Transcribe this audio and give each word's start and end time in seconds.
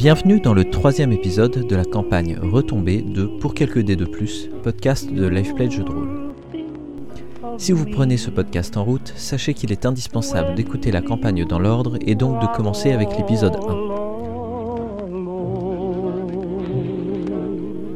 Bienvenue 0.00 0.40
dans 0.40 0.54
le 0.54 0.64
troisième 0.64 1.12
épisode 1.12 1.66
de 1.66 1.76
la 1.76 1.84
campagne 1.84 2.38
Retombée 2.40 3.02
de 3.02 3.26
Pour 3.26 3.52
quelques 3.52 3.80
dés 3.80 3.96
de 3.96 4.06
plus, 4.06 4.48
podcast 4.62 5.12
de 5.12 5.26
Lifeplay 5.26 5.70
Jeux 5.70 5.84
de 5.84 5.90
rôle. 5.90 6.32
Si 7.58 7.72
vous 7.72 7.84
prenez 7.84 8.16
ce 8.16 8.30
podcast 8.30 8.78
en 8.78 8.84
route, 8.84 9.12
sachez 9.16 9.52
qu'il 9.52 9.72
est 9.72 9.84
indispensable 9.84 10.54
d'écouter 10.54 10.90
la 10.90 11.02
campagne 11.02 11.44
dans 11.44 11.58
l'ordre 11.58 11.98
et 12.00 12.14
donc 12.14 12.40
de 12.40 12.46
commencer 12.46 12.92
avec 12.92 13.14
l'épisode 13.18 13.56
1. 13.56 13.58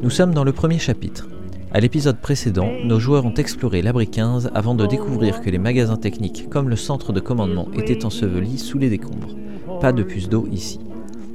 Nous 0.03 0.11
sommes 0.11 0.35
dans 0.35 0.45
le 0.45 0.53
premier 0.53 0.79
chapitre. 0.79 1.27
À 1.73 1.81
l'épisode 1.81 2.19
précédent, 2.21 2.69
nos 2.85 3.01
joueurs 3.01 3.25
ont 3.25 3.33
exploré 3.33 3.81
l'abri 3.81 4.09
15 4.09 4.51
avant 4.55 4.75
de 4.75 4.85
découvrir 4.85 5.41
que 5.41 5.49
les 5.49 5.57
magasins 5.57 5.97
techniques 5.97 6.51
comme 6.51 6.69
le 6.69 6.77
centre 6.77 7.15
de 7.15 7.21
commandement 7.21 7.69
étaient 7.73 8.05
ensevelis 8.05 8.59
sous 8.59 8.77
les 8.77 8.91
décombres. 8.91 9.35
Pas 9.81 9.93
de 9.93 10.03
puce 10.03 10.29
d'eau 10.29 10.47
ici. 10.53 10.81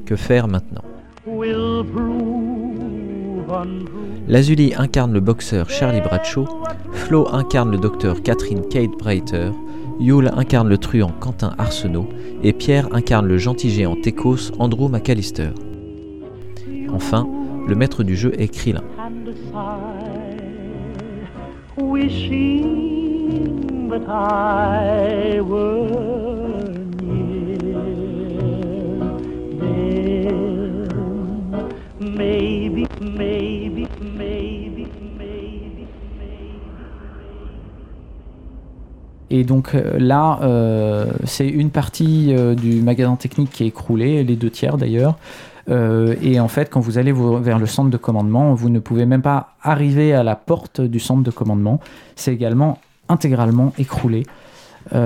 Que 0.09 0.15
faire 0.15 0.47
maintenant 0.47 0.81
Lazuli 4.27 4.73
incarne 4.75 5.13
le 5.13 5.19
boxeur 5.19 5.69
Charlie 5.69 6.01
Bradshaw, 6.01 6.47
Flo 6.93 7.27
incarne 7.31 7.69
le 7.69 7.77
docteur 7.77 8.23
Catherine 8.23 8.67
Kate 8.67 8.89
Breiter, 8.97 9.51
Yule 9.99 10.31
incarne 10.35 10.67
le 10.67 10.79
truand 10.79 11.11
Quentin 11.19 11.53
Arsenault 11.59 12.09
et 12.41 12.53
Pierre 12.53 12.87
incarne 12.91 13.27
le 13.27 13.37
gentil 13.37 13.69
géant 13.69 13.95
Tekos 14.01 14.51
Andrew 14.57 14.89
McAllister. 14.89 15.49
Enfin, 16.91 17.29
le 17.67 17.75
maître 17.75 18.01
du 18.01 18.15
jeu 18.15 18.33
est 18.35 18.47
Krillin. 18.47 18.81
wishing 21.77 22.79
that 23.89 24.09
I 24.09 25.39
were 25.39 26.38
Et 39.29 39.43
donc 39.43 39.75
euh, 39.75 39.97
là, 39.99 40.39
euh, 40.41 41.11
c'est 41.25 41.47
une 41.47 41.69
partie 41.69 42.33
euh, 42.33 42.55
du 42.55 42.81
magasin 42.81 43.15
technique 43.15 43.51
qui 43.51 43.63
est 43.63 43.67
écroulée, 43.67 44.23
les 44.23 44.35
deux 44.35 44.49
tiers 44.49 44.77
d'ailleurs. 44.77 45.17
Et 46.23 46.39
en 46.39 46.47
fait, 46.47 46.71
quand 46.71 46.79
vous 46.79 46.97
allez 46.97 47.13
vers 47.13 47.59
le 47.59 47.67
centre 47.67 47.91
de 47.91 47.97
commandement, 47.97 48.55
vous 48.55 48.69
ne 48.69 48.79
pouvez 48.79 49.05
même 49.05 49.21
pas 49.21 49.53
arriver 49.61 50.15
à 50.15 50.23
la 50.23 50.35
porte 50.35 50.81
du 50.81 50.99
centre 50.99 51.21
de 51.21 51.29
commandement. 51.29 51.79
C'est 52.15 52.33
également 52.33 52.79
intégralement 53.07 53.71
écroulé. 53.77 54.23
Et 54.91 54.97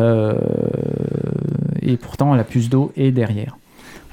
pourtant, 1.98 2.34
la 2.34 2.46
puce 2.46 2.70
d'eau 2.70 2.94
est 2.96 3.12
derrière. 3.12 3.58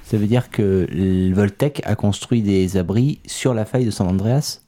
Ça 0.02 0.16
veut 0.16 0.26
dire 0.26 0.50
que 0.50 0.88
le 0.90 1.32
Voltec 1.32 1.82
a 1.84 1.94
construit 1.94 2.42
des 2.42 2.76
abris 2.76 3.20
sur 3.26 3.54
la 3.54 3.64
faille 3.64 3.84
de 3.84 3.92
San 3.92 4.08
Andreas 4.08 4.59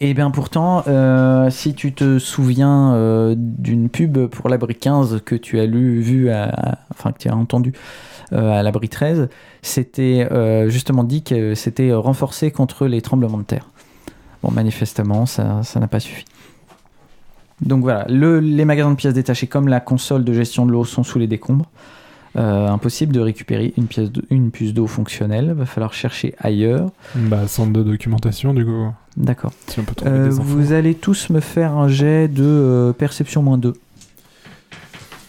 Et 0.00 0.12
bien 0.12 0.30
pourtant, 0.30 0.82
euh, 0.86 1.50
si 1.50 1.74
tu 1.74 1.92
te 1.92 2.18
souviens 2.18 2.94
euh, 2.94 3.34
d'une 3.38 3.88
pub 3.88 4.26
pour 4.26 4.48
l'abri 4.48 4.74
15 4.74 5.20
que 5.24 5.34
tu 5.34 5.60
as 5.60 5.66
lu, 5.66 6.00
vu, 6.00 6.30
à- 6.30 6.78
que 7.04 7.18
tu 7.18 7.28
as 7.28 7.36
entendu 7.36 7.72
euh, 8.32 8.50
à 8.58 8.62
l'abri 8.62 8.88
13, 8.88 9.28
c'était 9.62 10.28
justement 10.68 11.04
dit 11.04 11.22
que 11.22 11.54
c'était 11.54 11.92
renforcé 11.92 12.50
contre 12.50 12.86
les 12.86 13.00
tremblements 13.02 13.38
de 13.38 13.44
terre. 13.44 13.68
Bon, 14.42 14.50
manifestement, 14.50 15.24
ça 15.26 15.62
ça 15.62 15.80
n'a 15.80 15.86
pas 15.88 16.00
suffi. 16.00 16.24
Donc 17.62 17.82
voilà, 17.82 18.04
le- 18.08 18.40
les 18.40 18.64
magasins 18.64 18.90
de 18.90 18.96
pièces 18.96 19.14
détachées 19.14 19.46
comme 19.46 19.68
la 19.68 19.80
console 19.80 20.24
de 20.24 20.32
gestion 20.32 20.66
de 20.66 20.72
l'eau 20.72 20.84
sont 20.84 21.02
sous 21.04 21.18
les 21.18 21.26
décombres. 21.28 21.70
Euh, 22.36 22.66
impossible 22.68 23.12
de 23.12 23.20
récupérer 23.20 23.72
une, 23.76 23.86
pièce 23.86 24.10
de- 24.10 24.24
une 24.28 24.50
puce 24.50 24.74
d'eau 24.74 24.88
fonctionnelle, 24.88 25.52
va 25.52 25.66
falloir 25.66 25.92
chercher 25.94 26.34
ailleurs. 26.38 26.90
Bah, 27.14 27.46
centre 27.46 27.72
de 27.72 27.82
documentation, 27.84 28.52
du 28.54 28.64
coup. 28.64 28.88
D'accord. 29.16 29.52
Si 29.68 29.78
on 29.78 29.84
peut 29.84 29.94
trouver 29.94 30.10
Euh, 30.10 30.28
vous 30.30 30.72
allez 30.72 30.94
tous 30.96 31.30
me 31.30 31.38
faire 31.38 31.74
un 31.76 31.86
jet 31.86 32.26
de 32.26 32.42
euh, 32.42 32.92
perception 32.92 33.40
moins 33.42 33.56
2. 33.56 33.74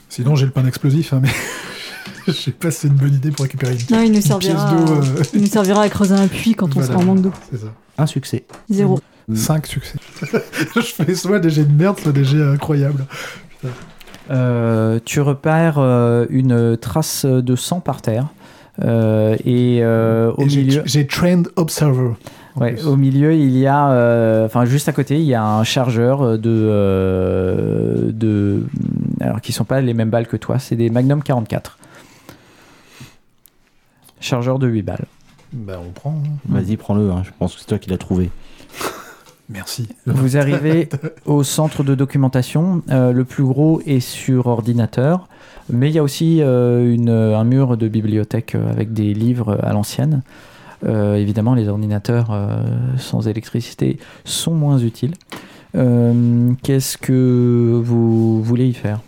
Sinon, 0.09 0.35
j'ai 0.35 0.45
le 0.45 0.51
pain 0.51 0.65
explosif, 0.65 1.13
hein, 1.13 1.19
mais 1.21 1.29
je 2.27 2.31
sais 2.31 2.51
pas 2.51 2.71
si 2.71 2.79
c'est 2.81 2.87
une 2.87 2.95
bonne 2.95 3.13
idée 3.13 3.29
pour 3.31 3.43
récupérer 3.43 3.73
une, 3.73 3.95
Non, 3.95 4.01
il 4.01 4.09
nous 4.09 4.15
une 4.15 4.21
servira, 4.21 4.73
pièce 4.73 4.85
d'eau. 4.85 4.93
à... 4.93 4.97
euh, 5.19 5.23
il 5.35 5.41
nous 5.41 5.47
servira 5.47 5.81
à 5.83 5.89
creuser 5.89 6.15
un 6.15 6.27
puits 6.27 6.55
quand 6.55 6.67
on 6.69 6.79
Voilà. 6.79 6.87
sera 6.87 6.97
en 6.99 7.03
manque 7.05 7.21
d'eau. 7.21 7.31
c'est 7.51 7.59
ça. 7.59 7.67
Un 7.99 8.05
succès. 8.07 8.45
Zéro. 8.69 8.99
5 9.33 9.67
succès. 9.67 9.97
je 10.75 10.81
fais 10.81 11.13
soit 11.15 11.39
des 11.39 11.49
jets 11.51 11.65
de 11.65 11.71
merde, 11.71 11.99
soit 11.99 12.11
des 12.11 12.23
jets 12.23 12.41
incroyables. 12.43 13.05
Euh, 14.31 14.99
tu 15.05 15.21
repères 15.21 15.75
euh, 15.77 16.25
une 16.29 16.77
trace 16.77 17.25
de 17.25 17.55
sang 17.55 17.79
par 17.79 18.01
terre. 18.01 18.27
euh, 18.83 19.35
et 19.45 19.79
euh, 19.83 20.31
au 20.37 20.41
Et 20.43 20.45
milieu, 20.45 20.81
J'ai 20.85 21.05
Trained 21.07 21.47
Observer. 21.55 22.11
ouais, 22.55 22.81
au 22.83 22.95
milieu, 22.95 23.33
il 23.33 23.55
y 23.57 23.67
a, 23.67 23.89
euh, 23.91 24.45
enfin 24.45 24.65
juste 24.65 24.89
à 24.89 24.93
côté, 24.93 25.15
il 25.17 25.25
y 25.25 25.33
a 25.35 25.43
un 25.45 25.63
chargeur 25.63 26.37
de, 26.37 26.49
euh, 26.49 28.11
de, 28.11 28.63
alors 29.21 29.41
qui 29.41 29.51
sont 29.53 29.63
pas 29.65 29.79
les 29.81 29.93
mêmes 29.93 30.09
balles 30.09 30.27
que 30.27 30.37
toi, 30.37 30.59
c'est 30.59 30.75
des 30.75 30.89
Magnum 30.89 31.21
44. 31.23 31.77
Chargeur 34.19 34.57
de 34.59 34.67
8 34.67 34.81
balles. 34.81 35.05
Bah, 35.53 35.79
on 35.85 35.91
prend. 35.91 36.11
hein. 36.25 36.31
Vas-y, 36.49 36.77
prends-le. 36.77 37.11
hein, 37.11 37.21
Je 37.23 37.29
pense 37.37 37.53
que 37.53 37.59
c'est 37.61 37.67
toi 37.67 37.77
qui 37.77 37.89
l'as 37.89 37.97
trouvé. 37.97 38.29
Merci. 39.49 39.87
Vous 40.07 40.37
arrivez 40.37 40.89
au 41.25 41.43
centre 41.43 41.83
de 41.83 41.93
documentation. 41.95 42.81
Euh, 42.89 43.11
le 43.11 43.23
plus 43.25 43.43
gros 43.43 43.81
est 43.85 43.99
sur 43.99 44.47
ordinateur, 44.47 45.27
mais 45.69 45.89
il 45.89 45.93
y 45.95 45.99
a 45.99 46.03
aussi 46.03 46.41
euh, 46.41 46.91
une- 46.93 47.09
un 47.09 47.43
mur 47.43 47.77
de 47.77 47.87
bibliothèque 47.87 48.55
euh, 48.55 48.71
avec 48.71 48.91
des 48.93 49.13
livres 49.13 49.59
à 49.63 49.71
l'ancienne. 49.73 50.23
Euh, 50.85 51.15
évidemment, 51.15 51.53
les 51.53 51.67
ordinateurs 51.67 52.29
euh, 52.31 52.57
sans 52.97 53.27
électricité 53.27 53.97
sont 54.23 54.53
moins 54.53 54.79
utiles. 54.79 55.13
Euh, 55.75 56.51
Qu'est-ce 56.63 56.97
que 56.97 57.79
vous 57.83 58.41
voulez 58.41 58.67
y 58.67 58.73
faire? 58.73 59.01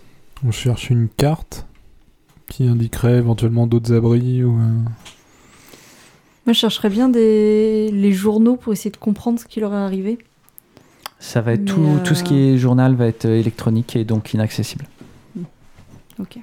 On 0.45 0.51
cherche 0.51 0.89
une 0.91 1.07
carte 1.09 1.65
qui 2.47 2.67
indiquerait 2.67 3.17
éventuellement 3.17 3.65
d'autres 3.67 3.93
abris 3.95 4.43
ou. 4.43 4.51
euh, 4.51 4.71
Moi, 6.45 6.53
je 6.53 6.59
chercherais 6.59 6.89
bien 6.89 7.09
des... 7.09 7.89
les 7.91 8.11
journaux 8.11 8.55
pour 8.55 8.71
essayer 8.73 8.91
de 8.91 8.97
comprendre 8.97 9.39
ce 9.39 9.45
qui 9.45 9.59
leur 9.59 9.73
est 9.73 9.77
arrivé. 9.77 10.17
Ça 11.19 11.41
va 11.41 11.53
être 11.53 11.65
tout, 11.65 11.99
tout 12.03 12.15
ce 12.15 12.23
qui 12.23 12.35
euh, 12.35 12.53
est 12.53 12.57
journal 12.57 12.95
va 12.95 13.07
être 13.07 13.25
électronique 13.25 13.95
et 13.95 14.05
donc 14.05 14.33
inaccessible. 14.33 14.85
Ok. 16.19 16.37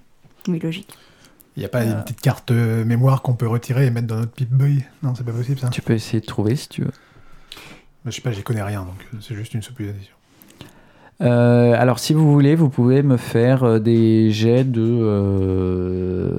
Oui, 0.48 0.58
logique. 0.58 0.96
Il 1.56 1.60
n'y 1.60 1.66
a 1.66 1.68
pas 1.68 1.84
une 1.84 2.02
petite 2.02 2.20
carte 2.20 2.50
euh, 2.50 2.84
mémoire 2.84 3.22
qu'on 3.22 3.34
peut 3.34 3.46
retirer 3.46 3.86
et 3.86 3.90
mettre 3.90 4.08
dans 4.08 4.16
notre 4.16 4.32
Pip-Boy? 4.32 4.84
Non, 5.04 5.14
c'est 5.14 5.24
pas 5.24 5.32
possible 5.32 5.60
ça. 5.60 5.68
Tu 5.68 5.82
peux 5.82 5.92
essayer 5.92 6.20
de 6.20 6.26
trouver 6.26 6.56
si 6.56 6.68
tu 6.68 6.82
veux. 6.82 6.90
Bah, 8.04 8.10
je 8.10 8.16
sais 8.16 8.20
pas, 8.20 8.32
j'y 8.32 8.42
connais 8.42 8.62
rien, 8.62 8.80
donc 8.80 9.06
euh, 9.14 9.18
c'est 9.20 9.36
juste 9.36 9.54
une 9.54 9.62
supposition. 9.62 10.12
Euh, 11.20 11.74
alors, 11.78 12.00
si 12.00 12.12
vous 12.12 12.32
voulez, 12.32 12.56
vous 12.56 12.68
pouvez 12.68 13.04
me 13.04 13.16
faire 13.16 13.62
euh, 13.62 13.78
des 13.78 14.32
jets 14.32 14.64
de 14.64 14.82
euh, 14.82 16.34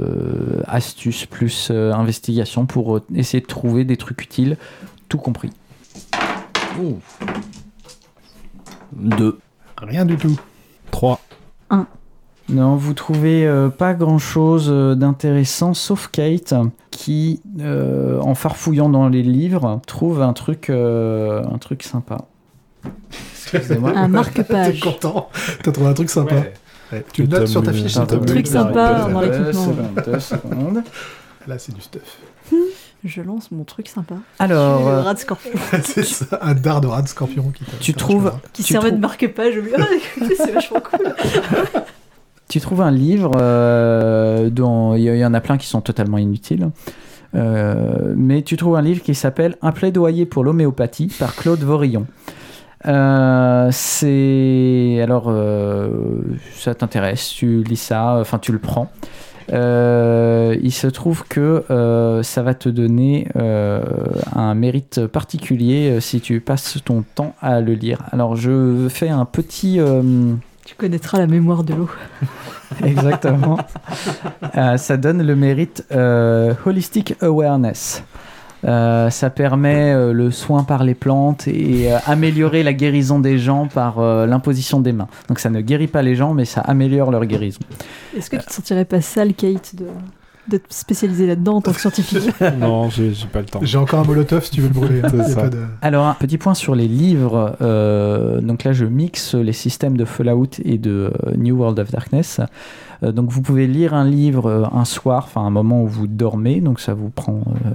astuces 0.66 1.26
plus 1.26 1.70
euh, 1.72 1.94
investigation 1.94 2.66
pour 2.66 2.98
euh, 2.98 3.04
essayer 3.16 3.40
de 3.40 3.48
trouver 3.48 3.86
des 3.86 3.96
trucs 3.96 4.22
utiles, 4.22 4.58
tout 5.08 5.18
compris. 5.18 5.52
2. 8.96 9.38
Rien 9.82 10.06
du 10.06 10.18
tout. 10.18 10.40
3. 10.92 11.20
Non, 12.48 12.76
vous 12.76 12.94
trouvez 12.94 13.48
euh, 13.48 13.70
pas 13.70 13.96
grand 13.96 14.20
chose 14.20 14.70
d'intéressant, 14.70 15.74
sauf 15.74 16.10
Kate 16.12 16.54
qui, 16.92 17.42
euh, 17.60 18.20
en 18.22 18.36
farfouillant 18.36 18.88
dans 18.88 19.10
les 19.10 19.24
livres, 19.24 19.82
trouve 19.88 20.22
un 20.22 20.34
truc, 20.34 20.70
euh, 20.70 21.44
un 21.44 21.58
truc 21.58 21.82
sympa. 21.82 22.26
Excusez-moi. 23.34 23.94
Un 23.96 24.04
T'es 24.06 24.08
marque-page. 24.10 24.80
content 24.80 25.30
T'as 25.64 25.72
trouvé 25.72 25.90
un 25.90 25.94
truc 25.94 26.10
sympa. 26.10 26.36
Ouais, 26.92 27.04
Tu 27.14 27.24
le 27.24 27.30
notes 27.30 27.48
sur 27.48 27.64
ta 27.64 27.74
fiche, 27.74 27.98
Un 27.98 28.06
truc 28.06 28.46
sympa 28.46 29.10
dans 29.12 29.22
l'équipement. 29.22 30.74
Là, 31.48 31.58
c'est 31.58 31.74
du 31.74 31.82
stuff. 31.82 32.20
Je 33.06 33.22
lance 33.22 33.52
mon 33.52 33.64
truc 33.64 33.88
sympa. 33.88 34.16
Alors, 34.40 34.80
le 34.82 34.88
euh, 34.96 35.02
rat 35.02 35.14
de 35.14 35.20
scorpion. 35.20 35.52
c'est 35.84 36.04
ça, 36.04 36.40
un 36.42 36.56
dard 36.56 36.82
de 36.82 36.88
rat 36.88 37.04
de 37.04 37.08
scorpion 37.08 37.52
qui 37.56 37.64
t'a- 37.64 37.78
Tu 37.80 37.94
trouves- 37.94 38.34
Qui 38.52 38.64
Tu 38.64 38.74
servait 38.74 38.90
trou- 38.90 38.96
de 38.98 39.02
marque-page. 39.02 39.54
C'est 40.38 40.52
vachement 40.52 40.80
cool. 40.82 41.14
Tu 42.48 42.60
trouves 42.60 42.82
un 42.82 42.92
livre 42.92 43.32
euh, 43.40 44.50
dont 44.52 44.94
il 44.96 45.02
y, 45.02 45.06
y 45.06 45.26
en 45.26 45.34
a 45.34 45.42
plein 45.42 45.58
qui 45.58 45.66
sont 45.68 45.82
totalement 45.82 46.18
inutiles. 46.20 46.70
Euh, 47.34 48.14
mais 48.16 48.44
tu 48.44 48.56
trouves 48.56 48.76
un 48.76 48.82
livre 48.84 49.02
qui 49.02 49.14
s'appelle 49.16 49.58
Un 49.64 49.72
plaidoyer 49.72 50.26
pour 50.26 50.44
l'homéopathie 50.44 51.08
par 51.20 51.36
Claude 51.36 51.60
Vorillon. 51.62 52.06
Euh, 52.86 53.70
c'est 53.72 55.00
alors 55.02 55.26
euh, 55.28 55.90
ça 56.56 56.76
t'intéresse, 56.76 57.30
tu 57.30 57.64
lis 57.64 57.78
ça, 57.78 58.18
enfin 58.22 58.38
tu 58.38 58.52
le 58.52 58.60
prends. 58.60 58.92
Euh, 59.54 60.58
il 60.62 60.72
se 60.72 60.88
trouve 60.88 61.24
que 61.28 61.64
euh, 61.70 62.24
ça 62.24 62.42
va 62.42 62.54
te 62.54 62.70
donner 62.70 63.28
euh, 63.36 63.84
un 64.34 64.54
mérite 64.56 65.06
particulier 65.08 66.00
si 66.02 66.22
tu 66.22 66.40
passes 66.40 66.80
ton 66.84 67.04
temps 67.04 67.36
à 67.42 67.62
le 67.62 67.74
lire. 67.74 68.00
Alors 68.12 68.36
je 68.36 68.88
fais 68.90 69.10
un 69.10 69.26
petit 69.26 69.80
Tu 70.66 70.76
connaîtras 70.76 71.20
la 71.20 71.28
mémoire 71.28 71.64
de 71.64 71.74
l'eau. 71.74 71.90
Exactement. 72.84 73.60
Ça 74.78 74.98
donne 74.98 75.26
le 75.26 75.36
mérite 75.36 75.86
Holistic 76.66 77.16
Awareness. 77.22 78.04
Euh, 78.66 79.10
ça 79.10 79.30
permet 79.30 79.94
euh, 79.94 80.12
le 80.12 80.32
soin 80.32 80.64
par 80.64 80.84
les 80.84 80.96
plantes 80.96 81.48
et 81.48 81.92
euh, 81.92 81.98
améliorer 82.06 82.64
la 82.64 82.74
guérison 82.74 83.20
des 83.20 83.38
gens 83.38 83.68
par 83.68 84.00
l'imposition 84.26 84.80
des 84.80 84.92
mains. 84.92 85.08
Donc 85.28 85.40
ça 85.40 85.50
ne 85.50 85.62
guérit 85.62 85.88
pas 85.88 86.02
les 86.02 86.16
gens, 86.16 86.34
mais 86.34 86.46
ça 86.46 86.62
améliore 86.62 87.12
leur 87.12 87.26
guérison. 87.26 87.60
Est-ce 88.18 88.30
que 88.30 88.38
tu 88.38 88.46
te 88.46 88.54
sentirais 88.54 88.86
pas 88.86 89.02
sale, 89.02 89.34
Kate, 89.34 89.76
d'être 90.48 90.72
spécialisée 90.72 91.28
là-dedans 91.28 91.56
en 91.58 91.62
tant 91.62 91.72
que 91.72 91.80
scientifique 91.82 92.20
non, 92.60 92.90
j'ai 92.90 93.12
pas 93.32 93.40
le 93.40 93.46
temps. 93.46 93.60
J'ai 93.64 93.78
encore 93.78 94.00
un 94.00 94.04
molotov 94.04 94.44
si 94.46 94.52
tu 94.52 94.62
veux 94.62 94.68
le 94.68 94.74
brûler. 94.74 95.02
hein. 95.04 95.24
Ça. 95.24 95.50
de- 95.50 95.58
Alors, 95.82 96.06
un 96.08 96.14
petit 96.14 96.38
point 96.38 96.54
sur 96.54 96.76
les 96.76 96.88
livres. 96.88 97.56
euh, 97.62 98.42
donc 98.42 98.64
là, 98.64 98.74
je 98.74 98.86
mixe 98.86 99.34
les 99.36 99.54
systèmes 99.54 99.98
de 99.98 100.06
Fallout 100.06 100.50
et 100.64 100.78
de 100.78 101.12
euh, 101.26 101.32
New 101.36 101.56
World 101.58 101.80
of 101.80 101.92
Darkness. 101.92 102.42
Euh, 103.04 103.12
donc, 103.12 103.30
vous 103.30 103.42
pouvez 103.42 103.68
lire 103.68 103.94
un 103.94 104.06
livre 104.06 104.70
un 104.74 104.86
soir, 104.86 105.24
enfin 105.28 105.42
un 105.42 105.50
moment 105.50 105.82
où 105.84 105.88
vous 105.88 106.08
dormez. 106.08 106.62
Donc, 106.62 106.80
ça 106.80 106.94
vous 106.94 107.10
prend, 107.10 107.42
euh, 107.66 107.70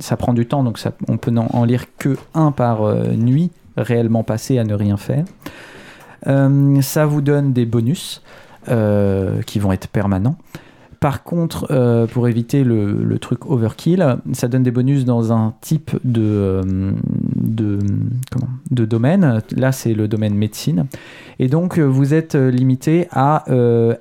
ça 0.00 0.16
prend 0.16 0.32
du 0.34 0.46
temps. 0.46 0.62
Donc, 0.64 0.78
ça, 0.78 0.92
on 1.08 1.16
peut 1.16 1.30
n'en 1.30 1.46
en 1.52 1.64
lire 1.64 1.84
que 1.98 2.16
un 2.34 2.52
par 2.52 2.82
euh, 2.82 3.12
nuit, 3.14 3.50
réellement 3.76 4.22
passé 4.24 4.58
à 4.58 4.64
ne 4.64 4.74
rien 4.74 4.96
faire. 4.96 5.24
Euh, 6.26 6.80
ça 6.82 7.06
vous 7.06 7.20
donne 7.22 7.52
des 7.52 7.64
bonus 7.66 8.22
euh, 8.68 9.40
qui 9.42 9.58
vont 9.58 9.72
être 9.72 9.88
permanents. 9.88 10.36
Par 11.00 11.22
contre, 11.22 11.66
euh, 11.70 12.06
pour 12.06 12.28
éviter 12.28 12.62
le, 12.62 13.18
truc 13.18 13.46
overkill, 13.46 14.18
ça 14.34 14.48
donne 14.48 14.62
des 14.62 14.70
bonus 14.70 15.06
dans 15.06 15.32
un 15.32 15.54
type 15.62 15.92
de, 16.04 16.60
euh, 16.62 17.78
domaine. 18.68 19.40
Là, 19.56 19.72
c'est 19.72 19.94
le 19.94 20.08
domaine 20.08 20.34
médecine. 20.34 20.86
Et 21.38 21.48
donc, 21.48 21.78
euh, 21.78 21.84
vous 21.84 22.12
êtes 22.12 22.34
limité 22.34 23.08
à 23.12 23.44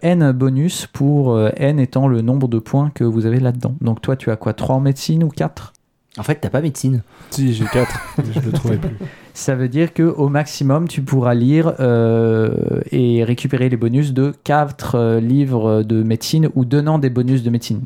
n 0.02 0.32
bonus 0.34 0.88
pour 0.88 1.40
n 1.40 1.80
étant 1.80 2.10
le 2.10 2.22
nombre 2.22 2.50
de 2.50 2.60
points 2.60 2.92
que 2.94 3.06
vous 3.06 3.26
avez 3.26 3.40
là-dedans. 3.40 3.76
Donc, 3.80 4.02
toi, 4.02 4.18
tu 4.18 4.30
as 4.30 4.36
quoi? 4.36 4.54
3 4.54 4.76
en 4.76 4.80
médecine 4.82 5.24
ou 5.24 5.30
4 5.30 5.72
En 6.18 6.24
fait, 6.24 6.36
t'as 6.36 6.50
pas 6.50 6.62
médecine. 6.62 7.02
Si, 7.30 7.54
j'ai 7.54 7.66
4, 7.66 8.16
mais 8.18 8.24
je 8.34 8.40
le 8.40 8.52
trouvais 8.52 8.78
plus. 8.78 8.96
Ça 9.34 9.56
veut 9.56 9.70
dire 9.70 9.94
que 9.94 10.04
au 10.04 10.28
maximum, 10.28 10.88
tu 10.88 11.02
pourras 11.02 11.34
lire 11.34 11.76
euh, 11.80 12.82
et 12.92 13.24
récupérer 13.24 13.70
les 13.70 13.78
bonus 13.78 14.12
de 14.12 14.34
4 14.44 15.20
livres 15.20 15.84
de 15.84 16.04
médecine 16.04 16.50
ou 16.56 16.66
donnant 16.66 17.00
des 17.00 17.10
bonus 17.10 17.44
de 17.44 17.50
médecine. 17.50 17.82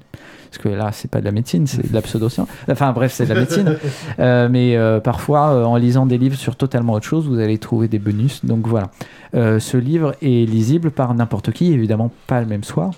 Parce 0.54 0.62
que 0.62 0.70
là, 0.70 0.92
c'est 0.92 1.10
pas 1.10 1.20
de 1.20 1.26
la 1.26 1.32
médecine, 1.32 1.66
c'est 1.66 1.90
de 1.90 1.94
la 1.94 2.04
pseudoscience. 2.04 2.48
Enfin 2.70 2.92
bref, 2.94 3.12
c'est 3.12 3.26
de 3.26 3.34
la 3.34 3.40
médecine. 3.40 3.76
Euh, 4.20 4.48
mais 4.50 4.76
euh, 4.76 5.00
parfois, 5.00 5.54
euh, 5.54 5.64
en 5.64 5.76
lisant 5.76 6.06
des 6.06 6.18
livres 6.18 6.36
sur 6.36 6.56
totalement 6.56 6.94
autre 6.94 7.06
chose, 7.06 7.28
vous 7.28 7.40
allez 7.40 7.58
trouver 7.58 7.88
des 7.88 7.98
bonus. 7.98 8.46
Donc 8.46 8.68
voilà. 8.68 8.92
Euh, 9.34 9.60
ce 9.60 9.78
livre 9.78 10.14
est 10.22 10.48
lisible 10.48 10.92
par 10.92 11.14
n'importe 11.16 11.52
qui, 11.52 11.74
évidemment 11.74 12.12
pas 12.28 12.40
le 12.40 12.46
même 12.46 12.64
soir. 12.64 12.92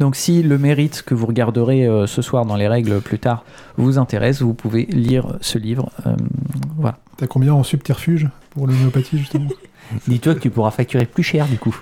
Donc 0.00 0.16
si 0.16 0.42
le 0.42 0.58
mérite 0.58 1.02
que 1.02 1.14
vous 1.14 1.26
regarderez 1.26 1.86
euh, 1.86 2.06
ce 2.06 2.20
soir 2.22 2.44
dans 2.44 2.56
les 2.56 2.68
règles 2.68 3.00
plus 3.00 3.18
tard 3.18 3.44
vous 3.76 3.98
intéresse, 3.98 4.42
vous 4.42 4.54
pouvez 4.54 4.84
lire 4.86 5.36
ce 5.40 5.58
livre. 5.58 5.90
Euh, 6.06 6.14
voilà. 6.76 6.98
T'as 7.16 7.26
combien 7.26 7.54
en 7.54 7.62
subterfuge 7.62 8.28
pour 8.50 8.66
l'homéopathie, 8.66 9.18
justement? 9.18 9.48
Dis-toi 10.06 10.34
que 10.34 10.40
tu 10.40 10.50
pourras 10.50 10.70
facturer 10.70 11.06
plus 11.06 11.22
cher 11.22 11.46
du 11.46 11.58
coup. 11.58 11.74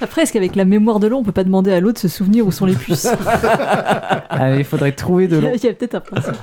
Après, 0.00 0.22
est-ce 0.22 0.32
qu'avec 0.32 0.56
la 0.56 0.64
mémoire 0.64 0.98
de 0.98 1.06
l'eau, 1.06 1.18
on 1.18 1.22
peut 1.22 1.30
pas 1.32 1.44
demander 1.44 1.72
à 1.72 1.78
l'autre 1.80 1.94
de 1.94 1.98
se 2.00 2.08
souvenir 2.08 2.46
où 2.46 2.50
sont 2.52 2.66
les 2.66 2.74
puces? 2.74 3.06
Allez, 4.28 4.58
il 4.58 4.64
faudrait 4.64 4.92
trouver 4.92 5.28
de 5.28 5.36
Il 5.36 5.38
y 5.38 5.42
l'eau. 5.42 5.48
a, 5.50 5.54
il 5.54 5.64
y 5.64 5.68
a 5.68 5.72
peut-être 5.74 5.94
un 5.94 6.00
principe. 6.00 6.34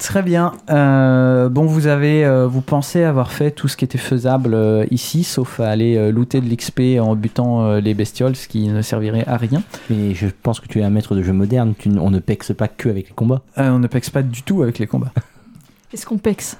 Très 0.00 0.22
bien. 0.22 0.52
Euh, 0.70 1.50
bon, 1.50 1.66
vous 1.66 1.86
avez, 1.86 2.24
euh, 2.24 2.46
vous 2.46 2.62
pensez 2.62 3.04
avoir 3.04 3.30
fait 3.32 3.50
tout 3.50 3.68
ce 3.68 3.76
qui 3.76 3.84
était 3.84 3.98
faisable 3.98 4.54
euh, 4.54 4.86
ici, 4.90 5.24
sauf 5.24 5.60
à 5.60 5.68
aller 5.68 5.96
euh, 5.98 6.10
looter 6.10 6.40
de 6.40 6.48
l'XP 6.50 6.98
en 6.98 7.14
butant 7.14 7.64
euh, 7.66 7.80
les 7.80 7.92
bestioles, 7.92 8.34
ce 8.34 8.48
qui 8.48 8.68
ne 8.68 8.80
servirait 8.80 9.24
à 9.26 9.36
rien. 9.36 9.62
Mais 9.90 10.14
je 10.14 10.26
pense 10.42 10.58
que 10.58 10.66
tu 10.68 10.80
es 10.80 10.82
un 10.82 10.88
maître 10.88 11.14
de 11.14 11.22
jeu 11.22 11.34
moderne. 11.34 11.74
Tu 11.78 11.90
on 12.00 12.10
ne 12.10 12.18
pexe 12.18 12.52
pas 12.54 12.66
que 12.66 12.88
avec 12.88 13.08
les 13.08 13.14
combats. 13.14 13.42
Euh, 13.58 13.70
on 13.70 13.78
ne 13.78 13.86
pexe 13.88 14.08
pas 14.08 14.22
du 14.22 14.42
tout 14.42 14.62
avec 14.62 14.78
les 14.78 14.86
combats. 14.86 15.12
Est-ce 15.92 16.06
qu'on 16.06 16.16
pexe? 16.18 16.56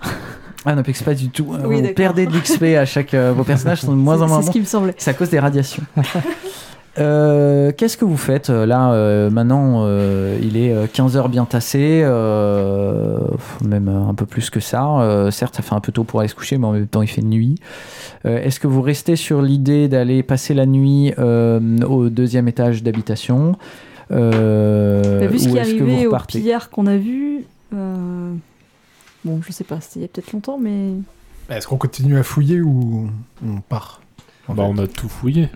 Ah, 0.67 0.73
on 0.73 0.77
ne 0.77 0.83
pexe 0.83 1.03
pas 1.03 1.15
du 1.15 1.31
tout. 1.31 1.47
Oui, 1.65 1.81
vous 1.81 1.95
perdez 1.95 2.27
de 2.27 2.37
l'XP 2.37 2.65
à 2.79 2.85
chaque. 2.85 3.15
euh, 3.15 3.33
vos 3.35 3.45
personnages 3.45 3.81
sont 3.81 3.93
de 3.93 3.97
moins 3.97 4.21
en 4.21 4.29
moins 4.29 4.37
c'est 4.41 4.43
ce 4.43 4.47
bons. 4.49 4.53
qui 4.53 4.61
me 4.61 4.65
semblait. 4.67 4.95
C'est 4.99 5.11
à 5.11 5.15
cause 5.15 5.31
des 5.31 5.39
radiations. 5.41 5.83
Euh, 6.99 7.71
Qu'est-ce 7.77 7.97
que 7.97 8.05
vous 8.05 8.17
faites 8.17 8.51
euh, 8.51 8.67
là 8.67 8.93
euh, 8.93 9.31
Maintenant, 9.31 9.85
euh, 9.85 10.39
il 10.43 10.57
est 10.57 10.75
15h 10.93 11.31
bien 11.31 11.45
tassé, 11.45 12.03
euh, 12.05 13.19
même 13.65 13.89
un 13.89 14.15
peu 14.15 14.27
plus 14.27 14.51
que 14.51 14.61
ça. 14.61 14.85
Euh, 15.01 15.31
certes, 15.31 15.55
ça 15.57 15.63
fait 15.63 15.75
un 15.75 15.81
peu 15.81 15.93
tôt 15.93 16.05
pour 16.05 16.21
aller 16.21 16.29
se 16.29 16.35
coucher, 16.35 16.59
mais 16.59 16.67
en 16.67 16.73
même 16.73 16.87
temps, 16.89 17.03
il 17.03 17.09
fait 17.09 17.23
nuit. 17.23 17.55
Euh, 18.27 18.43
Est-ce 18.43 18.59
que 18.61 18.67
vous 18.67 18.83
restez 18.83 19.17
sur 19.17 19.41
l'idée 19.41 19.89
d'aller 19.89 20.23
passer 20.23 20.53
la 20.53 20.67
nuit 20.67 21.15
euh, 21.19 21.61
au 21.89 22.09
deuxième 22.09 22.49
étage 22.49 22.83
d'habitation 22.83 23.57
euh, 24.13 25.29
vu 25.31 25.39
ce 25.39 25.49
qui 25.49 25.57
est 25.57 25.61
arrivé 25.61 26.07
au 26.09 26.17
pillard 26.27 26.69
qu'on 26.71 26.87
a 26.89 26.97
vu 26.97 27.45
euh, 27.73 28.33
Bon, 29.25 29.41
je 29.47 29.53
sais 29.53 29.63
pas, 29.65 29.81
c'était 29.81 30.01
il 30.01 30.03
y 30.03 30.05
a 30.07 30.09
peut-être 30.09 30.33
longtemps, 30.33 30.59
mais. 30.59 30.95
Est-ce 31.49 31.69
qu'on 31.69 31.77
continue 31.77 32.19
à 32.19 32.23
fouiller 32.25 32.61
ou 32.61 33.09
on 33.47 33.61
part 33.61 34.01
Bah, 34.49 34.55
fait? 34.57 34.63
on 34.63 34.79
a 34.79 34.87
tout 34.89 35.09
fouillé. 35.09 35.49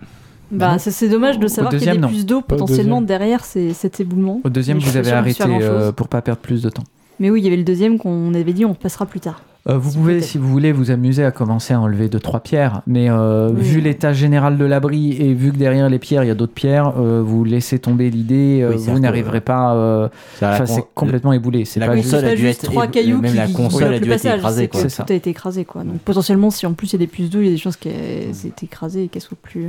Bah, 0.50 0.79
c'est 0.79 0.91
c'est 0.91 1.08
dommage 1.08 1.38
de 1.38 1.46
savoir 1.49 1.73
qu'il 1.73 1.85
y 1.85 1.88
a 1.88 1.94
des 1.94 1.99
non. 1.99 2.08
puces 2.08 2.26
d'eau 2.26 2.41
potentiellement 2.41 3.00
derrière 3.02 3.44
ces- 3.44 3.73
cet 3.73 4.00
éboulement. 4.00 4.41
Au 4.44 4.49
deuxième, 4.50 4.79
vous 4.79 4.96
avez 4.96 5.11
arrêté 5.12 5.43
euh, 5.49 5.91
pour 5.93 6.08
pas 6.08 6.23
perdre 6.23 6.41
plus 6.41 6.62
de 6.62 6.69
temps. 6.70 6.85
Mais 7.20 7.31
oui, 7.31 7.41
il 7.41 7.44
y 7.44 7.46
avait 7.46 7.56
le 7.56 7.64
deuxième 7.64 7.99
qu'on 7.99 8.35
avait 8.35 8.52
dit 8.52 8.64
on 8.64 8.75
passera 8.75 9.06
plus 9.06 9.20
tard. 9.20 9.41
Euh, 9.67 9.79
vous 9.79 9.93
Si 9.93 9.96
pouvez, 9.96 10.20
si 10.20 10.37
vous 10.37 10.49
voulez, 10.49 10.73
vous 10.73 10.91
amuser 10.91 11.25
à 11.25 11.31
commencer 11.31 11.73
à 11.73 11.81
enlever 11.81 12.08
deux 12.11 12.19
trois 12.19 12.41
pierres, 12.41 12.82
mais 12.87 13.08
euh, 13.08 13.49
Oui. 13.50 13.62
vu 13.62 13.81
l'état 13.81 14.12
général 14.12 14.58
de 14.58 14.64
l'abri 14.67 15.12
et 15.19 15.32
vu 15.32 15.52
que 15.52 15.56
derrière 15.56 15.88
les 15.88 15.99
pierres 15.99 16.23
il 16.23 16.26
y 16.26 16.31
a 16.31 16.35
d'autres 16.35 16.52
pierres, 16.52 16.93
euh, 16.99 17.23
vous 17.25 17.44
laissez 17.44 17.79
tomber 17.79 18.11
l'idée, 18.11 18.67
Oui, 18.69 18.76
vous 18.76 18.99
n'arriverez 18.99 19.40
pas. 19.40 19.75
euh, 19.75 20.08
Enfin, 20.43 20.67
c'est 20.67 20.85
complètement 20.94 21.32
éboulé. 21.32 21.64
C'est 21.64 21.81
la 21.81 21.87
pas 21.87 21.97
console 21.97 22.20
c'est 22.20 22.26
a 22.32 22.35
dû 22.35 22.43
juste 22.43 22.64
être- 22.64 22.70
trois 22.70 22.88
cailloux 22.88 23.20
même 23.23 23.31
qui, 23.31 23.37
la 23.38 23.49
console 23.49 23.85
a 23.94 23.99
dû 24.00 24.05
être 24.11 24.23
passage, 24.23 24.38
écrasée, 24.40 24.69
quoi. 24.69 24.82
Tout 24.82 25.02
a 25.08 25.14
été 25.14 25.31
écrasé 25.31 25.64
quoi. 25.64 25.82
Donc 25.82 25.99
potentiellement 26.00 26.50
si 26.50 26.67
en 26.67 26.75
plus 26.75 26.88
il 26.88 26.93
y 26.93 26.97
a 26.97 26.99
des 26.99 27.06
puces 27.06 27.31
d'eau, 27.31 27.38
il 27.40 27.47
y 27.47 27.49
a 27.49 27.52
des 27.52 27.56
chances 27.56 27.76
qu'elles 27.76 27.93
aient 27.94 28.49
été 28.49 28.67
écrasées 28.67 29.05
et 29.05 29.08
qu'elles 29.08 29.23
soient 29.23 29.38
plus. 29.40 29.69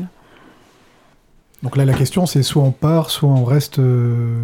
Donc 1.66 1.76
là, 1.76 1.84
la 1.84 1.94
question, 1.94 2.26
c'est 2.26 2.44
soit 2.44 2.64
on 2.64 2.72
part, 2.72 3.10
soit 3.10 3.28
on 3.28 3.44
reste 3.44 3.80
euh, 3.80 4.40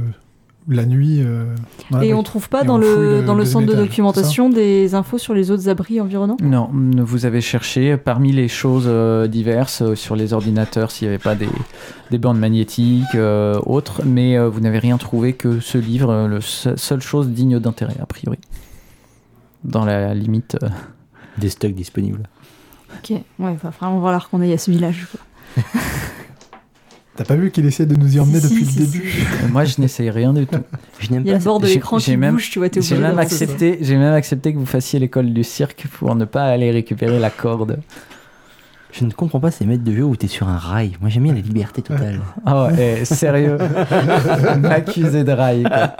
la 0.68 0.86
nuit. 0.88 1.22
euh, 1.22 1.46
dans 1.92 2.00
la 2.00 2.06
Et 2.06 2.14
on 2.16 2.24
trouve 2.24 2.50
pas 2.50 2.64
dans 2.64 2.78
le, 2.80 3.20
le 3.20 3.24
dans 3.24 3.36
le 3.36 3.46
centre 3.46 3.68
de 3.68 3.74
étage, 3.74 3.86
documentation 3.88 4.50
des 4.50 4.96
infos 4.96 5.18
sur 5.20 5.34
les 5.36 5.52
autres 5.52 5.70
abris 5.70 6.02
environnants? 6.02 6.38
Non, 6.42 6.70
vous 6.74 7.26
avez 7.28 7.40
cherché 7.40 7.96
parmi 7.96 8.32
les 8.32 8.48
choses 8.48 8.86
euh, 8.88 9.28
diverses 9.28 9.82
euh, 9.84 9.96
sur 9.96 10.16
les 10.16 10.34
ordinateurs 10.34 10.90
s'il 10.92 11.08
n'y 11.08 11.14
avait 11.14 11.24
pas 11.24 11.36
des, 11.36 11.48
des 12.10 12.18
bandes 12.18 12.40
magnétiques, 12.40 13.06
euh, 13.16 13.60
autres, 13.68 14.02
mais 14.04 14.36
euh, 14.38 14.50
vous 14.50 14.60
n'avez 14.60 14.80
rien 14.80 14.98
trouvé 14.98 15.34
que 15.34 15.60
ce 15.60 15.78
livre, 15.78 16.12
euh, 16.12 16.42
se- 16.42 16.76
seule 16.76 17.02
chose 17.02 17.30
digne 17.30 17.60
d'intérêt 17.60 17.96
a 18.02 18.06
priori. 18.08 18.40
Dans 19.64 19.86
la 19.86 20.14
limite. 20.16 20.58
euh, 20.64 20.70
Des 21.38 21.50
stocks 21.50 21.76
disponibles. 21.76 22.24
Ok, 22.98 23.12
ouais, 23.12 23.24
va 23.62 23.70
vraiment 23.70 24.02
falloir 24.02 24.28
qu'on 24.30 24.42
aille 24.42 24.54
à 24.54 24.58
ce 24.58 24.72
village. 24.72 25.08
T'as 27.16 27.26
pas 27.26 27.36
vu 27.36 27.52
qu'il 27.52 27.66
essaie 27.66 27.86
de 27.86 27.96
nous 27.96 28.16
y 28.16 28.20
emmener 28.20 28.40
Si, 28.40 28.50
depuis 28.50 28.66
si, 28.66 28.80
le 28.80 28.86
si, 28.86 28.92
début 28.92 29.10
si. 29.12 29.22
moi 29.52 29.66
je 29.66 29.80
n'essaye 29.80 30.10
rien 30.10 30.34
du 30.34 30.48
tout. 30.48 30.60
Je 31.00 31.12
n'aime 31.12 31.24
Il 31.26 31.28
y 31.28 31.32
a 31.32 31.34
pas 31.34 31.40
le 31.40 31.44
bord 31.46 31.60
de 31.60 31.68
l'écran 31.68 32.00
j'ai 32.00 32.12
qui 32.14 32.18
même- 32.18 32.36
bouge, 32.36 32.50
tu 32.50 32.60
vois, 32.60 32.70
t'es 32.70 32.82
J'ai 32.82 32.96
obligé 32.96 33.08
même, 33.10 33.20
accepté, 33.20 33.78
j'ai 33.82 33.98
même 33.98 34.14
accepté 34.14 34.54
que 34.54 34.58
vous 34.58 34.66
fassiez 34.66 34.98
l'école 35.00 35.34
du 35.34 35.44
cirque 35.44 35.88
pour 36.00 36.16
ne 36.16 36.24
pas 36.26 36.46
aller 36.46 36.72
récupérer 36.72 37.20
la 37.20 37.30
corde. 37.30 37.80
Je 38.94 39.06
ne 39.06 39.12
comprends 39.12 39.40
pas 39.40 39.52
ces 39.52 39.66
maîtres 39.66 39.84
de 39.86 39.94
jeu 39.94 40.04
où 40.04 40.16
t'es 40.18 40.28
sur 40.28 40.48
un 40.50 40.58
rail. 40.58 40.94
Moi 41.02 41.10
j'aime 41.10 41.24
bien 41.24 41.34
la 41.34 41.40
liberté 41.42 41.82
totale. 41.82 42.20
Ah 42.46 42.66
ouais, 42.68 42.98
eh, 43.02 43.06
sérieux. 43.06 43.58
M'accuser 44.60 45.24
de 45.24 45.32
rail. 45.32 45.64
quoi. 45.64 45.94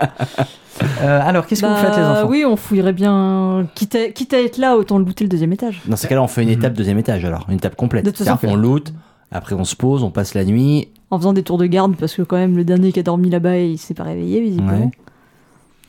Euh, 1.02 1.20
alors, 1.22 1.46
qu'est-ce 1.46 1.62
que 1.62 1.66
vous 1.66 1.72
Bah, 1.74 1.80
faites, 1.80 1.96
les 1.96 2.02
enfants 2.04 2.28
Oui, 2.28 2.44
on 2.46 2.56
fouillerait 2.56 2.92
bien. 2.92 3.66
Quitte 3.74 3.94
à, 3.94 4.08
quitte 4.08 4.34
à 4.34 4.42
être 4.42 4.58
là, 4.58 4.76
autant 4.76 4.98
looter 4.98 5.24
le 5.24 5.28
deuxième 5.28 5.52
étage. 5.52 5.80
Dans 5.86 5.96
ces 5.96 6.08
cas-là, 6.08 6.22
on 6.22 6.26
fait 6.28 6.42
une 6.42 6.48
étape 6.48 6.72
deuxième 6.74 6.98
étage 6.98 7.24
alors, 7.24 7.46
une 7.48 7.56
étape 7.56 7.76
complète. 7.76 8.04
De 8.04 8.10
toute 8.10 8.18
C'est-à-dire 8.18 8.40
façon, 8.40 8.54
qu'on 8.54 8.58
loot, 8.58 8.92
après 9.32 9.54
on 9.54 9.64
se 9.64 9.76
pose, 9.76 10.02
on 10.02 10.10
passe 10.10 10.34
la 10.34 10.44
nuit. 10.44 10.88
En 11.10 11.18
faisant 11.18 11.32
des 11.32 11.42
tours 11.42 11.58
de 11.58 11.66
garde, 11.66 11.94
parce 11.96 12.14
que 12.14 12.22
quand 12.22 12.36
même, 12.36 12.56
le 12.56 12.64
dernier 12.64 12.90
qui 12.92 13.00
a 13.00 13.02
dormi 13.02 13.28
là-bas, 13.30 13.58
il 13.58 13.76
s'est 13.78 13.94
pas 13.94 14.04
réveillé, 14.04 14.40
visiblement. 14.40 14.84
Ouais. 14.86 14.90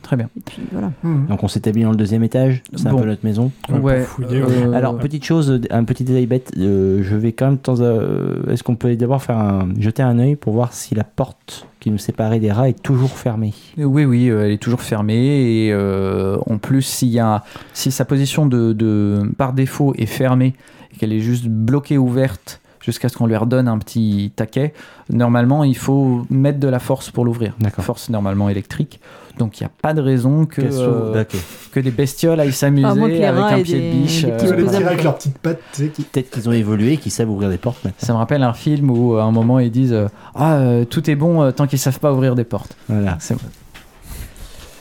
Très 0.01 0.17
bien. 0.17 0.27
Et 0.35 0.41
puis 0.41 0.61
voilà. 0.73 0.91
Donc 1.29 1.43
on 1.43 1.47
s'établit 1.47 1.83
dans 1.83 1.91
le 1.91 1.95
deuxième 1.95 2.25
étage. 2.25 2.61
C'est 2.75 2.89
Bon. 2.89 2.97
un 2.97 3.01
peu 3.03 3.07
notre 3.07 3.23
maison. 3.25 3.51
Ouais, 3.69 3.79
pour 3.79 3.85
Ouais. 3.85 4.05
euh, 4.33 4.73
Alors 4.73 4.97
petite 4.97 5.23
chose, 5.23 5.61
un 5.71 5.85
petit 5.85 6.03
détail 6.03 6.25
bête. 6.25 6.51
euh, 6.57 6.99
je 7.03 7.15
vais 7.15 7.31
quand 7.31 7.45
même 7.45 7.55
de 7.55 7.59
temps 7.61 7.79
à- 7.79 7.83
euh, 7.83 8.51
Est-ce 8.51 8.63
qu'on 8.63 8.75
peut 8.75 8.93
d'abord 8.97 9.23
faire 9.23 9.37
un, 9.37 9.69
jeter 9.79 10.03
un 10.03 10.19
œil 10.19 10.35
pour 10.35 10.51
voir 10.51 10.73
si 10.73 10.93
la 10.93 11.05
porte 11.05 11.67
qui 11.79 11.89
nous 11.89 11.97
séparait 11.97 12.41
des 12.41 12.51
rats 12.51 12.67
est 12.67 12.83
toujours 12.83 13.11
fermée? 13.17 13.53
Oui, 13.77 14.03
oui, 14.03 14.27
euh, 14.29 14.43
elle 14.45 14.51
est 14.51 14.61
toujours 14.61 14.81
fermée 14.81 15.67
et 15.67 15.71
euh, 15.71 16.35
en 16.47 16.57
plus, 16.57 16.81
s'il 16.81 17.07
y 17.07 17.19
a, 17.19 17.45
si 17.71 17.89
sa 17.89 18.03
position 18.03 18.45
de, 18.45 18.73
de- 18.73 19.21
par 19.37 19.53
défaut 19.53 19.93
est 19.97 20.05
fermée 20.05 20.53
et 20.93 20.97
qu'elle 20.97 21.13
est 21.13 21.21
juste 21.21 21.47
bloquée 21.47 21.97
ouverte 21.97 22.59
jusqu'à 22.83 23.09
ce 23.09 23.17
qu'on 23.17 23.25
lui 23.27 23.35
redonne 23.35 23.67
un 23.67 23.77
petit 23.79 24.31
taquet, 24.35 24.73
normalement, 25.09 25.63
il 25.63 25.77
faut 25.77 26.25
mettre 26.29 26.59
de 26.59 26.67
la 26.67 26.79
force 26.79 27.09
pour 27.11 27.25
l'ouvrir. 27.25 27.53
Force 27.83 28.09
normalement 28.09 28.49
électrique. 28.49 28.99
Donc, 29.39 29.59
il 29.59 29.63
n'y 29.63 29.67
a 29.67 29.71
pas 29.81 29.95
de 29.95 30.01
raison 30.01 30.45
que, 30.45 30.61
euh, 30.61 31.23
que 31.71 31.79
des 31.79 31.89
bestioles 31.89 32.39
aillent 32.39 32.53
s'amuser 32.53 32.85
les 33.07 33.23
avec 33.25 33.43
un 33.43 33.63
pied 33.63 33.79
des- 33.79 33.89
de 33.89 33.95
biche. 33.95 34.25
euh, 34.25 34.37
tirer 34.37 34.75
avec 34.85 35.03
leurs 35.03 35.15
petites 35.17 35.37
pattes, 35.39 35.59
tu 35.73 35.83
sais, 35.85 35.89
qui... 35.89 36.03
Peut-être 36.03 36.29
qu'ils 36.29 36.47
ont 36.49 36.51
évolué 36.51 36.93
et 36.93 36.97
qu'ils 36.97 37.11
savent 37.11 37.31
ouvrir 37.31 37.49
des 37.49 37.57
portes 37.57 37.83
maintenant. 37.83 37.97
Ça 38.05 38.13
me 38.13 38.17
rappelle 38.19 38.43
un 38.43 38.53
film 38.53 38.91
où 38.91 39.15
à 39.15 39.23
un 39.23 39.31
moment 39.31 39.57
ils 39.57 39.71
disent 39.71 39.91
euh, 39.93 40.07
Ah, 40.35 40.57
euh, 40.57 40.85
tout 40.85 41.09
est 41.09 41.15
bon 41.15 41.41
euh, 41.41 41.51
tant 41.51 41.65
qu'ils 41.65 41.79
savent 41.79 41.99
pas 41.99 42.13
ouvrir 42.13 42.35
des 42.35 42.43
portes. 42.43 42.75
Voilà. 42.87 43.17
C'est. 43.19 43.35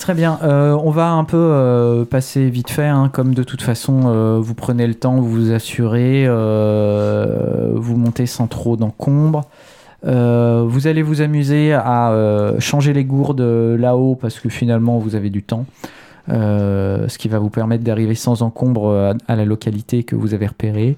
Très 0.02 0.14
bien. 0.14 0.40
Euh, 0.42 0.76
on 0.82 0.90
va 0.90 1.12
un 1.12 1.22
peu 1.22 1.36
euh, 1.36 2.04
passer 2.04 2.50
vite 2.50 2.70
fait, 2.70 2.88
hein, 2.88 3.08
comme 3.12 3.34
de 3.34 3.44
toute 3.44 3.62
façon, 3.62 4.00
euh, 4.06 4.40
vous 4.42 4.54
prenez 4.54 4.88
le 4.88 4.96
temps, 4.96 5.14
vous 5.14 5.30
vous 5.30 5.52
assurez, 5.52 6.26
vous 6.26 7.96
montez 7.96 8.26
sans 8.26 8.48
trop 8.48 8.76
d'encombre. 8.76 9.42
Vous 10.02 10.86
allez 10.88 11.02
vous 11.02 11.20
amuser 11.20 11.72
à 11.72 12.12
changer 12.58 12.92
les 12.92 13.04
gourdes 13.04 13.42
là-haut 13.42 14.16
parce 14.16 14.40
que 14.40 14.48
finalement 14.48 14.98
vous 14.98 15.14
avez 15.14 15.30
du 15.30 15.44
temps. 15.44 15.66
Ce 16.26 17.16
qui 17.16 17.28
va 17.28 17.38
vous 17.38 17.50
permettre 17.50 17.84
d'arriver 17.84 18.16
sans 18.16 18.42
encombre 18.42 19.14
à 19.28 19.36
la 19.36 19.44
localité 19.44 20.02
que 20.02 20.16
vous 20.16 20.34
avez 20.34 20.48
repérée. 20.48 20.96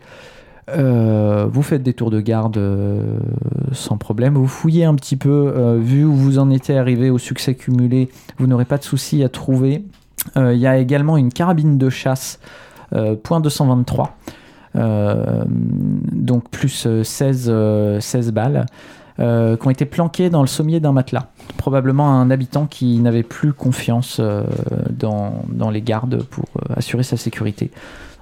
Euh, 0.70 1.46
vous 1.50 1.62
faites 1.62 1.82
des 1.82 1.92
tours 1.92 2.10
de 2.10 2.20
garde 2.20 2.56
euh, 2.56 3.18
sans 3.72 3.98
problème. 3.98 4.34
Vous 4.34 4.46
fouillez 4.46 4.84
un 4.84 4.94
petit 4.94 5.16
peu, 5.16 5.52
euh, 5.54 5.78
vu 5.78 6.04
où 6.04 6.14
vous 6.14 6.38
en 6.38 6.50
étiez 6.50 6.78
arrivé 6.78 7.10
au 7.10 7.18
succès 7.18 7.54
cumulé, 7.54 8.08
vous 8.38 8.46
n'aurez 8.46 8.64
pas 8.64 8.78
de 8.78 8.84
souci 8.84 9.22
à 9.22 9.28
trouver. 9.28 9.84
Il 10.36 10.56
y 10.56 10.66
a 10.66 10.78
également 10.78 11.18
une 11.18 11.30
carabine 11.30 11.76
de 11.76 11.90
chasse, 11.90 12.40
point 13.22 13.40
223, 13.40 14.16
euh, 14.76 15.44
donc 15.46 16.48
plus 16.50 16.86
euh, 16.86 17.04
16, 17.04 17.46
euh, 17.48 18.00
16 18.00 18.32
balles, 18.32 18.66
qui 19.16 19.22
ont 19.22 19.70
été 19.70 19.84
planquées 19.84 20.28
dans 20.28 20.40
le 20.40 20.48
sommier 20.48 20.80
d'un 20.80 20.90
matelas. 20.90 21.28
Probablement 21.56 22.20
un 22.20 22.32
habitant 22.32 22.66
qui 22.66 22.98
n'avait 22.98 23.22
plus 23.22 23.52
confiance 23.52 24.20
dans, 24.90 25.70
les 25.70 25.82
gardes 25.82 26.24
pour 26.24 26.46
assurer 26.76 27.04
sa 27.04 27.16
sécurité. 27.16 27.70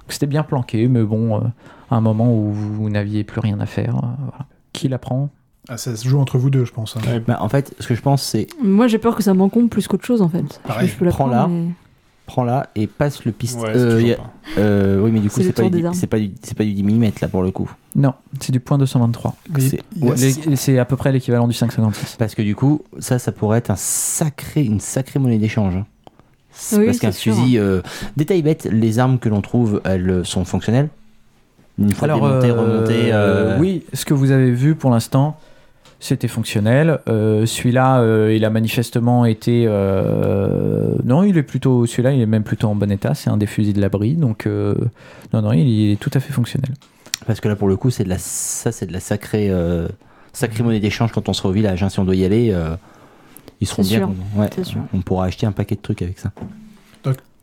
C'était 0.07 0.27
bien 0.27 0.43
planqué, 0.43 0.87
mais 0.87 1.01
bon, 1.01 1.41
à 1.93 1.97
un 1.97 2.01
moment 2.01 2.33
où 2.35 2.51
vous 2.51 2.89
n'aviez 2.89 3.23
plus 3.23 3.39
rien 3.39 3.59
à 3.59 3.65
faire. 3.65 3.95
euh, 3.97 4.07
voilà. 4.19 4.45
Qui 4.73 4.87
la 4.87 4.97
prend? 4.97 5.29
Ah, 5.69 5.77
ça 5.77 5.95
se 5.95 6.07
joue 6.07 6.19
entre 6.19 6.37
vous 6.37 6.49
deux, 6.49 6.65
je 6.65 6.73
pense. 6.73 6.97
hein. 6.97 7.21
Bah, 7.25 7.37
en 7.39 7.47
fait, 7.47 7.73
ce 7.79 7.87
que 7.87 7.95
je 7.95 8.01
pense, 8.01 8.21
c'est 8.23 8.47
Moi, 8.61 8.87
j'ai 8.87 8.97
peur 8.97 9.15
que 9.15 9.23
ça 9.23 9.33
m'encombre 9.33 9.69
plus 9.69 9.87
qu'autre 9.87 10.03
chose, 10.05 10.21
en 10.21 10.27
fait. 10.29 10.59
Pareil. 10.67 10.87
Je 10.89 10.95
peux 10.95 11.05
la 11.05 11.11
Prends-la. 11.11 11.47
mais- 11.47 11.67
prends-la 12.25 12.67
et 12.75 12.87
passe 12.87 13.23
le. 13.25 13.31
Ouais, 13.31 13.35
c'est 13.47 13.59
Euh, 13.59 14.15
euh, 14.57 14.99
oui, 15.01 15.11
mais 15.11 15.19
du 15.19 15.29
coup, 15.29 15.41
C'est 15.41 15.53
pas, 15.53 15.63
pas, 15.63 15.69
pas 16.09 16.63
du 16.65 16.73
10 16.73 16.83
mm 16.83 17.11
là 17.21 17.27
pour 17.29 17.43
le 17.43 17.51
coup. 17.51 17.69
Non, 17.95 18.13
c'est 18.41 18.51
du 18.51 18.59
point 18.59 18.77
223. 18.77 19.35
Mais 19.53 20.55
c'est- 20.55 20.77
à 20.79 20.85
peu 20.85 20.95
près 20.97 21.11
l'équivalent 21.11 21.47
du 21.47 21.53
556. 21.53 22.15
Parce 22.17 22.33
que 22.35 22.41
du 22.41 22.55
coup, 22.55 22.81
ça, 22.99 23.19
ça 23.19 23.31
pourrait 23.31 23.59
être 23.59 23.69
un 23.71 23.75
sacré, 23.77 24.63
une 24.65 24.79
sacrée 24.79 25.19
monnaie 25.19 25.37
d'échange. 25.37 25.75
hein. 25.75 25.85
Oui, 26.73 26.85
parce 26.85 26.97
c'est 26.97 27.01
qu'un 27.01 27.11
sûr. 27.11 27.35
fusil. 27.35 27.57
euh, 27.57 27.81
Détail 28.17 28.41
bête, 28.41 28.67
les 28.71 28.99
armes 28.99 29.17
que 29.17 29.27
l'on 29.29 29.41
trouve, 29.41 29.81
elles 29.85 30.21
sont 30.25 30.45
fonctionnelles. 30.45 30.89
Une 31.79 31.91
fois 31.93 32.05
Alors, 32.05 32.19
démontées, 32.21 32.49
euh, 32.49 32.53
remontées. 32.61 33.09
euh, 33.13 33.57
oui, 33.59 33.83
ce 33.93 34.05
que 34.05 34.13
vous 34.13 34.31
avez 34.31 34.51
vu 34.51 34.75
pour 34.75 34.91
l'instant, 34.91 35.37
c'était 35.99 36.27
fonctionnel. 36.27 36.99
Euh, 37.07 37.45
celui-là, 37.45 37.99
euh, 38.01 38.33
il 38.35 38.45
a 38.45 38.49
manifestement 38.49 39.25
été. 39.25 39.65
euh, 39.67 40.95
Non, 41.03 41.23
il 41.23 41.37
est 41.37 41.43
plutôt. 41.43 41.85
Celui-là, 41.85 42.11
il 42.11 42.21
est 42.21 42.25
même 42.27 42.43
plutôt 42.43 42.67
en 42.67 42.75
bon 42.75 42.91
état. 42.91 43.15
C'est 43.15 43.29
un 43.29 43.37
des 43.37 43.45
fusils 43.47 43.73
de 43.73 43.81
l'abri. 43.81 44.15
Donc, 44.15 44.45
euh, 44.45 44.75
non, 45.33 45.41
non, 45.41 45.51
il 45.53 45.91
est 45.91 45.95
tout 45.99 46.11
à 46.13 46.19
fait 46.19 46.31
fonctionnel. 46.33 46.71
Parce 47.25 47.39
que 47.39 47.47
là, 47.47 47.55
pour 47.55 47.67
le 47.69 47.75
coup, 47.77 47.89
c'est 47.89 48.03
de 48.03 48.09
la, 48.09 48.17
ça, 48.19 48.71
c'est 48.71 48.85
de 48.85 48.93
la 48.93 48.99
sacrée, 48.99 49.47
euh, 49.49 49.87
sacrée 50.33 50.61
monnaie 50.63 50.79
d'échange 50.81 51.11
quand 51.13 51.29
on 51.29 51.33
sera 51.33 51.49
au 51.49 51.53
village. 51.53 51.81
hein. 51.83 51.89
Si 51.89 51.99
on 51.99 52.05
doit 52.05 52.15
y 52.15 52.25
aller, 52.25 52.51
euh, 52.51 52.75
ils 53.61 53.67
seront 53.67 53.81
bien. 53.83 54.11
Ouais, 54.35 54.49
sûr. 54.63 54.81
On 54.93 55.01
pourra 55.01 55.25
acheter 55.25 55.45
un 55.47 55.53
paquet 55.53 55.75
de 55.75 55.81
trucs 55.81 56.01
avec 56.01 56.19
ça. 56.19 56.31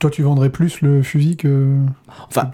Toi, 0.01 0.11
tu 0.11 0.23
vendrais 0.23 0.49
plus 0.49 0.81
le 0.81 1.03
fusil 1.03 1.37
que. 1.37 1.77
Enfin, 2.29 2.51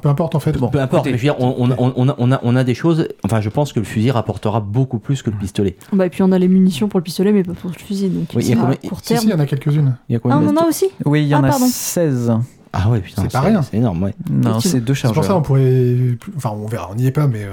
peu 0.00 0.08
importe 0.08 0.34
en 0.34 0.40
fait. 0.40 0.56
Bon, 0.58 0.68
peu 0.68 0.80
importe. 0.80 1.04
mais 1.04 1.12
je 1.12 1.16
veux 1.18 1.22
dire, 1.22 1.36
on, 1.38 1.54
on, 1.58 1.70
on, 1.78 1.92
on 1.96 2.08
a, 2.08 2.14
on, 2.18 2.32
a, 2.32 2.40
on 2.42 2.56
a 2.56 2.64
des 2.64 2.74
choses. 2.74 3.06
Enfin, 3.24 3.40
je 3.42 3.50
pense 3.50 3.72
que 3.74 3.78
le 3.78 3.84
fusil 3.84 4.10
rapportera 4.10 4.60
beaucoup 4.60 4.98
plus 4.98 5.20
que 5.22 5.28
le 5.28 5.36
pistolet. 5.36 5.76
Bah, 5.92 6.06
et 6.06 6.10
puis 6.10 6.22
on 6.22 6.32
a 6.32 6.38
les 6.38 6.48
munitions 6.48 6.88
pour 6.88 6.98
le 6.98 7.04
pistolet, 7.04 7.30
mais 7.30 7.42
pas 7.44 7.52
pour 7.52 7.70
le 7.70 7.76
fusil. 7.78 8.08
Donc, 8.08 8.28
Oui, 8.34 8.42
il 8.42 8.48
y 8.48 8.52
a 8.54 8.58
à 8.58 8.60
combien- 8.62 8.76
court 8.88 9.00
Si, 9.02 9.08
terme. 9.08 9.20
si, 9.20 9.26
il 9.26 9.30
y 9.30 9.34
en 9.34 9.38
a 9.38 9.44
quelques-unes. 9.46 9.96
Il 10.08 10.14
y 10.14 10.16
a 10.16 10.20
Ah, 10.24 10.38
on 10.38 10.40
de 10.40 10.48
en 10.48 10.56
a 10.56 10.66
aussi? 10.66 10.86
Oui, 11.04 11.22
il 11.22 11.28
y 11.28 11.34
en 11.34 11.44
Ah, 11.44 11.48
a 11.48 11.50
pardon. 11.50 11.66
16. 11.68 12.32
Ah 12.72 12.88
ouais, 12.88 13.00
putain, 13.00 13.22
C'est 13.22 13.32
pas 13.32 13.40
rien. 13.42 13.60
C'est 13.60 13.76
énorme, 13.76 14.02
ouais. 14.04 14.14
Non, 14.30 14.58
c'est 14.60 14.80
deux 14.80 14.94
C'est 14.94 15.08
pour 15.08 15.16
ça 15.16 15.28
chargeurs. 15.28 15.36
on 15.38 15.42
pourrait. 15.42 15.94
Enfin, 16.38 16.52
on 16.54 16.66
verra, 16.66 16.88
on 16.90 16.94
n'y 16.94 17.06
est 17.06 17.10
pas, 17.12 17.26
mais. 17.26 17.44
euh, 17.44 17.52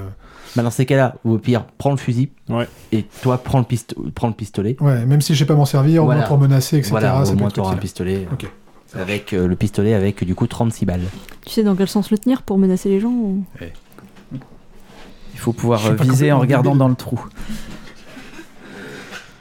Bah, 0.56 0.64
dans 0.64 0.70
ces 0.72 0.86
cas-là, 0.86 1.16
ou 1.26 1.34
au 1.34 1.38
pire, 1.40 1.66
prends 1.78 1.92
le 1.92 1.98
fusil. 1.98 2.30
Ouais. 2.50 2.68
Et 2.94 3.04
toi, 3.22 3.38
prends 3.38 3.60
le, 3.60 3.66
pisto- 3.66 3.96
prends 4.14 4.28
le 4.30 4.34
pistolet. 4.34 4.78
Ouais, 4.80 5.06
même 5.06 5.20
si 5.20 5.34
je 5.34 5.40
sais 5.40 5.46
pas 5.46 5.56
m'en 5.56 5.66
servir, 5.66 6.04
au 6.04 6.06
Voilà. 6.06 6.22
moins 6.22 6.28
pour 6.30 6.38
menacer, 6.38 6.78
etc. 6.78 6.92
Voilà, 6.92 7.26
ça 7.26 7.34
au 7.34 7.36
moins 7.36 7.48
être 7.50 7.54
tu 7.56 7.60
auras 7.60 7.74
un 7.74 7.78
pistolet. 7.78 8.26
Ok. 8.32 8.50
Avec 8.94 9.34
euh, 9.34 9.48
le 9.48 9.56
pistolet 9.56 9.94
avec 9.94 10.24
du 10.24 10.36
coup 10.36 10.48
36 10.48 10.86
balles. 10.86 11.02
Tu 11.46 11.52
sais 11.54 11.64
dans 11.64 11.76
quel 11.76 11.88
sens 11.88 12.12
le 12.12 12.18
tenir 12.18 12.42
pour 12.44 12.58
menacer 12.58 12.90
les 12.90 13.00
gens 13.00 13.10
ou- 13.12 13.44
Il 15.34 15.40
faut 15.40 15.54
pouvoir 15.54 15.86
euh, 15.86 15.94
viser 15.96 16.32
en 16.32 16.40
regardant 16.40 16.72
débile. 16.72 16.80
dans 16.80 16.88
le 16.90 16.96
trou. 16.96 17.20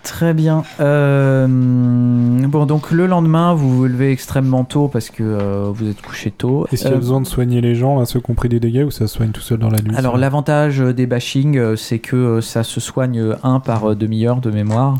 Très 0.03 0.35
bien. 0.35 0.65
Euh, 0.81 1.47
bon, 1.49 2.67
donc 2.67 2.91
le 2.91 3.07
lendemain, 3.07 3.55
vous 3.55 3.75
vous 3.75 3.87
levez 3.87 4.11
extrêmement 4.13 4.65
tôt 4.65 4.87
parce 4.89 5.09
que 5.09 5.23
euh, 5.23 5.71
vous 5.73 5.89
êtes 5.89 6.03
couché 6.03 6.31
tôt. 6.31 6.67
Est-ce 6.71 6.83
qu'il 6.83 6.91
y 6.91 6.93
a 6.93 6.97
Euh, 6.97 7.01
besoin 7.01 7.23
de 7.23 7.27
soigner 7.27 7.63
les 7.63 7.75
gens, 7.75 7.99
là, 7.99 8.05
ceux 8.05 8.21
qui 8.21 8.31
ont 8.31 8.35
pris 8.35 8.51
des 8.51 8.61
dégâts, 8.61 8.85
ou 8.87 8.91
ça 8.91 9.07
se 9.07 9.15
soigne 9.17 9.31
tout 9.31 9.41
seul 9.41 9.59
dans 9.59 9.71
la 9.71 9.79
nuit 9.81 9.97
alors 9.97 10.19
l'avantage 10.19 10.79
des 10.81 11.07
bashings, 11.07 11.75
c'est 11.77 12.01
que 12.01 12.43
ça 12.43 12.65
se 12.65 12.81
soigne 12.81 13.35
un 13.43 13.61
par 13.61 13.97
demi-heure 13.97 14.41
de 14.43 14.51
mémoire. 14.51 14.99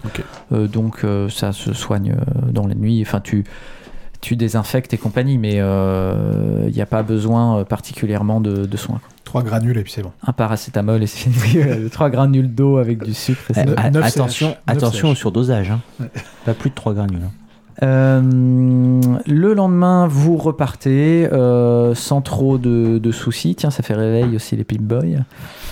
Euh, 0.53 0.69
donc 0.69 1.05
euh, 1.05 1.29
ça 1.29 1.53
se 1.53 1.75
soigne 1.75 2.17
dans 2.51 2.67
la 2.67 2.75
nuit. 2.75 3.03
Enfin, 3.07 3.21
tu, 3.21 3.45
tu 4.25 4.37
désinfectes 4.37 4.95
et 4.95 4.99
compagnie, 4.99 5.37
mais 5.39 5.57
il 5.57 6.73
n'y 6.75 6.81
a 6.81 6.87
pas 6.87 7.03
besoin 7.03 7.59
euh, 7.61 7.65
particulièrement 7.65 8.41
de, 8.41 8.65
de 8.65 8.77
soins. 8.77 9.01
Trois 9.25 9.43
granules 9.43 9.77
et 9.77 9.83
puis 9.83 9.93
c'est 9.93 10.03
bon. 10.03 10.13
Un 10.27 10.33
paracétamol 10.33 11.03
et 11.03 11.07
c'est 11.07 11.29
fini. 11.31 11.63
Euh, 11.65 11.89
Trois 11.91 12.09
granules 12.11 12.55
d'eau 12.55 12.79
avec 12.79 13.03
du 13.05 13.13
sucre. 13.15 13.41
et 13.51 13.55
c'est 13.55 13.63
Eh, 13.63 13.67
neuf- 13.67 13.75
a- 13.79 13.91
neuf 13.91 14.05
attention, 14.05 14.57
attention 14.67 15.11
au 15.11 15.15
surdosage. 15.15 15.71
Hein. 15.71 15.81
Ouais. 16.01 16.07
Pas 16.47 16.55
plus 16.55 16.71
de 16.71 16.75
3 16.75 16.95
granules. 16.95 17.21
hein. 17.25 17.31
Euh, 17.83 18.21
le 19.27 19.55
lendemain, 19.55 20.07
vous 20.07 20.37
repartez 20.37 21.29
euh, 21.33 21.95
sans 21.95 22.21
trop 22.21 22.59
de, 22.59 22.99
de 22.99 23.13
soucis. 23.13 23.55
Tiens, 23.55 23.71
ça 23.71 23.83
fait 23.83 23.95
réveil 23.95 24.37
aussi 24.37 24.57
les 24.57 24.65
Pip 24.65 24.83
Boys. 24.83 25.23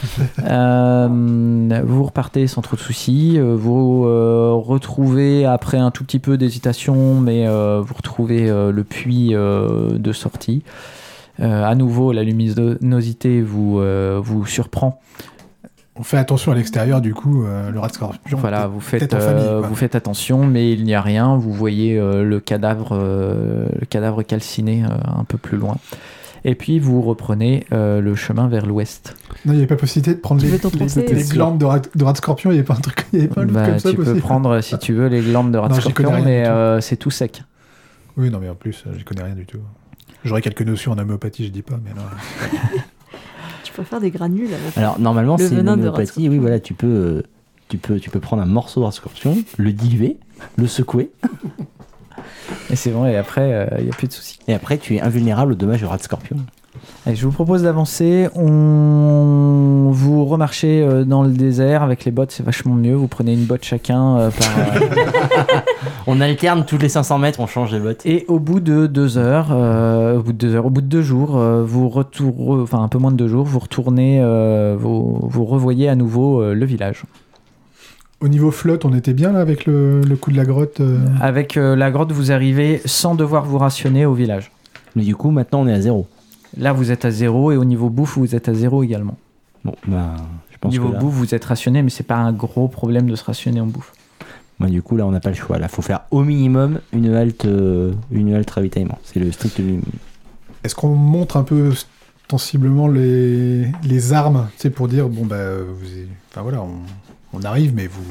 Euh, 0.44 1.82
vous 1.86 2.02
repartez 2.02 2.48
sans 2.48 2.60
trop 2.60 2.74
de 2.74 2.80
soucis. 2.80 3.34
euh, 3.38 3.54
Vous 3.54 4.04
euh, 4.04 4.50
retrouvez, 4.52 5.44
après 5.44 5.78
un 5.78 5.92
tout 5.92 6.02
petit 6.02 6.18
peu 6.18 6.36
d'hésitation, 6.36 7.20
mais 7.20 7.46
euh, 7.46 7.80
vous 7.80 7.94
retrouvez 7.94 8.50
euh, 8.50 8.72
le 8.72 8.82
puits 8.82 9.30
euh, 9.32 9.96
de 9.98 10.12
sortie. 10.12 10.64
Euh, 11.40 11.64
à 11.64 11.76
nouveau, 11.76 12.12
la 12.12 12.24
luminosité 12.24 13.42
vous, 13.42 13.78
euh, 13.78 14.20
vous 14.22 14.44
surprend. 14.44 15.00
On 16.02 16.04
fait 16.04 16.16
attention 16.18 16.50
à 16.50 16.56
l'extérieur, 16.56 17.00
du 17.00 17.14
coup, 17.14 17.44
euh, 17.44 17.70
le 17.70 17.78
rat 17.78 17.86
de 17.86 17.92
scorpion. 17.92 18.36
Voilà, 18.36 18.66
vous 18.66 18.80
faites, 18.80 19.08
famille, 19.14 19.44
euh, 19.46 19.60
vous 19.60 19.76
faites 19.76 19.94
attention, 19.94 20.44
mais 20.44 20.72
il 20.72 20.82
n'y 20.82 20.96
a 20.96 21.00
rien. 21.00 21.36
Vous 21.36 21.52
voyez 21.52 21.96
euh, 21.96 22.24
le 22.24 22.40
cadavre, 22.40 22.88
euh, 22.90 23.66
le 23.78 23.86
cadavre 23.86 24.24
calciné 24.24 24.82
euh, 24.82 24.88
un 25.20 25.22
peu 25.22 25.38
plus 25.38 25.58
loin. 25.58 25.76
Et 26.44 26.56
puis 26.56 26.80
vous 26.80 27.02
reprenez 27.02 27.66
euh, 27.72 28.00
le 28.00 28.16
chemin 28.16 28.48
vers 28.48 28.66
l'ouest. 28.66 29.14
Non, 29.46 29.52
il 29.52 29.58
n'y 29.58 29.58
avait 29.58 29.68
pas 29.68 29.76
possibilité 29.76 30.12
de 30.12 30.18
prendre 30.18 30.42
les, 30.42 30.50
les- 31.14 31.22
glandes 31.28 31.58
de 31.58 31.66
rat, 31.66 31.82
de 31.94 32.02
rat 32.04 32.16
scorpion, 32.16 32.50
il 32.50 32.54
n'y 32.54 32.58
avait 32.58 32.66
pas 32.66 32.74
un 32.74 32.80
truc, 32.80 33.06
il 33.12 33.20
y 33.20 33.22
avait 33.22 33.28
pas 33.32 33.42
un 33.42 33.44
truc 33.44 33.54
Bah, 33.54 33.66
comme 33.66 33.78
ça 33.78 33.90
tu 33.90 33.96
peux 33.96 34.14
prendre, 34.16 34.60
si 34.60 34.76
tu 34.78 34.94
veux, 34.94 35.06
les 35.06 35.20
glandes 35.20 35.52
de 35.52 35.58
rat 35.58 35.68
Non, 35.68 35.76
scorpion, 35.76 36.20
mais 36.24 36.48
euh, 36.48 36.80
c'est 36.80 36.96
tout 36.96 37.12
sec. 37.12 37.44
Oui, 38.16 38.28
non, 38.28 38.40
mais 38.40 38.48
en 38.48 38.56
plus, 38.56 38.82
j'y 38.98 39.04
connais 39.04 39.22
rien 39.22 39.36
du 39.36 39.46
tout. 39.46 39.60
J'aurais 40.24 40.42
quelques 40.42 40.62
notions 40.62 40.90
en 40.90 40.98
homéopathie, 40.98 41.44
je 41.46 41.50
dis 41.52 41.62
pas, 41.62 41.76
mais 41.84 41.90
non. 41.94 42.02
Tu 43.72 43.76
peux 43.78 43.84
faire 43.84 44.00
des 44.00 44.10
granules 44.10 44.52
avec. 44.52 44.76
Alors 44.76 44.98
normalement, 45.00 45.36
Le 45.38 45.48
c'est 45.48 45.54
une 45.54 45.68
homéopathie. 45.68 46.28
Oui, 46.28 46.38
voilà, 46.38 46.60
tu 46.60 46.74
peux, 46.74 46.86
euh, 46.86 47.22
tu 47.68 47.78
peux, 47.78 47.98
tu 47.98 48.10
peux 48.10 48.20
prendre 48.20 48.42
un 48.42 48.46
morceau 48.46 48.80
de 48.80 48.84
rat 48.84 48.92
scorpion, 48.92 49.36
le 49.56 49.72
diluer, 49.72 50.18
le 50.56 50.66
secouer, 50.66 51.10
Et 52.70 52.76
c'est 52.76 52.90
vrai, 52.90 53.14
et 53.14 53.16
après, 53.16 53.52
euh, 53.52 53.66
il 53.78 53.84
n'y 53.84 53.90
a 53.90 53.94
plus 53.94 54.08
de 54.08 54.12
soucis. 54.12 54.38
et 54.46 54.54
après 54.54 54.76
tu 54.78 54.96
es 54.96 55.00
invulnérable 55.00 55.52
aux 55.52 55.56
dommages 55.56 55.80
de 55.80 55.86
rat 55.86 55.96
de 55.96 56.02
scorpion. 56.02 56.36
Allez, 57.06 57.16
je 57.16 57.26
vous 57.26 57.32
propose 57.32 57.62
d'avancer. 57.64 58.28
On... 58.34 59.90
Vous 59.92 60.24
remarchez 60.24 60.82
euh, 60.82 61.04
dans 61.04 61.22
le 61.22 61.30
désert 61.30 61.82
avec 61.82 62.04
les 62.04 62.10
bottes, 62.12 62.30
c'est 62.30 62.44
vachement 62.44 62.74
mieux. 62.74 62.94
Vous 62.94 63.08
prenez 63.08 63.34
une 63.34 63.44
botte 63.44 63.64
chacun 63.64 64.16
euh, 64.18 64.30
par, 64.30 64.48
euh, 64.82 65.60
On 66.06 66.20
alterne 66.20 66.64
toutes 66.64 66.82
les 66.82 66.88
500 66.88 67.18
mètres, 67.18 67.40
on 67.40 67.46
change 67.46 67.72
de 67.72 67.78
botte. 67.80 68.06
Et 68.06 68.24
au 68.28 68.38
bout 68.38 68.60
de 68.60 68.86
deux 68.86 69.18
heures, 69.18 69.48
euh, 69.50 70.18
au 70.18 70.22
bout 70.22 70.32
de 70.32 70.38
deux 70.38 70.54
heures, 70.54 70.66
au 70.66 70.70
bout 70.70 70.80
de 70.80 70.86
deux 70.86 71.02
jours, 71.02 71.36
euh, 71.36 71.62
vous 71.64 71.88
retournez, 71.88 72.62
enfin 72.62 72.82
un 72.82 72.88
peu 72.88 72.98
moins 72.98 73.10
de 73.10 73.16
deux 73.16 73.28
jours, 73.28 73.44
vous 73.44 73.58
retournez, 73.58 74.20
euh, 74.22 74.76
vous, 74.78 75.18
vous 75.22 75.44
revoyez 75.44 75.88
à 75.88 75.94
nouveau 75.96 76.40
euh, 76.40 76.54
le 76.54 76.64
village. 76.66 77.02
Au 78.20 78.28
niveau 78.28 78.50
flotte, 78.52 78.84
on 78.84 78.94
était 78.94 79.12
bien 79.14 79.32
là 79.32 79.40
avec 79.40 79.66
le, 79.66 80.00
le 80.00 80.16
coup 80.16 80.30
de 80.30 80.36
la 80.36 80.44
grotte. 80.44 80.80
euh, 80.80 80.98
Avec 81.20 81.56
euh, 81.56 81.74
la 81.74 81.90
grotte, 81.90 82.12
vous 82.12 82.30
arrivez 82.30 82.80
sans 82.84 83.14
devoir 83.16 83.44
vous 83.44 83.58
rationner 83.58 84.06
au 84.06 84.14
village. 84.14 84.52
Mais 84.94 85.02
du 85.02 85.16
coup, 85.16 85.30
maintenant, 85.30 85.62
on 85.62 85.66
est 85.66 85.72
à 85.72 85.80
zéro. 85.80 86.06
Là, 86.56 86.72
vous 86.72 86.90
êtes 86.90 87.04
à 87.04 87.10
zéro 87.10 87.52
et 87.52 87.56
au 87.56 87.64
niveau 87.64 87.88
bouffe, 87.88 88.18
vous 88.18 88.34
êtes 88.34 88.48
à 88.48 88.54
zéro 88.54 88.82
également. 88.82 89.16
Bon, 89.64 89.74
bah, 89.86 90.16
je 90.50 90.58
pense 90.58 90.72
niveau 90.72 90.88
que 90.88 90.94
là, 90.94 90.98
bouffe, 91.00 91.14
vous 91.14 91.34
êtes 91.34 91.44
rationné, 91.44 91.82
mais 91.82 91.90
c'est 91.90 92.02
pas 92.02 92.16
un 92.16 92.32
gros 92.32 92.68
problème 92.68 93.08
de 93.08 93.16
se 93.16 93.24
rationner 93.24 93.60
en 93.60 93.66
bouffe. 93.66 93.92
bah, 94.60 94.66
du 94.68 94.82
coup, 94.82 94.96
là, 94.96 95.06
on 95.06 95.10
n'a 95.10 95.20
pas 95.20 95.30
le 95.30 95.34
choix. 95.34 95.58
Là, 95.58 95.68
faut 95.68 95.82
faire 95.82 96.00
au 96.10 96.22
minimum 96.24 96.80
une 96.92 97.14
halte, 97.14 97.44
euh, 97.46 97.92
une 98.10 98.34
halte 98.34 98.50
ravitaillement. 98.50 98.98
C'est 99.04 99.20
le 99.20 99.32
strict 99.32 99.58
minimum. 99.58 99.84
Est-ce 100.64 100.74
qu'on 100.74 100.94
montre 100.94 101.36
un 101.36 101.42
peu 101.42 101.72
sensiblement 102.30 102.88
les, 102.88 103.66
les 103.84 104.12
armes, 104.12 104.48
tu 104.56 104.62
sais, 104.62 104.70
pour 104.70 104.88
dire, 104.88 105.08
bon, 105.08 105.26
bah, 105.26 105.56
vous, 105.58 105.86
enfin 106.30 106.42
voilà, 106.42 106.62
on, 106.62 106.76
on 107.34 107.42
arrive, 107.42 107.74
mais 107.74 107.86
vous, 107.86 108.02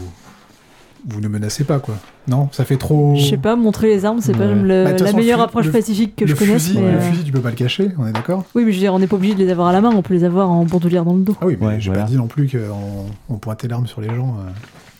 vous 1.08 1.20
ne 1.22 1.28
menacez 1.28 1.64
pas, 1.64 1.80
quoi. 1.80 1.96
Non, 2.28 2.50
ça 2.52 2.64
fait 2.66 2.78
trop. 2.78 3.16
Je 3.16 3.26
sais 3.26 3.38
pas, 3.38 3.56
montrer 3.56 3.88
les 3.88 4.06
armes, 4.06 4.20
c'est 4.22 4.34
pas 4.34 4.46
Ouais. 4.48 4.54
le- 4.56 4.84
Bah, 4.86 4.92
la 4.92 4.98
façon, 4.98 5.18
meilleure 5.18 5.42
approche 5.42 5.66
le- 5.66 5.72
pacifique 5.72 6.16
que 6.16 6.28
je 6.28 6.36
connaisse. 6.36 6.68
fusil, 6.68 6.80
mais, 6.80 6.92
le 6.92 6.98
euh, 6.98 7.02
fusil, 7.02 7.24
tu 7.24 7.32
peux 7.32 7.40
pas 7.42 7.50
le 7.50 7.56
cacher, 7.56 7.90
on 7.98 8.06
est 8.08 8.12
d'accord? 8.12 8.44
Oui, 8.56 8.64
mais 8.66 8.72
je 8.72 8.78
veux 8.78 8.82
dire, 8.82 8.94
on 8.94 9.00
n'est 9.00 9.08
pas 9.08 9.16
obligé 9.16 9.34
de 9.34 9.40
les 9.40 9.50
avoir 9.50 9.68
à 9.70 9.72
la 9.74 9.82
main, 9.82 9.90
on 9.96 10.02
peut 10.02 10.14
les 10.14 10.24
avoir 10.24 10.50
en 10.52 10.64
bandoulière 10.66 11.04
dans 11.06 11.14
le 11.14 11.22
dos. 11.24 11.36
Ah 11.42 11.46
oui, 11.48 11.58
mais 11.60 11.68
Ouais, 11.68 11.80
j'ai 11.80 11.90
voilà. 11.90 12.04
pas 12.06 12.10
dit 12.10 12.18
non 12.18 12.28
plus 12.28 12.48
qu'on 12.50 13.08
on 13.34 13.38
pointait 13.38 13.68
l'arme 13.68 13.88
sur 13.88 14.02
les 14.02 14.10
gens. 14.10 14.36
euh. 14.40 14.50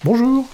Bonjour 0.04 0.46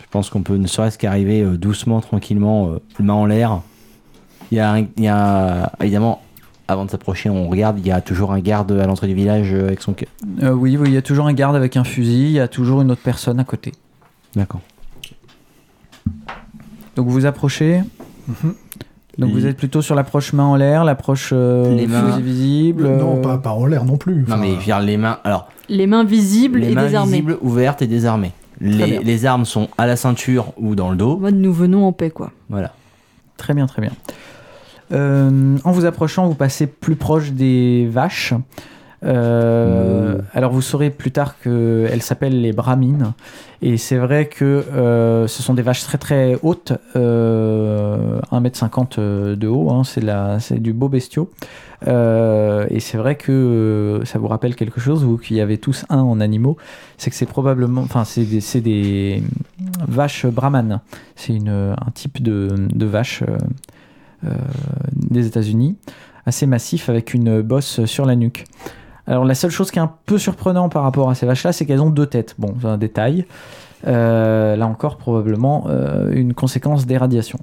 Je 0.00 0.04
pense 0.10 0.30
qu'on 0.30 0.42
peut 0.42 0.56
ne 0.56 0.66
serait-ce 0.66 0.98
qu'arriver 0.98 1.42
euh, 1.42 1.56
doucement, 1.56 2.00
tranquillement, 2.00 2.68
euh, 2.70 2.78
main 3.00 3.14
en 3.14 3.26
l'air. 3.26 3.60
Il 4.50 4.58
y 4.58 4.60
a, 4.60 4.78
il 4.78 5.02
y 5.02 5.08
a 5.08 5.72
évidemment, 5.80 6.20
avant 6.68 6.84
de 6.84 6.90
s'approcher, 6.90 7.30
on 7.30 7.48
regarde, 7.48 7.78
il 7.78 7.86
y 7.86 7.92
a 7.92 8.00
toujours 8.00 8.32
un 8.32 8.40
garde 8.40 8.72
à 8.72 8.86
l'entrée 8.86 9.06
du 9.06 9.14
village 9.14 9.52
euh, 9.52 9.66
avec 9.68 9.80
son. 9.82 9.94
ca- 9.98 10.06
Euh, 10.42 10.52
oui, 10.52 10.76
oui, 10.76 10.88
il 10.88 10.94
y 10.94 10.96
a 10.96 11.02
toujours 11.02 11.26
un 11.26 11.32
garde 11.32 11.54
avec 11.56 11.76
un 11.76 11.84
fusil, 11.84 12.24
il 12.26 12.32
y 12.32 12.40
a 12.40 12.48
toujours 12.48 12.82
une 12.82 12.90
autre 12.90 13.02
personne 13.04 13.38
à 13.40 13.44
côté. 13.44 13.72
D'accord. 14.34 14.60
Donc 16.96 17.08
vous 17.08 17.26
approchez. 17.26 17.82
Mhm. 18.28 18.54
Donc 19.18 19.30
Et- 19.30 19.32
vous 19.32 19.46
êtes 19.46 19.56
plutôt 19.56 19.82
sur 19.82 19.94
l'approche 19.94 20.32
main 20.32 20.44
en 20.44 20.56
l'air, 20.56 20.84
l'approche 20.84 21.30
euh, 21.32 21.74
Les 21.74 21.86
mains. 21.86 22.10
fusil 22.10 22.22
visible. 22.22 22.88
Non, 22.88 23.18
euh, 23.18 23.22
pas, 23.22 23.38
pas 23.38 23.50
en 23.52 23.66
l'air 23.66 23.84
non 23.84 23.96
plus. 23.96 24.24
Non 24.28 24.36
mais 24.36 24.52
je 24.52 24.56
veux 24.56 24.64
dire 24.64 24.80
les 24.80 24.96
mains. 24.96 25.18
Alors 25.24 25.48
Les 25.68 25.86
mains 25.86 26.04
visibles 26.04 26.58
les 26.60 26.70
et 26.70 26.74
mains 26.74 26.82
désarmées. 26.84 27.10
visibles, 27.12 27.38
ouvertes 27.42 27.82
et 27.82 27.86
désarmées. 27.86 28.32
Les, 28.60 28.98
les 29.00 29.26
armes 29.26 29.44
sont 29.44 29.68
à 29.76 29.86
la 29.86 29.96
ceinture 29.96 30.52
ou 30.56 30.74
dans 30.74 30.88
le 30.88 30.94
En 30.94 30.96
dos. 30.96 31.16
mode, 31.18 31.34
nous 31.34 31.52
venons 31.52 31.84
en 31.86 31.92
paix, 31.92 32.08
quoi. 32.10 32.32
Voilà. 32.48 32.72
Très 33.36 33.52
bien, 33.52 33.66
très 33.66 33.82
bien. 33.82 33.90
Euh, 34.92 35.56
en 35.64 35.70
vous 35.72 35.84
approchant, 35.84 36.26
vous 36.26 36.34
passez 36.34 36.66
plus 36.66 36.96
proche 36.96 37.32
des 37.32 37.88
vaches. 37.90 38.34
Euh, 39.04 40.16
Mmh. 40.16 40.22
Alors 40.32 40.52
vous 40.52 40.62
saurez 40.62 40.90
plus 40.90 41.10
tard 41.10 41.38
qu'elles 41.38 42.02
s'appellent 42.02 42.40
les 42.40 42.52
brahmines. 42.52 43.12
Et 43.62 43.76
c'est 43.76 43.96
vrai 43.96 44.26
que 44.26 44.44
euh, 44.44 45.26
ce 45.26 45.42
sont 45.42 45.54
des 45.54 45.62
vaches 45.62 45.82
très 45.82 45.98
très 45.98 46.38
hautes, 46.42 46.72
euh, 46.94 48.20
1m50 48.32 48.98
de 49.34 49.48
haut, 49.48 49.70
hein, 49.70 49.82
c'est 49.84 50.00
de 50.00 50.06
la- 50.06 50.40
c'est 50.40 50.60
du 50.60 50.72
beau 50.72 50.88
bestiau. 50.88 51.30
Et 51.86 52.80
c'est 52.80 52.96
vrai 52.96 53.16
que 53.16 54.00
ça 54.04 54.18
vous 54.18 54.28
rappelle 54.28 54.56
quelque 54.56 54.80
chose, 54.80 55.04
vous 55.04 55.18
qui 55.18 55.40
avez 55.40 55.58
tous 55.58 55.84
un 55.88 56.00
en 56.00 56.20
animaux, 56.20 56.56
c'est 56.96 57.10
que 57.10 57.16
c'est 57.16 57.26
probablement, 57.26 57.82
enfin 57.82 58.04
c'est 58.04 58.60
des, 58.60 59.22
vaches 59.86 60.26
brahmanes. 60.26 60.80
C'est 61.16 61.36
un 61.48 61.90
type 61.94 62.22
de, 62.22 62.48
de 62.72 62.86
vache 62.86 63.22
des 64.92 65.26
États-Unis, 65.26 65.76
assez 66.24 66.46
massif 66.46 66.88
avec 66.88 67.14
une 67.14 67.42
bosse 67.42 67.84
sur 67.84 68.06
la 68.06 68.16
nuque. 68.16 68.44
Alors 69.06 69.24
la 69.24 69.34
seule 69.34 69.50
chose 69.52 69.70
qui 69.70 69.78
est 69.78 69.82
un 69.82 69.92
peu 70.06 70.18
surprenant 70.18 70.68
par 70.68 70.82
rapport 70.82 71.08
à 71.08 71.14
ces 71.14 71.26
vaches-là, 71.26 71.52
c'est 71.52 71.64
qu'elles 71.64 71.82
ont 71.82 71.90
deux 71.90 72.06
têtes. 72.06 72.34
Bon, 72.38 72.54
c'est 72.60 72.66
un 72.66 72.78
détail. 72.78 73.26
Euh, 73.86 74.56
là 74.56 74.66
encore, 74.66 74.96
probablement 74.96 75.66
euh, 75.68 76.10
une 76.12 76.34
conséquence 76.34 76.86
des 76.86 76.96
radiations. 76.96 77.38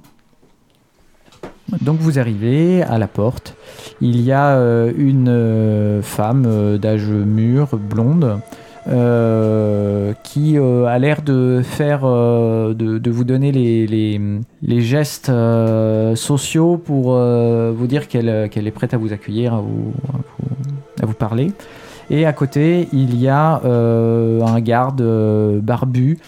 Donc 1.80 1.98
vous 1.98 2.18
arrivez 2.18 2.82
à 2.82 2.98
la 2.98 3.06
porte. 3.06 3.56
Il 4.02 4.20
y 4.20 4.32
a 4.32 4.56
euh, 4.56 4.92
une 4.96 5.28
euh, 5.28 6.02
femme 6.02 6.44
euh, 6.46 6.76
d'âge 6.76 7.06
mûr, 7.06 7.78
blonde, 7.78 8.24
euh, 8.24 8.36
qui 8.86 10.58
euh, 10.58 10.84
a 10.86 10.98
l'air 10.98 11.22
de 11.22 11.62
faire, 11.62 12.00
euh, 12.04 12.74
de, 12.74 13.10
vous 13.10 13.24
donner 13.24 13.52
les, 13.52 14.80
gestes 14.80 15.28
euh, 15.28 16.16
sociaux 16.16 16.76
pour 16.76 17.14
euh, 17.14 17.72
vous 17.74 17.86
dire 17.86 18.08
qu'elle 18.08 18.28
est 18.28 18.74
prête 18.74 18.94
à 18.94 18.96
vous 18.96 19.12
accueillir, 19.12 19.54
à 19.54 19.60
vous, 19.60 21.14
parler. 21.14 21.52
Et 22.10 22.26
à 22.26 22.32
côté, 22.32 22.88
il 22.92 23.18
y 23.18 23.28
a 23.28 23.62
euh, 23.64 24.42
un 24.42 24.60
garde 24.60 25.00
euh, 25.00 25.60
barbu. 25.60 26.18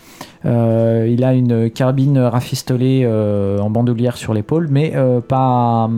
Euh, 0.46 1.06
il 1.10 1.24
a 1.24 1.34
une 1.34 1.70
carabine 1.70 2.18
rafistolée 2.18 3.02
euh, 3.04 3.58
en 3.58 3.68
bandoulière 3.68 4.16
sur 4.16 4.32
l'épaule, 4.32 4.68
mais 4.70 4.92
euh, 4.94 5.20
pas. 5.20 5.90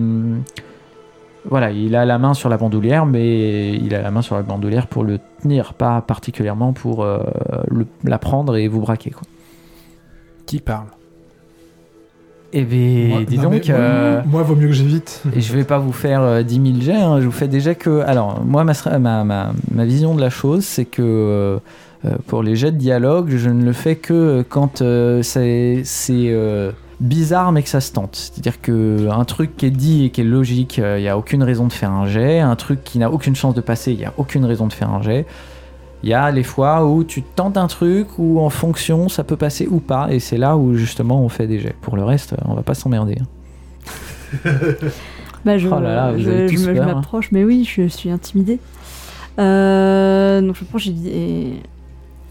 Voilà, 1.48 1.70
il 1.70 1.94
a 1.96 2.04
la 2.04 2.18
main 2.18 2.34
sur 2.34 2.48
la 2.48 2.56
bandoulière, 2.56 3.06
mais 3.06 3.72
il 3.74 3.94
a 3.94 4.02
la 4.02 4.10
main 4.10 4.22
sur 4.22 4.34
la 4.36 4.42
bandoulière 4.42 4.86
pour 4.86 5.04
le 5.04 5.18
tenir, 5.42 5.74
pas 5.74 6.00
particulièrement 6.02 6.72
pour 6.72 7.02
euh, 7.04 7.18
le- 7.68 7.86
la 8.04 8.18
prendre 8.18 8.56
et 8.56 8.68
vous 8.68 8.80
braquer. 8.80 9.10
Quoi. 9.10 9.22
Qui 10.46 10.58
parle? 10.60 10.86
Et 12.52 12.62
bien, 12.64 13.08
moi- 13.08 13.24
dis 13.24 13.36
non, 13.38 13.50
donc. 13.50 13.68
euh, 13.68 14.22
Moi, 14.26 14.42
vaut 14.42 14.56
mieux 14.56 14.68
que 14.68 14.72
j'évite. 14.72 15.22
et 15.36 15.40
je 15.42 15.52
vais 15.54 15.64
pas 15.64 15.78
vous 15.78 15.92
faire 15.92 16.22
euh, 16.22 16.42
10 16.42 16.54
000 16.72 16.80
jets, 16.80 16.92
hein, 16.94 17.20
je 17.20 17.26
vous 17.26 17.30
fais 17.32 17.48
déjà 17.48 17.74
que... 17.74 18.00
Alors, 18.00 18.42
moi, 18.44 18.64
ma, 18.64 18.72
ma, 18.98 19.22
ma, 19.24 19.52
ma 19.74 19.84
vision 19.84 20.14
de 20.14 20.20
la 20.22 20.30
chose, 20.30 20.64
c'est 20.64 20.86
que 20.86 21.02
euh, 21.02 21.58
euh, 22.06 22.16
pour 22.26 22.42
les 22.42 22.56
jets 22.56 22.72
de 22.72 22.78
dialogue, 22.78 23.32
je 23.36 23.50
ne 23.50 23.64
le 23.64 23.72
fais 23.74 23.96
que 23.96 24.42
quand 24.48 24.82
c'est 25.22 25.82
bizarre 27.00 27.52
mais 27.52 27.62
que 27.62 27.68
ça 27.68 27.80
se 27.80 27.92
tente. 27.92 28.16
C'est-à-dire 28.16 28.60
que 28.60 29.08
un 29.10 29.24
truc 29.24 29.56
qui 29.56 29.66
est 29.66 29.70
dit 29.70 30.04
et 30.06 30.10
qui 30.10 30.20
est 30.22 30.24
logique, 30.24 30.78
il 30.78 31.00
n'y 31.00 31.08
a 31.08 31.16
aucune 31.18 31.42
raison 31.42 31.66
de 31.66 31.72
faire 31.72 31.92
un 31.92 32.06
jet. 32.06 32.40
Un 32.40 32.56
truc 32.56 32.82
qui 32.84 32.98
n'a 32.98 33.10
aucune 33.10 33.36
chance 33.36 33.54
de 33.54 33.60
passer, 33.60 33.92
il 33.92 33.98
n'y 33.98 34.04
a 34.04 34.12
aucune 34.16 34.44
raison 34.44 34.66
de 34.66 34.72
faire 34.72 34.90
un 34.90 35.02
jet. 35.02 35.26
Il 36.02 36.08
y 36.08 36.14
a 36.14 36.30
les 36.30 36.44
fois 36.44 36.86
où 36.86 37.02
tu 37.02 37.22
tentes 37.22 37.56
un 37.56 37.66
truc 37.66 38.06
où 38.18 38.40
en 38.40 38.50
fonction 38.50 39.08
ça 39.08 39.24
peut 39.24 39.36
passer 39.36 39.66
ou 39.66 39.80
pas, 39.80 40.12
et 40.12 40.20
c'est 40.20 40.38
là 40.38 40.56
où 40.56 40.74
justement 40.74 41.20
on 41.22 41.28
fait 41.28 41.46
des 41.46 41.58
jets. 41.58 41.74
Pour 41.80 41.96
le 41.96 42.04
reste, 42.04 42.34
on 42.44 42.54
va 42.54 42.62
pas 42.62 42.74
s'emmerder. 42.74 43.16
hein. 43.20 43.26
Bah, 45.44 45.56
je, 45.56 45.68
Oh 45.68 45.78
là 45.78 45.94
là, 45.94 46.18
je, 46.18 46.48
je 46.48 46.56
je 46.56 46.70
hein. 46.70 46.86
m'approche, 46.86 47.30
mais 47.30 47.44
oui, 47.44 47.64
je 47.64 47.86
suis 47.86 48.10
intimidée. 48.10 48.58
Euh, 49.38 50.40
donc 50.40 50.56
je 50.56 50.64
pense 50.64 50.82
j'ai 50.82 50.92
dit. 50.92 51.60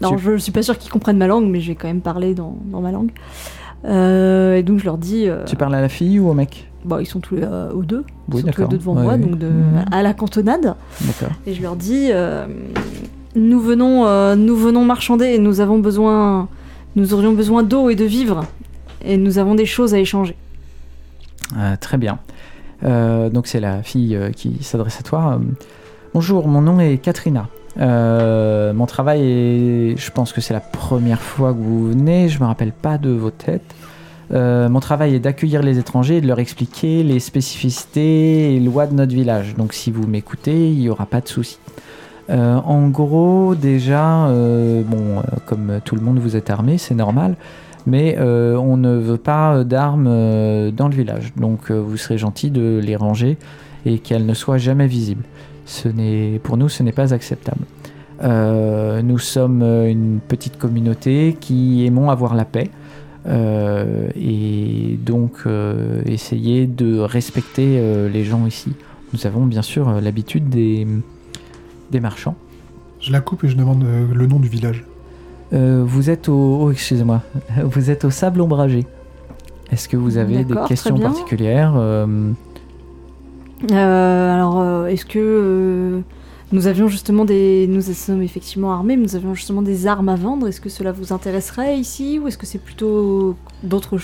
Non, 0.00 0.16
je 0.18 0.36
suis 0.36 0.52
pas 0.52 0.62
sûre 0.62 0.78
qu'ils 0.78 0.92
comprennent 0.92 1.16
ma 1.18 1.26
langue, 1.26 1.48
mais 1.48 1.60
je 1.60 1.68
vais 1.68 1.74
quand 1.74 1.88
même 1.88 2.02
dans, 2.34 2.56
dans 2.66 2.80
ma 2.80 2.92
langue. 2.92 3.10
Euh, 3.84 4.56
et 4.56 4.62
donc 4.62 4.78
je 4.78 4.84
leur 4.84 4.98
dis. 4.98 5.28
euh, 5.28 5.44
Tu 5.44 5.56
parles 5.56 5.74
à 5.74 5.80
la 5.80 5.88
fille 5.88 6.18
ou 6.18 6.28
au 6.28 6.34
mec 6.34 6.64
bah, 6.84 6.98
ils 7.00 7.06
sont 7.06 7.20
tous 7.20 7.34
les, 7.34 7.42
euh, 7.42 7.70
aux 7.72 7.82
deux. 7.82 8.04
Ils 8.32 8.40
sont 8.40 8.46
tous 8.48 8.60
les 8.62 8.68
deux 8.68 8.78
devant 8.78 8.94
Ouais, 8.96 9.02
moi, 9.02 9.16
donc 9.18 9.36
de, 9.38 9.46
Mhm. 9.48 9.84
à 9.90 10.02
la 10.02 10.14
cantonade. 10.14 10.74
Et 11.46 11.52
je 11.54 11.60
leur 11.60 11.76
dis 11.76 12.08
euh, 12.10 12.46
nous 13.34 13.60
venons, 13.60 14.06
euh, 14.06 14.36
nous 14.36 14.56
venons 14.56 14.84
marchander 14.84 15.26
et 15.26 15.38
nous 15.38 15.60
avons 15.60 15.78
besoin, 15.80 16.48
nous 16.96 17.12
aurions 17.14 17.32
besoin 17.32 17.62
d'eau 17.62 17.90
et 17.90 17.94
de 17.96 18.04
vivres 18.04 18.44
et 19.04 19.16
nous 19.16 19.38
avons 19.38 19.54
des 19.54 19.66
choses 19.66 19.92
à 19.92 19.98
échanger. 19.98 20.36
Euh, 21.58 21.76
très 21.80 21.98
bien. 21.98 22.18
Donc 22.82 23.48
c'est 23.48 23.60
la 23.60 23.82
fille 23.82 24.16
qui 24.36 24.62
s'adresse 24.62 25.00
à 25.00 25.02
toi. 25.02 25.40
Bonjour, 26.14 26.46
mon 26.46 26.60
nom 26.62 26.78
est 26.80 26.98
Katrina. 26.98 27.48
Euh, 27.80 28.72
mon 28.72 28.86
travail 28.86 29.20
est... 29.22 29.94
Je 29.96 30.10
pense 30.10 30.32
que 30.32 30.40
c'est 30.40 30.54
la 30.54 30.60
première 30.60 31.20
fois 31.20 31.52
que 31.52 31.58
vous 31.58 31.88
venez, 31.88 32.28
je 32.28 32.40
me 32.40 32.46
rappelle 32.46 32.72
pas 32.72 32.98
de 32.98 33.10
vos 33.10 33.30
têtes. 33.30 33.74
Euh, 34.32 34.68
mon 34.68 34.80
travail 34.80 35.14
est 35.14 35.20
d'accueillir 35.20 35.62
les 35.62 35.78
étrangers 35.78 36.16
et 36.16 36.20
de 36.20 36.26
leur 36.26 36.38
expliquer 36.38 37.02
les 37.02 37.18
spécificités 37.18 38.54
et 38.54 38.60
lois 38.60 38.86
de 38.86 38.94
notre 38.94 39.14
village. 39.14 39.54
Donc 39.56 39.72
si 39.72 39.90
vous 39.90 40.06
m'écoutez, 40.06 40.70
il 40.70 40.78
n'y 40.78 40.88
aura 40.88 41.06
pas 41.06 41.20
de 41.20 41.28
souci. 41.28 41.58
Euh, 42.30 42.56
en 42.56 42.88
gros, 42.88 43.54
déjà, 43.54 44.28
bon, 44.28 45.22
comme 45.46 45.80
tout 45.84 45.94
le 45.94 46.02
monde, 46.02 46.18
vous 46.18 46.36
êtes 46.36 46.50
armé, 46.50 46.78
c'est 46.78 46.94
normal 46.94 47.36
mais 47.86 48.18
on 48.20 48.76
ne 48.76 48.98
veut 48.98 49.16
pas 49.16 49.64
d'armes 49.64 50.04
dans 50.72 50.88
le 50.88 50.94
village. 50.94 51.32
Donc 51.36 51.70
vous 51.70 51.96
serez 51.96 52.18
gentil 52.18 52.50
de 52.50 52.78
les 52.84 52.96
ranger 52.96 53.38
et 53.86 53.98
qu'elles 53.98 54.26
ne 54.26 54.34
soient 54.34 54.58
jamais 54.58 54.86
visibles. 54.86 55.24
Ce 55.68 55.86
n'est, 55.88 56.40
pour 56.42 56.56
nous, 56.56 56.70
ce 56.70 56.82
n'est 56.82 56.92
pas 56.92 57.12
acceptable. 57.12 57.60
Euh, 58.22 59.02
nous 59.02 59.18
sommes 59.18 59.62
une 59.62 60.18
petite 60.26 60.56
communauté 60.58 61.36
qui 61.38 61.84
aimons 61.86 62.08
avoir 62.10 62.34
la 62.34 62.44
paix. 62.46 62.70
euh, 63.26 64.08
et 64.16 64.98
donc 65.04 65.32
euh, 65.46 66.00
essayer 66.06 66.66
de 66.66 66.98
respecter 66.98 67.76
euh, 67.78 68.08
les 68.08 68.24
gens 68.24 68.46
ici. 68.46 68.72
Nous 69.12 69.26
avons 69.26 69.44
bien 69.44 69.60
sûr 69.62 70.00
l'habitude 70.00 70.48
des, 70.48 70.86
des 71.90 72.00
marchands. 72.00 72.36
Je 73.00 73.12
la 73.12 73.20
coupe 73.20 73.44
et 73.44 73.48
je 73.48 73.56
demande 73.56 73.84
le 74.14 74.26
nom 74.26 74.38
du 74.38 74.48
village. 74.48 74.84
Euh, 75.52 75.82
vous 75.86 76.08
êtes 76.08 76.28
au. 76.30 76.58
Oh, 76.62 76.70
excusez-moi. 76.72 77.20
Vous 77.64 77.90
êtes 77.90 78.04
au 78.04 78.10
sable 78.10 78.40
ombragé. 78.40 78.86
Est-ce 79.70 79.86
que 79.88 79.98
vous 79.98 80.16
avez 80.16 80.44
des 80.44 80.54
questions 80.66 80.98
particulières 80.98 81.74
alors, 83.70 84.60
euh, 84.60 84.86
est-ce 84.86 85.04
que 85.04 85.18
euh, 85.18 86.00
nous 86.52 86.66
avions 86.66 86.88
justement 86.88 87.24
des, 87.24 87.66
nous 87.68 87.82
sommes 87.82 88.22
effectivement 88.22 88.72
armés, 88.72 88.96
mais 88.96 89.02
nous 89.02 89.16
avions 89.16 89.34
justement 89.34 89.62
des 89.62 89.86
armes 89.86 90.08
à 90.08 90.16
vendre. 90.16 90.48
Est-ce 90.48 90.60
que 90.60 90.68
cela 90.68 90.92
vous 90.92 91.12
intéresserait 91.12 91.78
ici, 91.78 92.18
ou 92.18 92.28
est-ce 92.28 92.38
que 92.38 92.46
c'est 92.46 92.62
plutôt 92.62 93.36
d'autres 93.62 93.98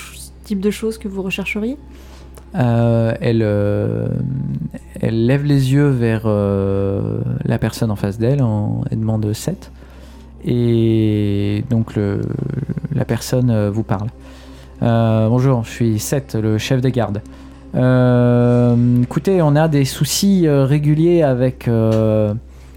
types 0.44 0.60
de 0.60 0.70
choses 0.70 0.98
que 0.98 1.08
vous 1.08 1.22
rechercheriez? 1.22 1.78
Euh, 2.54 3.14
elle, 3.20 3.42
euh, 3.42 4.08
elle 5.00 5.26
lève 5.26 5.44
les 5.44 5.72
yeux 5.72 5.88
vers 5.88 6.22
euh, 6.26 7.20
la 7.44 7.58
personne 7.58 7.90
en 7.90 7.96
face 7.96 8.18
d'elle. 8.18 8.42
En, 8.42 8.82
elle 8.90 9.00
demande 9.00 9.32
7. 9.32 9.70
Et 10.46 11.64
donc 11.70 11.94
la 12.94 13.04
personne 13.04 13.50
euh, 13.50 13.70
vous 13.70 13.82
parle. 13.82 14.08
Euh, 14.82 15.28
bonjour, 15.28 15.64
je 15.64 15.70
suis 15.70 15.98
Seth, 15.98 16.34
le 16.34 16.58
chef 16.58 16.80
des 16.80 16.92
gardes. 16.92 17.22
Euh, 17.74 19.02
écoutez, 19.02 19.42
on 19.42 19.56
a 19.56 19.68
des 19.68 19.84
soucis 19.84 20.46
euh, 20.46 20.64
réguliers 20.64 21.22
avec... 21.22 21.66
euh, 21.68 22.32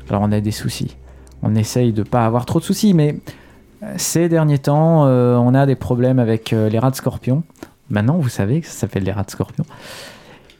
alors 0.10 0.24
on 0.24 0.32
a 0.32 0.40
des 0.42 0.52
soucis. 0.52 0.96
On 1.44 1.54
essaye 1.56 1.94
de 1.94 2.04
pas 2.04 2.26
avoir 2.26 2.46
trop 2.46 2.60
de 2.60 2.64
soucis, 2.64 2.94
mais 2.94 3.16
Ces 3.98 4.28
derniers 4.28 4.58
temps, 4.58 5.06
euh, 5.06 5.36
on 5.36 5.54
a 5.54 5.66
des 5.68 5.76
problèmes 5.76 6.18
avec 6.20 6.52
euh, 6.52 6.68
les 6.70 6.80
rats 6.80 6.90
de 6.90 6.96
scorpion. 6.96 7.44
Maintenant, 7.90 8.18
vous 8.18 8.30
savez 8.30 8.62
que 8.62 8.68
ça 8.68 8.74
s'appelle 8.74 9.04
les 9.04 9.12
rats 9.12 9.24
de 9.24 9.30
scorpion. 9.30 9.66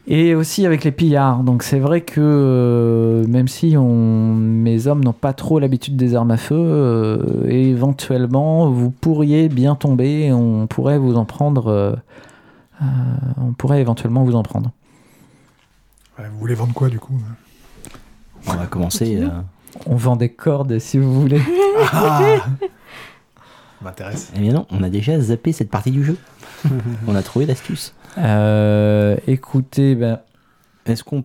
Et 0.06 0.34
aussi 0.34 0.64
avec 0.64 0.84
les 0.84 0.92
pillards. 0.92 1.42
Donc 1.42 1.62
c'est 1.62 1.80
vrai 1.80 2.00
que 2.00 2.20
euh, 2.20 3.26
même 3.26 3.48
si 3.48 3.76
mes 3.76 4.86
hommes 4.86 5.04
n'ont 5.04 5.12
pas 5.12 5.34
trop 5.34 5.58
l'habitude 5.58 5.96
des 5.96 6.14
armes 6.14 6.30
à 6.30 6.36
feu, 6.38 6.56
euh, 6.56 7.18
éventuellement 7.48 8.70
vous 8.70 8.90
pourriez 8.90 9.48
bien 9.48 9.74
tomber. 9.74 10.32
On 10.32 10.66
pourrait 10.66 10.98
vous 10.98 11.16
en 11.16 11.24
prendre. 11.24 11.68
euh, 11.68 11.92
euh, 11.92 11.96
on 12.80 13.52
pourrait 13.52 13.80
éventuellement 13.80 14.24
vous 14.24 14.34
en 14.34 14.42
prendre. 14.42 14.70
Ouais, 16.18 16.28
vous 16.28 16.38
voulez 16.38 16.54
vendre 16.54 16.72
quoi 16.74 16.88
du 16.88 16.98
coup 16.98 17.14
On 18.46 18.54
va 18.54 18.66
commencer. 18.66 19.16
euh, 19.22 19.28
On 19.86 19.96
vend 19.96 20.16
des 20.16 20.28
cordes 20.30 20.78
si 20.78 20.98
vous 20.98 21.20
voulez. 21.20 21.40
Ah 21.92 22.20
M'intéresse. 23.82 24.32
Eh 24.34 24.40
bien 24.40 24.52
non, 24.52 24.66
on 24.70 24.82
a 24.82 24.90
déjà 24.90 25.20
zappé 25.20 25.52
cette 25.52 25.70
partie 25.70 25.92
du 25.92 26.04
jeu. 26.04 26.16
on 27.06 27.14
a 27.14 27.22
trouvé 27.22 27.46
l'astuce. 27.46 27.94
Euh, 28.18 29.16
écoutez, 29.28 29.94
ben, 29.94 30.18
Est-ce 30.86 31.04
qu'on 31.04 31.22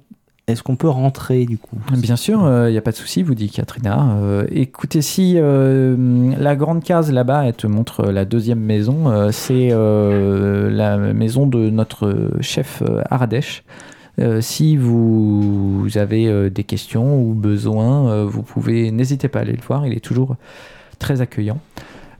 est 0.47 0.61
qu'on 0.61 0.75
peut 0.75 0.89
rentrer 0.89 1.45
du 1.45 1.57
coup? 1.57 1.77
Bien 1.93 2.15
sûr, 2.15 2.39
il 2.67 2.71
n'y 2.71 2.77
a 2.77 2.81
pas 2.81 2.91
de 2.91 2.95
souci, 2.95 3.23
vous 3.23 3.35
dit 3.35 3.49
Katrina. 3.49 4.17
Euh, 4.17 4.45
écoutez, 4.51 5.01
si 5.01 5.35
euh, 5.37 6.33
la 6.37 6.55
grande 6.55 6.83
case 6.83 7.11
là-bas, 7.11 7.51
te 7.53 7.67
montre 7.67 8.11
la 8.11 8.25
deuxième 8.25 8.59
maison, 8.59 9.09
euh, 9.09 9.31
c'est 9.31 9.69
euh, 9.71 10.69
la 10.69 10.97
maison 10.97 11.47
de 11.47 11.69
notre 11.69 12.31
chef 12.41 12.83
euh. 13.09 13.63
Euh, 14.19 14.41
si 14.41 14.77
vous 14.77 15.87
avez 15.95 16.27
euh, 16.27 16.49
des 16.49 16.63
questions 16.63 17.19
ou 17.19 17.33
besoins, 17.33 18.09
euh, 18.09 18.25
vous 18.25 18.43
pouvez, 18.43 18.91
n'hésitez 18.91 19.27
pas 19.27 19.39
à 19.39 19.41
aller 19.41 19.53
le 19.53 19.61
voir, 19.65 19.87
il 19.87 19.93
est 19.93 20.03
toujours 20.03 20.35
très 20.99 21.21
accueillant. 21.21 21.57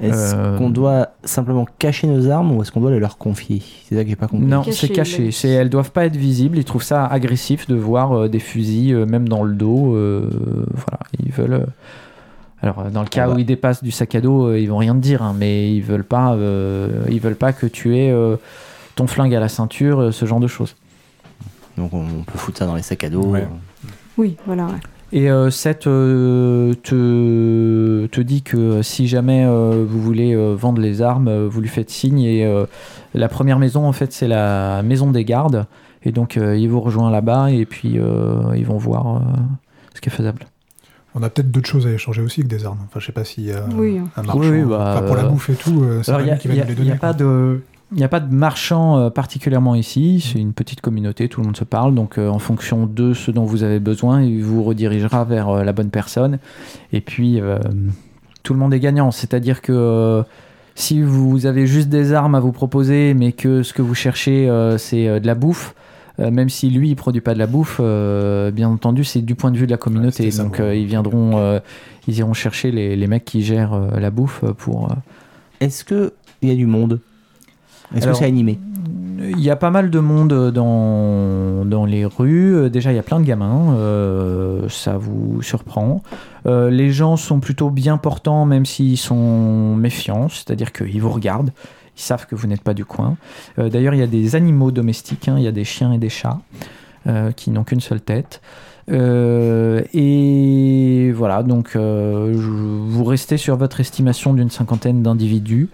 Est-ce 0.04 0.36
Euh, 0.36 0.58
qu'on 0.58 0.70
doit 0.70 1.10
simplement 1.24 1.66
cacher 1.80 2.08
nos 2.08 2.30
armes 2.30 2.52
ou 2.52 2.62
est-ce 2.62 2.72
qu'on 2.72 2.82
doit 2.82 2.92
les 2.92 3.00
leur 3.00 3.18
confier? 3.18 3.62
C'est 3.88 3.96
ça 3.96 4.04
que 4.04 4.10
j'ai 4.10 4.16
pas 4.16 4.28
compris. 4.28 4.46
Non, 4.48 4.62
Caché, 4.64 4.88
c'est 4.88 4.94
caché. 4.94 5.32
C'est, 5.32 5.50
elles 5.50 5.70
doivent 5.70 5.92
pas 5.92 6.06
être 6.06 6.16
visibles. 6.16 6.58
Ils 6.58 6.66
trouvent 6.66 6.84
ça 6.84 7.06
agressif 7.06 7.68
de 7.68 7.76
voir 7.76 8.12
euh, 8.12 8.28
des 8.30 8.40
fusils, 8.40 8.94
euh, 8.94 9.06
même 9.06 9.28
dans 9.30 9.44
le 9.44 9.54
dos. 9.54 9.96
euh, 9.96 10.30
voilà, 10.74 11.00
ils 11.24 11.32
veulent. 11.32 11.66
Alors, 12.62 12.84
dans 12.92 13.02
le 13.02 13.08
cas 13.08 13.28
va- 13.28 13.34
où 13.36 13.40
ils 13.40 13.46
dépassent 13.46 13.84
du 13.84 13.92
sac 13.92 14.16
à 14.16 14.22
dos, 14.22 14.48
euh, 14.48 14.60
ils 14.60 14.70
vont 14.70 14.78
rien 14.78 14.94
te 14.96 15.00
dire, 15.00 15.22
hein, 15.22 15.36
mais 15.38 15.74
ils 15.74 15.82
veulent 15.82 16.04
pas. 16.06 16.34
euh, 16.34 16.90
ils 17.10 17.20
veulent 17.20 17.36
pas 17.36 17.52
que 17.54 17.66
tu 17.66 17.98
aies 17.98 18.12
euh, 18.12 18.38
ton 18.96 19.08
flingue 19.08 19.34
à 19.36 19.40
la 19.40 19.50
ceinture, 19.50 20.00
euh, 20.00 20.12
ce 20.12 20.26
genre 20.26 20.40
de 20.40 20.48
choses. 20.48 20.76
Donc 21.78 21.94
on, 21.94 22.02
on 22.02 22.24
peut 22.24 22.38
foutre 22.38 22.60
ça 22.60 22.66
dans 22.66 22.76
les 22.76 22.82
sacs 22.84 23.04
à 23.04 23.10
dos. 23.10 23.24
Ouais. 23.24 23.48
Oui, 24.18 24.38
voilà. 24.46 24.66
ouais. 24.68 24.72
Et 25.16 25.30
euh, 25.30 25.52
Seth 25.52 25.86
euh, 25.86 26.74
te, 26.82 28.08
te 28.08 28.20
dit 28.20 28.42
que 28.42 28.82
si 28.82 29.08
jamais 29.08 29.46
euh, 29.46 29.86
vous 29.88 30.02
voulez 30.02 30.34
euh, 30.34 30.56
vendre 30.56 30.82
les 30.82 31.04
armes, 31.04 31.28
euh, 31.28 31.48
vous 31.48 31.62
lui 31.62 31.70
faites 31.70 31.92
signe. 31.92 32.20
Et 32.22 32.44
euh, 32.46 32.66
la 33.14 33.30
première 33.30 33.60
maison, 33.60 33.86
en 33.86 33.92
fait, 33.94 34.12
c'est 34.12 34.28
la 34.28 34.82
maison 34.82 35.12
des 35.12 35.24
gardes. 35.24 35.68
Et 36.04 36.12
donc, 36.12 36.36
euh, 36.36 36.58
il 36.58 36.68
vous 36.68 36.82
rejoint 36.82 37.12
là-bas 37.12 37.52
et 37.52 37.66
puis 37.66 38.00
euh, 38.00 38.42
ils 38.56 38.66
vont 38.66 38.78
voir 38.78 39.18
euh, 39.18 39.20
ce 39.94 40.02
qui 40.02 40.10
est 40.10 40.12
faisable. 40.12 40.48
On 41.14 41.22
a 41.22 41.30
peut-être 41.30 41.52
d'autres 41.52 41.70
choses 41.70 41.86
à 41.86 41.92
échanger 41.92 42.24
aussi 42.24 42.42
que 42.42 42.48
des 42.48 42.66
armes. 42.66 42.80
Enfin, 42.86 43.00
je 43.00 43.06
sais 43.06 43.12
pas 43.12 43.24
s'il 43.24 43.46
y 43.46 43.52
a 43.52 43.66
Oui. 43.78 44.00
un 44.18 44.24
marchand. 44.24 44.40
Oui, 44.42 44.48
oui, 44.50 44.64
bah, 44.64 44.96
enfin, 44.98 45.06
pour 45.06 45.16
la 45.16 45.26
euh, 45.26 45.30
bouffe 45.30 45.52
et 45.52 45.54
tout, 45.54 45.84
euh, 45.84 46.02
c'est 46.02 46.12
il 46.12 46.24
n'y 46.26 46.32
lui 46.32 46.38
qui 46.40 46.48
va 46.48 46.54
il 46.56 46.60
nous 46.62 46.66
les 46.66 46.72
il 46.74 46.74
y 46.74 46.76
donner. 46.78 46.92
a 46.92 46.96
pas 46.96 47.14
quoi. 47.14 47.24
de. 47.24 47.62
Il 47.96 47.98
n'y 47.98 48.04
a 48.04 48.08
pas 48.10 48.20
de 48.20 48.34
marchand 48.34 48.98
euh, 48.98 49.10
particulièrement 49.12 49.76
ici, 49.76 50.20
c'est 50.20 50.40
une 50.40 50.54
petite 50.54 50.82
communauté, 50.82 51.30
tout 51.30 51.42
le 51.42 51.46
monde 51.46 51.58
se 51.58 51.64
parle, 51.64 51.94
donc 51.94 52.18
euh, 52.18 52.28
en 52.28 52.40
fonction 52.40 52.88
de 52.88 53.14
ce 53.14 53.30
dont 53.30 53.46
vous 53.46 53.62
avez 53.62 53.80
besoin, 53.80 54.24
il 54.24 54.44
vous 54.44 54.64
redirigera 54.64 55.26
vers 55.26 55.50
euh, 55.50 55.64
la 55.64 55.74
bonne 55.74 55.92
personne. 55.92 56.40
Et 56.92 57.02
puis, 57.02 57.40
euh, 57.40 57.60
tout 58.42 58.54
le 58.54 58.60
monde 58.60 58.74
est 58.74 58.80
gagnant, 58.80 59.12
c'est-à-dire 59.12 59.62
que 59.62 59.72
euh, 59.72 60.24
si 60.74 61.04
vous 61.04 61.46
avez 61.46 61.68
juste 61.68 61.88
des 61.90 62.14
armes 62.14 62.34
à 62.34 62.40
vous 62.40 62.52
proposer, 62.52 63.14
mais 63.14 63.32
que 63.32 63.62
ce 63.62 63.74
que 63.74 63.84
vous 63.84 63.94
cherchez, 63.94 64.50
euh, 64.50 64.80
c'est 64.80 65.08
euh, 65.08 65.20
de 65.20 65.28
la 65.28 65.36
bouffe, 65.36 65.76
euh, 66.20 66.32
même 66.32 66.50
si 66.50 66.72
lui, 66.72 66.90
il 66.90 66.96
produit 66.96 67.22
pas 67.22 67.36
de 67.36 67.40
la 67.40 67.48
bouffe, 67.48 67.78
euh, 67.80 68.50
bien 68.50 68.70
entendu, 68.70 69.04
c'est 69.04 69.22
du 69.22 69.36
point 69.36 69.52
de 69.52 69.58
vue 69.58 69.68
de 69.68 69.72
la 69.72 69.78
communauté. 69.78 70.32
donc, 70.32 70.60
euh, 70.60 70.76
ils 70.76 70.88
viendront, 70.88 71.38
euh, 71.38 71.60
ils 72.08 72.18
iront 72.18 72.34
chercher 72.34 72.72
les, 72.72 72.96
les 72.96 73.08
mecs 73.08 73.26
qui 73.26 73.44
gèrent 73.44 73.74
euh, 73.74 74.00
la 74.00 74.10
bouffe 74.10 74.44
pour... 74.58 74.92
euh, 74.92 74.96
Est-ce 75.60 75.84
que 75.84 76.14
il 76.42 76.50
y 76.50 76.52
a 76.52 76.56
du 76.56 76.66
monde? 76.66 77.00
Est-ce 77.96 78.08
que 78.08 78.14
c'est 78.14 78.26
animé 78.26 78.60
Il 79.20 79.40
y 79.40 79.50
a 79.50 79.56
pas 79.56 79.70
mal 79.70 79.90
de 79.90 80.00
monde 80.00 80.52
dans, 80.52 81.66
dans 81.66 81.86
les 81.86 82.06
rues. 82.06 82.56
Euh, 82.56 82.70
Déjà, 82.70 82.92
il 82.92 82.96
y 82.96 83.00
a 83.00 83.04
plein 83.04 83.20
de 83.20 83.26
gamins. 83.26 83.74
euh, 83.76 84.68
ça 84.70 84.98
vous 84.98 85.42
surprend. 85.42 86.02
Euh, 86.46 86.70
les 86.70 86.92
gens 86.92 87.16
sont 87.18 87.40
plutôt 87.40 87.70
bien 87.70 87.98
portants, 87.98 88.46
même 88.46 88.66
s'ils 88.66 88.98
sont 88.98 89.76
méfiants. 89.76 90.28
C'est-à-dire 90.30 90.72
qu'ils 90.72 91.02
vous 91.02 91.12
regardent. 91.12 91.52
Ils 91.96 92.02
savent 92.02 92.26
que 92.26 92.36
vous 92.36 92.48
n'êtes 92.48 92.64
pas 92.64 92.74
du 92.74 92.86
coin. 92.86 93.16
Euh, 93.60 93.70
D'ailleurs, 93.70 93.94
il 93.94 94.00
y 94.00 94.04
a 94.04 94.08
des 94.08 94.36
animaux 94.36 94.72
domestiques. 94.72 95.28
hein. 95.28 95.36
Il 95.38 95.44
y 95.44 95.48
a 95.48 95.52
des 95.52 95.64
chiens 95.64 95.94
et 95.94 96.00
des 96.00 96.10
chats 96.10 96.40
euh, 97.08 97.32
qui 97.32 97.52
n'ont 97.52 97.64
qu'une 97.64 97.82
seule 97.82 98.02
tête. 98.02 98.42
Euh, 98.92 99.82
et 99.94 101.12
voilà, 101.14 101.44
donc 101.44 101.76
euh, 101.76 102.34
vous 102.36 103.04
restez 103.04 103.38
sur 103.38 103.56
votre 103.56 103.80
estimation 103.80 104.34
d'une 104.34 104.50
cinquantaine 104.50 105.02
d'individus. 105.02 105.70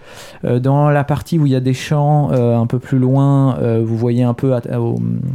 Euh, 0.45 0.59
dans 0.59 0.89
la 0.89 1.03
partie 1.03 1.39
où 1.39 1.45
il 1.45 1.51
y 1.51 1.55
a 1.55 1.59
des 1.59 1.73
champs 1.73 2.31
un 2.31 2.67
peu 2.67 2.79
plus 2.79 2.99
loin, 2.99 3.57
vous 3.81 3.97
voyez 3.97 4.23
un 4.23 4.33
peu, 4.33 4.53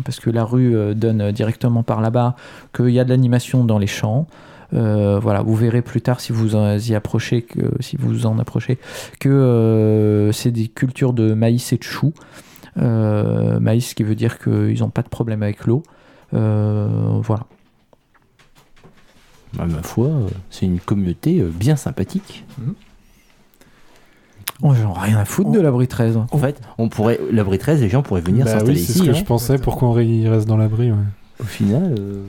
parce 0.05 0.21
que 0.21 0.31
la 0.31 0.45
rue 0.45 0.95
donne 0.95 1.33
directement 1.33 1.83
par 1.83 2.01
là-bas, 2.01 2.37
qu'il 2.75 2.91
y 2.91 3.01
a 3.01 3.05
de 3.05 3.11
l'animation 3.11 3.65
dans 3.65 3.79
les 3.79 3.87
champs. 3.87 4.27
Voilà, 4.73 5.43
vous 5.43 5.55
verrez 5.55 5.83
plus 5.83 6.01
tard 6.01 6.21
si 6.21 6.33
vous 6.33 6.57
en 6.57 6.77
y 6.77 6.95
approchez, 6.95 7.43
que, 7.43 7.61
si 7.81 7.97
vous 7.97 8.27
en 8.27 8.39
approchez, 8.39 8.79
que 9.21 10.31
c'est 10.33 10.51
des 10.51 10.69
cultures 10.69 11.13
de 11.13 11.35
maïs 11.35 11.73
et 11.73 11.77
de 11.77 11.83
choux. 11.85 12.13
Maïs, 12.77 13.95
qui 13.95 14.03
veut 14.03 14.17
dire 14.17 14.39
qu'ils 14.39 14.81
n'ont 14.81 14.91
pas 14.91 15.03
de 15.03 15.09
problème 15.09 15.43
avec 15.43 15.67
l'eau. 15.67 15.83
Voilà. 16.33 17.47
Bah, 19.57 19.67
Ma 19.67 19.83
foi, 19.83 20.07
euh, 20.07 20.29
c'est 20.51 20.67
une 20.67 20.81
communauté 20.81 21.41
euh, 21.41 21.51
bien 21.53 21.77
sympathique. 21.77 22.45
Oh, 24.63 24.73
J'en 24.75 24.95
ai 24.95 24.99
rien 24.99 25.19
à 25.19 25.25
foutre 25.25 25.51
de 25.51 25.61
l'abri 25.61 25.89
13. 25.89 26.17
En 26.31 26.39
fait, 26.39 26.61
on 26.79 26.89
pourrait, 26.89 27.21
l'abri 27.31 27.59
13, 27.59 27.81
les 27.81 27.89
gens 27.89 28.03
pourraient 28.03 28.21
venir 28.21 28.45
Bah 28.45 28.53
s'installer 28.53 28.79
oui, 28.79 28.85
c'est 28.85 28.93
ce 28.93 29.03
que 29.03 29.11
hein. 29.11 29.15
je 29.15 29.25
pensais. 29.25 29.59
Pourquoi 29.59 29.89
on 29.89 29.93
reste 29.93 30.47
dans 30.47 30.57
l'abri 30.57 30.91
ouais. 30.91 30.99
Au 31.41 31.45
final, 31.45 31.95
euh, 31.99 32.25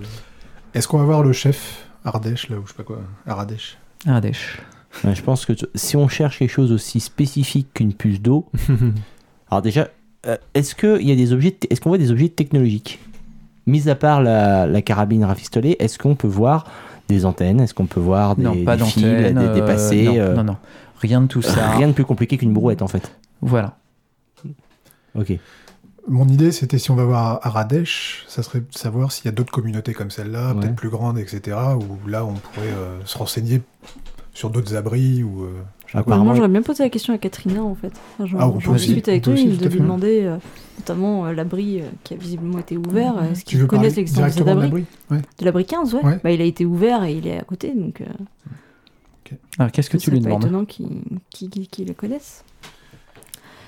Est-ce 0.74 0.88
qu'on 0.88 0.98
va 0.98 1.06
voir 1.06 1.24
le 1.24 1.34
chef 1.34 1.88
Ardèche, 2.04 2.50
là, 2.50 2.58
ou 2.58 2.64
je 2.66 2.70
sais 2.72 2.78
pas 2.78 2.84
quoi 2.84 3.02
Aradesh 3.26 3.78
Ardèche. 4.06 4.60
ouais, 5.04 5.16
je 5.16 5.24
pense 5.24 5.46
que 5.46 5.54
si 5.74 5.98
on 5.98 6.08
cherche 6.08 6.40
quelque 6.40 6.52
chose 6.52 6.72
aussi 6.72 7.00
spécifique 7.00 7.68
qu'une 7.74 7.94
puce 7.94 8.22
d'eau, 8.22 8.46
alors 9.50 9.62
déjà, 9.62 9.90
est-ce 10.54 10.76
que 10.76 11.00
il 11.02 11.08
y 11.08 11.12
a 11.12 11.16
des 11.16 11.34
objets, 11.34 11.56
est-ce 11.70 11.82
qu'on 11.82 11.90
voit 11.90 11.98
des 11.98 12.12
objets 12.12 12.30
technologiques? 12.30 13.00
Mis 13.68 13.90
à 13.90 13.96
part 13.96 14.22
la, 14.22 14.68
la 14.68 14.82
carabine 14.84 15.24
rafistolée, 15.24 15.76
est-ce 15.80 15.98
qu'on 15.98 16.16
peut 16.16 16.28
voir 16.28 16.66
des 17.08 17.26
antennes 17.26 17.60
Est-ce 17.62 17.74
qu'on 17.74 17.86
peut 17.86 18.00
voir 18.00 18.36
des, 18.36 18.44
non, 18.44 18.64
pas 18.64 18.78
des 18.78 18.84
fils 18.86 19.04
des 19.04 19.10
euh, 19.36 19.54
dépassés 19.54 20.06
non, 20.06 20.16
euh, 20.18 20.34
non, 20.36 20.44
non. 20.44 20.58
Rien 21.00 21.22
de 21.22 21.28
tout 21.28 21.42
ça. 21.42 21.72
Rien 21.72 21.88
de 21.88 21.94
plus 21.94 22.06
compliqué 22.06 22.38
qu'une 22.38 22.54
brouette 22.54 22.82
en 22.82 22.88
fait. 22.88 23.16
Voilà. 23.42 23.78
Ok. 25.18 25.34
Mon 26.08 26.28
idée, 26.28 26.52
c'était 26.52 26.78
si 26.78 26.92
on 26.92 26.96
va 26.96 27.04
voir 27.06 27.40
Aradesh, 27.42 28.26
ça 28.28 28.44
serait 28.44 28.60
de 28.60 28.68
savoir 28.78 29.12
s'il 29.12 29.26
y 29.26 29.30
a 29.30 29.32
d'autres 29.32 29.52
communautés 29.52 29.94
comme 29.94 30.12
celle-là, 30.12 30.54
Ouais. 30.54 30.60
peut-être 30.62 30.76
plus 30.76 30.90
grandes, 30.90 31.18
etc., 31.18 31.58
où 31.76 32.08
là, 32.08 32.24
on 32.26 32.34
pourrait 32.34 32.68
euh, 32.68 33.00
se 33.06 33.18
renseigner 33.18 33.62
sur 34.34 34.50
d'autres 34.52 34.76
abris 34.76 35.24
ou. 35.24 35.44
euh, 35.46 35.64
quoi. 36.04 36.14
Apparemment- 36.14 36.36
j'aurais 36.36 36.48
bien 36.50 36.62
posé 36.62 36.84
la 36.84 36.90
question 36.90 37.14
à 37.14 37.18
Katrina, 37.18 37.64
en 37.64 37.76
fait. 37.76 37.92
Enfin, 38.14 38.26
j'en 38.26 38.38
Ah, 38.40 38.48
on 38.50 38.60
peut 38.60 38.74
discute 38.74 39.08
avec 39.08 39.28
on 39.28 39.32
lui, 39.32 39.48
aussi, 39.48 39.58
de 39.58 39.68
lui 39.70 39.80
demander, 39.80 40.24
euh, 40.24 40.38
notamment 40.80 41.26
euh, 41.26 41.34
l'abri 41.34 41.82
euh, 41.82 41.86
qui 42.04 42.14
a 42.14 42.18
visiblement 42.18 42.60
été 42.60 42.78
ouvert. 42.78 43.18
euh, 43.18 43.32
Est-ce 43.32 43.46
qu'ils 43.46 43.66
connaissent 43.68 43.96
l'existence 43.96 44.26
de 44.34 44.38
cet 44.40 44.48
abri 44.48 44.64
l'abri 44.66 44.86
Ouais. 45.12 45.22
De 45.40 45.46
l'abri 45.46 45.66
15, 45.66 45.94
ouais. 45.96 46.04
Ouais. 46.04 46.20
Bah, 46.24 46.32
il 46.32 46.42
a 46.42 46.46
été 46.46 46.66
ouvert 46.66 47.04
et 47.04 47.14
il 47.14 47.28
est 47.28 47.40
à 47.40 47.44
côté, 47.44 47.72
donc 47.74 48.02
euh, 48.02 48.06
Alors, 49.58 49.72
qu'est-ce 49.72 49.90
que 49.90 49.98
tu 49.98 50.12
lui 50.12 50.20
demandes 50.20 50.44
étonnant 50.44 50.66
qu'ils 50.66 50.88
qu'ils- 51.32 51.50
qu'ils- 51.50 51.68
qu'ils 51.68 51.88
le 51.88 51.94
connaissent. 51.94 52.44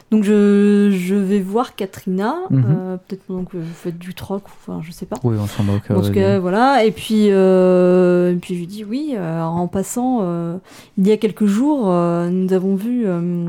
Donc 0.09 0.23
je, 0.23 0.89
je 0.91 1.15
vais 1.15 1.41
voir 1.41 1.75
Katrina, 1.75 2.35
Mhm. 2.49 2.63
euh, 2.69 2.97
peut-être 2.97 3.23
pendant 3.23 3.43
que 3.43 3.57
vous 3.57 3.73
faites 3.73 3.97
du 3.97 4.13
troc, 4.13 4.43
ou 4.47 4.51
enfin 4.61 4.81
je 4.81 4.91
sais 4.91 5.05
pas. 5.05 5.17
Oui, 5.23 5.35
on 5.37 5.47
s'en 5.47 5.63
moque. 5.63 5.91
En 5.91 6.01
tout 6.01 6.11
cas, 6.13 6.39
voilà. 6.39 6.85
Et 6.85 6.91
puis, 6.91 7.27
euh, 7.31 8.31
et 8.31 8.35
puis 8.37 8.53
je 8.55 8.59
lui 8.59 8.67
dis 8.67 8.85
oui, 8.85 9.15
euh, 9.17 9.41
en 9.43 9.67
passant, 9.67 10.19
euh, 10.21 10.57
il 10.97 11.05
y 11.07 11.11
a 11.11 11.17
quelques 11.17 11.45
jours, 11.45 11.89
euh, 11.91 12.29
nous 12.29 12.53
avons 12.53 12.75
vu 12.75 13.03
euh, 13.05 13.47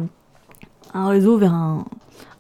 un 0.95 1.09
réseau 1.09 1.39
vers 1.39 1.55
un, 1.55 1.85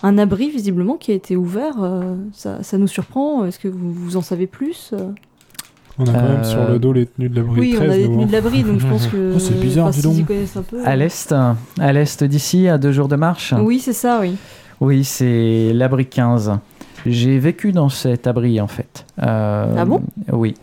un 0.02 0.18
abri, 0.18 0.50
visiblement, 0.50 0.96
qui 0.96 1.12
a 1.12 1.14
été 1.14 1.37
ouvert. 1.37 1.76
euh, 1.83 2.16
ça, 2.33 2.62
ça 2.64 2.76
nous 2.78 2.88
surprend. 2.88 3.44
Est-ce 3.44 3.59
que 3.61 3.68
vous, 3.68 3.92
vous 3.92 4.16
en 4.16 4.22
savez 4.22 4.46
plus 4.48 4.90
euh? 4.94 5.11
On 5.99 6.05
a 6.05 6.13
quand 6.13 6.23
même 6.23 6.41
Euh, 6.41 6.45
sur 6.45 6.69
le 6.69 6.79
dos 6.79 6.93
les 6.93 7.07
tenues 7.07 7.29
de 7.29 7.37
l'abri 7.37 7.61
Oui, 7.61 7.73
13. 7.75 7.89
on 7.89 7.91
a 7.93 7.97
des 7.97 8.09
nous, 8.09 8.15
tenues 8.15 8.27
de 8.27 8.33
l'abri, 8.33 8.63
donc 8.63 8.79
je 8.81 8.87
pense 8.87 9.07
que. 9.13 9.33
Oh, 9.35 9.39
c'est 9.39 9.59
bizarre, 9.61 9.87
enfin, 9.89 9.99
dis 10.11 10.23
donc. 10.23 10.31
un 10.57 10.63
peu. 10.63 10.79
À 10.85 10.97
l'est, 10.97 11.35
à 11.81 11.93
l'est 11.93 12.25
d'ici, 12.25 12.69
à 12.69 12.79
deux 12.79 12.93
jours 12.93 13.09
de 13.09 13.17
marche. 13.17 13.53
Oui, 13.59 13.81
c'est 13.81 13.93
ça, 13.93 14.19
oui. 14.21 14.37
Oui, 14.81 15.03
c'est 15.05 15.73
l'abri 15.75 16.07
15. 16.07 16.53
J'ai 17.07 17.39
vécu 17.39 17.73
dans 17.73 17.89
cet 17.89 18.27
abri 18.27 18.61
en 18.61 18.67
fait. 18.69 19.07
Euh, 19.23 19.75
Ah 19.77 19.85
bon? 19.85 20.03
Oui. 20.33 20.55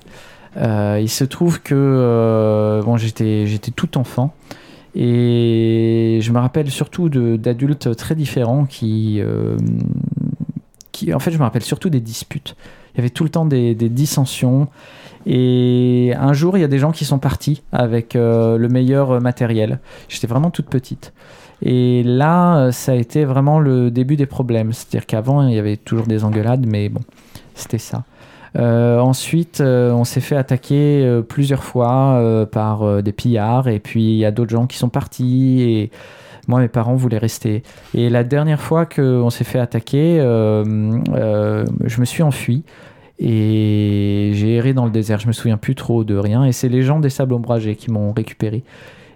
Euh, 0.58 1.00
il 1.02 1.10
se 1.10 1.24
trouve 1.26 1.62
que 1.62 1.76
euh, 1.76 2.82
bon, 2.84 2.96
j'étais 2.96 3.46
j'étais 3.46 3.72
tout 3.72 3.98
enfant 3.98 4.34
Et 4.96 6.20
je 6.22 6.32
me 6.32 6.40
rappelle 6.40 6.70
surtout 6.72 7.10
de- 7.10 7.36
d'adultes 7.36 7.96
très 7.98 8.16
différents 8.16 8.66
qui, 8.66 9.18
euh, 9.20 9.58
qui. 10.94 11.14
En 11.14 11.20
fait, 11.20 11.32
je 11.32 11.38
me 11.38 11.44
rappelle 11.44 11.62
surtout 11.64 11.90
des 11.90 12.00
disputes. 12.00 12.56
Il 12.96 13.00
y 13.00 13.02
avait 13.02 13.10
tout 13.10 13.24
le 13.24 13.30
temps 13.30 13.46
des, 13.46 13.76
dissensions. 13.76 14.68
Et 15.26 16.14
un 16.18 16.34
jour, 16.34 16.58
il 16.58 16.62
y 16.62 16.64
a 16.64 16.68
des 16.68 16.80
gens 16.80 16.92
qui 16.92 17.04
sont 17.04 17.20
partis 17.20 17.64
avec 17.72 18.16
euh, 18.16 18.58
le 18.58 18.70
meilleur 18.70 19.20
matériel. 19.22 19.80
J'étais 20.08 20.28
vraiment 20.28 20.52
toute 20.52 20.68
petite. 20.68 21.14
Et 21.62 22.04
là, 22.04 22.58
euh, 22.58 22.72
ça 22.72 22.92
a 22.92 22.96
été 22.96 23.26
vraiment 23.26 23.60
le 23.60 23.92
début 23.92 24.16
des 24.16 24.28
problèmes. 24.28 24.72
C'est-à-dire 24.72 25.06
qu'avant, 25.06 25.48
il 25.48 25.56
y 25.56 25.60
avait 25.60 25.78
toujours 25.78 26.06
des 26.06 26.24
engueulades, 26.24 26.66
mais 26.68 26.90
bon, 26.90 27.02
c'était 27.54 27.80
ça. 27.80 28.04
Euh, 28.58 29.00
ensuite, 29.00 29.62
on 29.62 30.06
s'est 30.06 30.22
fait 30.22 30.38
attaquer 30.38 31.22
plusieurs 31.28 31.64
fois 31.64 32.48
par 32.52 33.04
des 33.04 33.12
pillards, 33.12 33.68
et 33.68 33.80
puis 33.80 34.04
il 34.04 34.18
y 34.18 34.26
a 34.26 34.32
d'autres 34.32 34.52
gens 34.52 34.68
qui 34.68 34.78
sont 34.78 34.88
partis, 34.88 35.62
et 35.62 35.92
moi, 36.48 36.60
mes 36.60 36.68
parents 36.68 36.96
voulaient 36.96 37.18
rester. 37.18 37.64
Et 37.94 38.10
la 38.10 38.24
dernière 38.24 38.62
fois 38.62 38.86
qu'on 38.86 39.30
s'est 39.30 39.44
fait 39.44 39.60
attaquer, 39.60 40.20
euh, 40.20 40.64
euh, 41.14 41.66
je 41.84 42.00
me 42.00 42.06
suis 42.06 42.24
enfui. 42.24 42.64
Et 43.18 44.32
j'ai 44.34 44.56
erré 44.56 44.74
dans 44.74 44.86
le 44.86 44.92
désert, 44.92 45.20
je 45.20 45.28
me 45.28 45.32
souviens 45.32 45.58
plus 45.58 45.76
trop 45.76 46.04
de 46.04 46.16
rien. 46.16 46.44
Et 46.44 46.52
c'est 46.52 46.70
les 46.70 46.84
gens 46.84 47.00
des 47.00 47.10
sables 47.10 47.34
ombragés 47.34 47.76
qui 47.76 47.90
m'ont 47.90 48.12
récupéré 48.12 48.64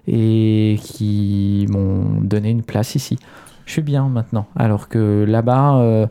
et 0.08 0.80
qui 0.82 1.68
m'ont 1.70 2.22
donné 2.22 2.50
une 2.50 2.64
place 2.64 2.96
ici. 2.96 3.20
Je 3.66 3.74
suis 3.74 3.82
bien 3.82 4.08
maintenant. 4.08 4.48
Alors 4.56 4.88
que 4.88 5.26
là-bas, 5.28 5.80
euh, 5.80 6.08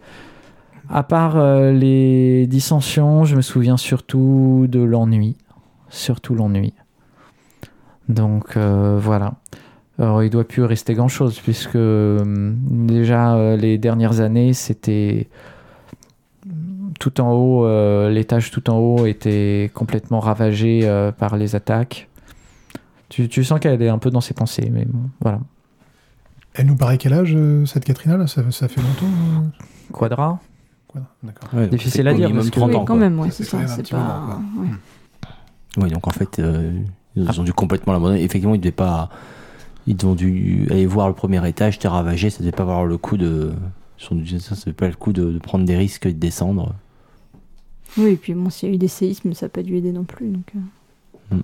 à 0.91 1.03
part 1.03 1.43
les 1.73 2.47
dissensions, 2.47 3.25
je 3.25 3.37
me 3.37 3.43
souviens 3.43 3.79
surtout 3.79 4.67
de 4.69 4.81
l'ennui. 4.81 5.37
Surtout 5.89 6.35
l'ennui. 6.35 6.75
Donc 8.09 8.57
voilà. 8.57 9.33
Alors 9.99 10.23
il 10.23 10.31
doit 10.31 10.47
plus 10.47 10.63
rester 10.63 10.95
grand-chose 10.95 11.41
puisque 11.41 11.75
euh, 11.77 12.19
déjà 12.61 13.35
euh, 13.35 13.57
les 13.57 13.79
dernières 13.79 14.21
années, 14.21 14.53
c'était 14.53 15.29
tout 17.01 17.21
en 17.21 17.33
haut, 17.33 17.65
euh, 17.65 18.09
l'étage 18.11 18.51
tout 18.51 18.71
en 18.71 18.77
haut 18.77 19.07
était 19.07 19.71
complètement 19.75 20.21
ravagé 20.21 20.81
euh, 20.85 21.11
par 21.13 21.37
les 21.37 21.55
attaques. 21.57 22.09
Tu, 23.09 23.29
tu 23.29 23.43
sens 23.43 23.59
qu'elle 23.61 23.81
est 23.81 23.89
un 23.89 23.99
peu 23.99 24.11
dans 24.11 24.21
ses 24.21 24.35
pensées, 24.35 24.71
mais 24.73 24.85
bon, 24.85 25.09
voilà. 25.21 25.41
Elle 26.55 26.67
nous 26.67 26.77
paraît 26.77 26.99
quel 26.99 27.13
âge, 27.13 27.33
euh, 27.35 27.65
cette 27.67 27.85
Katrina 27.85 28.17
là? 28.17 28.27
Ça, 28.27 28.43
ça 28.51 28.69
fait 28.69 28.81
longtemps 28.81 29.07
euh 29.07 29.47
Quadra 29.93 30.41
Quoi 30.89 31.03
D'accord. 31.23 31.49
Ouais, 31.55 31.69
Difficile 31.69 32.07
à 32.09 32.15
dire, 32.15 32.31
que- 32.31 32.51
30 32.51 32.69
Oui, 32.71 32.75
ans. 32.77 32.79
quand 32.81 32.87
quoi. 32.87 32.97
même, 32.97 33.19
ouais, 33.21 33.31
C'est 33.31 33.49
quand 33.49 33.67
ça. 33.67 33.75
C'est 33.77 33.91
pas. 33.91 34.41
Oui, 35.77 35.91
donc 35.91 36.07
en 36.07 36.11
fait, 36.11 36.39
euh, 36.39 36.73
ils 37.17 37.41
ont 37.41 37.45
dû 37.45 37.53
complètement 37.53 37.93
l'abandonner. 37.93 38.23
Effectivement, 38.23 38.55
ils 38.55 38.61
devaient 38.61 38.71
pas. 38.73 39.09
Ils 39.89 40.07
ont 40.07 40.15
dû 40.15 40.67
aller 40.71 40.85
voir 40.85 41.09
le 41.09 41.15
premier 41.15 41.47
étage, 41.49 41.75
c'était 41.75 41.89
ravagé, 41.89 42.29
ça 42.29 42.41
devait 42.41 42.53
pas 42.53 42.65
avoir 42.65 42.85
le 42.85 42.99
coup 42.99 43.17
de. 43.17 43.53
Ça, 43.99 44.15
devait 44.15 44.73
pas 44.75 44.87
le 44.87 44.95
coup 44.95 45.15
de, 45.15 45.33
de 45.33 45.39
prendre 45.39 45.65
des 45.65 45.77
risques 45.77 46.05
et 46.05 46.13
de 46.13 46.19
descendre. 46.19 46.75
Oui, 47.97 48.11
et 48.11 48.17
puis 48.17 48.35
bon, 48.35 48.51
s'il 48.51 48.69
y 48.69 48.73
a 48.73 48.75
eu 48.75 48.79
des 48.79 48.87
séismes, 48.87 49.33
ça 49.33 49.47
n'a 49.47 49.51
pas 49.51 49.63
dû 49.63 49.77
aider 49.77 49.93
non 49.93 50.05
plus. 50.05 50.29
Donc, 50.29 50.53
euh, 51.33 51.37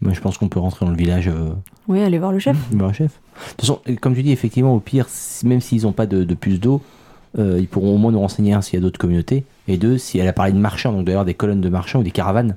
Moi, 0.00 0.12
je 0.12 0.20
pense 0.20 0.38
qu'on 0.38 0.48
peut 0.48 0.60
rentrer 0.60 0.86
dans 0.86 0.92
le 0.92 0.96
village. 0.96 1.26
Euh, 1.26 1.50
Oui, 1.88 2.00
allez 2.00 2.20
voir 2.20 2.30
le 2.30 2.38
chef. 2.38 2.56
bah, 2.70 2.92
chef. 2.92 3.10
De 3.34 3.50
toute 3.50 3.60
façon, 3.62 3.80
comme 4.00 4.14
tu 4.14 4.22
dis, 4.22 4.30
effectivement, 4.30 4.74
au 4.74 4.80
pire, 4.80 5.08
même 5.42 5.60
s'ils 5.60 5.82
n'ont 5.82 5.92
pas 5.92 6.06
de, 6.06 6.22
de 6.22 6.34
puce 6.34 6.60
d'eau, 6.60 6.82
euh, 7.38 7.58
ils 7.58 7.66
pourront 7.66 7.96
au 7.96 7.98
moins 7.98 8.12
nous 8.12 8.20
renseigner, 8.20 8.52
un, 8.52 8.62
s'il 8.62 8.74
y 8.74 8.78
a 8.78 8.80
d'autres 8.80 9.00
communautés, 9.00 9.44
et 9.66 9.76
deux, 9.76 9.98
si 9.98 10.18
elle 10.18 10.28
a 10.28 10.32
parlé 10.32 10.52
de 10.52 10.58
marchands, 10.58 10.92
donc 10.92 11.04
d'ailleurs 11.04 11.24
des 11.24 11.34
colonnes 11.34 11.60
de 11.60 11.68
marchands 11.68 11.98
ou 11.98 12.04
des 12.04 12.10
caravanes, 12.12 12.56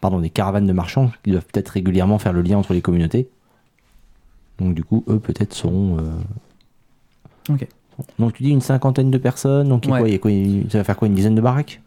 pardon, 0.00 0.18
des 0.18 0.30
caravanes 0.30 0.66
de 0.66 0.72
marchands 0.72 1.12
qui 1.22 1.30
doivent 1.30 1.46
peut-être 1.46 1.68
régulièrement 1.68 2.18
faire 2.18 2.32
le 2.32 2.42
lien 2.42 2.58
entre 2.58 2.72
les 2.74 2.80
communautés. 2.80 3.28
Donc 4.58 4.74
du 4.74 4.84
coup, 4.84 5.04
eux 5.08 5.18
peut-être 5.18 5.54
seront. 5.54 5.98
euh, 5.98 7.52
Ok. 7.54 7.66
Donc 8.18 8.34
tu 8.34 8.42
dis 8.42 8.50
une 8.50 8.60
cinquantaine 8.60 9.10
de 9.10 9.18
personnes, 9.18 9.68
donc 9.68 9.84
Ouais. 9.88 10.18
quoi, 10.18 10.18
quoi, 10.18 10.30
ça 10.70 10.78
va 10.78 10.84
faire 10.84 10.96
quoi, 10.96 11.08
une 11.08 11.14
dizaine 11.14 11.34
de 11.34 11.40
baraques? 11.40 11.80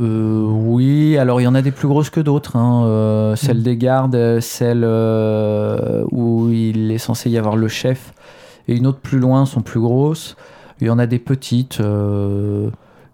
Euh, 0.00 0.46
oui, 0.46 1.18
alors 1.18 1.40
il 1.40 1.44
y 1.44 1.46
en 1.46 1.54
a 1.54 1.60
des 1.62 1.70
plus 1.72 1.86
grosses 1.88 2.08
que 2.10 2.20
d'autres. 2.20 2.56
hein. 2.56 2.84
Euh, 2.86 3.36
celle 3.36 3.62
des 3.62 3.76
gardes, 3.76 4.40
celle 4.40 4.82
euh, 4.84 6.04
où 6.10 6.48
il 6.50 6.90
est 6.90 6.98
censé 6.98 7.28
y 7.30 7.36
avoir 7.38 7.56
le 7.56 7.68
chef, 7.68 8.12
et 8.66 8.76
une 8.76 8.86
autre 8.86 8.98
plus 9.00 9.18
loin 9.18 9.44
sont 9.46 9.60
plus 9.62 9.80
grosses. 9.80 10.36
Il 10.80 10.86
y 10.86 10.90
en 10.90 10.98
a 10.98 11.06
des 11.06 11.18
petites, 11.18 11.78
une 11.80 12.70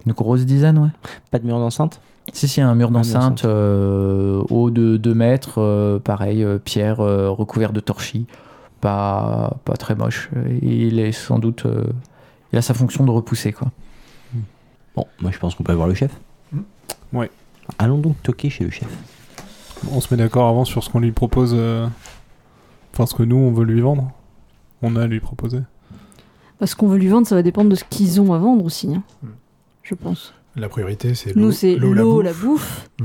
grosse 0.09 0.45
dizaine, 0.47 0.79
ouais. 0.79 0.91
Pas 1.33 1.41
de 1.41 1.47
mur 1.47 1.59
d'enceinte? 1.59 2.01
Si, 2.33 2.49
si, 2.49 2.61
un 2.61 2.75
mur 2.75 2.91
d'enceinte 2.91 3.45
euh, 3.45 4.43
haut 4.51 4.71
de 4.71 4.97
2 4.97 5.15
mètres, 5.15 5.59
euh, 5.61 5.99
pareil, 5.99 6.43
euh, 6.43 6.59
pierre 6.59 7.01
euh, 7.01 7.31
recouvert 7.31 7.73
de 7.73 7.81
torchis. 7.81 8.27
Pas, 8.81 9.57
pas 9.65 9.75
très 9.77 9.95
moche. 9.95 10.29
Il 10.62 10.99
est 10.99 11.12
sans 11.12 11.39
doute. 11.39 11.65
euh, 11.67 11.85
il 12.53 12.59
a 12.59 12.62
sa 12.62 12.75
fonction 12.75 13.05
de 13.05 13.11
repousser, 13.11 13.53
quoi. 13.53 13.69
Bon, 14.95 15.07
moi 15.21 15.31
je 15.31 15.39
pense 15.39 15.55
qu'on 15.55 15.62
peut 15.62 15.73
aller 15.73 15.77
voir 15.77 15.89
le 15.89 15.95
chef. 15.95 16.11
Hmm. 16.53 16.61
Ouais. 17.12 17.31
Allons 17.79 17.99
donc 17.99 18.23
toquer 18.23 18.49
chez 18.51 18.65
le 18.65 18.71
chef. 18.71 18.89
On 19.93 20.01
se 20.01 20.12
met 20.12 20.19
d'accord 20.23 20.49
avant 20.49 20.65
sur 20.65 20.83
ce 20.83 20.91
qu'on 20.91 21.01
lui 21.01 21.12
propose. 21.12 21.53
euh, 21.55 21.87
Enfin, 22.93 23.05
ce 23.07 23.15
que 23.15 23.23
nous, 23.23 23.37
on 23.37 23.53
veut 23.53 23.65
lui 23.65 23.81
vendre. 23.83 24.11
On 24.83 24.97
a 24.97 25.03
à 25.03 25.07
lui 25.07 25.21
proposer. 25.21 25.61
Parce 26.59 26.75
qu'on 26.75 26.89
veut 26.89 26.97
lui 26.99 27.09
vendre, 27.09 27.27
ça 27.27 27.35
va 27.35 27.43
dépendre 27.43 27.69
de 27.71 27.75
ce 27.75 27.85
qu'ils 27.85 28.21
ont 28.23 28.33
à 28.33 28.39
vendre 28.39 28.65
aussi. 28.65 28.95
hein. 28.95 29.03
Mm. 29.23 29.27
Je 29.83 29.95
pense. 29.95 30.33
La 30.57 30.69
priorité, 30.69 31.14
c'est 31.14 31.35
l'eau. 31.35 31.40
Nous, 31.42 31.53
c'est 31.53 31.77
l'eau, 31.77 31.92
l'eau, 31.92 32.23
la 32.23 32.31
la 32.31 32.37
bouffe, 32.37 32.88
des 32.99 33.05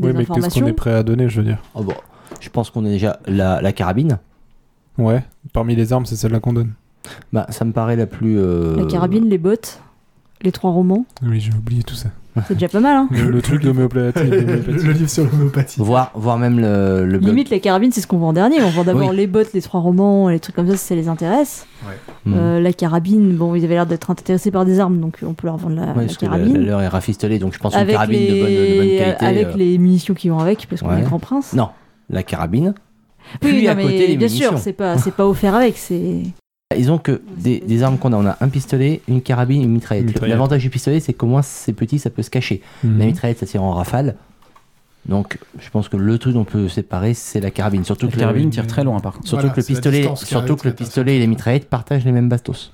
Oui, 0.00 0.12
mais 0.16 0.24
qu'est-ce 0.24 0.58
qu'on 0.58 0.66
est 0.66 0.72
prêt 0.72 0.92
à 0.94 1.02
donner, 1.02 1.28
je 1.28 1.40
veux 1.40 1.46
dire 1.46 1.58
Oh 1.74 1.82
bon, 1.82 1.94
je 2.40 2.48
pense 2.48 2.70
qu'on 2.70 2.84
a 2.86 2.88
déjà 2.88 3.18
la, 3.26 3.60
la 3.60 3.72
carabine. 3.72 4.18
Ouais, 4.98 5.22
parmi 5.52 5.74
les 5.76 5.92
armes, 5.92 6.06
c'est 6.06 6.16
celle-là 6.16 6.40
qu'on 6.40 6.52
donne. 6.54 6.72
Bah, 7.32 7.46
ça 7.50 7.64
me 7.64 7.72
paraît 7.72 7.96
la 7.96 8.06
plus. 8.06 8.38
euh, 8.38 8.76
La 8.76 8.84
carabine, 8.86 9.28
les 9.28 9.38
bottes, 9.38 9.80
les 10.40 10.52
trois 10.52 10.70
romans, 10.70 11.04
Oui, 11.22 11.40
j'ai 11.40 11.52
oublié 11.52 11.82
tout 11.82 11.94
ça. 11.94 12.08
C'est 12.48 12.54
déjà 12.54 12.68
pas 12.68 12.80
mal. 12.80 12.96
Hein. 12.96 13.08
Le, 13.10 13.30
le 13.30 13.42
truc 13.42 13.62
d'homéopathie. 13.62 14.24
le, 14.30 14.92
livre 14.92 15.08
sur 15.10 15.24
l'homéopathie. 15.24 15.80
Voir, 15.80 16.10
voir 16.14 16.38
même 16.38 16.58
le, 16.60 17.04
le. 17.06 17.18
Limite, 17.18 17.50
la 17.50 17.58
carabine, 17.58 17.92
c'est 17.92 18.00
ce 18.00 18.06
qu'on 18.06 18.18
vend 18.18 18.28
en 18.28 18.32
dernier. 18.32 18.62
On 18.62 18.70
vend 18.70 18.84
d'abord 18.84 19.10
Oui. 19.10 19.16
les 19.16 19.26
bottes, 19.26 19.52
les 19.52 19.60
trois 19.62 19.80
romans, 19.80 20.28
les 20.28 20.40
trucs 20.40 20.54
comme 20.56 20.68
ça, 20.70 20.76
si 20.76 20.86
ça 20.86 20.94
les 20.94 21.08
intéresse. 21.08 21.66
Hmm. 22.24 22.34
Euh, 22.36 22.60
la 22.60 22.72
carabine, 22.72 23.34
bon, 23.36 23.54
ils 23.54 23.64
avaient 23.64 23.74
l'air 23.74 23.86
d'être 23.86 24.10
intéressés 24.10 24.50
par 24.50 24.64
des 24.64 24.80
armes, 24.80 24.98
donc 25.00 25.18
on 25.26 25.34
peut 25.34 25.46
leur 25.48 25.56
vendre 25.56 25.76
la, 25.76 25.82
Ouais, 25.82 25.88
la 25.88 25.94
parce 25.94 26.16
que 26.16 26.24
la- 26.24 26.30
carabine. 26.32 26.58
la 26.58 26.64
leur 26.66 26.80
est 26.80 26.88
rafistolée, 26.88 27.38
donc 27.38 27.52
je 27.54 27.58
pense 27.58 27.74
une 27.74 27.80
avec 27.80 27.94
carabine 27.94 28.18
les... 28.20 28.26
de, 28.28 28.32
bonne, 28.40 28.50
de 28.52 28.76
bonne 28.78 28.98
qualité. 28.98 29.24
avec 29.24 29.46
euh, 29.48 29.56
les 29.56 29.78
munitions 29.78 30.14
qui 30.14 30.28
vont 30.28 30.38
avec, 30.38 30.66
parce 30.68 30.80
qu'on 30.82 30.88
Ouais. 30.90 31.00
est 31.00 31.04
grand 31.04 31.18
prince. 31.18 31.52
Non, 31.52 31.68
la 32.10 32.22
carabine. 32.22 32.74
oui, 33.42 33.50
puis 33.50 33.64
non, 33.64 33.70
à 33.72 33.74
mais 33.74 33.82
côté, 33.82 33.98
les 34.06 34.16
bien 34.16 34.28
munitions. 34.28 34.50
sûr, 34.50 34.58
c'est 34.58 34.72
pas, 34.72 34.96
c'est 34.98 35.14
pas 35.14 35.26
offert 35.26 35.54
avec, 35.54 35.76
c'est. 35.76 36.22
Ils 36.76 36.90
ont 36.90 36.98
que 36.98 37.22
des, 37.36 37.60
des 37.60 37.82
armes 37.82 37.98
qu'on 37.98 38.12
a. 38.12 38.16
On 38.16 38.26
a 38.26 38.36
un 38.40 38.48
pistolet, 38.48 39.00
une 39.08 39.22
carabine, 39.22 39.62
une 39.62 39.70
mitraillette. 39.70 40.02
Une 40.04 40.08
mitraillette. 40.08 40.30
L'avantage 40.30 40.62
du 40.62 40.70
pistolet, 40.70 41.00
c'est 41.00 41.12
qu'au 41.12 41.26
moins 41.26 41.42
c'est 41.42 41.72
petit, 41.72 41.98
ça 41.98 42.10
peut 42.10 42.22
se 42.22 42.30
cacher. 42.30 42.62
Mhm. 42.84 42.98
La 42.98 43.06
mitraillette, 43.06 43.38
ça 43.38 43.46
tire 43.46 43.62
en 43.62 43.72
rafale. 43.72 44.16
Donc, 45.06 45.38
je 45.58 45.68
pense 45.70 45.88
que 45.88 45.96
le 45.96 46.16
truc 46.18 46.34
dont 46.34 46.42
on 46.42 46.44
peut 46.44 46.68
séparer, 46.68 47.12
c'est 47.14 47.40
la 47.40 47.50
carabine. 47.50 47.84
Surtout 47.84 48.06
La 48.06 48.12
que, 48.12 48.18
carabine 48.18 48.50
tire 48.50 48.66
très 48.68 48.84
loin, 48.84 49.00
par 49.00 49.14
contre. 49.14 49.26
surtout 49.26 49.40
Voilà, 49.46 49.54
que 49.54 49.60
le 49.60 49.66
pistolet, 49.66 49.98
distance 49.98 50.24
surtout 50.24 50.54
que 50.56 50.68
le 50.68 50.74
pistolet 50.74 51.16
et 51.16 51.18
les 51.18 51.26
mitraillettes 51.26 51.68
partagent 51.68 52.04
les 52.04 52.12
mêmes 52.12 52.28
bastos. 52.28 52.72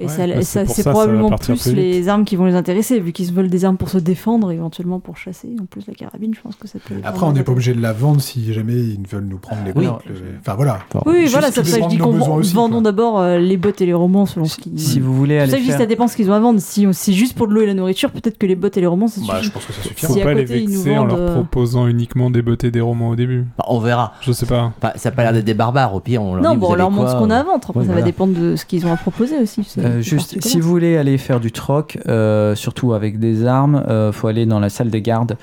Et 0.00 0.04
Ouais, 0.04 0.08
ça, 0.08 0.26
bah, 0.26 0.32
c'est 0.38 0.66
ça- 0.66 0.82
ça 0.82 0.90
probablement 0.92 1.30
plus 1.36 1.66
les 1.74 2.08
armes 2.08 2.24
qui 2.24 2.34
vont 2.34 2.46
les 2.46 2.54
intéresser, 2.54 2.98
vu 3.00 3.12
qu'ils 3.12 3.26
se 3.26 3.32
veulent 3.32 3.50
des 3.50 3.66
armes 3.66 3.76
pour 3.76 3.90
se 3.90 3.98
défendre, 3.98 4.50
éventuellement 4.50 4.98
pour 4.98 5.18
chasser. 5.18 5.48
En 5.60 5.66
plus, 5.66 5.86
la 5.86 5.92
carabine, 5.92 6.32
je 6.34 6.40
pense 6.40 6.56
que 6.56 6.66
ça 6.66 6.78
peut. 6.82 6.94
Après, 7.04 7.26
on 7.26 7.32
n'est 7.32 7.42
pas 7.42 7.52
obligé 7.52 7.74
de 7.74 7.82
la 7.82 7.92
vendre 7.92 8.20
si 8.22 8.52
jamais 8.54 8.72
ils 8.78 9.06
veulent 9.06 9.26
nous 9.28 9.36
prendre 9.36 9.60
les 9.66 9.72
Oui. 9.74 9.86
bottes. 9.86 10.00
le- 10.08 10.14
Enfin, 10.40 10.54
voilà. 10.54 10.78
Oui, 11.04 11.20
Juste 11.20 11.32
voilà, 11.32 11.50
ça, 11.52 11.62
ça, 11.64 11.80
je 11.82 11.86
dis 11.88 11.98
qu'on 11.98 12.12
vendons 12.12 12.80
d'abord 12.80 13.20
euh, 13.20 13.38
les 13.38 13.56
bottes 13.58 13.80
et 13.82 13.86
les 13.86 13.92
romans 13.92 14.24
selon 14.26 14.46
ce 14.46 14.56
qu'ils. 14.56 14.78
Si 14.80 15.00
vous 15.00 15.14
voulez 15.14 15.38
aller 15.38 15.50
ça, 15.52 15.58
juste 15.58 15.76
ça 15.76 15.84
dépend 15.86 16.08
ce 16.08 16.16
qu'ils 16.16 16.30
ont 16.30 16.34
à 16.34 16.40
vendre. 16.40 16.60
Si 16.60 16.86
c'est 16.92 17.12
juste 17.12 17.34
pour 17.36 17.46
de 17.46 17.52
l'eau 17.52 17.60
et 17.60 17.66
la 17.66 17.74
nourriture, 17.74 18.10
peut-être 18.10 18.38
que 18.38 18.46
les 18.46 18.56
bottes 18.56 18.76
et 18.78 18.80
les 18.80 18.86
romans, 18.86 19.06
c'est 19.08 19.20
Bah, 19.26 19.40
je 19.42 19.50
pense 19.50 19.66
que 19.66 19.72
ça 19.74 19.82
suffit. 19.82 20.06
Faut 20.06 20.14
Si 20.14 20.20
pas 20.20 20.32
les 20.32 20.44
vexer 20.46 20.96
en 20.96 21.04
leur 21.04 21.18
euh, 21.18 21.34
proposant 21.34 21.86
uniquement 21.86 22.30
des 22.30 22.40
bottes 22.42 22.64
et 22.64 22.70
des 22.70 22.80
romans 22.80 23.10
au 23.10 23.16
début. 23.16 23.44
Bah, 23.58 23.64
on 23.68 23.80
verra. 23.80 24.14
Je 24.22 24.32
sais 24.32 24.46
pas. 24.46 24.72
Pas- 24.80 24.94
ça 24.96 25.10
n'a 25.10 25.16
pas 25.16 25.22
l'air 25.24 25.32
d'être 25.34 25.44
des 25.44 25.54
barbares. 25.54 25.94
Au 25.94 26.00
pire, 26.00 26.22
on 26.22 26.34
leur 26.36 26.42
Non, 26.42 26.52
dit, 26.52 26.56
bon, 26.58 26.70
on 26.70 26.74
leur 26.74 26.90
montre 26.90 27.10
ce 27.10 27.16
qu'on 27.16 27.30
a 27.30 27.36
à 27.36 27.42
vendre. 27.42 27.60
Après, 27.68 27.80
ça 27.80 27.86
voilà. 27.86 28.00
va 28.00 28.02
dépendre 28.02 28.38
de 28.38 28.56
ce 28.56 28.64
qu'ils 28.64 28.86
ont 28.86 28.92
à 28.92 28.96
proposer 28.96 29.36
aussi. 29.38 29.60
Euh, 29.98 30.00
juste, 30.00 30.40
si 30.42 30.60
vous 30.60 30.68
voulez 30.68 30.96
aller 30.96 31.18
faire 31.18 31.40
du 31.40 31.52
troc, 31.52 31.98
euh, 32.08 32.54
surtout 32.54 32.92
avec 32.94 33.18
des 33.18 33.44
armes, 33.46 33.82
euh, 33.88 34.12
faut 34.12 34.26
aller 34.28 34.46
dans 34.46 34.60
la 34.60 34.68
salle 34.68 34.90
des 34.90 35.02
gardes 35.02 35.36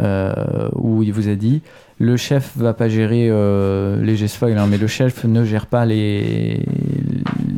euh, 0.00 0.68
où 0.74 1.02
il 1.02 1.12
vous 1.12 1.28
a 1.28 1.34
dit 1.34 1.62
le 1.98 2.18
chef 2.18 2.52
va 2.56 2.74
pas 2.74 2.88
gérer 2.90 3.28
euh, 3.30 4.02
les 4.04 4.16
G-Spoil, 4.16 4.58
hein, 4.58 4.66
mais 4.68 4.76
le 4.76 4.86
chef 4.86 5.24
ne 5.24 5.44
gère 5.44 5.64
pas 5.64 5.86
les, 5.86 6.62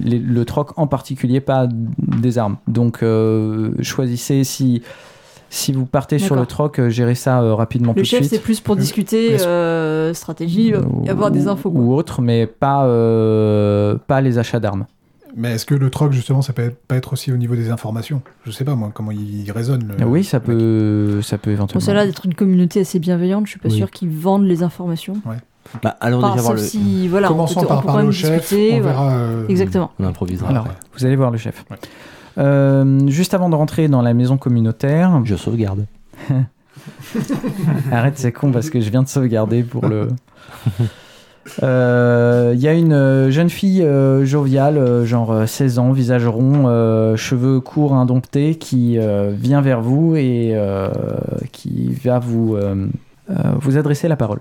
les- 0.05 0.21
le 0.21 0.45
troc, 0.45 0.71
en 0.77 0.87
particulier 0.87 1.41
pas 1.41 1.67
des 1.99 2.39
armes. 2.39 2.57
Donc 2.69 3.03
euh, 3.03 3.71
choisissez 3.83 4.45
si. 4.45 4.83
Si 5.51 5.73
vous 5.73 5.87
partez 5.87 6.19
sur 6.19 6.37
le 6.37 6.45
troc, 6.45 6.79
euh, 6.79 6.91
gérez 6.91 7.15
ça 7.15 7.41
euh, 7.41 7.55
rapidement 7.55 7.95
Le 7.97 8.03
tout 8.03 8.07
chef, 8.07 8.21
de 8.21 8.27
c'est 8.27 8.39
plus 8.39 8.61
pour 8.61 8.77
discuter 8.77 9.41
euh, 9.41 10.13
stratégie 10.13 10.75
Euh, 10.75 10.83
avoir 11.11 11.31
des 11.31 11.49
infos. 11.49 11.71
quoi. 11.71 11.81
Ou 11.81 11.95
autre, 11.95 12.21
mais 12.21 12.47
pas, 12.47 12.85
euh, 12.85 13.97
pas 14.07 14.21
les 14.21 14.37
achats 14.37 14.61
d'armes. 14.61 14.85
Mais 15.37 15.53
est-ce 15.53 15.67
que 15.67 15.75
le 15.75 15.91
troc, 15.91 16.13
justement, 16.13 16.43
ça 16.43 16.53
peut 16.53 16.73
pas 16.89 16.97
être 16.97 17.13
aussi 17.13 17.31
au 17.33 17.37
niveau 17.37 17.55
des 17.55 17.71
informations? 17.71 18.23
Je 18.47 18.51
sais 18.51 18.65
pas, 18.65 18.75
moi, 18.75 18.91
comment 18.93 19.11
il 19.13 19.51
résonne. 19.53 19.93
le- 19.99 20.05
oui, 20.07 20.25
ça 20.25 20.41
peut, 20.41 21.21
ça 21.23 21.39
peut 21.39 21.51
éventuellement. 21.51 21.85
ça 21.85 21.93
a 21.93 21.95
l'air 21.95 22.07
d'être 22.07 22.27
une 22.27 22.35
communauté 22.35 22.81
assez 22.81 22.99
bienveillante. 22.99 23.47
Je 23.47 23.51
suis 23.51 23.61
pas 23.61 23.69
Oui. 23.69 23.77
sûr 23.77 23.91
qu'ils 23.91 24.11
vendent 24.11 24.47
les 24.47 24.63
informations. 24.63 25.15
Ouais. 25.27 25.37
Bah, 25.83 25.97
allons 26.01 26.19
Enfin, 26.19 26.31
déjà 26.31 26.43
voir 26.43 26.55
le. 26.55 26.61
si, 26.61 27.09
voilà, 27.09 27.29
on 27.29 27.33
Commençons 27.35 27.61
peut- 27.61 27.67
on 27.67 27.69
par 27.69 27.81
peut 27.83 27.87
parler 27.87 28.03
même 28.03 28.09
au 28.09 28.13
chef, 28.13 28.41
discuter, 28.41 28.71
on 28.77 28.81
voilà. 28.81 28.89
verra. 28.97 29.13
euh, 29.17 29.49
Exactement. 29.49 29.91
On 29.99 30.05
improvisera. 30.07 30.49
Alors, 30.49 30.65
après. 30.65 30.77
vous 30.97 31.05
allez 31.05 31.17
voir 31.17 31.31
le 31.31 31.37
chef. 31.39 31.65
Euh, 32.39 33.07
juste 33.09 33.35
avant 33.35 33.51
de 33.51 33.55
rentrer 33.55 33.89
dans 33.89 34.01
la 34.01 34.15
maison 34.15 34.39
communautaire, 34.39 35.21
Je 35.25 35.37
sauvegarde. 35.37 35.85
Arrête, 37.93 38.19
c'est 38.19 38.33
con 38.33 38.51
parce 38.51 38.71
que 38.71 38.81
je 38.81 38.89
viens 38.91 39.03
de 39.03 39.09
sauvegarder 39.09 39.63
pour 39.63 39.87
le. 39.87 40.09
Euh, 41.63 42.53
Il 42.55 42.61
y 42.61 42.69
a 42.69 42.73
une 42.75 42.93
euh, 42.93 43.31
jeune 43.31 43.51
fille 43.51 43.83
euh, 43.83 44.25
joviale, 44.25 44.79
euh, 44.79 45.05
genre 45.05 45.33
euh, 45.33 45.47
16 45.47 45.79
ans, 45.79 45.93
visage 45.93 46.27
rond, 46.27 46.65
euh, 46.67 47.17
cheveux 47.17 47.61
courts 47.61 47.95
indomptés, 47.95 48.55
qui 48.57 48.99
euh, 48.99 49.33
vient 49.35 49.61
vers 49.61 49.81
vous 49.81 50.17
et 50.17 50.53
euh, 50.55 50.89
qui 51.53 51.93
va 52.05 52.19
vous, 52.19 52.57
euh, 52.57 52.87
euh, 53.31 53.35
vous 53.61 53.77
adresser 53.79 54.09
la 54.09 54.17
parole. 54.17 54.41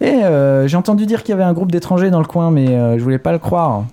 Et 0.00 0.06
euh, 0.24 0.66
j'ai 0.68 0.76
entendu 0.76 1.06
dire 1.06 1.22
qu'il 1.22 1.30
y 1.30 1.34
avait 1.34 1.44
un 1.44 1.52
groupe 1.52 1.72
d'étrangers 1.72 2.10
dans 2.10 2.20
le 2.20 2.26
coin, 2.26 2.50
mais 2.50 2.68
euh, 2.68 2.98
je 2.98 3.02
voulais 3.02 3.18
pas 3.18 3.32
le 3.32 3.38
croire. 3.38 3.84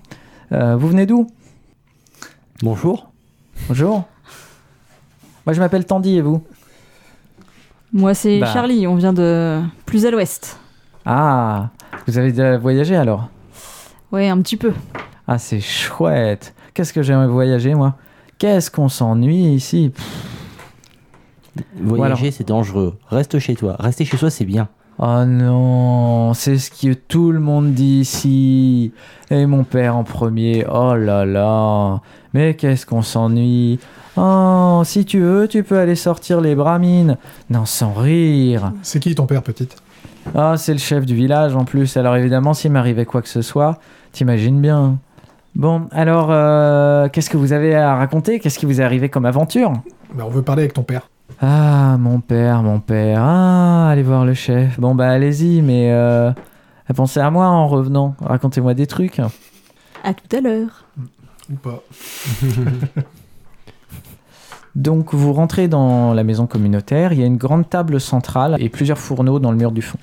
Euh, 0.52 0.76
vous 0.76 0.88
venez 0.88 1.06
d'où? 1.06 1.28
Bonjour. 2.62 3.10
Bonjour. 3.68 4.04
Moi 5.46 5.54
je 5.54 5.60
m'appelle 5.60 5.86
Tandy 5.86 6.18
et 6.18 6.22
vous? 6.22 6.42
Moi, 7.94 8.14
c'est 8.14 8.40
Bah. 8.40 8.48
Charlie, 8.52 8.88
on 8.88 8.96
vient 8.96 9.14
de 9.14 9.62
plus 9.86 10.06
à 10.06 10.12
l'ouest. 10.12 10.58
Ah, 11.06 11.70
vous 12.08 12.18
avez 12.18 12.32
déjà 12.32 12.58
voyagé 12.58 12.96
alors? 12.96 13.30
Ouais, 14.12 14.30
un 14.30 14.40
petit 14.42 14.58
peu. 14.58 14.74
Ah, 15.28 15.38
c'est 15.38 15.60
chouette. 15.60 16.54
Qu'est-ce 16.74 16.94
que 16.94 17.02
j'aimerais 17.02 17.28
voyager, 17.28 17.74
moi? 17.74 17.96
Qu'est-ce 18.38 18.70
qu'on 18.70 18.90
s'ennuie 18.90 19.54
ici? 19.54 19.92
Pff, 19.96 20.32
Voyager, 21.82 22.16
Voilà. 22.20 22.32
c'est 22.32 22.48
dangereux. 22.48 22.98
Reste 23.10 23.40
chez 23.40 23.56
toi. 23.56 23.76
Rester 23.80 24.04
chez 24.06 24.18
soi, 24.18 24.30
c'est 24.30 24.46
bien. 24.46 24.68
Oh 25.00 25.24
non, 25.26 26.34
c'est 26.34 26.58
ce 26.58 26.70
que 26.72 26.94
tout 26.94 27.32
le 27.32 27.40
monde 27.40 27.74
dit 27.74 28.00
ici. 28.02 28.94
Et 29.30 29.46
mon 29.46 29.64
père 29.64 29.96
en 29.98 30.04
premier. 30.04 30.66
Oh 30.72 30.96
là 30.96 31.26
là. 31.26 32.02
Mais 32.34 32.56
qu'est-ce 32.56 32.86
qu'on 32.86 33.02
s'ennuie? 33.02 33.80
Oh, 34.18 34.82
si 34.86 35.04
tu 35.06 35.20
veux, 35.20 35.48
tu 35.48 35.64
peux 35.64 35.78
aller 35.80 35.96
sortir 35.96 36.40
les 36.42 36.56
bramines. 36.56 37.18
Non, 37.50 37.66
sans 37.66 37.94
rire. 37.94 38.72
C'est 38.84 39.00
qui 39.02 39.16
ton 39.16 39.26
père, 39.26 39.42
petite? 39.44 39.76
Ah, 40.34 40.56
c'est 40.58 40.74
le 40.74 40.80
chef 40.80 41.06
du 41.06 41.16
village 41.16 41.56
en 41.56 41.66
plus. 41.66 41.98
Alors 41.98 42.16
évidemment, 42.16 42.54
s'il 42.54 42.72
m'arrivait 42.72 43.06
quoi 43.06 43.22
que 43.22 43.30
ce 43.30 43.42
soit, 43.42 43.80
t'imagines 44.12 44.60
bien. 44.60 44.98
Bon, 45.56 45.88
alors, 45.92 46.28
euh, 46.32 47.08
qu'est-ce 47.08 47.30
que 47.30 47.38
vous 47.38 47.54
avez 47.54 47.76
à 47.76 47.96
raconter? 47.96 48.40
Qu'est-ce 48.40 48.60
qui 48.60 48.66
vous 48.66 48.82
est 48.82 48.84
arrivé 48.84 49.08
comme 49.08 49.26
aventure? 49.26 49.72
Bah, 50.14 50.24
On 50.26 50.30
veut 50.30 50.42
parler 50.42 50.64
avec 50.64 50.74
ton 50.74 50.84
père. 50.84 51.10
Ah, 51.42 51.96
mon 51.98 52.20
père, 52.20 52.62
mon 52.62 52.80
père. 52.80 53.22
Ah, 53.24 53.90
allez 53.90 54.04
voir 54.04 54.26
le 54.26 54.34
chef. 54.34 54.80
Bon, 54.80 54.96
bah 54.96 55.10
allez-y, 55.10 55.62
mais 55.62 55.92
euh, 55.92 56.32
pensez 56.94 57.20
à 57.20 57.30
moi 57.32 57.48
en 57.48 57.68
revenant. 57.68 58.16
Racontez-moi 58.22 58.74
des 58.74 58.88
trucs. 58.88 59.20
À 60.04 60.14
tout 60.14 60.36
à 60.36 60.42
l'heure. 60.42 60.86
Ou 61.52 61.56
pas 61.56 61.84
Donc, 64.76 65.14
vous 65.14 65.32
rentrez 65.34 65.68
dans 65.68 66.14
la 66.14 66.24
maison 66.24 66.48
communautaire. 66.48 67.14
Il 67.14 67.20
y 67.20 67.24
a 67.24 67.26
une 67.26 67.38
grande 67.38 67.70
table 67.70 68.00
centrale 68.02 68.58
et 68.60 68.70
plusieurs 68.70 68.98
fourneaux 68.98 69.40
dans 69.40 69.52
le 69.52 69.58
mur 69.58 69.72
du 69.72 69.82
fond. 69.82 69.98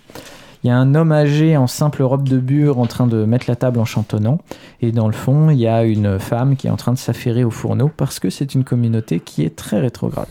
Il 0.65 0.69
y 0.69 0.71
a 0.71 0.77
un 0.77 0.95
homme 0.95 1.11
âgé 1.13 1.57
en 1.57 1.67
simple 1.67 2.03
robe 2.05 2.29
de 2.29 2.39
bure 2.39 2.79
en 2.79 2.87
train 2.87 3.07
de 3.09 3.25
mettre 3.25 3.47
la 3.49 3.57
table 3.57 3.81
en 3.81 3.85
chantonnant. 3.85 4.39
Et 4.81 4.93
dans 4.93 5.09
le 5.09 5.13
fond, 5.13 5.51
il 5.51 5.59
y 5.59 5.67
a 5.67 5.83
une 5.85 6.19
femme 6.21 6.57
qui 6.57 6.69
est 6.69 6.71
en 6.71 6.77
train 6.77 6.93
de 6.93 6.99
s'affairer 6.99 7.43
au 7.45 7.51
fourneau 7.51 7.91
parce 7.95 8.19
que 8.21 8.31
c'est 8.31 8.55
une 8.55 8.63
communauté 8.65 9.19
qui 9.21 9.43
est 9.45 9.57
très 9.57 9.81
rétrograde. 9.81 10.29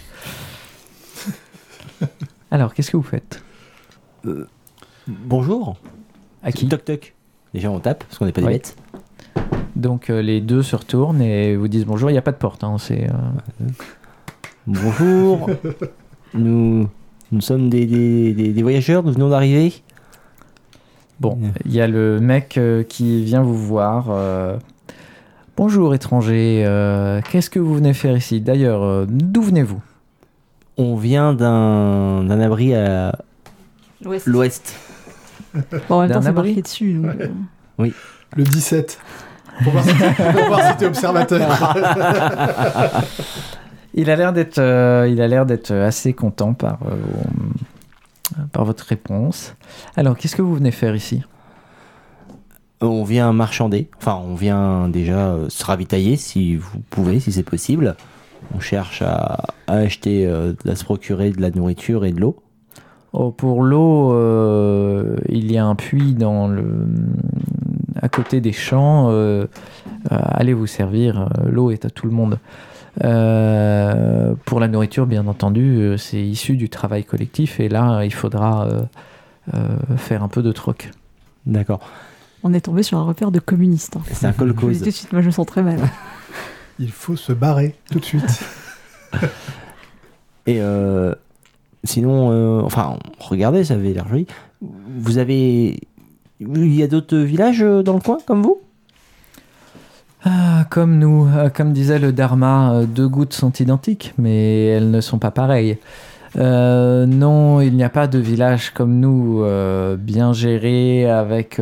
Alors, 2.52 2.74
qu'est-ce 2.74 2.92
que 2.92 2.98
vous 2.98 3.04
faites? 3.04 3.44
Bonjour. 5.08 5.76
À 6.44 6.52
qui? 6.52 6.68
Toc 6.68 6.86
toc. 6.86 7.14
Déjà, 7.54 7.70
on 7.70 7.80
tape 7.80 8.04
parce 8.06 8.18
qu'on 8.18 8.26
n'est 8.26 8.32
pas 8.32 8.42
des 8.42 8.48
Ouais. 8.48 8.54
bêtes. 8.54 8.76
Donc 9.76 10.10
euh, 10.10 10.22
les 10.22 10.42
deux 10.42 10.64
se 10.64 10.76
retournent 10.76 11.22
et 11.22 11.56
vous 11.56 11.68
disent 11.68 11.86
bonjour. 11.86 12.10
Il 12.10 12.14
n'y 12.14 12.20
a 12.20 12.22
pas 12.24 12.32
de 12.34 12.38
porte. 12.38 12.64
hein, 12.64 12.76
c'est, 12.78 13.10
euh, 13.10 13.66
Bonjour. 14.67 15.50
nous, 16.34 16.88
nous 17.32 17.41
sommes 17.41 17.69
des, 17.69 17.86
des, 17.86 18.34
des- 18.34 18.50
des 18.54 18.62
voyageurs. 18.63 19.04
Nous 19.04 19.12
venons 19.13 19.30
d'arriver. 19.30 19.74
Bon, 21.19 21.38
il 21.65 21.74
y 21.74 21.82
a 21.82 21.88
le 21.88 22.19
mec 22.19 22.58
euh, 22.58 22.84
qui 22.84 23.24
vient 23.24 23.41
vous 23.43 23.58
voir. 23.58 24.08
euh, 24.10 24.58
Bonjour 25.58 25.93
étranger, 25.93 26.63
euh, 26.65 27.21
qu'est-ce 27.30 27.50
que 27.52 27.60
vous 27.60 27.76
venez 27.76 27.93
faire 27.93 28.15
ici? 28.17 28.41
D'ailleurs, 28.41 28.82
euh, 28.84 29.06
d'où 29.08 29.43
venez-vous? 29.43 29.82
On 30.78 30.95
vient 30.95 31.34
d'un 31.34 32.24
d'un 32.24 32.39
abri 32.39 32.74
à 32.74 33.12
L'ouest. 34.04 34.26
l'ouest. 34.26 34.76
Bon, 35.88 35.95
en 35.97 36.00
même 36.02 36.10
D'un 36.10 36.15
temps, 36.15 36.21
c'est 36.24 36.28
abri? 36.30 36.50
marqué 36.50 36.62
dessus. 36.63 36.93
donc, 36.93 37.12
euh, 37.19 37.89
Le 38.38 38.43
17. 38.43 38.97
Pour 39.63 39.74
voir 39.74 39.84
si, 39.84 39.93
pour 39.93 40.45
voir 40.47 40.71
si 40.71 40.78
t'es 40.78 40.86
observateur. 40.88 41.76
Il 43.94 44.10
a 44.10 44.16
l'air 44.16 44.32
d'être, 44.32 44.58
euh, 44.58 45.08
il 45.12 45.22
a 45.22 45.28
l'air 45.28 45.46
d'être 45.46 45.72
assez 45.72 46.14
content 46.14 46.54
par, 46.54 46.80
euh, 46.86 46.96
par 48.54 48.64
votre 48.64 48.86
réponse. 48.86 49.56
Alors, 49.98 50.18
qu'est-ce 50.18 50.36
que 50.36 50.42
vous 50.42 50.56
venez 50.56 50.72
faire 50.72 50.96
ici? 50.96 51.24
On 52.80 53.04
vient 53.04 53.34
marchander. 53.34 53.90
Enfin, 53.98 54.20
on 54.26 54.36
vient 54.36 54.88
déjà 54.88 55.32
euh, 55.32 55.50
se 55.50 55.66
ravitailler 55.66 56.16
si 56.16 56.56
vous 56.56 56.80
pouvez, 56.90 57.20
si 57.20 57.34
c'est 57.34 57.44
possible. 57.44 57.96
On 58.56 58.60
cherche 58.60 59.02
à, 59.02 59.44
à 59.68 59.74
acheter, 59.74 60.26
euh, 60.26 60.54
à 60.66 60.76
se 60.76 60.86
procurer 60.86 61.32
de 61.32 61.42
la 61.42 61.52
nourriture 61.52 62.06
et 62.06 62.12
de 62.12 62.22
l'eau. 62.22 62.42
Oh, 63.14 63.32
pour 63.32 63.62
l'eau, 63.62 64.14
il 65.28 65.52
y 65.52 65.58
a 65.58 65.66
un 65.66 65.76
puits 65.76 66.14
dans 66.14 66.48
le, 66.48 66.88
à 68.02 68.08
côté 68.08 68.40
des 68.40 68.54
champs. 68.54 69.12
allez 70.10 70.54
vous 70.54 70.66
servir, 70.66 71.28
l'eau 71.46 71.72
est 71.72 71.84
à 71.84 71.90
tout 71.90 72.08
le 72.08 72.14
monde. 72.14 72.40
Euh, 73.04 74.34
pour 74.46 74.60
la 74.60 74.68
nourriture, 74.68 75.06
bien 75.08 75.28
entendu, 75.28 75.78
euh, 75.80 75.98
c'est 75.98 76.22
issu 76.22 76.58
du 76.58 76.70
travail 76.70 77.04
collectif 77.04 77.60
et 77.60 77.70
là, 77.70 78.04
il 78.04 78.14
faudra 78.14 78.66
euh, 78.68 78.82
euh, 79.54 79.98
faire 79.98 80.24
un 80.24 80.28
peu 80.28 80.42
de 80.42 80.52
troc. 80.52 80.92
D'accord. 81.46 81.80
On 82.44 82.54
est 82.54 82.62
tombé 82.62 82.84
sur 82.84 82.98
un 82.98 83.04
repère 83.04 83.32
de 83.32 83.40
communistes. 83.40 83.96
hein. 83.98 84.02
C'est 84.12 84.26
un 84.26 84.32
dis 84.32 84.38
colcose. 84.38 84.80
tout 84.80 84.86
de 84.86 84.90
suite, 84.92 85.12
moi 85.14 85.22
je 85.22 85.28
me 85.28 85.32
sens 85.32 85.46
très 85.46 85.62
mal. 85.64 85.80
Il 86.80 86.92
faut 86.92 87.16
se 87.16 87.32
barrer 87.34 87.76
tout 87.92 88.00
de 88.00 88.06
suite. 88.06 88.44
Et 90.48 90.60
euh, 90.60 91.14
sinon, 91.84 92.32
euh, 92.32 92.62
enfin, 92.62 92.98
regardez, 93.20 93.64
ça 93.64 93.76
avait 93.76 93.94
l'air 93.94 94.08
joli. 94.08 94.26
Vous 94.62 95.18
avez. 95.18 95.80
Il 96.40 96.74
y 96.74 96.82
a 96.82 96.88
d'autres 96.88 97.18
villages 97.18 97.62
euh, 97.62 97.84
dans 97.84 97.94
le 97.94 98.00
coin 98.00 98.18
comme 98.26 98.42
vous? 98.42 98.60
Ah, 100.24 100.66
comme 100.70 101.00
nous, 101.00 101.28
euh, 101.28 101.50
comme 101.50 101.74
disait 101.74 101.98
le 101.98 102.14
Dharma, 102.14 102.74
euh, 102.74 102.86
deux 102.86 103.08
gouttes 103.08 103.34
sont 103.34 103.52
identiques, 103.54 104.14
mais 104.20 104.68
elles 104.68 104.92
ne 104.92 105.02
sont 105.02 105.18
pas 105.18 105.32
pareilles. 105.32 105.78
Euh, 106.38 107.08
non, 107.08 107.60
il 107.60 107.76
n'y 107.76 107.84
a 107.84 107.90
pas 107.90 108.08
de 108.08 108.20
village 108.20 108.70
comme 108.72 109.00
nous, 109.00 109.44
bien 109.98 110.32
géré, 110.32 111.10
avec 111.10 111.60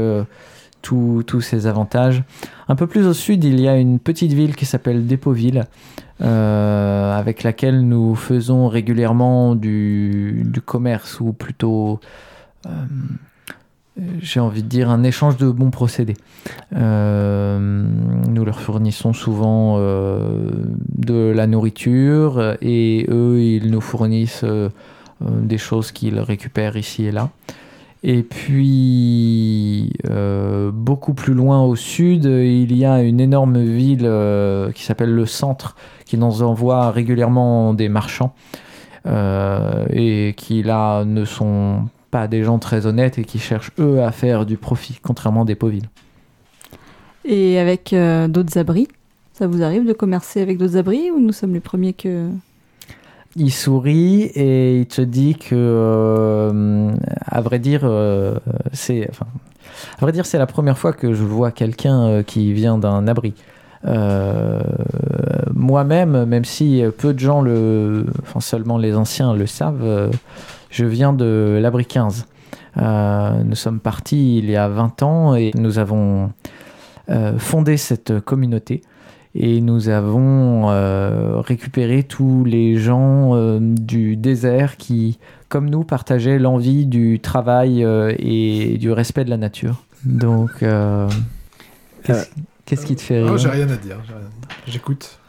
tous 0.82 1.42
ces 1.42 1.68
avantages. 1.68 2.24
Un 2.68 2.76
peu 2.76 2.86
plus 2.86 3.08
au 3.08 3.14
sud, 3.14 3.44
il 3.46 3.60
y 3.60 3.68
a 3.68 3.78
une 3.78 3.98
petite 3.98 4.34
ville 4.34 4.56
qui 4.56 4.66
s'appelle 4.66 5.08
Dépoville, 5.08 5.64
euh, 6.22 7.18
avec 7.18 7.44
laquelle 7.44 7.88
nous 7.88 8.14
faisons 8.16 8.68
régulièrement 8.68 9.56
du, 9.56 10.46
commerce, 10.66 11.20
ou 11.20 11.32
plutôt, 11.32 12.00
j'ai 14.22 14.40
envie 14.40 14.64
de 14.64 14.68
dire, 14.68 14.90
un 14.90 15.04
échange 15.04 15.38
de 15.38 15.50
bons 15.50 15.72
procédés. 15.72 16.18
Euh, 16.76 17.60
nous 18.28 18.46
leur 18.46 18.60
fournissons 18.60 19.14
souvent 19.14 19.76
euh, 19.78 20.50
de 20.98 21.32
la 21.36 21.48
nourriture 21.48 22.58
et 22.62 23.06
eux, 23.10 23.42
ils 23.42 23.72
nous 23.72 23.82
fournissent 23.82 24.44
euh, 24.44 24.70
euh, 25.22 25.28
des 25.42 25.58
choses 25.58 25.92
qu'ils 25.92 26.20
récupèrent 26.20 26.78
ici 26.78 27.06
et 27.06 27.12
là. 27.12 27.30
Et 28.02 28.24
puis, 28.24 29.92
euh, 30.10 30.72
beaucoup 30.72 31.14
plus 31.14 31.34
loin 31.34 31.62
au 31.62 31.76
sud, 31.76 32.24
il 32.24 32.74
y 32.76 32.86
a 32.86 33.02
une 33.02 33.20
énorme 33.20 33.62
ville 33.62 34.06
euh, 34.06 34.72
qui 34.72 34.84
s'appelle 34.84 35.14
le 35.14 35.26
Centre, 35.26 35.76
qui 36.06 36.18
nous 36.18 36.42
envoie 36.42 36.92
régulièrement 36.92 37.74
des 37.74 37.90
marchands 37.90 38.34
euh, 39.06 39.86
et 39.92 40.34
qui 40.38 40.64
là 40.64 41.04
ne 41.04 41.26
sont 41.26 41.90
pas 42.12 42.28
des 42.28 42.44
gens 42.44 42.60
très 42.60 42.86
honnêtes 42.86 43.18
et 43.18 43.26
qui 43.26 43.40
cherchent 43.40 43.72
eux 43.80 44.02
à 44.02 44.12
faire 44.12 44.46
du 44.46 44.58
profit, 44.58 45.00
contrairement 45.02 45.46
des 45.46 45.58
villes. 45.62 45.90
Et 47.26 47.60
avec 47.60 47.94
euh, 47.94 48.28
d'autres 48.28 48.58
abris? 48.58 48.88
Ça 49.34 49.48
vous 49.48 49.64
arrive 49.64 49.86
de 49.88 49.94
commercer 49.94 50.42
avec 50.42 50.58
d'autres 50.58 50.78
abris 50.78 51.12
ou 51.12 51.20
nous 51.20 51.32
sommes 51.32 51.54
les 51.54 51.60
premiers 51.60 51.94
que. 51.94 52.30
Il 53.36 53.54
sourit 53.54 54.24
et 54.24 54.80
il 54.80 54.88
te 54.88 55.02
dit 55.02 55.36
que, 55.36 55.54
euh, 55.54 56.92
à 57.26 57.42
vrai 57.42 57.60
dire, 57.60 57.82
euh, 57.84 58.36
c'est, 58.74 59.08
enfin, 59.10 59.28
à 60.00 60.02
vrai 60.02 60.12
dire, 60.12 60.26
c'est 60.26 60.40
la 60.40 60.48
première 60.48 60.78
fois 60.78 60.94
que 60.94 61.14
je 61.14 61.24
vois 61.24 61.52
quelqu'un 61.52 62.24
qui 62.24 62.54
vient 62.54 62.80
d'un 62.80 63.08
abri. 63.08 63.36
Euh, 63.86 64.60
moi-même, 65.54 66.26
même 66.26 66.44
si 66.44 66.84
peu 66.98 67.14
de 67.14 67.20
gens 67.20 67.42
le, 67.42 68.08
enfin 68.24 68.40
seulement 68.40 68.78
les 68.78 68.96
anciens 68.96 69.34
le 69.34 69.46
savent, 69.46 70.10
je 70.70 70.86
viens 70.86 71.14
de 71.14 71.60
l'abri 71.62 71.86
15. 71.86 72.26
Euh, 72.78 73.44
nous 73.44 73.56
sommes 73.56 73.80
partis 73.80 74.38
il 74.38 74.50
y 74.50 74.56
a 74.56 74.68
20 74.68 75.04
ans 75.04 75.36
et 75.36 75.52
nous 75.56 75.80
avons 75.80 76.32
euh, 77.10 77.38
fondé 77.38 77.78
cette 77.78 78.20
communauté 78.20 78.82
et 79.36 79.62
nous 79.62 79.90
avons 79.90 80.70
euh, 80.70 81.40
récupéré 81.40 82.04
tous 82.04 82.44
les 82.46 82.78
gens 82.78 83.60
du 83.60 84.16
désert 84.16 84.78
qui, 84.78 85.20
comme 85.50 85.70
nous, 85.70 85.84
partageaient 85.84 86.40
l'envie 86.40 86.86
du 86.86 87.20
travail 87.20 87.86
et 88.18 88.78
du 88.78 88.92
respect 88.92 89.26
de 89.26 89.30
la 89.30 89.38
nature. 89.38 89.84
Donc, 90.06 90.52
qu'est-ce 92.04 92.28
qu'est-ce 92.66 92.86
qui 92.86 92.96
te 92.96 93.02
fait 93.02 93.22
rire? 93.24 93.32
Oh, 93.32 93.36
à 93.36 93.38
dire. 93.38 93.52
j'ai 93.52 93.64
rien 93.64 93.70
à 93.70 93.78
dire. 93.78 93.98
J'écoute 94.68 95.20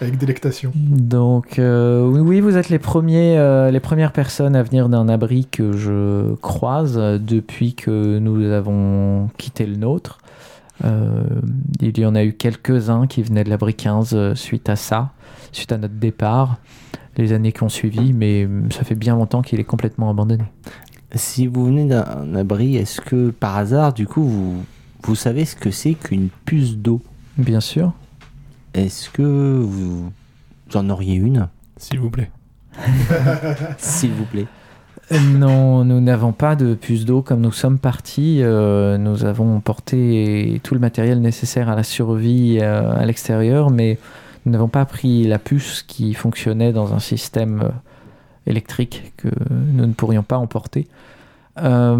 avec 0.00 0.18
délectation. 0.18 0.72
Donc 0.74 1.58
euh, 1.58 2.06
oui, 2.06 2.40
vous 2.40 2.56
êtes 2.56 2.68
les 2.68 2.78
premiers, 2.78 3.38
euh, 3.38 3.70
les 3.70 3.80
premières 3.80 4.12
personnes 4.12 4.56
à 4.56 4.62
venir 4.62 4.88
d'un 4.88 5.08
abri 5.08 5.46
que 5.46 5.72
je 5.72 6.34
croise 6.36 6.96
depuis 6.96 7.74
que 7.74 8.18
nous 8.18 8.44
avons 8.50 9.28
quitté 9.38 9.66
le 9.66 9.76
nôtre. 9.76 10.18
Euh, 10.84 11.24
il 11.80 11.98
y 11.98 12.04
en 12.04 12.14
a 12.14 12.24
eu 12.24 12.34
quelques-uns 12.34 13.06
qui 13.06 13.22
venaient 13.22 13.44
de 13.44 13.50
l'abri 13.50 13.74
15 13.74 14.10
euh, 14.12 14.34
suite 14.34 14.68
à 14.68 14.76
ça, 14.76 15.12
suite 15.52 15.72
à 15.72 15.78
notre 15.78 15.94
départ, 15.94 16.58
les 17.16 17.32
années 17.32 17.52
qui 17.52 17.62
ont 17.62 17.68
suivi, 17.68 18.12
mais 18.12 18.46
ça 18.70 18.84
fait 18.84 18.94
bien 18.94 19.16
longtemps 19.16 19.42
qu'il 19.42 19.58
est 19.58 19.64
complètement 19.64 20.10
abandonné. 20.10 20.44
Si 21.14 21.46
vous 21.46 21.66
venez 21.66 21.86
d'un 21.86 22.34
abri, 22.34 22.76
est-ce 22.76 23.00
que 23.00 23.30
par 23.30 23.56
hasard, 23.56 23.94
du 23.94 24.06
coup, 24.06 24.22
vous, 24.22 24.64
vous 25.02 25.14
savez 25.14 25.46
ce 25.46 25.56
que 25.56 25.70
c'est 25.70 25.94
qu'une 25.94 26.28
puce 26.44 26.76
d'eau? 26.76 27.00
Bien 27.38 27.60
sûr. 27.60 27.92
Est-ce 28.76 29.08
que 29.08 29.22
vous, 29.22 30.10
vous 30.10 30.76
en 30.76 30.90
auriez 30.90 31.14
une, 31.14 31.48
S'il 31.78 31.98
vous 31.98 32.10
plaît. 32.10 32.30
s'il 33.78 34.10
vous 34.10 34.26
plaît 34.26 34.44
Non, 35.10 35.82
nous 35.82 36.02
n'avons 36.02 36.32
pas 36.32 36.56
de 36.56 36.74
puce 36.74 37.06
d'eau 37.06 37.22
comme 37.22 37.40
nous 37.40 37.52
sommes 37.52 37.78
partis. 37.78 38.42
euh, 38.42 38.98
nous 38.98 39.24
avons 39.24 39.60
porté 39.60 40.60
tout 40.62 40.74
le 40.74 40.80
matériel 40.80 41.22
nécessaire 41.22 41.70
à 41.70 41.74
la 41.74 41.84
survie 41.84 42.58
euh, 42.60 42.92
à 42.92 43.06
l'extérieur, 43.06 43.70
mais 43.70 43.98
nous 44.44 44.52
n'avons 44.52 44.68
pas 44.68 44.84
pris 44.84 45.24
la 45.24 45.38
puce 45.38 45.82
qui 45.82 46.12
fonctionnait 46.12 46.74
dans 46.74 46.92
un 46.92 46.98
système 46.98 47.62
euh, 47.62 47.70
électrique 48.46 49.14
que 49.16 49.28
nous 49.48 49.86
ne 49.86 49.94
pourrions 49.94 50.22
pas 50.22 50.36
emporter. 50.36 50.86
Euh, 51.62 51.96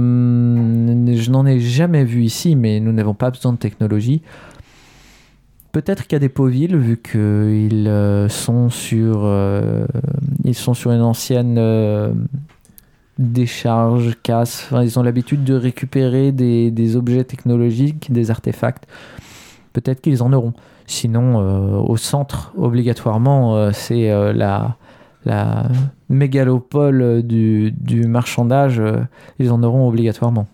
je 1.16 1.30
n'en 1.30 1.46
ai 1.46 1.58
jamais 1.58 2.04
vu 2.04 2.22
ici, 2.22 2.54
mais 2.54 2.80
nous 2.80 2.92
n'avons 2.92 3.14
pas 3.14 3.30
besoin 3.30 3.52
de 3.52 3.58
technologie. 3.58 4.20
Peut-être 5.76 6.04
qu'il 6.04 6.14
y 6.14 6.16
a 6.16 6.20
des 6.20 6.30
Pauvilles, 6.30 6.74
vu 6.74 6.96
qu'ils 6.96 7.86
euh, 7.86 8.30
sont 8.30 8.70
sur, 8.70 9.24
euh, 9.24 9.86
ils 10.42 10.54
sont 10.54 10.72
sur 10.72 10.90
une 10.90 11.02
ancienne 11.02 11.56
euh, 11.58 12.14
décharge, 13.18 14.16
casse. 14.22 14.70
Ils 14.72 14.98
ont 14.98 15.02
l'habitude 15.02 15.44
de 15.44 15.52
récupérer 15.52 16.32
des, 16.32 16.70
des 16.70 16.96
objets 16.96 17.24
technologiques, 17.24 18.10
des 18.10 18.30
artefacts. 18.30 18.86
Peut-être 19.74 20.00
qu'ils 20.00 20.22
en 20.22 20.32
auront. 20.32 20.54
Sinon, 20.86 21.84
au 21.86 21.98
centre, 21.98 22.54
obligatoirement, 22.56 23.70
c'est 23.74 24.08
la, 24.32 24.78
la 25.26 25.68
mégalopole 26.08 27.22
du, 27.22 27.70
du 27.70 28.06
marchandage. 28.06 28.80
ils 29.38 29.52
en 29.52 29.62
auront 29.62 29.86
obligatoirement. 29.86 30.46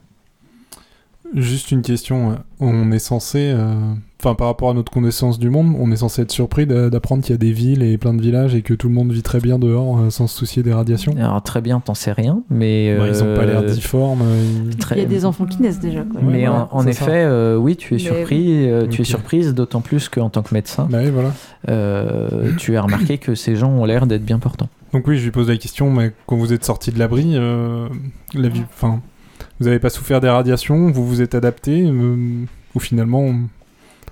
Juste 1.33 1.71
une 1.71 1.83
question. 1.83 2.39
On 2.59 2.91
est 2.91 2.99
censé, 2.99 3.55
enfin 4.23 4.35
par 4.35 4.47
rapport 4.47 4.71
à 4.71 4.75
notre 4.75 4.93
connaissance 4.93 5.39
du 5.39 5.51
monde, 5.51 5.75
on 5.79 5.91
est 5.91 5.97
censé 5.97 6.23
être 6.23 6.31
surpris 6.31 6.67
d'a- 6.67 6.91
d'apprendre 6.91 7.23
qu'il 7.23 7.33
y 7.33 7.35
a 7.35 7.39
des 7.39 7.53
villes 7.53 7.83
et 7.83 7.99
plein 7.99 8.15
de 8.15 8.23
villages 8.23 8.55
et 8.55 8.63
que 8.63 8.73
tout 8.75 8.89
le 8.89 8.95
monde 8.95 9.11
vit 9.13 9.23
très 9.23 9.41
bien 9.41 9.59
dehors 9.59 9.99
euh, 9.99 10.11
sans 10.11 10.27
se 10.27 10.39
soucier 10.39 10.63
des 10.63 10.73
radiations. 10.73 11.15
Alors, 11.19 11.43
très 11.43 11.61
bien, 11.61 11.81
t'en 11.81 11.95
sais 11.95 12.13
rien, 12.13 12.43
mais. 12.51 12.97
Bah, 12.97 13.07
ils 13.09 13.23
ont 13.23 13.35
pas 13.35 13.45
l'air 13.47 13.61
euh, 13.61 13.67
difformes. 13.75 14.23
euh, 14.23 14.45
ils- 14.71 14.77
très- 14.77 14.97
Il 14.97 15.03
y 15.03 15.05
a 15.05 15.09
des 15.09 15.25
enfants 15.25 15.45
qui 15.47 15.61
naissent 15.61 15.81
déjà. 15.81 16.03
Quoi. 16.03 16.21
Mais 16.23 16.49
Ouais, 16.49 16.55
en, 16.71 16.87
effet, 16.87 17.25
euh, 17.25 17.57
oui, 17.57 17.77
tu 17.77 17.95
es 17.95 17.97
Mais 17.97 18.03
surpris. 18.03 18.69
euh, 18.71 18.87
Tu 18.89 19.01
es 19.03 19.05
surprise, 19.05 19.55
d'autant 19.55 19.81
plus 19.81 20.09
qu'en 20.09 20.31
tant 20.31 20.43
que 20.43 20.55
médecin, 20.55 20.87
Bah 20.91 20.99
oui, 21.03 21.11
voilà. 21.11 21.33
euh, 21.69 22.53
tu 22.59 22.77
as 22.77 22.83
remarqué 22.83 23.19
que 23.19 23.35
ces 23.35 23.57
gens 23.57 23.71
ont 23.71 23.85
l'air 23.85 24.07
d'être 24.07 24.25
bien 24.25 24.39
portants. 24.39 24.69
Donc 24.93 25.07
oui, 25.07 25.19
je 25.19 25.25
lui 25.25 25.31
pose 25.31 25.49
la 25.49 25.57
question, 25.57 25.91
mais 25.91 26.13
quand 26.27 26.37
vous 26.37 26.53
êtes 26.53 26.65
sorti 26.65 26.91
de 26.93 26.99
l'abri, 26.99 27.33
euh, 27.35 27.89
la 28.35 28.49
vie, 28.49 28.63
enfin, 28.75 29.01
vous 29.59 29.67
n'avez 29.67 29.79
pas 29.79 29.91
souffert 29.91 30.21
des 30.21 30.29
radiations, 30.29 30.91
vous 30.91 31.07
vous 31.07 31.23
êtes 31.23 31.35
adapté, 31.35 31.83
euh, 31.87 32.45
ou 32.75 32.79
finalement 32.81 33.33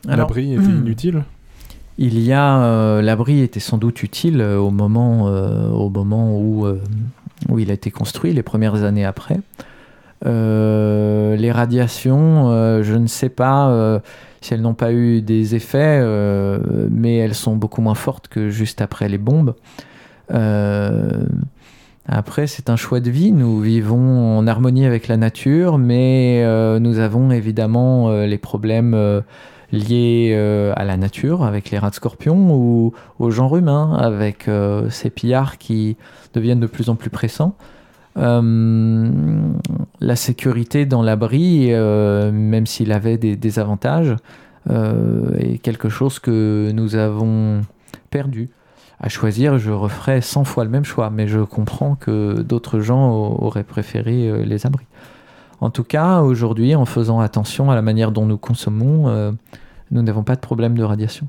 l'abri 0.06 0.54
était 0.54 0.62
hmm. 0.62 0.86
inutile. 0.86 1.24
Il 2.02 2.18
y 2.18 2.32
a 2.32 2.62
euh, 2.62 3.02
l'abri 3.02 3.40
était 3.40 3.60
sans 3.60 3.76
doute 3.76 4.02
utile 4.02 4.40
euh, 4.40 4.56
au 4.56 4.70
moment 4.70 5.28
euh, 5.28 5.68
au 5.68 5.90
moment 5.90 6.34
où 6.34 6.64
euh, 6.64 6.80
où 7.50 7.58
il 7.58 7.70
a 7.70 7.74
été 7.74 7.90
construit 7.90 8.32
les 8.32 8.42
premières 8.42 8.84
années 8.84 9.04
après. 9.04 9.38
Les 10.24 11.50
radiations, 11.52 12.82
je 12.82 12.94
ne 12.94 13.06
sais 13.06 13.30
pas 13.30 14.02
si 14.42 14.52
elles 14.52 14.60
n'ont 14.60 14.74
pas 14.74 14.92
eu 14.92 15.22
des 15.22 15.54
effets, 15.54 16.02
mais 16.90 17.16
elles 17.16 17.34
sont 17.34 17.56
beaucoup 17.56 17.80
moins 17.80 17.94
fortes 17.94 18.28
que 18.28 18.50
juste 18.50 18.82
après 18.82 19.08
les 19.08 19.16
bombes. 19.16 19.54
Après, 22.06 22.46
c'est 22.46 22.68
un 22.68 22.76
choix 22.76 23.00
de 23.00 23.10
vie. 23.10 23.32
Nous 23.32 23.60
vivons 23.60 24.36
en 24.38 24.46
harmonie 24.46 24.84
avec 24.84 25.08
la 25.08 25.16
nature, 25.16 25.78
mais 25.78 26.44
nous 26.78 26.98
avons 26.98 27.30
évidemment 27.30 28.12
les 28.24 28.38
problèmes 28.38 29.22
liés 29.72 30.32
euh, 30.34 30.72
à 30.76 30.84
la 30.84 30.96
nature, 30.96 31.44
avec 31.44 31.70
les 31.70 31.78
rats 31.78 31.90
de 31.90 31.94
scorpion, 31.94 32.54
ou 32.54 32.92
au 33.18 33.30
genre 33.30 33.56
humain, 33.56 33.96
avec 33.98 34.48
euh, 34.48 34.90
ces 34.90 35.10
pillards 35.10 35.58
qui 35.58 35.96
deviennent 36.34 36.60
de 36.60 36.66
plus 36.66 36.88
en 36.88 36.96
plus 36.96 37.10
pressants. 37.10 37.54
Euh, 38.16 39.10
la 40.00 40.16
sécurité 40.16 40.86
dans 40.86 41.02
l'abri, 41.02 41.70
même 41.70 42.66
s'il 42.66 42.92
avait 42.92 43.18
des, 43.18 43.36
des 43.36 43.58
avantages, 43.58 44.16
est 44.68 45.58
quelque 45.58 45.88
chose 45.88 46.18
que 46.18 46.70
nous 46.72 46.96
avons 46.96 47.62
perdu. 48.10 48.50
À 49.02 49.08
choisir, 49.08 49.58
je 49.58 49.70
referais 49.70 50.20
100 50.20 50.44
fois 50.44 50.64
le 50.64 50.70
même 50.70 50.84
choix, 50.84 51.08
mais 51.08 51.26
je 51.26 51.40
comprends 51.40 51.94
que 51.94 52.42
d'autres 52.42 52.80
gens 52.80 53.10
auraient 53.10 53.64
préféré 53.64 54.44
les 54.44 54.66
abris. 54.66 54.86
En 55.60 55.70
tout 55.70 55.84
cas, 55.84 56.20
aujourd'hui, 56.20 56.74
en 56.74 56.86
faisant 56.86 57.20
attention 57.20 57.70
à 57.70 57.74
la 57.74 57.82
manière 57.82 58.12
dont 58.12 58.26
nous 58.26 58.38
consommons, 58.38 59.08
euh, 59.08 59.32
nous 59.90 60.02
n'avons 60.02 60.22
pas 60.22 60.36
de 60.36 60.40
problème 60.40 60.74
de 60.74 60.82
radiation. 60.82 61.28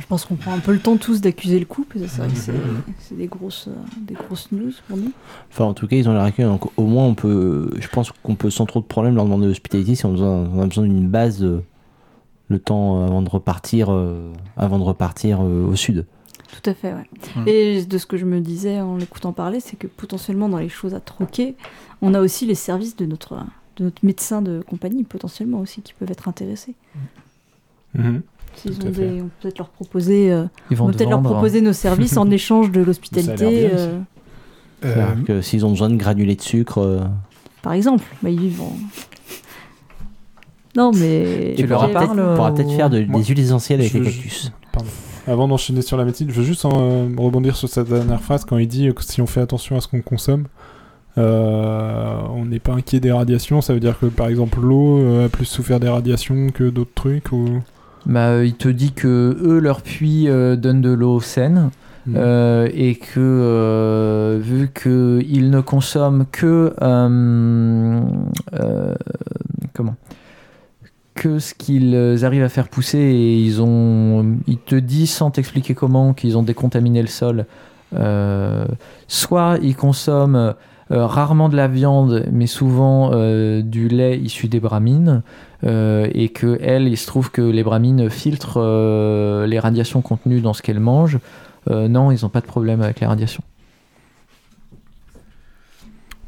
Je 0.00 0.06
pense 0.06 0.24
qu'on 0.24 0.36
prend 0.36 0.54
un 0.54 0.58
peu 0.58 0.72
le 0.72 0.78
temps 0.78 0.96
tous 0.96 1.20
d'accuser 1.20 1.58
le 1.58 1.66
coup, 1.66 1.84
parce 1.84 2.06
que 2.06 2.10
c'est 2.10 2.22
vrai 2.22 2.30
que 2.30 2.92
c'est 2.98 3.16
des 3.16 3.26
grosses, 3.26 3.68
euh, 3.68 3.72
des 4.00 4.14
grosses 4.14 4.50
news 4.50 4.72
pour 4.88 4.96
nous. 4.96 5.12
Enfin, 5.50 5.64
en 5.66 5.74
tout 5.74 5.86
cas, 5.86 5.96
ils 5.96 6.08
ont 6.08 6.14
l'air 6.14 6.22
accueillis. 6.22 6.48
Donc, 6.48 6.66
au 6.78 6.86
moins, 6.86 7.04
on 7.04 7.14
peut, 7.14 7.70
je 7.78 7.88
pense 7.88 8.10
qu'on 8.10 8.34
peut 8.34 8.48
sans 8.48 8.64
trop 8.64 8.80
de 8.80 8.86
problème 8.86 9.14
leur 9.16 9.24
demander 9.24 9.46
l'hospitalité 9.46 9.94
si 9.94 10.06
on 10.06 10.10
a 10.10 10.12
besoin, 10.12 10.48
on 10.54 10.62
a 10.62 10.66
besoin 10.66 10.84
d'une 10.84 11.08
base 11.08 11.44
euh, 11.44 11.62
le 12.52 12.58
temps 12.58 13.04
avant 13.04 13.22
de 13.22 13.28
repartir, 13.28 13.90
euh, 13.90 14.32
avant 14.56 14.78
de 14.78 14.84
repartir 14.84 15.40
euh, 15.42 15.66
au 15.66 15.74
sud. 15.74 16.06
Tout 16.52 16.70
à 16.70 16.74
fait, 16.74 16.92
ouais. 16.92 17.08
Mm. 17.36 17.48
Et 17.48 17.84
de 17.84 17.98
ce 17.98 18.06
que 18.06 18.16
je 18.16 18.24
me 18.26 18.38
disais 18.40 18.80
en 18.80 18.96
l'écoutant 18.96 19.32
parler, 19.32 19.58
c'est 19.58 19.76
que 19.76 19.86
potentiellement 19.88 20.48
dans 20.48 20.58
les 20.58 20.68
choses 20.68 20.94
à 20.94 21.00
troquer, 21.00 21.56
on 22.02 22.14
a 22.14 22.20
aussi 22.20 22.46
les 22.46 22.54
services 22.54 22.94
de 22.96 23.06
notre, 23.06 23.36
de 23.78 23.84
notre 23.84 24.04
médecin 24.04 24.42
de 24.42 24.62
compagnie, 24.68 25.02
potentiellement 25.02 25.58
aussi, 25.60 25.80
qui 25.82 25.94
peuvent 25.94 26.10
être 26.10 26.28
intéressés. 26.28 26.74
Mhm. 27.94 28.22
S'ils 28.54 28.78
Tout 28.78 28.86
ont 28.86 28.90
des, 28.90 29.20
on 29.22 29.24
peut 29.24 29.30
peut-être 29.40 29.58
leur 29.58 29.68
proposer, 29.70 30.30
euh, 30.30 30.44
Ils 30.70 30.80
on 30.82 30.86
peut 30.86 30.92
peut-être 30.92 31.08
leur 31.10 31.22
proposer 31.22 31.62
nos 31.62 31.72
services 31.72 32.16
en 32.18 32.30
échange 32.30 32.70
de 32.70 32.82
l'hospitalité, 32.82 33.70
euh, 33.72 33.98
Euh, 34.84 35.06
que 35.26 35.40
s'ils 35.40 35.64
ont 35.64 35.70
besoin 35.70 35.88
de 35.88 35.96
granulés 35.96 36.36
de 36.36 36.42
sucre, 36.42 36.78
euh, 36.78 37.00
par 37.62 37.72
exemple. 37.72 38.04
Bah, 38.22 38.28
ils 38.30 38.38
vivent 38.40 38.60
en... 38.62 38.76
Non, 40.76 40.90
mais... 40.92 41.54
Tu 41.56 41.64
on 41.64 41.66
leur 41.68 41.80
pourra 41.80 41.92
parles, 41.92 42.08
peut-être- 42.16 42.28
on 42.30 42.34
pourra 42.36 42.50
ou- 42.50 42.54
peut-être 42.54 42.72
faire 42.72 42.90
de- 42.90 43.04
Moi, 43.04 43.20
des 43.20 43.26
huiles 43.26 43.40
essentielles 43.40 43.80
avec 43.80 43.92
je 43.92 43.98
les 43.98 44.04
cactus. 44.10 44.52
Pardon. 44.72 44.88
Avant 45.28 45.46
d'enchaîner 45.46 45.82
sur 45.82 45.96
la 45.96 46.04
médecine, 46.04 46.28
je 46.30 46.34
veux 46.34 46.44
juste 46.44 46.64
euh, 46.64 47.08
rebondir 47.16 47.54
sur 47.56 47.68
cette 47.68 47.88
dernière 47.88 48.20
phrase 48.20 48.44
quand 48.44 48.58
il 48.58 48.66
dit 48.66 48.92
que 48.94 49.04
si 49.04 49.20
on 49.22 49.26
fait 49.26 49.40
attention 49.40 49.76
à 49.76 49.80
ce 49.80 49.88
qu'on 49.88 50.02
consomme, 50.02 50.46
euh, 51.18 52.20
on 52.30 52.46
n'est 52.46 52.58
pas 52.58 52.72
inquiet 52.72 52.98
des 53.00 53.12
radiations. 53.12 53.60
Ça 53.60 53.72
veut 53.72 53.80
dire 53.80 53.98
que 53.98 54.06
par 54.06 54.28
exemple 54.28 54.60
l'eau 54.60 54.98
euh, 54.98 55.26
a 55.26 55.28
plus 55.28 55.44
souffert 55.44 55.78
des 55.78 55.88
radiations 55.88 56.48
que 56.50 56.70
d'autres 56.70 56.94
trucs 56.94 57.30
ou? 57.32 57.60
Bah, 58.06 58.30
euh, 58.30 58.44
il 58.44 58.54
te 58.54 58.68
dit 58.68 58.92
que 58.92 59.38
eux, 59.40 59.60
leur 59.60 59.82
puits 59.82 60.28
euh, 60.28 60.56
donne 60.56 60.80
de 60.80 60.90
l'eau 60.90 61.20
saine 61.20 61.70
Hmm. 62.04 62.14
euh, 62.16 62.68
et 62.74 62.96
que 62.96 64.40
vu 64.42 64.72
qu'ils 64.74 65.50
ne 65.50 65.60
consomment 65.60 66.24
que 66.32 66.74
comment? 69.72 69.94
Que 71.14 71.38
ce 71.38 71.54
qu'ils 71.54 72.24
arrivent 72.24 72.42
à 72.42 72.48
faire 72.48 72.68
pousser 72.68 72.98
et 72.98 73.36
ils 73.36 73.60
ont 73.60 74.36
il 74.46 74.58
te 74.58 74.74
dit 74.74 75.06
sans 75.06 75.30
t'expliquer 75.30 75.74
comment 75.74 76.14
qu'ils 76.14 76.38
ont 76.38 76.42
décontaminé 76.42 77.02
le 77.02 77.08
sol 77.08 77.46
euh, 77.94 78.64
soit 79.08 79.58
ils 79.62 79.76
consomment 79.76 80.54
euh, 80.90 81.06
rarement 81.06 81.48
de 81.48 81.56
la 81.56 81.68
viande 81.68 82.26
mais 82.32 82.46
souvent 82.46 83.10
euh, 83.12 83.60
du 83.60 83.88
lait 83.88 84.18
issu 84.18 84.48
des 84.48 84.60
bramines 84.60 85.22
euh, 85.64 86.08
et 86.14 86.30
que 86.30 86.58
elle 86.62 86.88
il 86.88 86.96
se 86.96 87.06
trouve 87.06 87.30
que 87.30 87.42
les 87.42 87.62
bramines 87.62 88.08
filtrent 88.08 88.58
euh, 88.58 89.46
les 89.46 89.58
radiations 89.58 90.00
contenues 90.00 90.40
dans 90.40 90.54
ce 90.54 90.62
qu'elles 90.62 90.80
mangent 90.80 91.18
euh, 91.70 91.88
non, 91.88 92.10
ils 92.10 92.22
n'ont 92.22 92.28
pas 92.28 92.40
de 92.40 92.46
problème 92.46 92.82
avec 92.82 93.00
les 93.00 93.06
radiations. 93.06 93.42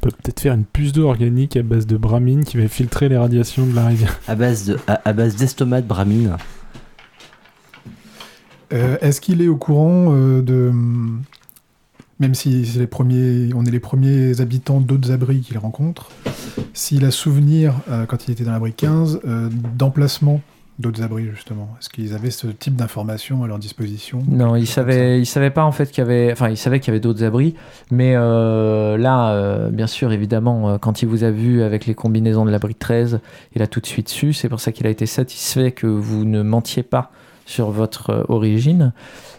Peut 0.04 0.10
peut-être 0.10 0.40
faire 0.40 0.52
une 0.52 0.64
puce 0.64 0.92
d'eau 0.92 1.08
organique 1.08 1.56
à 1.56 1.62
base 1.62 1.86
de 1.86 1.96
bramine 1.96 2.44
qui 2.44 2.58
va 2.58 2.68
filtrer 2.68 3.08
les 3.08 3.16
radiations 3.16 3.66
de 3.66 3.74
la 3.74 3.86
rivière. 3.86 4.20
À 4.28 4.34
base 4.34 4.66
de, 4.66 4.78
à, 4.86 5.00
à 5.08 5.12
base 5.14 5.36
d'estomac 5.36 5.80
de 5.80 5.86
bramine. 5.86 6.36
Euh, 8.74 8.98
Est-ce 9.00 9.22
qu'il 9.22 9.40
est 9.40 9.48
au 9.48 9.56
courant 9.56 10.08
euh, 10.10 10.42
de. 10.42 10.72
Même 12.20 12.34
si 12.34 12.66
c'est 12.66 12.80
les 12.80 12.86
premiers, 12.86 13.50
on 13.54 13.64
est 13.64 13.70
les 13.70 13.80
premiers 13.80 14.40
habitants 14.42 14.80
d'autres 14.80 15.10
abris 15.10 15.40
qu'il 15.40 15.56
rencontre, 15.58 16.10
s'il 16.74 17.04
a 17.06 17.10
souvenir, 17.10 17.74
euh, 17.88 18.04
quand 18.06 18.28
il 18.28 18.30
était 18.30 18.44
dans 18.44 18.52
l'abri 18.52 18.72
15, 18.72 19.20
euh, 19.24 19.48
d'emplacement 19.50 20.40
d'autres 20.78 21.02
abris, 21.02 21.28
justement 21.30 21.68
Est-ce 21.78 21.88
qu'ils 21.88 22.14
avaient 22.14 22.30
ce 22.30 22.46
type 22.48 22.74
d'informations 22.74 23.44
à 23.44 23.46
leur 23.46 23.58
disposition 23.58 24.22
Non, 24.28 24.56
il 24.56 24.60
Quelque 24.60 24.66
chose 24.66 24.74
comme 24.74 24.84
savait, 24.84 25.20
il 25.20 25.26
savait 25.26 25.50
pas 25.50 25.64
en 25.64 25.72
fait 25.72 25.90
qu'il 25.90 25.98
y 25.98 26.06
avait, 26.06 26.32
enfin, 26.32 26.52
qu'il 26.54 26.86
y 26.86 26.90
avait 26.90 27.00
d'autres 27.00 27.24
abris, 27.24 27.54
mais 27.90 28.14
euh, 28.16 28.96
là, 28.96 29.32
euh, 29.32 29.70
bien 29.70 29.86
sûr, 29.86 30.12
évidemment, 30.12 30.70
euh, 30.70 30.78
quand 30.78 31.02
il 31.02 31.08
vous 31.08 31.24
a 31.24 31.30
vu 31.30 31.62
avec 31.62 31.86
les 31.86 31.94
combinaisons 31.94 32.44
de 32.44 32.50
l'abri 32.50 32.74
13, 32.74 33.20
il 33.54 33.62
a 33.62 33.66
tout 33.66 33.80
de 33.80 33.86
suite 33.86 34.08
su. 34.08 34.32
C'est 34.32 34.48
pour 34.48 34.60
ça 34.60 34.72
qu'il 34.72 34.86
a 34.86 34.90
été 34.90 35.06
satisfait 35.06 35.72
que 35.72 35.86
vous 35.86 36.24
ne 36.24 36.42
mentiez 36.42 36.82
pas 36.82 37.10
sur 37.46 37.70
votre 37.70 38.24
origine. 38.28 38.92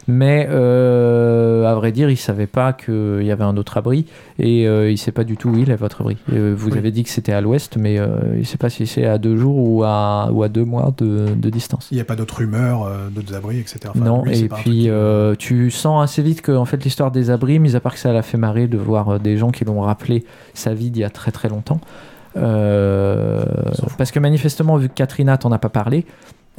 Mais 0.08 0.47
euh, 0.51 1.66
à 1.66 1.74
vrai 1.76 1.91
dire, 1.91 2.10
il 2.12 2.18
savait 2.18 2.45
pas 2.47 2.74
qu'il 2.74 3.24
y 3.24 3.32
avait 3.32 3.43
un 3.43 3.58
autre 3.58 3.78
abri 3.78 4.06
et 4.38 4.68
euh, 4.68 4.91
il 4.91 4.97
sait 4.99 5.12
pas 5.12 5.24
du 5.24 5.36
tout 5.36 5.49
où 5.49 5.58
il 5.58 5.72
est 5.72 5.76
votre 5.76 6.01
abri. 6.01 6.18
Euh, 6.32 6.53
vous 6.56 6.72
Oui. 6.72 6.78
avez 6.78 6.91
dit 6.91 7.03
que 7.03 7.10
c'était 7.10 7.32
à 7.34 7.41
l'ouest, 7.41 7.76
mais 7.78 7.99
il 8.38 8.45
sait 8.45 8.58
pas 8.58 8.70
si 8.70 8.86
c'est 8.86 9.06
à 9.06 9.18
deux 9.18 9.36
jours 9.38 9.58
ou 9.58 9.84
à, 9.84 10.30
ou 10.32 10.43
à 10.43 10.49
deux 10.49 10.64
mois 10.66 10.93
de, 10.97 11.30
de 11.36 11.49
distance. 11.49 11.88
Il 11.91 11.95
n'y 11.95 12.01
a 12.01 12.06
pas 12.06 12.16
d'autres 12.16 12.38
rumeurs, 12.38 12.88
d'autres 13.12 13.34
abris, 13.34 13.60
etc. 13.60 13.80
Enfin, 13.89 13.99
non, 13.99 14.24
lui, 14.26 14.39
et 14.41 14.47
puis 14.49 14.88
truc 14.89 15.38
tu 15.39 15.72
sens 15.72 16.03
assez 16.03 16.22
vite 16.22 16.41
que 16.41 16.51
en 16.51 16.66
fait 16.66 16.84
l'histoire 16.84 17.10
des 17.12 17.32
abris, 17.32 17.58
mis 17.60 17.76
à 17.76 17.80
part 17.80 17.93
que 17.93 17.99
ça 17.99 18.14
l'a 18.14 18.22
fait 18.22 18.38
marrer 18.38 18.68
de 18.68 18.78
voir 18.78 19.20
des 19.20 19.38
gens 19.38 19.49
qui 19.51 19.66
l'ont 19.66 19.82
rappelé 19.82 20.24
sa 20.53 20.74
vie 20.74 20.91
d'il 20.91 21.01
y 21.01 21.03
a 21.03 21.10
très 21.10 21.32
très 21.32 21.49
longtemps. 21.49 21.80
euh, 22.38 23.43
parce 23.97 24.12
que 24.12 24.20
manifestement, 24.20 24.78
vu 24.78 24.89
que 24.89 24.93
Katrina 24.93 25.38
t'en 25.38 25.51
a 25.51 25.58
pas 25.58 25.70
parlé, 25.70 26.06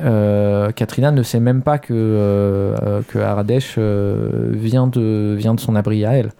euh, 0.00 0.72
Katrina 0.72 1.10
ne 1.10 1.22
sait 1.22 1.40
même 1.40 1.62
pas 1.62 1.78
que, 1.78 1.92
euh, 1.94 3.02
que 3.08 3.18
Aradesh 3.18 3.76
euh, 3.78 4.50
vient, 4.52 4.86
de, 4.86 5.34
vient 5.38 5.54
de 5.54 5.60
son 5.60 5.74
abri 5.76 6.04
à 6.04 6.12
elle. 6.12 6.32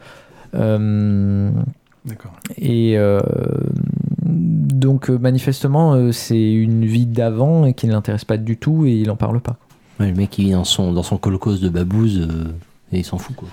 Euh, 0.54 1.50
D'accord. 2.04 2.32
et 2.56 2.96
euh, 2.96 3.20
donc 4.22 5.08
manifestement, 5.08 5.94
euh, 5.94 6.12
c'est 6.12 6.52
une 6.52 6.84
vie 6.84 7.06
d'avant 7.06 7.66
et 7.66 7.74
qui 7.74 7.86
ne 7.86 7.92
l'intéresse 7.92 8.24
pas 8.24 8.36
du 8.36 8.56
tout 8.56 8.86
et 8.86 8.92
il 8.92 9.10
en 9.10 9.16
parle 9.16 9.40
pas. 9.40 9.56
Ouais, 9.98 10.08
le 10.10 10.14
mec, 10.14 10.38
il 10.38 10.50
est 10.50 10.52
dans 10.52 10.64
son, 10.64 10.92
dans 10.92 11.02
son 11.02 11.16
colocos 11.18 11.56
de 11.56 11.68
babouze 11.68 12.20
euh, 12.20 12.44
et 12.92 12.98
il 12.98 13.04
s'en 13.04 13.18
fout, 13.18 13.34
quoi. 13.34 13.48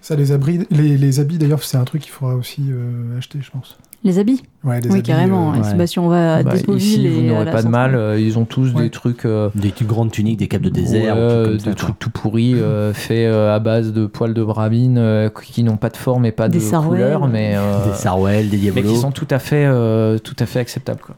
Ça, 0.00 0.16
les 0.16 0.32
abris, 0.32 0.66
les, 0.70 0.98
les 0.98 1.20
habits 1.20 1.38
d'ailleurs, 1.38 1.62
c'est 1.62 1.78
un 1.78 1.84
truc 1.84 2.02
qu'il 2.02 2.10
faudra 2.12 2.34
aussi 2.36 2.66
euh, 2.68 3.16
acheter, 3.16 3.38
je 3.40 3.50
pense. 3.50 3.78
Les 4.04 4.18
habits 4.18 4.42
Ouais, 4.64 4.80
les 4.82 4.88
Oui, 4.88 4.98
habits, 4.98 5.02
carrément. 5.02 5.52
euh, 5.54 5.56
ouais. 5.56 5.66
ouais. 5.66 5.74
Bah, 5.74 5.86
si 5.86 5.98
on 5.98 6.08
va 6.08 6.36
à 6.36 6.42
Bah, 6.42 6.52
vous 6.66 7.22
n'aurez 7.22 7.50
pas 7.50 7.62
de 7.62 7.68
mal. 7.68 7.94
euh, 7.94 8.20
ils 8.20 8.38
ont 8.38 8.44
tous 8.44 8.74
Ouais. 8.74 8.82
des 8.82 8.90
trucs, 8.90 9.24
euh, 9.24 9.48
Des 9.54 9.72
grandes 9.82 10.10
tuniques, 10.12 10.38
des 10.38 10.46
capes 10.46 10.60
de 10.62 10.68
désert, 10.68 11.16
trucs 11.16 11.52
des 11.54 11.58
ça, 11.58 11.64
quoi. 11.64 11.74
trucs 11.74 11.98
tout 11.98 12.10
pourris, 12.10 12.54
euh, 12.54 12.92
faits 12.92 13.26
euh, 13.26 13.54
à 13.56 13.58
base 13.60 13.92
de 13.94 14.04
poils 14.06 14.34
de 14.34 14.44
bramine, 14.44 14.98
euh, 14.98 15.30
qui 15.30 15.62
n'ont 15.62 15.78
pas 15.78 15.88
de 15.88 15.96
forme 15.96 16.26
et 16.26 16.32
pas 16.32 16.48
Des 16.48 16.58
de 16.58 16.62
sarouels. 16.62 17.00
couleur, 17.00 17.28
mais, 17.28 17.54
euh, 17.56 17.86
Des 17.90 17.94
sarouels, 17.96 18.50
des 18.50 18.56
mais 18.58 18.62
diabolos. 18.62 18.92
qui 18.92 18.98
sont 19.00 19.10
tout 19.10 19.28
à 19.30 19.38
fait, 19.38 19.64
euh, 19.66 20.18
tout 20.18 20.36
à 20.38 20.44
fait 20.46 20.58
acceptables. 20.60 21.00
Quoi. 21.00 21.16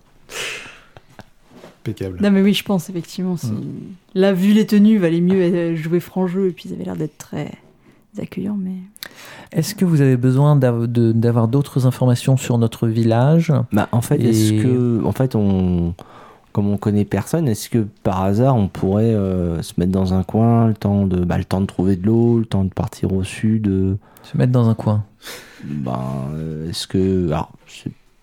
impeccable. 1.85 2.19
Non 2.23 2.31
mais 2.31 2.43
oui, 2.43 2.55
je 2.55 2.63
pense 2.65 2.89
effectivement. 2.91 3.37
Si... 3.37 3.51
Là, 4.15 4.33
vu 4.33 4.53
les 4.53 4.67
tenues, 4.67 4.95
il 4.95 4.99
valait 5.01 5.21
mieux 5.21 5.41
euh, 5.43 5.77
jouer 5.77 6.01
franc 6.01 6.27
jeu 6.27 6.49
et 6.49 6.51
puis 6.51 6.69
ils 6.69 6.73
avaient 6.75 6.85
l'air 6.85 6.97
d'être 6.97 7.17
très 7.19 7.51
accueillants. 8.21 8.59
Mais 8.59 8.77
Est-ce 9.53 9.75
que 9.75 9.85
vous 9.85 10.01
avez 10.01 10.17
besoin 10.17 10.57
d'avoir 10.57 11.49
d'autres 11.49 11.87
informations 11.87 12.37
sur 12.37 12.59
notre 12.59 12.89
village? 12.89 13.53
Bah, 13.73 13.89
en 13.93 14.01
fait, 14.01 14.17
Et- 14.21 14.31
est-ce 14.31 14.63
que, 14.63 15.05
en 15.05 15.13
fait, 15.13 15.35
on, 15.35 15.95
comme 16.53 16.69
on 16.69 16.77
connaît 16.77 17.05
personne, 17.05 17.49
est-ce 17.49 17.69
que 17.69 17.87
par 18.03 18.23
hasard 18.23 18.57
on 18.57 18.69
pourrait 18.69 19.05
euh, 19.15 19.61
se 19.63 19.75
mettre 19.79 19.93
dans 19.93 20.15
un 20.15 20.23
coin, 20.23 20.69
le 20.69 20.75
temps 20.75 21.07
de, 21.07 21.25
bah, 21.25 21.37
le 21.39 21.45
temps 21.45 21.61
de 21.61 21.67
trouver 21.67 21.97
de 21.97 22.07
l'eau, 22.07 22.39
le 22.39 22.47
temps 22.47 22.65
de 22.65 22.71
partir 22.71 23.13
au 23.13 23.23
sud, 23.25 23.69
euh, 23.69 23.97
Se 24.23 24.37
mettre 24.39 24.53
dans 24.53 24.69
un 24.69 24.75
coin? 24.75 25.05
Ben, 25.65 25.99
euh, 26.35 26.69
est-ce 26.71 26.87
que, 26.87 27.27
alors, 27.29 27.53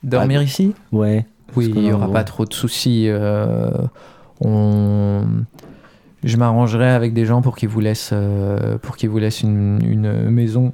Dormir 0.03 0.41
ici? 0.41 0.73
Ouais, 0.91 1.25
Oui, 1.55 1.71
il 1.75 1.81
n'y 1.81 1.93
aura 1.93 2.11
pas 2.11 2.23
trop 2.23 2.45
de 2.45 2.53
soucis. 2.53 3.05
euh, 3.07 3.69
on... 4.41 5.23
Je 6.24 6.38
m'arrangerai 6.38 6.89
avec 6.89 7.13
des 7.13 7.26
gens 7.26 7.41
pour 7.41 7.55
qu'ils 7.55 7.69
vous 7.69 7.80
laissent, 7.82 8.11
euh, 8.13 8.78
pour 8.78 8.95
qu'ils 8.95 9.09
vous 9.09 9.19
laissent 9.19 9.41
une, 9.41 9.80
une 9.86 10.30
maison. 10.30 10.74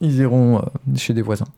Ils 0.00 0.16
iront 0.20 0.58
euh, 0.58 0.62
chez 0.96 1.12
des 1.12 1.22
voisins. 1.22 1.48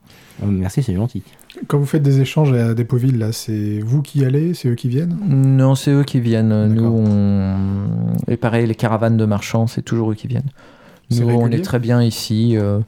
Merci, 0.43 0.81
c'est 0.81 0.95
gentil. 0.95 1.21
Quand 1.67 1.77
vous 1.77 1.85
faites 1.85 2.01
des 2.01 2.19
échanges 2.19 2.51
à 2.53 2.73
Dépôtville, 2.73 3.19
là, 3.19 3.31
c'est 3.31 3.79
vous 3.79 4.01
qui 4.01 4.25
allez, 4.25 4.55
c'est 4.55 4.69
eux 4.69 4.75
qui 4.75 4.89
viennent? 4.89 5.15
Non, 5.27 5.75
c'est 5.75 5.91
eux 5.91 6.03
qui 6.03 6.19
viennent. 6.19 6.67
Nous, 6.67 6.83
on... 6.83 7.55
Et 8.27 8.37
pareil, 8.37 8.65
les 8.65 8.73
caravanes 8.73 9.17
de 9.17 9.25
marchands, 9.25 9.67
c'est 9.67 9.83
toujours 9.83 10.11
eux 10.11 10.15
qui 10.15 10.27
viennent. 10.27 10.49
Nous, 11.11 11.29
on 11.29 11.51
est 11.51 11.61
très 11.61 11.77
bien 11.77 12.01
ici. 12.01 12.57
euh. 12.57 12.79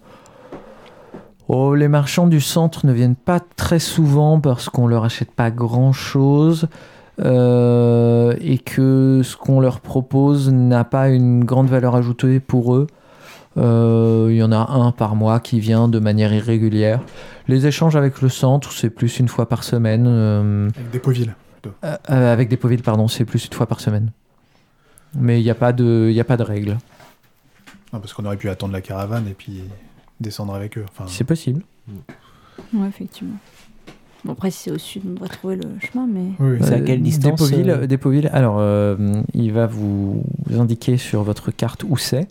Oh, 1.48 1.76
les 1.76 1.90
marchands 1.90 2.26
du 2.26 2.42
centre 2.42 2.88
ne 2.88 2.94
viennent 2.94 3.16
pas 3.16 3.40
très 3.40 3.80
souvent 3.80 4.40
parce 4.40 4.70
qu'on 4.70 4.88
leur 4.88 5.04
achète 5.04 5.30
pas 5.32 5.52
grand-chose. 5.52 6.68
Euh, 7.22 8.36
et 8.42 8.58
que 8.58 9.22
ce 9.24 9.36
qu'on 9.38 9.60
leur 9.60 9.80
propose 9.82 10.52
n'a 10.52 10.84
pas 10.84 11.10
une 11.10 11.44
grande 11.46 11.68
valeur 11.70 11.96
ajoutée 11.96 12.40
pour 12.40 12.76
eux. 12.76 12.88
Euh, 13.58 14.28
Il 14.32 14.38
y 14.38 14.44
en 14.44 14.52
a 14.52 14.72
un 14.72 14.92
par 14.92 15.16
mois 15.16 15.40
qui 15.40 15.60
vient 15.60 15.88
de 15.88 16.00
manière 16.00 16.34
irrégulière. 16.34 17.02
Les 17.48 17.68
échanges 17.68 17.96
avec 17.96 18.22
le 18.22 18.30
centre, 18.30 18.72
c'est 18.72 18.90
plus 18.90 19.20
une 19.20 19.28
fois 19.28 19.48
par 19.48 19.64
semaine. 19.64 20.06
euh, 20.08 20.70
Avec 20.92 21.08
euh, 21.08 21.96
euh, 22.10 22.34
avec 22.34 22.50
des 22.50 22.56
Depoville, 22.56 22.82
pardon, 22.82 23.08
c'est 23.08 23.26
plus 23.26 23.46
une 23.46 23.54
fois 23.54 23.68
par 23.68 23.80
semaine. 23.80 24.12
Mais 25.16 25.40
il 25.40 25.44
n'y 25.44 25.52
a, 25.52 25.56
pas 25.56 25.72
de- 25.74 26.08
il 26.10 26.16
y 26.16 26.20
a 26.20 26.24
pas 26.24 26.38
de 26.38 26.44
règle. 26.44 26.78
Non, 27.94 28.00
parce 28.00 28.14
qu'on 28.14 28.26
aurait 28.26 28.38
pu 28.38 28.50
attendre 28.50 28.74
la 28.74 28.82
caravane 28.82 29.28
et 29.28 29.34
puis 29.36 29.62
descendre 30.20 30.56
avec 30.56 30.78
eux. 30.80 30.86
Enfin, 30.90 31.06
C'est 31.08 31.24
possible. 31.24 31.62
ouais, 32.74 32.88
effectivement. 32.88 33.36
Bon 34.26 34.34
après, 34.34 34.52
si 34.52 34.64
c'est 34.64 34.72
au 34.72 34.78
sud, 34.78 35.04
on 35.08 35.14
devrait 35.14 35.30
trouver 35.30 35.56
le 35.58 35.70
chemin, 35.80 36.08
mais 36.08 36.32
oui. 36.40 36.58
C'est 36.62 36.76
à 36.76 36.80
quelle 36.80 37.02
distance, 37.02 37.52
Depoville, 37.52 38.28
euh 38.28 38.36
alors, 38.36 38.56
euh, 38.60 38.96
il 39.34 39.52
va 39.52 39.68
vous 39.68 40.24
indiquer 40.58 40.98
sur 40.98 41.24
votre 41.24 41.52
carte 41.52 41.84
où 41.84 41.98
c'est. 41.98 42.28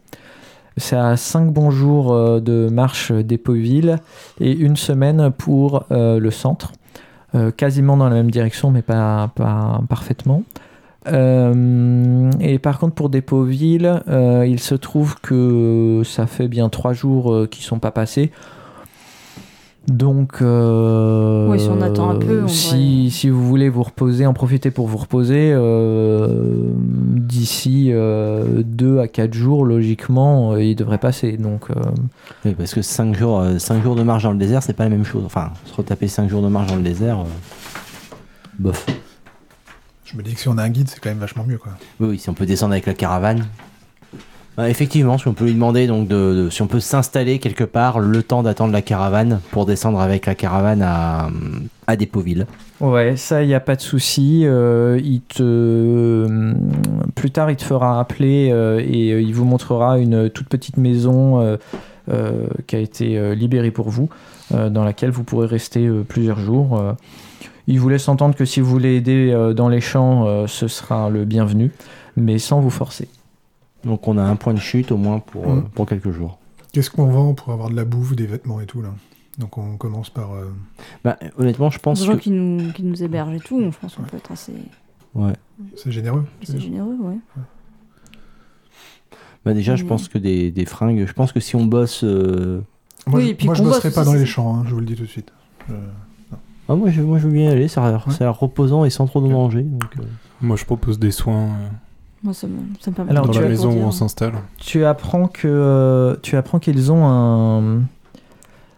C'est 0.78 0.96
à 0.96 1.16
5 1.16 1.52
bons 1.52 1.70
jours 1.70 2.12
euh, 2.12 2.40
de 2.40 2.68
marche 2.72 3.12
d'Epoville 3.12 3.98
et 4.40 4.52
une 4.52 4.76
semaine 4.76 5.30
pour 5.30 5.84
euh, 5.90 6.18
le 6.18 6.30
centre. 6.30 6.72
Euh, 7.34 7.50
quasiment 7.50 7.96
dans 7.96 8.08
la 8.08 8.14
même 8.14 8.30
direction, 8.30 8.70
mais 8.70 8.82
pas, 8.82 9.30
pas 9.34 9.82
parfaitement. 9.88 10.42
Euh, 11.08 12.30
et 12.40 12.58
par 12.58 12.78
contre, 12.78 12.94
pour 12.94 13.08
Depoville, 13.08 14.00
euh, 14.08 14.46
il 14.46 14.60
se 14.60 14.74
trouve 14.74 15.16
que 15.20 16.02
ça 16.04 16.26
fait 16.26 16.48
bien 16.48 16.68
3 16.68 16.92
jours 16.92 17.32
euh, 17.32 17.46
qui 17.46 17.62
sont 17.62 17.78
pas 17.78 17.90
passés. 17.90 18.30
Donc, 19.88 20.40
euh, 20.40 21.48
Oui, 21.48 21.58
si 21.58 21.68
on 21.68 21.82
attend 21.82 22.10
un 22.10 22.14
peu, 22.16 22.44
on 22.44 22.48
si, 22.48 23.28
vous 23.28 23.46
voulez 23.46 23.68
vous 23.68 23.82
reposer, 23.82 24.26
en 24.26 24.32
profiter 24.32 24.70
pour 24.70 24.86
vous 24.86 24.96
reposer, 24.98 25.52
euh, 25.52 26.70
d'ici 27.16 27.90
2 27.92 28.98
à 29.00 29.08
4 29.08 29.34
jours, 29.34 29.64
logiquement, 29.64 30.52
euh, 30.52 30.62
il 30.62 30.76
devrait 30.76 30.98
passer. 30.98 31.36
Donc, 31.36 31.70
euh, 31.70 31.74
Oui, 32.44 32.54
parce 32.56 32.74
que 32.74 32.82
5 32.82 33.16
jours, 33.16 33.40
euh, 33.40 33.58
cinq 33.58 33.82
jours 33.82 33.96
de 33.96 34.02
marche 34.02 34.22
dans 34.22 34.32
le 34.32 34.38
désert, 34.38 34.62
c'est 34.62 34.72
pas 34.72 34.84
la 34.84 34.90
même 34.90 35.04
chose. 35.04 35.22
Enfin, 35.26 35.50
se 35.64 35.74
retaper 35.74 36.06
5 36.06 36.30
jours 36.30 36.42
de 36.42 36.48
marche 36.48 36.68
dans 36.68 36.76
le 36.76 36.82
désert, 36.82 37.20
euh, 37.20 37.24
bof. 38.58 38.86
Je 40.04 40.16
me 40.16 40.22
dis 40.22 40.34
que 40.34 40.40
si 40.40 40.48
on 40.48 40.58
a 40.58 40.62
un 40.62 40.68
guide, 40.68 40.88
c'est 40.88 41.00
quand 41.00 41.10
même 41.10 41.18
vachement 41.18 41.44
mieux. 41.44 41.58
Quoi. 41.58 41.72
Oui, 41.98 42.08
oui, 42.10 42.18
si 42.18 42.28
on 42.30 42.34
peut 42.34 42.46
descendre 42.46 42.72
avec 42.72 42.86
la 42.86 42.94
caravane. 42.94 43.46
Bah, 44.56 44.68
effectivement, 44.68 45.16
si 45.16 45.28
on 45.28 45.32
peut 45.32 45.46
lui 45.46 45.54
demander 45.54 45.86
donc 45.86 46.08
de, 46.08 46.48
si 46.50 46.60
on 46.60 46.66
peut 46.66 46.80
s'installer 46.80 47.38
quelque 47.38 47.64
part 47.64 48.00
le 48.00 48.22
temps 48.22 48.42
d'attendre 48.42 48.72
la 48.72 48.82
caravane 48.82 49.40
pour 49.50 49.64
descendre 49.64 49.98
avec 49.98 50.26
la 50.26 50.34
caravane 50.34 50.82
à, 50.82 51.30
à 51.86 51.96
Dépôtville. 51.96 52.46
Ouais, 52.80 53.16
ça, 53.16 53.42
il 53.42 53.46
n'y 53.46 53.54
a 53.54 53.60
pas 53.60 53.76
de 53.76 53.80
souci. 53.80 54.42
Euh, 54.44 55.00
te... 55.28 56.52
Plus 57.14 57.30
tard, 57.30 57.50
il 57.50 57.56
te 57.56 57.64
fera 57.64 57.98
appeler 57.98 58.50
euh, 58.52 58.78
et 58.80 59.12
euh, 59.12 59.22
il 59.22 59.34
vous 59.34 59.46
montrera 59.46 59.98
une 59.98 60.28
toute 60.28 60.48
petite 60.48 60.76
maison 60.76 61.40
euh, 61.40 61.56
euh, 62.10 62.46
qui 62.66 62.76
a 62.76 62.78
été 62.80 63.16
euh, 63.16 63.34
libérée 63.34 63.70
pour 63.70 63.88
vous, 63.88 64.10
euh, 64.52 64.68
dans 64.68 64.84
laquelle 64.84 65.10
vous 65.10 65.24
pourrez 65.24 65.46
rester 65.46 65.86
euh, 65.86 66.04
plusieurs 66.06 66.38
jours. 66.38 66.78
Euh, 66.78 66.92
il 67.68 67.80
vous 67.80 67.88
laisse 67.88 68.08
entendre 68.08 68.34
que 68.34 68.44
si 68.44 68.60
vous 68.60 68.68
voulez 68.68 68.96
aider 68.96 69.30
euh, 69.32 69.54
dans 69.54 69.68
les 69.68 69.80
champs, 69.80 70.26
euh, 70.26 70.46
ce 70.46 70.68
sera 70.68 71.08
le 71.08 71.24
bienvenu, 71.24 71.70
mais 72.16 72.38
sans 72.38 72.60
vous 72.60 72.70
forcer. 72.70 73.08
Donc 73.84 74.06
on 74.08 74.16
a 74.18 74.22
un 74.22 74.36
point 74.36 74.54
de 74.54 74.58
chute 74.60 74.92
au 74.92 74.96
moins 74.96 75.18
pour, 75.20 75.44
euh, 75.48 75.56
Mm. 75.56 75.68
pour 75.74 75.86
quelques 75.86 76.10
jours. 76.12 76.38
Qu'est-ce 76.72 76.90
qu'on 76.90 77.06
vend 77.06 77.34
pour 77.34 77.52
avoir 77.52 77.68
de 77.70 77.74
la 77.76 77.84
bouffe, 77.84 78.14
des 78.16 78.26
vêtements 78.26 78.60
et 78.60 78.66
tout 78.66 78.80
là? 78.82 78.90
Donc 79.38 79.58
on 79.58 79.76
commence 79.76 80.10
par. 80.10 80.32
euh, 80.34 80.50
Bah, 81.04 81.18
honnêtement, 81.38 81.70
je 81.70 81.78
pense 81.78 82.00
des 82.00 82.06
gens 82.06 82.14
que... 82.14 82.18
qui 82.20 82.30
nous, 82.30 82.72
qui 82.72 82.82
nous 82.82 83.02
hébergent 83.02 83.34
et 83.34 83.40
tout, 83.40 83.60
je 83.60 83.76
pense 83.78 83.96
qu'on 83.96 84.02
peut 84.02 84.16
être 84.16 84.30
assez, 84.32 84.52
Ouais. 85.14 85.32
C'est 85.76 85.90
généreux. 85.92 86.24
assez 86.42 86.58
généreux, 86.58 86.96
ouais. 87.00 87.18
Bah, 89.44 89.54
déjà, 89.54 89.74
je 89.76 89.84
Mm. 89.84 89.88
pense 89.88 90.08
que 90.08 90.18
des, 90.18 90.50
des 90.52 90.64
fringues... 90.64 91.04
Je 91.06 91.12
pense 91.12 91.32
que 91.32 91.40
si 91.40 91.56
on 91.56 91.64
bosse... 91.66 92.04
euh, 92.04 92.60
Moi, 93.06 93.18
Oui, 93.18 93.26
je, 93.26 93.30
et 93.30 93.34
puis 93.34 93.46
moi, 93.46 93.54
je 93.56 93.62
bosserai 93.64 93.88
bosse 93.88 93.94
pas 93.96 94.04
dans 94.04 94.12
les 94.12 94.20
c'est- 94.20 94.26
champs, 94.26 94.54
hein, 94.56 94.62
je 94.66 94.72
vous 94.74 94.80
le 94.80 94.86
dis 94.86 94.94
tout 94.94 95.02
de 95.02 95.08
suite. 95.08 95.32
Je- 95.68 95.74
Ah, 96.68 96.76
moi, 96.76 96.90
je, 96.90 97.02
moi, 97.02 97.18
je 97.18 97.26
veux 97.26 97.32
bien 97.32 97.46
y 97.50 97.52
aller. 97.52 97.66
Ça 97.68 97.84
a 97.84 97.90
l'air 97.90 98.06
Ouais. 98.06 98.26
reposant 98.28 98.84
et 98.84 98.90
sans 98.90 99.06
trop 99.06 99.20
de 99.20 99.28
danger. 99.28 99.62
Donc, 99.62 99.84
euh, 99.98 100.02
Moi, 100.40 100.56
je 100.56 100.64
propose 100.64 100.98
des 100.98 101.10
soins 101.10 101.46
euh, 101.48 101.68
Moi, 102.22 102.34
ça 102.34 102.46
me, 102.46 102.56
ça 102.80 102.90
me 102.90 102.96
permet 102.96 103.10
Alors, 103.10 103.26
dans 103.26 103.32
la 103.32 103.38
tu 103.40 103.44
as- 103.44 103.48
maison 103.48 103.70
où 103.72 103.82
on 103.82 103.90
s'installe. 103.90 104.34
Tu 104.58 104.84
apprends 104.84 105.26
que 105.26 105.48
euh, 105.48 106.16
tu 106.22 106.36
apprends 106.36 106.58
qu'ils 106.60 106.92
ont 106.92 107.04
un 107.06 107.82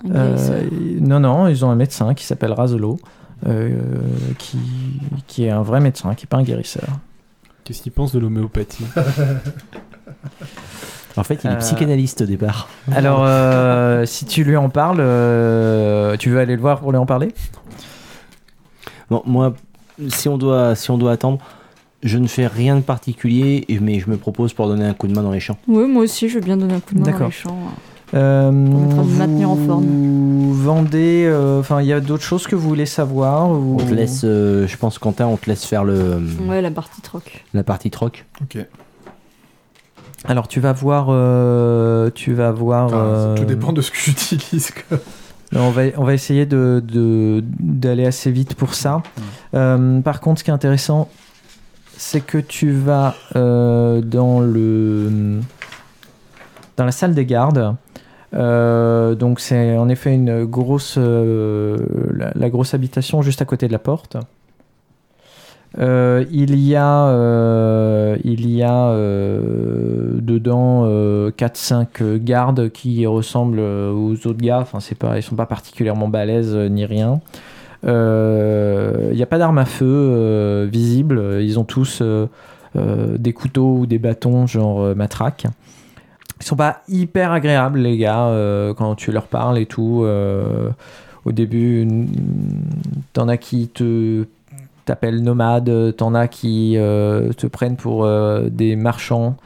Un 0.05 0.15
euh, 0.15 0.63
non 1.01 1.21
non 1.21 1.49
ils 1.49 1.65
ont 1.65 1.71
un 1.71 1.77
médecin 1.77 2.15
qui 2.15 2.25
s'appelle 2.25 2.53
Razolo 2.53 2.99
euh, 3.47 3.79
qui 4.39 4.59
qui 5.27 5.45
est 5.45 5.51
un 5.51 5.63
vrai 5.63 5.81
médecin 5.81 6.15
qui 6.15 6.25
est 6.25 6.27
pas 6.29 6.39
un 6.39 6.43
guérisseur. 6.43 6.89
Qu'est-ce 7.65 7.83
qu'ils 7.83 7.93
pensent 7.93 8.13
de 8.13 8.19
l'homéopathie? 8.19 8.85
En 11.17 11.23
fait, 11.23 11.41
il 11.45 11.51
est 11.51 11.55
Euh, 11.55 11.59
psychanalyste 11.59 12.23
au 12.23 12.27
départ. 12.27 12.69
Alors 12.93 13.21
euh, 13.25 14.05
si 14.05 14.25
tu 14.27 14.43
lui 14.45 14.57
en 14.57 14.69
parles, 14.69 14.99
euh, 15.01 16.17
tu 16.17 16.31
veux 16.31 16.39
aller 16.41 16.57
le 16.57 16.61
voir 16.61 16.81
pour 16.81 16.91
lui 16.93 16.99
en 16.99 17.07
parler? 17.07 17.33
Bon, 19.11 19.23
moi, 19.27 19.55
si 20.09 20.29
on 20.29 20.39
doit, 20.39 20.75
si 20.75 20.91
on 20.91 20.99
doit 20.99 21.13
attendre, 21.13 21.39
je 22.05 22.19
ne 22.19 22.27
fais 22.29 22.47
rien 22.47 22.77
de 22.77 22.81
particulier, 22.83 23.65
mais 23.81 23.99
je 23.99 24.09
me 24.09 24.17
propose 24.17 24.53
pour 24.53 24.69
donner 24.69 24.85
un 24.85 24.95
coup 24.95 25.09
de 25.09 25.15
main 25.15 25.23
dans 25.23 25.33
les 25.33 25.41
champs. 25.41 25.57
Oui, 25.67 25.87
moi 25.89 26.03
aussi, 26.05 26.29
je 26.29 26.35
veux 26.37 26.45
bien 26.45 26.57
donner 26.57 26.75
un 26.75 26.81
coup 26.81 26.95
de 26.95 27.01
main 27.01 27.11
dans 27.19 27.27
les 27.27 27.31
champs. 27.33 27.59
Euh, 28.13 28.51
Permettra 28.53 29.03
de 29.03 29.09
me 29.09 29.17
maintenir 29.19 29.51
en 29.51 29.57
forme. 29.57 29.85
Vous 29.87 30.55
vendez, 30.55 31.25
euh, 31.27 31.59
enfin 31.59 31.81
il 31.81 31.89
y 31.89 31.93
a 31.93 31.99
d'autres 32.01 32.23
choses 32.23 32.47
que 32.47 32.55
vous 32.55 32.69
voulez 32.69 32.87
savoir 32.87 33.51
ou... 33.51 33.79
On 33.81 33.85
te 33.85 33.93
laisse, 33.93 34.21
euh, 34.25 34.69
je 34.69 34.77
pense, 34.77 34.99
Quentin, 34.99 35.27
on 35.27 35.37
te 35.37 35.49
laisse 35.51 35.65
faire 35.65 35.83
le, 35.83 36.21
Ouais, 36.47 36.63
la 36.63 36.71
partie 36.71 37.01
troc. 37.01 37.45
la 37.55 37.65
partie 37.65 37.91
troc. 37.91 38.25
Ok. 38.43 38.59
Alors 40.27 40.49
tu 40.49 40.61
vas 40.61 40.73
voir, 40.73 41.07
euh, 41.11 42.11
tu 42.15 42.33
vas 42.35 42.51
voir. 42.53 42.87
Enfin, 42.87 42.97
euh, 42.99 43.37
Tout 43.37 43.45
dépend 43.45 43.73
de 43.73 43.81
ce 43.81 43.91
que 43.91 43.97
j'utilise. 44.05 44.71
on, 45.55 45.71
va, 45.71 45.83
on 45.97 46.05
va 46.05 46.15
essayer 46.15 46.47
de, 46.47 46.83
de- 46.87 47.43
d'aller 47.61 48.07
assez 48.07 48.31
vite 48.31 48.55
pour 48.55 48.75
ça. 48.75 49.03
Euh, 49.55 50.01
par 50.01 50.21
contre, 50.21 50.39
ce 50.39 50.45
qui 50.45 50.51
est 50.51 50.55
intéressant, 50.55 51.09
c'est 52.05 52.21
que 52.21 52.37
tu 52.37 52.71
vas 52.71 53.15
euh, 53.35 54.03
dans 54.03 54.39
le 54.39 55.41
dans 56.77 56.85
la 56.85 56.93
salle 56.93 57.15
des 57.15 57.25
gardes. 57.25 57.77
Euh, 58.35 59.15
donc 59.15 59.41
c'est 59.41 59.79
en 59.79 59.89
effet 59.89 60.15
une 60.15 60.45
grosse 60.45 60.97
euh, 60.99 61.79
la, 62.13 62.31
la 62.35 62.51
grosse 62.51 62.75
habitation 62.75 63.23
juste 63.23 63.41
à 63.41 63.47
côté 63.47 63.69
de 63.69 63.73
la 63.73 63.79
porte. 63.79 64.19
Il 65.79 66.55
y 66.57 66.77
a 66.77 68.17
il 68.23 68.51
y 68.51 68.63
a 68.63 68.95
dedans 70.21 70.87
4-5 71.31 72.19
gardes 72.19 72.71
qui 72.71 73.07
ressemblent 73.07 73.61
aux 73.61 74.13
autres 74.27 74.43
gars. 74.43 74.61
Enfin 74.61 74.79
c'est 74.81 74.95
pas 74.95 75.17
ils 75.17 75.23
sont 75.23 75.37
pas 75.37 75.47
particulièrement 75.47 76.09
balèzes 76.09 76.55
ni 76.55 76.85
rien. 76.85 77.21
Euh, 77.87 79.09
Il 79.11 79.17
n'y 79.17 79.23
a 79.23 79.27
pas 79.27 79.39
d'armes 79.39 79.59
à 79.59 79.65
feu 79.65 79.87
euh, 79.87 80.67
visibles. 80.71 81.39
Ils 81.41 81.59
ont 81.59 81.65
tous 81.65 82.01
euh, 82.03 82.27
euh, 82.77 83.17
des 83.19 83.33
couteaux 83.33 83.79
ou 83.81 83.87
des 83.87 83.99
bâtons 83.99 84.47
genre 84.47 84.81
euh, 84.83 84.95
matraque. 84.95 85.47
Ils 86.41 86.47
sont 86.47 86.57
pas 86.57 86.83
hyper 86.89 87.31
agréables 87.33 87.79
les 87.79 87.97
gars 87.97 88.27
euh, 88.27 88.75
quand 88.75 88.95
tu 88.97 89.13
leur 89.13 89.27
parles 89.27 89.59
et 89.59 89.67
tout. 89.67 90.03
euh, 90.05 90.71
au 91.25 91.33
début, 91.33 91.89
t'en 93.15 93.29
as 93.29 93.39
qui 93.39 93.69
te 93.69 94.27
t'appellent 94.85 95.23
nomade, 95.23 95.97
t'en 95.97 96.15
as 96.15 96.29
qui 96.29 96.75
euh, 96.77 97.33
te 97.33 97.47
prennent 97.47 97.77
pour 97.77 98.05
euh, 98.05 98.49
des 98.51 98.77
marchands. 98.77 99.37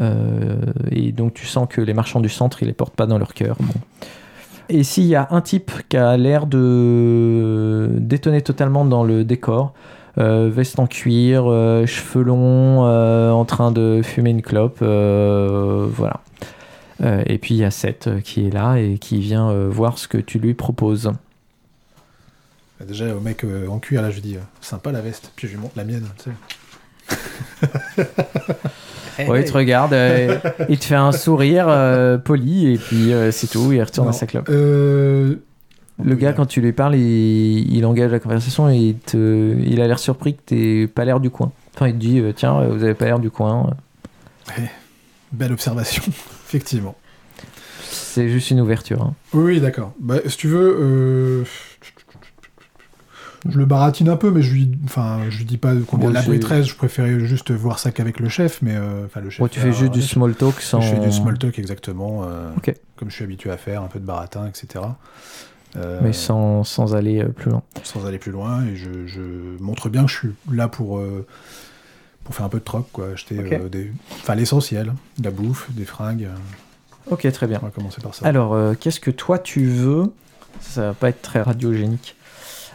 euh, 0.00 0.56
et 0.90 1.12
donc 1.12 1.34
tu 1.34 1.46
sens 1.46 1.68
que 1.70 1.80
les 1.80 1.94
marchands 1.94 2.20
du 2.20 2.28
centre, 2.28 2.62
ils 2.62 2.66
les 2.66 2.72
portent 2.72 2.96
pas 2.96 3.06
dans 3.06 3.18
leur 3.18 3.32
cœur. 3.34 3.56
Et 4.72 4.84
s'il 4.84 5.06
y 5.06 5.16
a 5.16 5.26
un 5.32 5.40
type 5.40 5.72
qui 5.88 5.96
a 5.96 6.16
l'air 6.16 6.46
de 6.46 7.88
détonner 7.96 8.40
totalement 8.40 8.84
dans 8.84 9.02
le 9.02 9.24
décor, 9.24 9.74
euh, 10.18 10.48
veste 10.52 10.78
en 10.78 10.86
cuir, 10.86 11.44
euh, 11.46 11.86
cheveux 11.86 12.22
longs, 12.22 12.86
euh, 12.86 13.32
en 13.32 13.44
train 13.44 13.72
de 13.72 14.00
fumer 14.04 14.30
une 14.30 14.42
clope, 14.42 14.78
euh, 14.82 15.86
voilà. 15.90 16.20
Et 17.26 17.38
puis 17.38 17.54
il 17.54 17.56
y 17.56 17.64
a 17.64 17.70
Seth 17.70 18.20
qui 18.22 18.46
est 18.46 18.50
là 18.50 18.76
et 18.76 18.98
qui 18.98 19.20
vient 19.20 19.68
voir 19.68 19.96
ce 19.96 20.06
que 20.06 20.18
tu 20.18 20.38
lui 20.38 20.52
proposes. 20.52 21.10
Bah, 22.78 22.84
Déjà, 22.86 23.16
au 23.16 23.20
mec 23.20 23.46
en 23.70 23.78
cuir, 23.78 24.02
là, 24.02 24.10
je 24.10 24.16
lui 24.16 24.22
dis 24.22 24.36
sympa 24.60 24.92
la 24.92 25.00
veste. 25.00 25.32
Puis 25.34 25.48
je 25.48 25.54
lui 25.54 25.60
montre 25.60 25.78
la 25.78 25.84
mienne. 25.84 26.06
Ouais, 29.28 29.42
il 29.42 29.44
te 29.44 29.52
regarde, 29.52 29.92
euh, 29.92 30.38
il 30.70 30.78
te 30.78 30.84
fait 30.86 30.94
un 30.94 31.12
sourire 31.12 31.66
euh, 31.68 32.16
poli 32.16 32.72
et 32.72 32.78
puis 32.78 33.12
euh, 33.12 33.30
c'est 33.30 33.48
tout, 33.48 33.70
il 33.70 33.82
retourne 33.82 34.08
à 34.08 34.12
sa 34.12 34.26
clope. 34.26 34.48
Le 34.48 35.36
gars, 36.14 36.32
quand 36.32 36.46
tu 36.46 36.62
lui 36.62 36.72
parles, 36.72 36.96
il, 36.96 37.70
il 37.76 37.84
engage 37.84 38.10
la 38.12 38.18
conversation 38.18 38.70
et 38.70 38.76
il, 38.76 38.94
te, 38.94 39.54
il 39.62 39.78
a 39.82 39.86
l'air 39.86 39.98
surpris 39.98 40.36
que 40.36 40.40
t'aies 40.46 40.86
pas 40.86 41.04
l'air 41.04 41.20
du 41.20 41.28
coin. 41.28 41.52
Enfin, 41.74 41.88
il 41.88 41.92
te 41.94 41.98
dit 41.98 42.22
Tiens, 42.34 42.66
vous 42.68 42.82
avez 42.82 42.94
pas 42.94 43.04
l'air 43.04 43.18
du 43.18 43.30
coin. 43.30 43.68
Belle 45.32 45.52
observation, 45.52 46.02
effectivement. 46.48 46.96
C'est 47.90 48.30
juste 48.30 48.50
une 48.50 48.60
ouverture. 48.60 49.02
hein. 49.02 49.12
Oui, 49.34 49.42
oui, 49.44 49.60
d'accord. 49.60 49.92
Bah, 50.00 50.16
si 50.26 50.38
tu 50.38 50.48
veux, 50.48 51.44
je 53.48 53.58
le 53.58 53.64
baratine 53.64 54.08
un 54.08 54.16
peu, 54.16 54.30
mais 54.30 54.42
je 54.42 54.52
lui, 54.52 54.70
enfin, 54.84 55.20
je 55.30 55.38
lui 55.38 55.44
dis 55.44 55.56
pas 55.56 55.72
combien 55.86 56.10
de 56.10 56.16
c'est- 56.18 56.38
13. 56.40 56.66
Je 56.66 56.74
préférais 56.76 57.20
juste 57.20 57.50
voir 57.50 57.78
ça 57.78 57.90
qu'avec 57.90 58.20
le 58.20 58.28
chef, 58.28 58.60
mais 58.62 58.74
euh, 58.76 59.06
enfin 59.06 59.20
le 59.20 59.30
chef. 59.30 59.40
Ouais, 59.40 59.48
tu 59.48 59.60
fais 59.60 59.68
euh, 59.68 59.72
juste 59.72 59.92
du 59.92 60.02
small 60.02 60.34
talk 60.34 60.60
sans. 60.60 60.80
Je 60.80 60.90
fais 60.94 61.00
du 61.00 61.10
small 61.12 61.38
talk 61.38 61.58
exactement, 61.58 62.24
euh, 62.24 62.50
comme 62.96 63.08
je 63.10 63.14
suis 63.14 63.24
habitué 63.24 63.50
à 63.50 63.56
faire, 63.56 63.82
un 63.82 63.86
peu 63.86 63.98
de 63.98 64.04
baratin, 64.04 64.46
etc. 64.46 64.84
Euh, 65.76 66.00
Mais 66.02 66.12
sans, 66.12 66.64
sans 66.64 66.94
aller 66.96 67.24
plus 67.24 67.50
loin. 67.50 67.62
sans 67.84 68.04
aller 68.06 68.18
plus 68.18 68.32
loin, 68.32 68.64
et 68.66 68.76
je, 68.76 69.06
je 69.06 69.20
montre 69.60 69.88
bien 69.88 70.04
que 70.04 70.10
je 70.10 70.16
suis 70.16 70.30
là 70.52 70.68
pour 70.68 71.00
pour 72.24 72.34
faire 72.34 72.44
un 72.46 72.50
peu 72.50 72.58
de 72.58 72.64
troc, 72.64 72.86
quoi, 72.92 73.08
acheter 73.14 73.36
des, 73.70 73.90
enfin 74.20 74.34
l'essentiel, 74.34 74.92
de 75.18 75.24
la 75.24 75.30
bouffe, 75.30 75.70
des 75.72 75.84
fringues. 75.84 76.28
Ok, 77.10 77.30
très 77.32 77.46
bien. 77.46 77.58
On 77.62 77.66
va 77.66 77.70
commencer 77.72 78.00
par 78.02 78.14
ça. 78.14 78.26
Alors, 78.26 78.56
qu'est-ce 78.78 79.00
que 79.00 79.10
toi 79.10 79.38
tu 79.38 79.64
veux? 79.66 80.12
Ça 80.60 80.88
va 80.88 80.94
pas 80.94 81.08
être 81.08 81.22
très 81.22 81.40
radiogénique. 81.42 82.16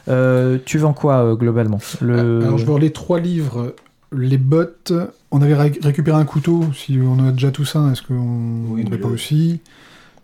Euh, 0.07 0.57
tu 0.65 0.77
vends 0.77 0.93
quoi 0.93 1.15
euh, 1.23 1.35
globalement 1.35 1.79
Le... 2.01 2.41
Alors 2.43 2.57
je 2.57 2.65
vends 2.65 2.77
les 2.77 2.91
trois 2.91 3.19
livres, 3.19 3.73
les 4.15 4.37
bottes. 4.37 4.93
On 5.31 5.41
avait 5.41 5.55
ré- 5.55 5.79
récupéré 5.81 6.17
un 6.19 6.25
couteau. 6.25 6.63
Si 6.73 6.99
on 7.03 7.25
a 7.27 7.31
déjà 7.31 7.51
tout 7.51 7.65
ça, 7.65 7.89
est-ce 7.91 8.01
qu'on 8.03 8.13
Oui, 8.69 8.85
ne 8.89 8.95
pas 8.97 9.07
aussi 9.07 9.61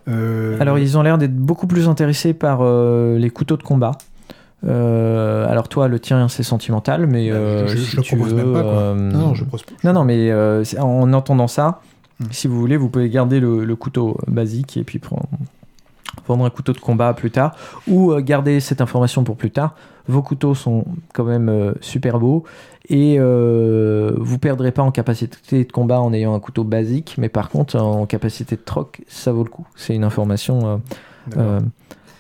Euh, 0.07 0.57
Alors, 0.59 0.77
ils 0.79 0.97
ont 0.97 1.01
l'air 1.01 1.17
d'être 1.17 1.36
beaucoup 1.36 1.67
plus 1.67 1.88
intéressés 1.88 2.34
par 2.34 2.59
euh, 2.61 3.17
les 3.17 3.29
couteaux 3.29 3.57
de 3.57 3.63
combat. 3.63 3.91
Euh, 4.65 5.47
alors, 5.49 5.67
toi, 5.67 5.88
le 5.88 5.99
tien, 5.99 6.27
c'est 6.27 6.43
sentimental, 6.43 7.07
mais 7.07 7.29
Bah, 7.29 7.36
euh, 7.38 7.67
je, 7.67 7.97
le 7.97 8.03
propose 8.03 8.34
veux, 8.34 8.43
même 8.43 8.53
pas. 8.53 8.61
Quoi. 8.61 8.71
euh, 8.71 8.95
Non, 8.95 9.19
non, 9.19 9.34
je 9.34 9.43
propose. 9.43 9.65
Non, 9.84 9.93
non, 9.93 10.03
mais 10.03 10.29
euh, 10.32 10.63
en 10.79 11.11
entendant 11.13 11.47
ça, 11.47 11.82
Hmm. 12.19 12.25
si 12.29 12.47
vous 12.47 12.59
voulez, 12.59 12.77
vous 12.77 12.88
pouvez 12.88 13.09
garder 13.09 13.39
le, 13.39 13.65
le 13.65 13.75
couteau 13.75 14.15
basique 14.27 14.77
et 14.77 14.84
puis 14.84 14.99
prendre, 14.99 15.27
prendre 16.24 16.45
un 16.45 16.49
couteau 16.49 16.74
de 16.74 16.80
combat 16.80 17.13
plus 17.13 17.32
tard 17.32 17.55
ou 17.88 18.11
euh, 18.11 18.22
garder 18.22 18.59
cette 18.59 18.82
information 18.82 19.24
pour 19.24 19.36
plus 19.36 19.51
tard. 19.51 19.76
Vos 20.07 20.22
couteaux 20.22 20.55
sont 20.55 20.86
quand 21.13 21.24
même 21.24 21.47
euh, 21.49 21.74
super 21.82 22.19
beaux 22.19 22.43
et 22.89 23.17
euh, 23.19 24.13
vous 24.17 24.39
perdrez 24.39 24.72
pas 24.72 24.82
en 24.82 24.91
capacité 24.91 25.63
de 25.63 25.72
combat 25.72 26.01
en 26.01 26.11
ayant 26.13 26.34
un 26.34 26.39
couteau 26.39 26.63
basique, 26.63 27.15
mais 27.17 27.30
par 27.30 27.49
contre 27.49 27.78
en 27.80 28.05
capacité 28.05 28.55
de 28.55 28.61
troc, 28.61 29.01
ça 29.07 29.32
vaut 29.32 29.43
le 29.43 29.49
coup. 29.49 29.65
C'est 29.76 29.93
une 29.95 30.03
information 30.03 30.82
euh, 31.38 31.59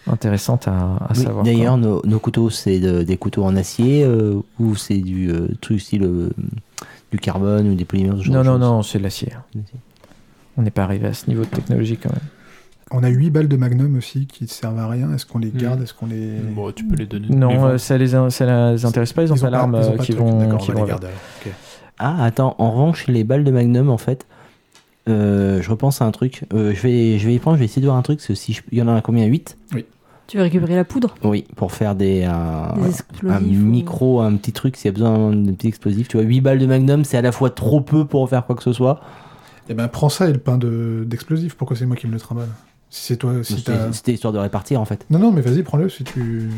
intéressante 0.07 0.67
à, 0.67 0.71
à 0.95 1.07
Oui, 1.15 1.23
savoir. 1.23 1.43
D'ailleurs, 1.43 1.77
nos, 1.77 2.01
nos 2.05 2.19
couteaux, 2.19 2.49
c'est 2.49 2.79
de- 2.79 3.01
des 3.03 3.17
couteaux 3.17 3.43
en 3.43 3.55
acier 3.55 4.07
ou 4.59 4.75
c'est 4.75 4.97
du 4.99 5.31
truc 5.61 5.81
style 5.81 6.29
du 7.11 7.17
carbone 7.19 7.67
ou 7.67 7.75
des 7.75 7.83
polymères 7.85 8.15
non, 8.29 8.43
non, 8.43 8.57
non, 8.57 8.83
c'est 8.83 8.99
de. 8.99 9.03
L'acier. 9.03 9.33
On 10.57 10.61
n'est 10.61 10.71
pas 10.71 10.83
arrivé 10.83 11.07
à 11.07 11.13
ce 11.13 11.27
niveau 11.29 11.41
de 11.43 11.49
technologie 11.49 11.97
quand 11.97 12.11
même. 12.11 12.21
On 12.93 13.03
a 13.03 13.09
8 13.09 13.29
balles 13.29 13.47
de 13.47 13.55
Magnum 13.55 13.95
aussi 13.97 14.27
qui 14.27 14.43
ne 14.43 14.49
servent 14.49 14.77
à 14.79 14.87
rien. 14.87 15.13
Est-ce 15.13 15.25
qu'on 15.25 15.39
les 15.39 15.47
Hmm. 15.51 15.57
garde? 15.57 15.81
Est-ce 15.81 15.93
qu'on 15.93 16.07
les. 16.07 16.31
Bon, 16.53 16.71
tu 16.71 16.83
peux 16.85 16.95
les 16.95 17.05
donner. 17.05 17.27
Non, 17.29 17.65
euh, 17.65 17.77
ça 17.77 17.97
les, 17.97 18.07
ça 18.07 18.73
les 18.73 18.85
intéresse 18.85 19.13
pas, 19.13 19.23
ils 19.23 19.31
ont 19.31 19.37
pas 19.37 19.49
l'arme 19.49 19.75
euh, 19.75 19.97
qui 19.97 20.11
vont, 20.11 20.39
D'accord, 20.39 20.59
qui 20.59 20.71
on 20.71 20.73
va 20.73 20.79
vont 20.81 20.85
les 20.85 20.89
garder. 20.91 21.07
Ah, 21.99 22.23
attends, 22.23 22.55
en 22.57 22.71
revanche, 22.71 23.07
les 23.07 23.23
balles 23.23 23.43
de 23.43 23.51
Magnum, 23.51 23.89
en 23.89 23.97
fait, 23.97 24.25
euh, 25.07 25.61
je 25.61 25.69
repense 25.69 26.01
à 26.01 26.05
un 26.05 26.11
truc. 26.11 26.43
Euh, 26.53 26.73
je, 26.75 26.81
vais, 26.81 27.17
je 27.19 27.27
vais 27.27 27.35
y 27.35 27.39
prendre, 27.39 27.55
je 27.57 27.59
vais 27.59 27.65
essayer 27.65 27.81
de 27.81 27.87
voir 27.87 27.97
un 27.97 28.01
truc. 28.01 28.17
parce 28.19 28.27
que 28.27 28.35
si 28.35 28.53
je- 28.53 28.61
il 28.71 28.77
y 28.77 28.81
en 28.81 28.87
a 28.87 29.01
combien? 29.01 29.25
8 29.25 29.57
Tu 30.27 30.37
veux 30.37 30.43
récupérer 30.43 30.75
la 30.75 30.83
poudre? 30.85 31.15
Oui, 31.23 31.45
pour 31.55 31.71
faire 31.73 31.93
des, 31.95 32.23
un, 32.23 32.73
Des 32.75 33.29
un 33.29 33.37
ou- 33.41 33.45
micro, 33.47 34.21
un 34.21 34.35
petit 34.35 34.51
truc, 34.53 34.75
s'il 34.77 34.85
y 34.87 34.89
a 34.89 34.93
besoin 34.93 35.31
d'un 35.33 35.53
petit 35.53 35.67
explosif. 35.67 36.07
Tu 36.07 36.17
vois, 36.17 36.25
8 36.25 36.41
balles 36.41 36.59
de 36.59 36.65
Magnum, 36.65 37.03
c'est 37.05 37.17
à 37.17 37.21
la 37.21 37.31
fois 37.31 37.49
trop 37.51 37.81
peu 37.81 38.05
pour 38.05 38.27
faire 38.29 38.45
quoi 38.45 38.55
que 38.55 38.63
ce 38.63 38.73
soit. 38.73 38.99
Eh 39.69 39.73
ben, 39.73 39.87
prends 39.87 40.09
ça 40.09 40.27
et 40.29 40.33
le 40.33 40.39
pain 40.39 40.57
de- 40.57 41.03
d'explosif. 41.07 41.55
Pourquoi 41.55 41.77
c'est 41.77 41.85
moi 41.85 41.95
qui 41.95 42.07
me 42.07 42.13
le 42.13 42.19
trimballe? 42.19 42.47
C'est 42.91 43.15
toi. 43.17 43.33
Si 43.43 43.63
C'était 43.93 44.13
histoire 44.13 44.33
de 44.33 44.37
répartir, 44.39 44.79
en 44.79 44.85
fait. 44.85 45.05
non, 45.09 45.17
non, 45.19 45.31
mais 45.31 45.41
vas-y, 45.41 45.63
prends-le 45.63 45.89
si 45.89 46.03
tu. 46.03 46.49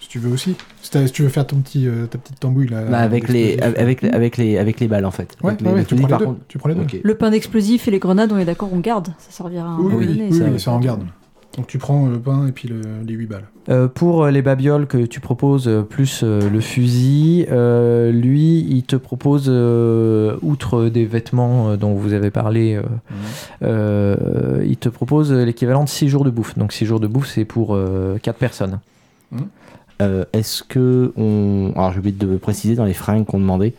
Si 0.00 0.08
tu 0.08 0.18
veux 0.20 0.30
aussi. 0.32 0.54
Si, 0.80 0.90
si 1.06 1.12
tu 1.12 1.22
veux 1.22 1.28
faire 1.28 1.46
ton 1.46 1.56
petit, 1.56 1.86
euh, 1.88 2.06
ta 2.06 2.18
petite 2.18 2.38
tambouille 2.38 2.68
là. 2.68 2.82
Bah, 2.84 2.98
avec, 3.00 3.28
les, 3.28 3.58
avec, 3.58 4.00
les- 4.02 4.10
avec, 4.10 4.36
les, 4.36 4.56
avec 4.56 4.78
les 4.80 4.86
balles, 4.86 5.04
en 5.04 5.10
fait. 5.10 5.36
Ouais, 5.42 5.50
Avec 5.52 5.66
ouais, 5.66 5.74
les- 5.80 5.84
tu, 5.84 5.96
prends 5.96 6.06
les 6.06 6.16
deux. 6.18 6.24
contre- 6.24 6.40
tu 6.46 6.58
prends 6.58 6.68
les 6.68 6.74
deux. 6.76 6.82
Ok. 6.82 6.96
Le 7.02 7.14
pain 7.16 7.30
d'explosif 7.30 7.88
et 7.88 7.90
les 7.90 7.98
grenades, 7.98 8.30
on 8.32 8.38
est 8.38 8.44
d'accord, 8.44 8.70
on 8.72 8.78
garde. 8.78 9.08
Ça 9.18 9.30
servira 9.32 9.66
à 9.66 9.70
un 9.70 9.78
Oui, 9.80 9.94
oui, 9.96 10.06
donné. 10.06 10.28
oui, 10.30 10.38
ça. 10.38 10.44
oui, 10.44 10.60
ça 10.60 10.70
en 10.70 10.78
garde. 10.78 11.02
Donc 11.58 11.66
tu 11.66 11.76
prends 11.78 12.06
le 12.06 12.18
pain 12.20 12.46
et 12.46 12.52
puis 12.52 12.68
le- 12.68 12.80
les 13.04 13.14
8 13.14 13.26
balles. 13.26 13.48
Euh, 13.68 13.88
pour 13.88 14.26
les 14.28 14.40
babioles 14.42 14.86
que 14.86 14.98
tu 15.04 15.18
proposes, 15.20 15.66
euh, 15.68 15.82
plus 15.82 16.20
euh, 16.22 16.48
le 16.48 16.60
fusil, 16.60 17.44
euh, 17.50 18.12
lui, 18.12 18.64
il 18.70 18.84
te 18.84 18.94
propose, 18.96 19.46
euh, 19.48 20.36
outre 20.42 20.84
des 20.88 21.04
vêtements 21.04 21.70
euh, 21.70 21.76
dont 21.76 21.94
vous 21.94 22.12
avez 22.12 22.30
parlé, 22.30 22.76
euh, 22.76 22.82
euh, 23.62 24.64
il 24.66 24.76
te 24.76 24.88
propose 24.88 25.32
l'équivalent 25.32 25.84
de 25.84 25.88
6 25.88 26.08
jours 26.08 26.24
de 26.24 26.30
bouffe. 26.30 26.56
Donc 26.56 26.72
6 26.72 26.86
jours 26.86 27.00
de 27.00 27.06
bouffe, 27.06 27.26
c'est 27.28 27.44
pour 27.44 27.76
4 28.22 28.36
personnes. 28.38 28.78
Euh, 30.00 30.24
Est-ce 30.32 30.62
que 30.62 31.12
on. 31.16 31.72
Alors 31.74 31.92
j'ai 31.92 31.98
oublié 31.98 32.14
de 32.16 32.36
préciser 32.36 32.76
dans 32.76 32.84
les 32.84 32.94
fringues 32.94 33.24
qu'on 33.26 33.40
demandait. 33.40 33.74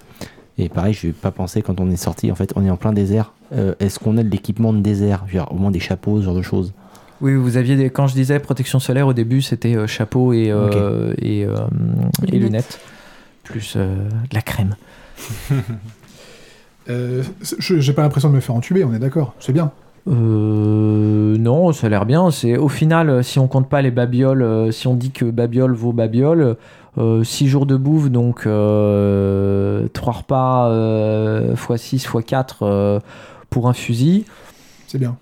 Et 0.58 0.68
pareil, 0.68 0.94
je 0.94 1.08
n'ai 1.08 1.14
pas 1.14 1.32
pensé 1.32 1.62
quand 1.62 1.80
on 1.80 1.90
est 1.90 1.96
sorti. 1.96 2.30
En 2.30 2.36
fait, 2.36 2.52
on 2.58 2.66
est 2.66 2.70
en 2.70 2.76
plein 2.76 2.92
désert. 2.92 3.32
Euh, 3.56 3.74
Est-ce 3.80 3.98
qu'on 4.00 4.18
a 4.18 4.24
de 4.24 4.30
l'équipement 4.30 4.74
de 4.74 4.80
désert? 4.82 5.24
Au 5.50 5.56
moins 5.56 5.72
des 5.72 5.80
chapeaux, 5.80 6.20
ce 6.20 6.26
genre 6.26 6.36
de 6.36 6.42
choses. 6.42 6.74
Oui, 7.22 7.36
vous 7.36 7.58
aviez 7.58 7.76
des... 7.76 7.90
quand 7.90 8.08
je 8.08 8.14
disais 8.14 8.40
protection 8.40 8.80
solaire 8.80 9.08
au 9.08 9.14
début, 9.14 9.42
c'était 9.42 9.76
euh, 9.76 9.88
chapeau 9.88 10.32
et, 10.34 10.52
euh, 10.52 11.14
et, 11.22 11.46
euh, 11.46 11.56
et 12.28 12.32
Lunettes. 12.32 12.42
lunettes, 12.44 12.80
plus 13.44 13.74
euh, 13.76 13.96
de 14.30 14.36
la 14.36 14.42
crème. 14.42 14.76
Euh, 16.90 17.22
J'ai 17.60 17.94
pas 17.94 18.02
l'impression 18.02 18.30
de 18.32 18.36
me 18.36 18.40
faire 18.40 18.56
entuber, 18.56 18.84
on 18.84 18.92
est 18.96 19.00
d'accord. 19.00 19.36
C'est 19.40 19.54
bien. 19.54 19.72
Euh, 20.08 21.38
non, 21.38 21.72
ça 21.72 21.86
a 21.86 21.90
l'air 21.92 22.08
bien. 22.08 22.32
C'est 22.32 22.58
au 22.58 22.68
final, 22.68 23.24
si 23.24 23.38
on 23.38 23.48
compte 23.48 23.70
pas 23.70 23.84
les 23.84 23.92
babioles, 23.92 24.42
euh, 24.42 24.72
si 24.72 24.88
on 24.88 24.96
dit 24.96 25.12
que 25.12 25.26
babiole 25.26 25.74
vaut 25.74 25.94
babiole, 25.94 26.56
6 26.98 27.48
jours 27.48 27.68
de 27.68 27.78
bouffe, 27.78 28.10
donc 28.10 28.40
3 28.40 28.52
repas 28.52 30.70
euh, 30.72 31.54
x 31.54 31.76
6 31.82 31.96
x 32.06 32.12
4 32.26 33.02
pour 33.52 33.70
un 33.70 33.74
fusil, 33.74 34.26
C'est 34.88 34.98
bien. 34.98 35.16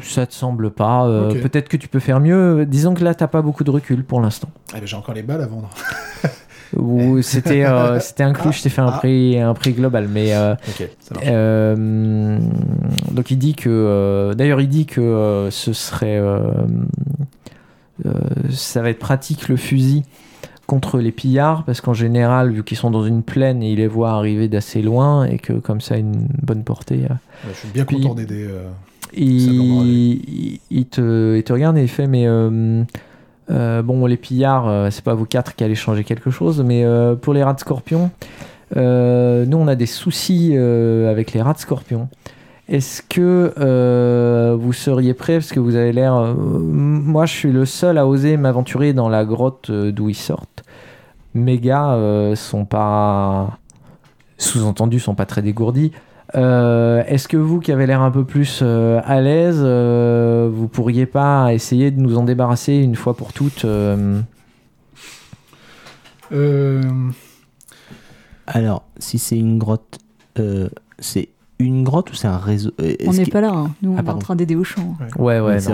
Ça 0.00 0.26
te 0.26 0.34
semble 0.34 0.70
pas. 0.70 1.06
euh. 1.06 1.40
Peut-être 1.42 1.68
que 1.68 1.76
tu 1.76 1.88
peux 1.88 2.00
faire 2.00 2.20
mieux. 2.20 2.64
Disons 2.66 2.94
que 2.94 3.04
là, 3.04 3.14
t'as 3.14 3.28
pas 3.28 3.42
beaucoup 3.42 3.64
de 3.64 3.70
recul 3.70 4.04
pour 4.04 4.20
l'instant. 4.20 4.48
Eh 4.74 4.80
ben, 4.80 4.86
J'ai 4.86 4.96
encore 4.96 5.14
les 5.14 5.22
balles 5.22 5.42
à 5.42 5.46
vendre. 5.46 5.68
C'était 7.22 7.64
euh, 7.64 7.98
c'était 7.98 8.24
inclus, 8.24 8.52
je 8.52 8.62
t'ai 8.62 8.68
fait 8.68 8.82
un 8.82 8.88
Ah. 8.88 8.98
prix 8.98 9.40
un 9.40 9.54
prix 9.54 9.72
global, 9.72 10.06
mais 10.06 10.34
euh, 10.34 10.54
donc 13.10 13.30
il 13.30 13.38
dit 13.38 13.54
que, 13.54 14.34
d'ailleurs 14.36 14.60
il 14.60 14.68
dit 14.68 14.84
que 14.84 15.48
ce 15.50 15.72
serait, 15.72 16.20
ça 18.50 18.82
va 18.82 18.90
être 18.90 18.98
pratique 18.98 19.48
le 19.48 19.56
fusil 19.56 20.04
contre 20.66 20.98
les 20.98 21.12
pillards 21.12 21.64
parce 21.64 21.80
qu'en 21.80 21.94
général 21.94 22.52
vu 22.52 22.62
qu'ils 22.62 22.76
sont 22.76 22.90
dans 22.90 23.04
une 23.04 23.22
plaine 23.22 23.62
il 23.62 23.76
les 23.78 23.88
voit 23.88 24.10
arriver 24.10 24.48
d'assez 24.48 24.82
loin 24.82 25.24
et 25.24 25.38
que 25.38 25.54
comme 25.54 25.80
ça 25.80 25.96
une 25.96 26.28
bonne 26.42 26.64
portée. 26.64 26.96
Ouais, 26.98 27.08
je 27.50 27.54
suis 27.54 27.68
bien 27.68 27.86
content 27.86 28.14
d'aider. 28.14 28.46
Il, 29.14 30.58
te, 30.90 31.36
il 31.36 31.42
te 31.42 31.52
regarde 31.52 31.76
et 31.78 31.82
il 31.82 31.88
fait 31.88 32.06
mais 32.06 32.26
euh, 32.26 32.82
euh, 33.50 33.82
bon 33.82 34.04
les 34.04 34.18
pillards 34.18 34.68
euh, 34.68 34.90
c'est 34.90 35.04
pas 35.04 35.14
vous 35.14 35.24
quatre 35.24 35.54
qui 35.54 35.64
allez 35.64 35.74
changer 35.74 36.04
quelque 36.04 36.30
chose 36.30 36.62
mais 36.62 36.84
euh, 36.84 37.14
pour 37.14 37.32
les 37.32 37.42
rats 37.42 37.54
de 37.54 37.60
scorpion 37.60 38.10
nous 38.76 39.56
on 39.56 39.68
a 39.68 39.74
des 39.74 39.86
soucis 39.86 40.54
avec 40.54 41.32
les 41.32 41.40
rats 41.40 41.54
de 41.54 41.58
scorpion. 41.58 42.08
Est-ce 42.68 43.00
que 43.00 44.54
vous 44.54 44.72
seriez 44.74 45.14
prêt 45.14 45.38
parce 45.38 45.52
que 45.52 45.60
vous 45.60 45.74
avez 45.74 45.90
l'air 45.90 46.34
moi 46.36 47.24
je 47.24 47.32
suis 47.32 47.50
le 47.50 47.64
seul 47.64 47.96
à 47.96 48.06
oser 48.06 48.36
m'aventurer 48.36 48.92
dans 48.92 49.08
la 49.08 49.24
grotte 49.24 49.70
d'où 49.70 50.10
ils 50.10 50.14
sortent. 50.14 50.64
Mes 51.32 51.58
gars 51.58 51.98
sont 52.34 52.66
pas 52.66 53.58
sous-entendu 54.36 55.00
sont 55.00 55.14
pas 55.14 55.24
très 55.24 55.40
dégourdis 55.40 55.92
euh, 56.34 57.02
Est-ce 57.06 57.28
que 57.28 57.36
vous 57.36 57.60
qui 57.60 57.72
avez 57.72 57.86
l'air 57.86 58.02
un 58.02 58.10
peu 58.10 58.24
plus 58.24 58.60
euh, 58.62 59.00
à 59.04 59.20
l'aise, 59.20 59.60
euh, 59.60 60.50
vous 60.52 60.68
pourriez 60.68 61.06
pas 61.06 61.52
essayer 61.54 61.90
de 61.90 62.00
nous 62.00 62.16
en 62.18 62.24
débarrasser 62.24 62.74
une 62.74 62.96
fois 62.96 63.14
pour 63.14 63.32
toutes 63.32 63.64
euh, 63.64 64.20
euh, 66.32 66.82
Alors, 68.46 68.84
si 68.98 69.18
c'est 69.18 69.38
une 69.38 69.58
grotte, 69.58 69.98
euh, 70.38 70.68
c'est 70.98 71.28
une 71.58 71.82
grotte 71.82 72.12
ou 72.12 72.14
c'est 72.14 72.28
un 72.28 72.36
réseau 72.38 72.70
euh, 72.80 72.94
On 73.06 73.12
n'est 73.12 73.26
pas 73.26 73.40
là, 73.40 73.50
hein. 73.52 73.70
nous 73.82 73.92
on 73.92 73.96
Ah, 73.98 74.02
est 74.02 74.10
en 74.10 74.18
train 74.18 74.36
d'aider 74.36 74.54
au 74.54 74.64
champ. 74.64 74.96
Ouais, 75.18 75.40
ouais, 75.40 75.54
Oui, 75.54 75.60
c'est 75.60 75.72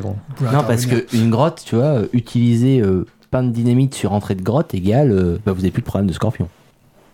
peux, 0.00 0.08
bon. 0.08 0.16
Non, 0.40 0.64
parce 0.66 0.86
qu'une 0.86 1.30
grotte, 1.30 1.62
tu 1.64 1.76
vois, 1.76 2.00
utiliser 2.12 2.80
euh, 2.80 3.06
pain 3.30 3.42
de 3.42 3.50
dynamite 3.50 3.94
sur 3.94 4.12
entrée 4.12 4.34
de 4.34 4.42
grotte 4.42 4.74
égale, 4.74 5.10
euh, 5.12 5.38
bah, 5.44 5.52
vous 5.52 5.58
n'avez 5.60 5.70
plus 5.70 5.82
de 5.82 5.86
problème 5.86 6.08
de 6.08 6.12
scorpion. 6.12 6.48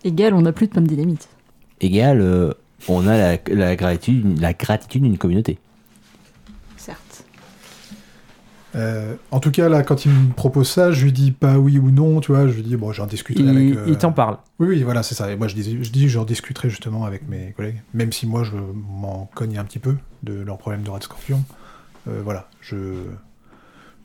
Égal, 0.04 0.32
on 0.32 0.42
n'a 0.42 0.52
plus 0.52 0.68
de 0.68 0.72
pain 0.72 0.80
de 0.80 0.86
dynamite. 0.86 1.28
Égale, 1.80 2.20
euh, 2.20 2.52
on 2.88 3.06
a 3.06 3.16
la, 3.16 3.38
la 3.52 3.76
gratitude, 3.76 4.38
la 4.40 4.52
gratitude 4.52 5.02
d'une 5.02 5.18
communauté. 5.18 5.58
Certes. 6.76 7.24
Euh, 8.76 9.16
en 9.32 9.40
tout 9.40 9.50
cas, 9.50 9.68
là, 9.68 9.82
quand 9.82 10.04
il 10.04 10.12
me 10.12 10.32
propose 10.32 10.68
ça, 10.70 10.92
je 10.92 11.02
lui 11.04 11.12
dis 11.12 11.32
pas 11.32 11.58
oui 11.58 11.78
ou 11.78 11.90
non, 11.90 12.20
tu 12.20 12.32
vois. 12.32 12.46
Je 12.46 12.52
lui 12.54 12.62
dis, 12.62 12.76
bon, 12.76 12.92
j'en 12.92 13.06
discuterai 13.06 13.44
Il, 13.44 13.50
avec. 13.50 13.76
euh, 13.78 13.84
il 13.88 13.98
t'en 13.98 14.12
parle. 14.12 14.38
Oui, 14.60 14.68
oui, 14.68 14.82
voilà, 14.82 15.02
c'est 15.02 15.14
ça. 15.14 15.30
Et 15.32 15.36
moi, 15.36 15.48
je 15.48 15.54
dis, 15.56 15.82
je 15.82 15.90
dis, 15.90 16.08
j'en 16.08 16.24
discuterai 16.24 16.70
justement 16.70 17.04
avec 17.04 17.28
mes 17.28 17.52
collègues, 17.56 17.82
même 17.94 18.12
si 18.12 18.26
moi, 18.26 18.44
je 18.44 18.52
m'en 18.56 19.28
cogne 19.34 19.58
un 19.58 19.64
petit 19.64 19.80
peu 19.80 19.96
de 20.22 20.34
leurs 20.34 20.58
problèmes 20.58 20.82
de 20.82 20.90
rat 20.90 20.98
de 20.98 21.04
scorpion. 21.04 21.42
Euh, 22.08 22.20
voilà, 22.24 22.48
je. 22.60 22.76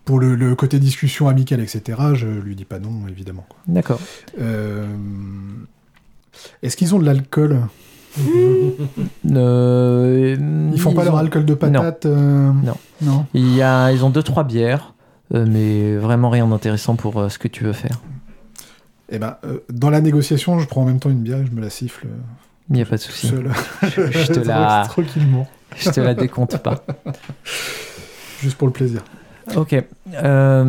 Pour 0.04 0.20
le, 0.20 0.36
le 0.36 0.54
côté 0.56 0.78
discussion 0.80 1.28
amicale, 1.30 1.60
etc., 1.62 2.00
je 2.14 2.28
lui 2.28 2.56
dis 2.56 2.66
pas 2.66 2.78
non, 2.80 3.08
évidemment. 3.08 3.46
quoi. 3.50 3.58
D'accord. 3.68 4.00
Est-ce 6.64 6.76
qu'ils 6.78 6.94
ont 6.96 7.00
de 7.00 7.06
l'alcool? 7.06 7.60
Euh, 9.32 10.36
Ils 10.74 10.80
font 10.80 10.94
pas 10.94 11.02
ont- 11.02 11.06
leur 11.06 11.18
alcool 11.18 11.46
de 11.46 11.54
patate 11.54 12.06
euh, 12.06 12.52
Non. 12.64 12.76
Non. 13.02 13.26
Il 13.34 13.54
y 13.56 13.62
a, 13.62 13.92
ils 13.92 14.06
ont 14.06 14.10
deux 14.10 14.24
trois 14.24 14.44
bières, 14.44 14.94
euh, 15.34 15.46
mais 15.50 15.98
vraiment 15.98 16.30
rien 16.30 16.48
d'intéressant 16.48 16.96
pour 16.96 17.30
ce 17.30 17.38
que 17.38 17.48
tu 17.48 17.64
veux 17.64 17.74
faire. 17.74 18.02
Eh 19.10 19.20
ben, 19.20 19.36
dans 19.70 19.90
la 19.90 20.02
négociation, 20.02 20.60
je 20.60 20.66
prends 20.68 20.82
en 20.82 20.86
même 20.86 21.00
temps 21.00 21.10
une 21.10 21.22
bière 21.22 21.40
et 21.40 21.46
je 21.46 21.52
me 21.52 21.62
la 21.62 21.70
siffle 21.70 22.08
Il 22.70 22.76
n'y 22.76 22.82
a 22.82 22.86
pas 22.86 22.96
de 22.98 23.02
souci. 23.02 23.30
Je 23.84 24.28
te 24.34 24.40
la- 24.48 24.86
Tranquillement. 24.90 25.48
Je 25.78 25.90
te 25.90 26.00
la 26.00 26.14
décompte 26.14 26.58
pas. 26.60 26.86
Juste 28.42 28.58
pour 28.58 28.68
le 28.68 28.74
plaisir. 28.74 29.02
Ok. 29.56 29.74
Euh, 30.14 30.64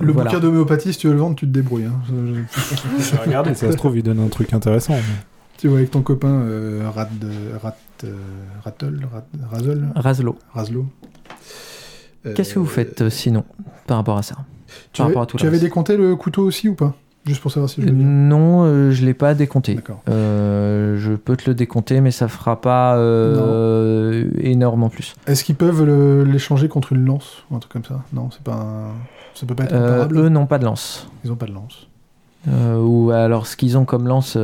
Le 0.00 0.12
voilà. 0.12 0.30
bouquin 0.30 0.40
d'homéopathie, 0.40 0.92
si 0.92 0.98
tu 0.98 1.06
veux 1.08 1.12
le 1.14 1.20
vendre, 1.20 1.36
tu 1.36 1.46
te 1.46 1.52
débrouilles. 1.52 1.84
hein. 1.86 2.00
Je- 2.08 2.42
ça 3.54 3.70
se 3.72 3.76
trouve, 3.76 3.96
il 3.96 4.02
donne 4.02 4.20
un 4.20 4.28
truc 4.28 4.52
intéressant. 4.52 4.94
Tu 5.56 5.68
vois, 5.68 5.78
avec 5.78 5.90
ton 5.92 6.02
copain 6.02 6.28
euh, 6.28 6.82
Rat, 6.94 7.08
euh, 8.04 8.12
Rattle, 8.64 9.00
Razol. 9.50 9.88
Raslo. 10.52 10.86
Euh, 12.26 12.32
Qu'est-ce 12.34 12.54
que 12.54 12.58
vous 12.58 12.66
faites 12.66 13.02
euh, 13.02 13.10
sinon 13.10 13.44
par 13.86 13.98
rapport 13.98 14.16
à 14.18 14.22
ça 14.22 14.36
Tu, 14.92 14.98
par 14.98 15.06
avais, 15.06 15.12
rapport 15.14 15.22
à 15.22 15.26
tout 15.26 15.36
tu 15.36 15.44
le 15.44 15.48
avais 15.48 15.56
reste 15.56 15.64
décompté 15.64 15.96
le 15.96 16.16
couteau 16.16 16.42
aussi 16.42 16.68
ou 16.68 16.74
pas 16.74 16.94
Juste 17.26 17.40
pour 17.40 17.50
savoir 17.50 17.70
si 17.70 17.80
je 17.80 17.86
le 17.86 17.92
dis. 17.92 18.04
Non, 18.04 18.64
euh, 18.64 18.90
je 18.90 19.04
l'ai 19.04 19.14
pas 19.14 19.32
décompté. 19.34 19.74
D'accord. 19.76 20.02
Euh, 20.10 20.96
je 20.98 21.12
peux 21.14 21.36
te 21.36 21.48
le 21.48 21.54
décompter, 21.54 22.00
mais 22.02 22.10
ça 22.10 22.28
fera 22.28 22.60
pas 22.60 22.96
euh, 22.98 24.24
énorme 24.40 24.82
en 24.82 24.88
plus. 24.90 25.14
Est-ce 25.26 25.42
qu'ils 25.42 25.54
peuvent 25.54 25.84
l'échanger 26.24 26.68
contre 26.68 26.92
une 26.92 27.04
lance 27.06 27.44
ou 27.50 27.56
un 27.56 27.60
truc 27.60 27.72
comme 27.72 27.84
ça? 27.84 28.02
Non, 28.12 28.28
c'est 28.30 28.42
pas 28.42 28.52
un- 28.54 28.92
ça 29.34 29.46
peut 29.46 29.54
pas 29.54 29.64
être 29.64 29.72
Euh, 29.72 29.88
comparable. 29.88 30.18
eux 30.18 30.28
n'ont 30.28 30.44
pas 30.46 30.58
de 30.58 30.64
lance. 30.64 31.08
Ils 31.24 31.32
ont 31.32 31.36
pas 31.36 31.46
de 31.46 31.52
lance. 31.52 31.88
Ou 32.46 33.10
alors 33.10 33.46
ce 33.46 33.56
qu'ils 33.56 33.78
ont 33.78 33.86
comme 33.86 34.06
lance, 34.06 34.36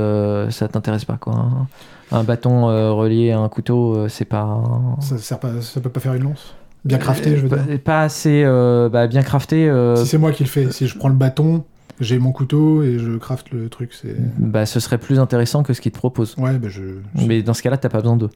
ça 0.50 0.68
t'intéresse 0.68 1.04
pas 1.04 1.18
quoi. 1.18 1.34
hein. 1.34 1.66
Un 2.12 2.24
bâton 2.24 2.64
relié 2.96 3.30
à 3.32 3.38
un 3.40 3.48
couteau, 3.50 4.08
c'est 4.08 4.24
pas. 4.24 4.58
Ça 5.00 5.18
sert 5.18 5.38
pas, 5.38 5.60
ça 5.60 5.80
peut 5.82 5.90
pas 5.90 6.00
faire 6.00 6.14
une 6.14 6.22
lance? 6.24 6.54
Bien 6.86 6.96
crafté, 6.96 7.36
je 7.36 7.42
veux 7.42 7.48
dire. 7.50 7.58
pas, 7.58 7.78
pas 7.84 8.02
assez 8.04 8.42
bah, 8.90 9.06
bien 9.06 9.22
crafté. 9.22 9.70
Si 9.96 10.06
c'est 10.06 10.16
moi 10.18 10.32
qui 10.32 10.44
le 10.44 10.48
fais, 10.48 10.72
si 10.72 10.86
je 10.86 10.96
prends 10.96 11.10
le 11.10 11.14
bâton, 11.14 11.62
j'ai 12.00 12.18
mon 12.18 12.32
couteau 12.32 12.82
et 12.82 12.98
je 12.98 13.16
crafte 13.18 13.50
le 13.50 13.68
truc, 13.68 13.92
c'est. 13.92 14.16
bah, 14.38 14.66
ce 14.66 14.80
serait 14.80 14.98
plus 14.98 15.18
intéressant 15.18 15.62
que 15.62 15.72
ce 15.74 15.80
qu'ils 15.80 15.92
te 15.92 15.98
proposent. 15.98 16.34
Ouais, 16.38 16.58
bah 16.58 16.68
je. 16.70 16.82
je- 17.16 17.26
Mais 17.26 17.42
dans 17.42 17.54
ce 17.54 17.62
cas-là, 17.62 17.76
t'as 17.76 17.88
pas 17.88 18.00
besoin 18.00 18.16
d'eux. 18.16 18.30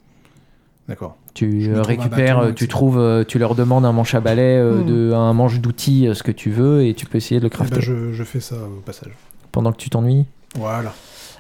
D'accord. 0.89 1.17
Tu 1.33 1.69
euh, 1.71 1.81
récupères, 1.83 2.37
bâton, 2.41 2.51
euh, 2.51 2.53
tu 2.53 2.69
trouves, 2.69 2.99
euh, 2.99 3.25
tu 3.25 3.39
leur 3.39 3.55
demandes 3.55 3.87
un 3.87 3.93
manche 3.93 4.15
à 4.15 4.21
balai, 4.21 4.43
euh, 4.59 4.83
Hmm. 4.83 4.87
de, 4.87 5.13
un 5.15 5.33
manche 5.33 5.59
d'outils, 5.61 6.09
ce 6.13 6.23
que 6.23 6.31
tu 6.31 6.51
veux, 6.51 6.85
et 6.85 6.93
tu 6.95 7.07
peux 7.07 7.17
essayer 7.17 7.41
de 7.41 7.45
le 7.45 7.51
Eh 7.53 7.57
crafter 7.57 7.77
ben, 7.77 7.81
je, 7.81 8.13
je 8.13 8.23
fais 8.23 8.41
ça 8.41 8.57
au 8.57 8.81
passage. 8.81 9.13
pendant 9.51 9.73
que 9.73 9.79
tu 9.79 9.89
t'ennuies. 9.89 10.27
Voilà. 10.57 10.93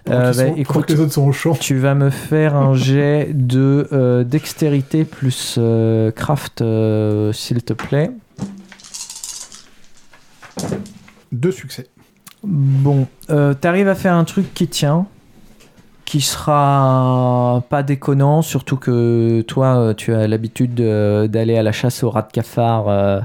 Euh, 0.08 0.32
bah, 0.32 0.32
sont- 0.32 0.54
écoute, 0.56 0.86
que 0.86 0.92
les 0.94 1.00
autres 1.00 1.12
sont 1.12 1.26
au 1.26 1.32
champ. 1.32 1.52
tu 1.54 1.76
vas 1.76 1.94
me 1.94 2.08
faire 2.10 2.56
un 2.56 2.74
jet 2.74 3.28
de 3.34 3.86
euh, 3.92 4.24
dextérité 4.24 5.04
plus 5.04 5.56
euh, 5.58 6.10
craft, 6.10 6.62
euh, 6.62 7.32
s'il 7.34 7.62
te 7.62 7.72
plaît. 7.74 8.10
Deux 11.32 11.52
succès. 11.52 11.86
Bon, 12.44 13.06
euh, 13.30 13.54
t'arrives 13.54 13.88
à 13.88 13.94
faire 13.94 14.14
un 14.14 14.24
truc 14.24 14.52
qui 14.54 14.68
tient, 14.68 15.06
qui 16.04 16.20
sera 16.20 17.62
pas 17.70 17.82
déconnant, 17.82 18.42
surtout 18.42 18.76
que 18.76 19.40
toi, 19.42 19.76
euh, 19.78 19.94
tu 19.94 20.12
as 20.12 20.28
l'habitude 20.28 20.74
de- 20.74 21.26
d'aller 21.26 21.56
à 21.56 21.62
la 21.62 21.72
chasse 21.72 22.02
aux 22.02 22.10
rats 22.10 22.22
de 22.22 22.30
cafard 22.32 22.88
euh, 22.88 23.20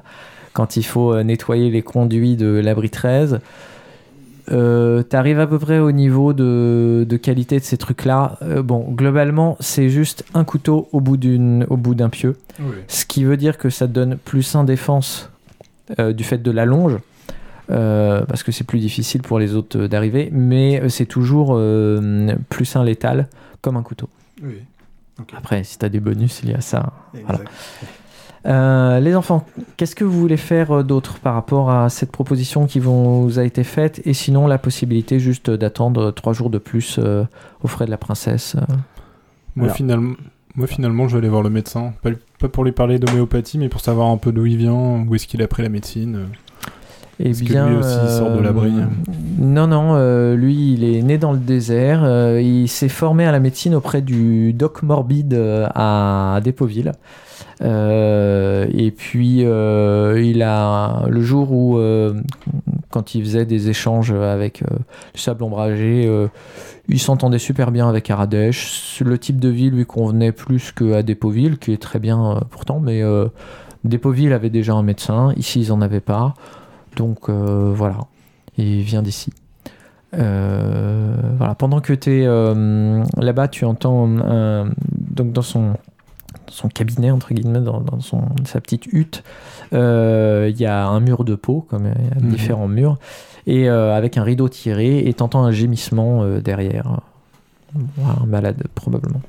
quand 0.54 0.78
il 0.78 0.84
faut 0.84 1.14
euh, 1.14 1.24
nettoyer 1.24 1.70
les 1.70 1.82
conduits 1.82 2.36
de 2.38 2.48
l'abri 2.48 2.90
13. 2.90 3.40
Euh, 4.52 5.04
T'arrives 5.04 5.40
à 5.40 5.46
peu 5.48 5.60
près 5.60 5.78
au 5.80 5.92
niveau 5.92 6.34
de, 6.34 7.06
de 7.08 7.18
qualité 7.18 7.60
de 7.60 7.64
ces 7.64 7.78
trucs-là. 7.78 8.38
Euh, 8.42 8.64
bon, 8.64 8.80
globalement, 8.90 9.58
c'est 9.60 9.90
juste 9.90 10.24
un 10.34 10.44
couteau 10.44 10.88
au 10.92 11.02
bout 11.02 11.18
d'une- 11.18 11.66
au 11.70 11.78
bout 11.78 11.94
d'un 11.94 12.10
pieu. 12.10 12.38
Ce 12.88 13.06
qui 13.06 13.24
veut 13.26 13.38
dire 13.38 13.58
que 13.58 13.70
ça 13.70 13.86
te 13.88 13.92
donne 13.92 14.18
plus 14.18 14.56
1 14.56 14.64
défense 14.64 15.30
euh, 16.00 16.14
du 16.14 16.24
fait 16.24 16.40
de 16.40 16.52
la 16.52 16.66
longe. 16.66 16.98
Euh, 17.72 18.26
parce 18.26 18.44
que 18.44 18.52
c'est 18.52 18.64
plus 18.64 18.80
difficile 18.80 19.22
pour 19.22 19.40
les 19.40 19.56
autres 19.56 19.78
euh, 19.78 19.88
d'arriver, 19.88 20.30
mais 20.32 20.82
euh, 20.82 20.90
c'est 20.90 21.06
toujours 21.06 21.50
euh, 21.54 22.36
plus 22.50 22.76
un 22.76 22.84
létal 22.84 23.28
comme 23.62 23.78
un 23.78 23.84
couteau. 23.84 24.10
Oui. 24.44 24.62
Après, 25.36 25.64
si 25.64 25.78
t'as 25.78 25.90
des 25.90 26.00
bonus, 26.00 26.42
il 26.44 26.50
y 26.52 26.54
a 26.54 26.62
ça. 26.62 26.94
Euh, 28.46 29.00
les 29.02 29.16
enfants, 29.16 29.46
qu'est-ce 29.76 29.96
que 29.96 30.06
vous 30.06 30.18
voulez 30.18 30.38
faire 30.38 30.84
d'autre 30.86 31.20
par 31.20 31.34
rapport 31.34 31.70
à 31.72 31.90
cette 31.90 32.12
proposition 32.12 32.68
qui 32.68 32.80
vous 32.80 33.38
a 33.38 33.44
été 33.44 33.66
faite 33.66 34.02
et 34.06 34.14
sinon 34.14 34.48
la 34.48 34.58
possibilité 34.58 35.20
juste 35.20 35.50
d'attendre 35.50 36.12
trois 36.12 36.32
jours 36.32 36.50
de 36.50 36.58
plus 36.58 37.00
euh, 37.00 37.26
aux 37.64 37.68
frais 37.68 37.86
de 37.86 37.92
la 37.92 37.98
princesse 37.98 38.56
euh. 38.56 38.74
Moi, 39.58 39.66
Alors. 39.66 39.76
finalement, 39.76 40.16
moi, 40.56 40.68
finalement, 40.68 41.08
je 41.10 41.14
vais 41.14 41.20
aller 41.20 41.30
voir 41.30 41.44
le 41.44 41.50
médecin. 41.50 41.94
Pas, 42.02 42.12
pas 42.40 42.48
pour 42.48 42.64
lui 42.64 42.72
parler 42.72 42.98
d'homéopathie, 42.98 43.58
mais 43.58 43.68
pour 43.68 43.82
savoir 43.82 44.08
un 44.08 44.18
peu 44.18 44.32
d'où 44.32 44.46
il 44.46 44.56
vient, 44.56 45.06
où 45.06 45.16
est-ce 45.16 45.28
qu'il 45.28 45.42
a 45.42 45.48
pris 45.48 45.64
la 45.64 45.70
médecine. 45.70 46.28
Euh. 47.20 47.24
Eh 47.26 47.30
Est-ce 47.30 47.44
que 47.44 47.54
lui 47.54 47.76
aussi, 47.78 47.98
il 48.04 48.10
sort 48.10 48.32
de 48.36 48.42
l'abri 48.42 48.72
Non, 49.40 49.68
non, 49.68 49.96
euh, 49.96 50.36
lui, 50.36 50.74
il 50.74 50.84
est 50.84 51.02
né 51.02 51.18
dans 51.18 51.32
le 51.34 51.40
désert. 51.40 52.02
euh, 52.04 52.42
il 52.42 52.68
s'est 52.68 52.90
formé 52.90 53.26
à 53.26 53.32
la 53.32 53.40
médecine 53.40 53.76
auprès 53.76 54.02
du 54.02 54.54
doc 54.54 54.84
morbide 54.84 55.34
euh, 55.34 55.68
à 55.76 56.40
Dépoville. 56.44 56.92
Euh, 57.62 58.68
et 58.74 58.92
puis, 58.92 59.44
euh, 59.44 60.22
il 60.24 60.42
a 60.44 61.06
le 61.10 61.22
jour 61.22 61.52
où, 61.52 61.78
euh, 61.78 62.14
quand 62.90 63.16
il 63.16 63.24
faisait 63.24 63.46
des 63.46 63.70
échanges 63.70 64.12
avec 64.12 64.62
euh, 64.64 64.76
le 65.14 65.20
sable 65.20 65.44
ombragé, 65.44 66.06
euh, 66.08 66.28
il 66.88 67.00
s'entendait 67.00 67.38
super 67.38 67.72
bien 67.72 67.88
avec 67.90 68.10
Aradesh. 68.10 69.02
Le 69.06 69.18
type 69.18 69.40
de 69.40 69.50
vie 69.50 69.70
lui 69.70 69.86
convenait 69.86 70.32
plus 70.32 70.72
qu'à 70.72 71.04
Dépoville, 71.04 71.58
qui 71.58 71.74
est 71.74 71.82
très 71.82 72.00
bien 72.00 72.32
euh, 72.32 72.40
pourtant, 72.50 72.80
mais 72.80 73.04
euh, 73.04 73.28
Dépoville 73.84 74.34
avait 74.34 74.50
déjà 74.50 74.74
un 74.74 74.84
médecin. 74.84 75.34
Ici, 75.38 75.60
ils 75.60 75.72
en 75.74 75.82
avaient 75.82 76.00
pas. 76.00 76.34
Donc 77.00 77.30
euh, 77.30 77.72
voilà, 77.74 77.98
il 78.58 78.82
vient 78.84 79.02
d'ici. 79.02 79.32
Euh, 80.14 81.16
voilà. 81.38 81.56
Pendant 81.56 81.80
que 81.80 81.94
tu 81.94 82.22
es 82.24 82.26
là-bas, 83.22 83.48
tu 83.48 83.66
entends 83.66 84.08
donc 84.92 85.32
dans 85.34 85.42
son, 85.42 85.78
son 86.48 86.68
cabinet, 86.68 87.10
entre 87.12 87.34
guillemets, 87.34 87.62
dans, 87.62 87.80
dans 87.82 88.00
son, 88.02 88.22
sa 88.46 88.60
petite 88.62 88.86
hutte, 88.92 89.24
euh, 89.74 90.50
il 90.54 90.60
y 90.60 90.66
a 90.66 90.88
un 90.88 91.00
mur 91.00 91.24
de 91.24 91.36
peau, 91.36 91.66
comme 91.70 91.86
y 91.86 91.90
a 91.90 92.20
Mhm. 92.22 92.30
différents 92.30 92.68
murs, 92.68 92.98
et 93.48 93.70
euh, 93.70 93.96
avec 93.96 94.18
un 94.18 94.24
rideau 94.24 94.50
tiré, 94.50 95.00
et 95.08 95.14
tu 95.14 95.24
entends 95.24 95.44
un 95.44 95.52
gémissement 95.52 96.24
euh, 96.24 96.42
derrière. 96.42 97.00
Un 97.76 98.26
malade, 98.26 98.64
probablement. 98.76 99.22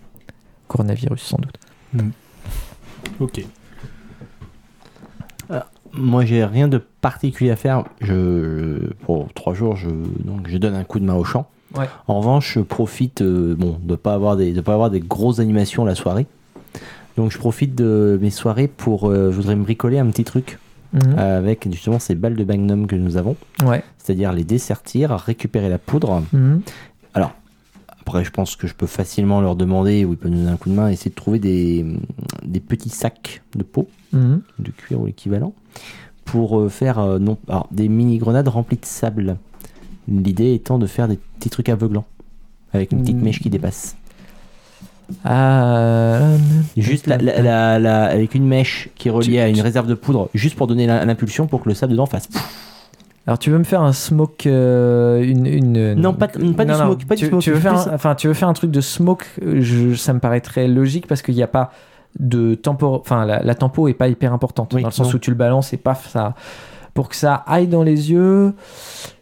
Coronavirus, 0.69 1.23
sans 1.23 1.39
doute. 1.39 1.59
Ok. 3.21 3.45
Moi, 5.93 6.25
j'ai 6.25 6.45
rien 6.45 6.69
de 6.69 6.79
particulier 7.01 7.51
à 7.51 7.57
faire. 7.57 7.85
Je, 8.01 8.91
pour 9.05 9.33
trois 9.35 9.55
jours, 9.55 9.77
je, 9.77 9.89
donc, 9.89 10.49
je 10.49 10.57
donne 10.59 10.75
un 10.75 10.85
coup 10.85 11.01
de 11.01 11.05
main 11.05 11.15
au 11.15 11.25
champ. 11.25 11.49
Ouais. 11.77 11.87
En 12.09 12.19
revanche, 12.19 12.55
je 12.55 12.61
profite 12.61 13.23
euh, 13.23 13.55
bon, 13.57 13.79
de 13.83 13.93
ne 13.93 13.97
pas, 13.97 14.15
avoir 14.15 14.37
des- 14.37 14.53
de 14.53 14.61
pas 14.61 14.75
avoir 14.75 14.91
des 14.91 15.01
grosses 15.01 15.39
animations 15.41 15.85
la 15.85 15.95
soirée. 15.95 16.27
Donc, 17.17 17.31
je 17.33 17.39
profite 17.39 17.75
de 17.75 18.19
mes 18.21 18.31
soirées 18.31 18.69
pour. 18.69 19.09
euh, 19.11 19.31
je 19.31 19.37
voudrais 19.37 19.57
me 19.57 19.63
bricoler 19.65 19.99
un 19.99 20.07
petit 20.07 20.25
truc 20.25 20.59
Mhm. 20.93 21.01
euh, 21.19 21.39
avec 21.39 21.69
justement 21.71 21.99
ces 22.01 22.15
balles 22.17 22.35
de 22.35 22.43
magnum 22.45 22.87
que 22.89 22.97
nous 22.97 23.17
avons. 23.17 23.37
Ouais. 23.65 23.85
C'est-à-dire 23.99 24.33
les 24.33 24.43
dessertir, 24.45 25.11
récupérer 25.13 25.69
la 25.69 25.79
poudre. 25.79 26.23
Mhm. 26.33 26.63
Après, 28.03 28.25
je 28.25 28.31
pense 28.31 28.57
que 28.57 28.67
je 28.67 28.75
peux 28.75 28.87
facilement 28.89 29.41
leur 29.41 29.55
demander, 29.55 30.05
ou 30.05 30.13
ils 30.15 30.17
peuvent 30.17 30.33
nous 30.33 30.39
donner 30.39 30.51
un 30.51 30.57
coup 30.57 30.69
de 30.69 30.75
main, 30.75 30.89
essayer 30.89 31.11
de 31.11 31.15
trouver 31.15 31.39
des, 31.39 31.85
des 32.45 32.59
petits 32.59 32.89
sacs 32.89 33.43
de 33.55 33.63
peau. 33.63 33.89
Mhm. 34.13 34.41
de 34.59 34.71
cuir 34.73 35.01
ou 35.01 35.07
l'équivalent, 35.07 35.53
pour 36.25 36.61
euh, 36.61 36.69
faire 36.69 36.99
euh, 36.99 37.19
non, 37.19 37.39
alors, 37.49 37.67
des 37.71 37.89
mini-grenades 37.89 38.49
remplies 38.49 38.77
de 38.79 38.85
sable. 38.87 39.37
L'idée 40.09 40.55
étant 40.55 40.79
de 40.79 40.87
faire 40.87 41.09
des 41.09 41.19
petits 41.39 41.51
trucs 41.51 41.69
aveuglants, 41.69 42.05
avec 42.73 42.93
une 42.93 43.03
petite 43.03 43.17
Mm. 43.17 43.23
mèche 43.23 43.41
qui 43.41 43.51
dépasse. 43.51 43.97
Ah, 45.25 46.21
Juste 46.77 47.07
la- 47.09 47.17
la- 47.19 47.43
la- 47.43 47.79
la- 47.79 48.05
avec 48.05 48.35
une 48.35 48.47
mèche 48.47 48.91
qui 48.95 49.09
est 49.09 49.11
reliée 49.11 49.33
Tu- 49.33 49.39
à 49.39 49.49
une 49.49 49.57
tu- 49.57 49.63
réserve 49.63 49.87
de 49.89 49.95
poudre, 49.95 50.31
juste 50.35 50.57
pour 50.57 50.67
donner 50.67 50.87
l'impulsion 50.87 51.47
pour 51.47 51.63
que 51.63 51.69
le 51.69 51.75
sable 51.75 51.93
dedans 51.93 52.07
fasse. 52.07 52.29
Alors 53.27 53.39
tu 53.39 53.51
veux 53.51 53.59
me 53.59 53.65
faire 53.65 53.83
un 53.83 53.93
smoke 53.93 54.47
euh, 54.47 55.23
une, 55.23 55.47
une 55.47 55.95
Non, 55.95 56.15
pas- 56.15 56.29
pas 56.29 56.39
du 56.65 56.75
smoke, 56.75 57.05
pas 57.07 57.15
du 57.17 57.23
tu, 57.25 57.29
smoke, 57.29 57.43
tu 57.43 57.51
veux 57.51 57.61
faire 57.61 57.75
un, 57.89 57.95
enfin 57.95 58.15
tu 58.15 58.29
veux 58.29 58.35
faire 58.35 58.49
un 58.49 58.53
truc 58.55 58.71
de 58.71 58.81
smoke 58.81 59.25
euh, 59.43 59.61
je- 59.61 59.95
ça 59.95 60.13
me 60.15 60.21
paraît 60.21 60.41
très 60.41 60.67
logique 60.67 61.07
parce 61.07 61.23
qu'il 61.23 61.35
n'y 61.35 61.43
a 61.43 61.47
pas 61.49 61.71
de 62.19 62.55
tempo 62.55 62.87
enfin 63.01 63.25
la, 63.25 63.43
la 63.43 63.55
tempo 63.55 63.87
est 63.89 63.95
pas 63.95 64.09
hyper 64.09 64.33
importante 64.33 64.73
Oui, 64.75 64.83
dans 64.83 64.89
le 64.89 64.93
sens 64.93 65.09
non. 65.11 65.15
où 65.15 65.19
tu 65.19 65.31
le 65.31 65.37
balances 65.37 65.73
et 65.73 65.77
paf 65.77 66.09
ça 66.09 66.35
pour 66.93 67.09
que 67.09 67.15
ça 67.17 67.35
aille 67.47 67.69
dans 67.69 67.83
les 67.85 68.11
yeux 68.11 68.53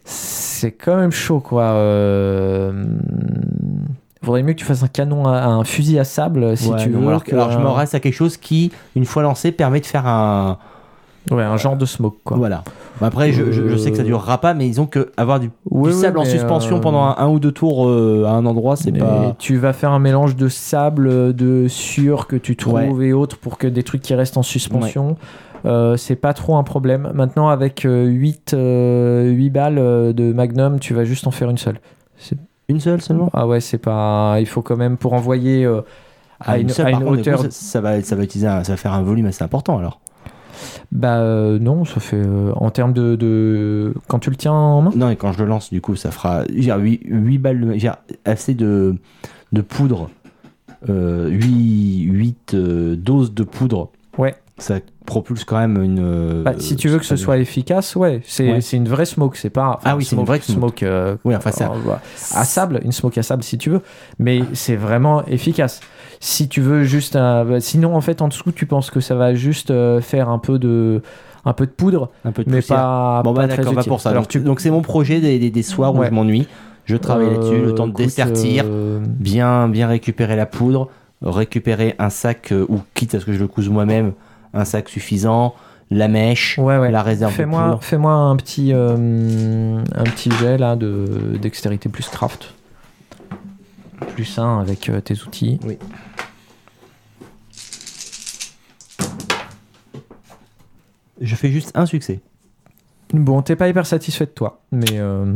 c'est 0.05 0.71
quand 0.71 0.95
même 0.97 1.11
chaud 1.11 1.39
quoi 1.39 1.63
euh... 1.63 2.83
Vaudrait 4.21 4.43
mieux 4.43 4.51
que 4.53 4.59
tu 4.59 4.65
fasses 4.65 4.83
un 4.83 4.87
canon 4.89 5.25
à, 5.27 5.45
un 5.45 5.63
fusil 5.63 5.97
à 5.97 6.03
sable 6.03 6.57
si 6.57 6.67
Ouais, 6.69 6.83
tu 6.83 6.89
veux. 6.89 7.07
alors, 7.07 7.23
que- 7.23 7.31
alors 7.33 7.51
je 7.51 7.57
m'en 7.57 7.73
reste 7.73 7.95
à 7.95 8.01
quelque 8.01 8.13
chose 8.15 8.35
qui, 8.35 8.69
une 8.97 9.05
fois 9.05 9.23
lancé, 9.23 9.53
permet 9.53 9.79
de 9.79 9.85
faire 9.85 10.05
un. 10.07 10.57
Ouais, 11.31 11.43
un 11.43 11.57
genre 11.57 11.75
de 11.77 11.85
smoke 11.85 12.17
quoi. 12.23 12.37
Voilà. 12.37 12.63
Bon, 12.99 13.05
Après, 13.05 13.31
je, 13.31 13.51
je- 13.51 13.69
je 13.69 13.77
sais 13.77 13.91
que 13.91 13.97
ça 13.97 14.03
durera 14.03 14.39
pas, 14.41 14.53
mais 14.53 14.65
disons 14.67 14.85
que 14.87 15.11
avoir 15.15 15.39
du, 15.39 15.51
Oui, 15.69 15.89
du 15.91 15.95
oui, 15.95 16.01
sable 16.01 16.17
en 16.17 16.25
suspension 16.25 16.77
euh, 16.77 16.81
pendant 16.81 17.03
un, 17.03 17.15
un 17.17 17.27
ou 17.29 17.39
deux 17.39 17.51
tours 17.51 17.87
euh, 17.87 18.25
à 18.27 18.31
un 18.31 18.45
endroit, 18.45 18.75
c'est 18.75 18.91
pas. 18.91 19.35
Tu 19.39 19.57
vas 19.57 19.73
faire 19.73 19.91
un 19.91 19.99
mélange 19.99 20.35
de 20.35 20.47
sable, 20.49 21.33
de 21.35 21.67
sueur 21.67 22.27
que 22.27 22.35
tu 22.35 22.55
trouves 22.55 23.03
et 23.03 23.13
autres 23.13 23.37
pour 23.37 23.57
que 23.57 23.67
des 23.67 23.83
trucs 23.83 24.01
qui 24.01 24.15
restent 24.15 24.37
en 24.37 24.43
suspension. 24.43 25.17
Euh, 25.65 25.97
c'est 25.97 26.15
pas 26.15 26.33
trop 26.33 26.55
un 26.55 26.63
problème. 26.63 27.11
Maintenant, 27.13 27.49
avec 27.49 27.81
8, 27.85 28.53
balles 28.55 29.77
euh, 29.77 30.13
de 30.13 30.33
Magnum, 30.33 30.79
tu 30.79 30.93
vas 30.93 31.05
juste 31.05 31.27
en 31.27 31.31
faire 31.31 31.49
une 31.49 31.57
seule. 31.57 31.79
Une 32.67 32.79
seule 32.79 33.01
seulement? 33.01 33.29
Ah 33.33 33.47
ouais, 33.47 33.61
c'est 33.61 33.77
pas. 33.79 34.37
Il 34.39 34.45
faut 34.45 34.61
quand 34.61 34.77
même 34.77 34.97
pour 34.97 35.13
envoyer 35.13 35.65
euh, 35.65 35.81
à 36.39 36.51
Ah, 36.53 36.57
une, 36.59 36.69
seule, 36.69 36.87
à 36.87 36.91
une 36.91 37.03
coup, 37.03 37.09
hauteur. 37.13 37.39
ça, 37.41 37.47
ça 37.51 37.81
va, 37.81 38.01
ça 38.03 38.15
va 38.15 38.23
utiliser, 38.23 38.47
un- 38.47 38.63
ça 38.63 38.73
va 38.73 38.77
faire 38.77 38.93
un 38.93 39.01
volume 39.01 39.25
assez 39.25 39.43
important 39.43 39.77
alors. 39.79 39.99
Bah 40.91 41.17
euh, 41.19 41.59
non, 41.59 41.85
ça 41.85 41.99
fait 41.99 42.17
euh, 42.17 42.51
en 42.55 42.69
termes 42.71 42.93
de, 42.93 43.15
de- 43.15 43.93
quand 44.07 44.19
tu 44.19 44.29
le 44.29 44.35
tiens 44.35 44.51
en 44.53 44.81
main. 44.81 44.91
Non, 44.95 45.09
et 45.09 45.15
quand 45.15 45.31
je 45.31 45.39
le 45.39 45.45
lance, 45.49 45.71
du 45.71 45.81
coup, 45.81 45.95
ça 45.95 46.11
fera 46.11 46.43
8, 46.49 47.37
balles, 47.37 47.59
de- 47.61 47.73
j'ai 47.77 47.91
assez 48.25 48.53
de, 48.53 48.95
de 49.51 49.61
poudre, 49.61 50.09
euh, 50.89 51.29
8, 51.29 52.55
doses 52.55 53.33
de 53.33 53.43
poudre. 53.43 53.89
Ouais. 54.17 54.35
Ça 54.57 54.79
propulse 55.05 55.45
quand 55.45 55.57
même 55.57 55.81
une. 55.81 55.99
euh, 56.01 56.43
Bah, 56.43 56.53
si 56.59 56.75
tu 56.75 56.89
veux 56.89 56.99
que 56.99 57.05
ce 57.05 57.15
soit 57.15 57.37
efficace, 57.37 57.95
ouais, 57.95 58.21
c'est 58.25 58.51
Ouais. 58.51 58.59
une 58.59 58.89
vraie 58.89 59.05
smoke, 59.05 59.37
c'est 59.37 59.49
pas. 59.49 59.69
enfin, 59.77 59.79
Ah 59.91 59.95
oui, 59.95 60.03
c'est 60.03 60.17
une 60.17 60.25
vraie 60.25 60.41
smoke. 60.41 60.79
smoke. 60.79 60.83
euh, 60.83 61.15
Oui, 61.23 61.33
enfin, 61.33 61.51
ça. 61.51 61.71
euh, 61.71 61.93
à 62.35 62.43
sable, 62.43 62.81
une 62.83 62.91
smoke 62.91 63.17
à 63.17 63.23
sable 63.23 63.41
si 63.43 63.57
tu 63.57 63.69
veux, 63.69 63.81
mais 64.19 64.41
c'est 64.53 64.75
vraiment 64.75 65.25
efficace. 65.27 65.79
Si 66.19 66.49
tu 66.49 66.59
veux 66.61 66.83
juste 66.83 67.15
un... 67.15 67.45
bah, 67.45 67.59
sinon 67.61 67.95
en 67.95 68.01
fait 68.01 68.21
en 68.21 68.27
dessous 68.27 68.51
tu 68.51 68.65
penses 68.65 68.91
que 68.91 68.99
ça 68.99 69.15
va 69.15 69.33
juste 69.35 69.71
euh, 69.71 70.01
faire 70.01 70.27
un 70.29 70.39
peu 70.39 70.59
de 70.59 71.01
un 71.45 71.53
peu 71.53 71.65
de 71.65 71.71
poudre, 71.71 72.09
Un 72.25 72.31
peu 72.33 72.43
de 72.43 72.49
mais 72.51 72.61
pas, 72.61 73.21
Bon, 73.23 73.31
bah 73.31 73.47
d'accord, 73.47 73.73
va 73.73 73.79
utile. 73.79 73.89
pour 73.89 74.01
ça. 74.01 74.09
Alors 74.09 74.23
donc, 74.23 74.29
tu 74.29 74.39
donc 74.41 74.59
c'est 74.59 74.69
mon 74.71 74.81
projet 74.81 75.21
des, 75.21 75.39
des- 75.39 75.49
des 75.49 75.63
soirs 75.63 75.95
où 75.95 76.03
je 76.03 76.09
m'ennuie. 76.09 76.47
Je 76.85 76.97
travaille 76.97 77.29
là-dessus, 77.29 77.61
le 77.61 77.73
temps 77.75 77.87
de 77.87 77.93
dessertir, 77.93 78.65
euh, 78.67 78.99
bien, 79.05 79.69
bien 79.69 79.87
récupérer 79.87 80.35
la 80.35 80.45
poudre, 80.47 80.89
récupérer 81.21 81.95
un 81.99 82.09
sac, 82.09 82.51
euh, 82.51 82.65
ou 82.67 82.79
quitte 82.95 83.13
à 83.15 83.19
ce 83.19 83.25
que 83.25 83.31
je 83.33 83.39
le 83.39 83.47
couse 83.47 83.69
moi-même, 83.69 84.11
un 84.53 84.65
sac 84.65 84.89
suffisant, 84.89 85.53
la 85.91 86.07
mèche, 86.07 86.57
Ouais 86.57 86.77
ouais. 86.77 86.91
la 86.91 87.01
réserve 87.03 87.31
Fais-moi 87.31 87.77
fais-moi 87.81 88.11
un 88.11 88.35
petit 88.35 88.71
euh, 88.73 89.77
un 89.95 90.03
petit 90.03 90.31
jet 90.31 90.57
là 90.57 90.75
de 90.75 91.37
dextérité 91.41 91.89
plus 91.89 92.07
craft. 92.09 92.53
Plus 94.07 94.39
un 94.39 94.59
avec 94.59 94.89
euh, 94.89 95.01
tes 95.01 95.21
outils. 95.21 95.59
Oui. 95.63 95.77
Je 101.21 101.35
fais 101.35 101.51
juste 101.51 101.71
un 101.75 101.85
succès. 101.85 102.21
Bon, 103.13 103.41
t'es 103.41 103.55
pas 103.55 103.67
hyper 103.67 103.85
satisfait 103.85 104.25
de 104.25 104.31
toi, 104.31 104.61
mais 104.71 104.99
euh, 104.99 105.33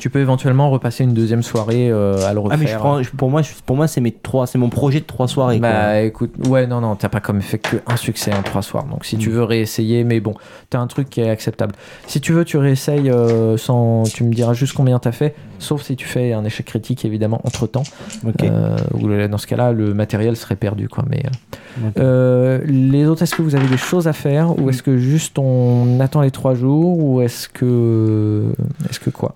tu 0.00 0.10
peux 0.10 0.18
éventuellement 0.18 0.70
repasser 0.70 1.04
une 1.04 1.14
deuxième 1.14 1.42
soirée 1.42 1.88
euh, 1.90 2.26
à 2.26 2.32
le 2.32 2.40
refaire. 2.40 2.58
Ah 2.58 2.62
mais 2.64 2.70
je 2.70 2.76
prends, 2.76 3.02
je- 3.02 3.10
pour 3.10 3.30
moi, 3.30 3.42
je- 3.42 3.52
pour 3.64 3.76
moi 3.76 3.86
c'est 3.86 4.00
mes 4.00 4.10
trois, 4.10 4.46
c'est 4.48 4.58
mon 4.58 4.68
projet 4.70 4.98
de 5.00 5.04
trois 5.04 5.28
soirées. 5.28 5.60
quoi. 5.60 5.68
Bah 5.70 6.00
écoute, 6.02 6.32
ouais, 6.48 6.66
non, 6.66 6.80
non, 6.80 6.96
t'as 6.96 7.08
pas 7.08 7.20
comme 7.20 7.40
fait 7.42 7.58
que 7.58 7.76
un 7.86 7.96
succès 7.96 8.32
en 8.34 8.42
trois 8.42 8.62
soirs. 8.62 8.84
Donc 8.86 9.04
si 9.04 9.16
tu 9.18 9.28
Mm. 9.28 9.32
veux 9.32 9.42
réessayer, 9.44 10.02
mais 10.04 10.18
bon, 10.20 10.34
t'as 10.70 10.78
un 10.80 10.86
truc 10.88 11.08
qui 11.10 11.20
est 11.20 11.30
acceptable. 11.30 11.74
Si 12.08 12.20
tu 12.20 12.32
veux, 12.32 12.44
tu 12.44 12.56
réessayes 12.56 13.08
euh, 13.10 13.56
sans. 13.56 14.02
Tu 14.04 14.24
me 14.24 14.32
diras 14.34 14.52
juste 14.54 14.72
combien 14.74 14.98
t'as 14.98 15.12
fait, 15.12 15.34
sauf 15.60 15.82
si 15.82 15.94
tu 15.94 16.06
fais 16.08 16.32
un 16.32 16.44
échec 16.44 16.66
critique 16.66 17.04
évidemment 17.04 17.40
entre 17.44 17.66
temps. 17.68 17.84
Ou 18.24 19.06
le- 19.06 19.28
dans 19.28 19.38
ce 19.38 19.46
cas-là, 19.46 19.72
le 19.72 19.94
matériel 19.94 20.36
serait 20.36 20.56
perdu, 20.56 20.88
quoi. 20.88 21.04
Mais. 21.08 21.22
euh, 21.24 21.90
euh, 21.98 22.60
les 22.66 23.06
autres, 23.06 23.22
est-ce 23.22 23.34
que 23.34 23.42
vous 23.42 23.54
avez 23.54 23.66
des 23.68 23.76
choses 23.76 24.08
à 24.08 24.12
faire 24.12 24.58
ou 24.58 24.68
est-ce 24.70 24.82
que 24.82 24.96
juste 24.98 25.38
on 25.38 25.98
attend 26.00 26.20
les 26.20 26.30
trois 26.30 26.54
jours 26.54 26.98
ou 26.98 27.20
est-ce 27.20 27.48
que. 27.48 28.52
Est-ce 28.90 29.00
que 29.00 29.10
quoi? 29.10 29.31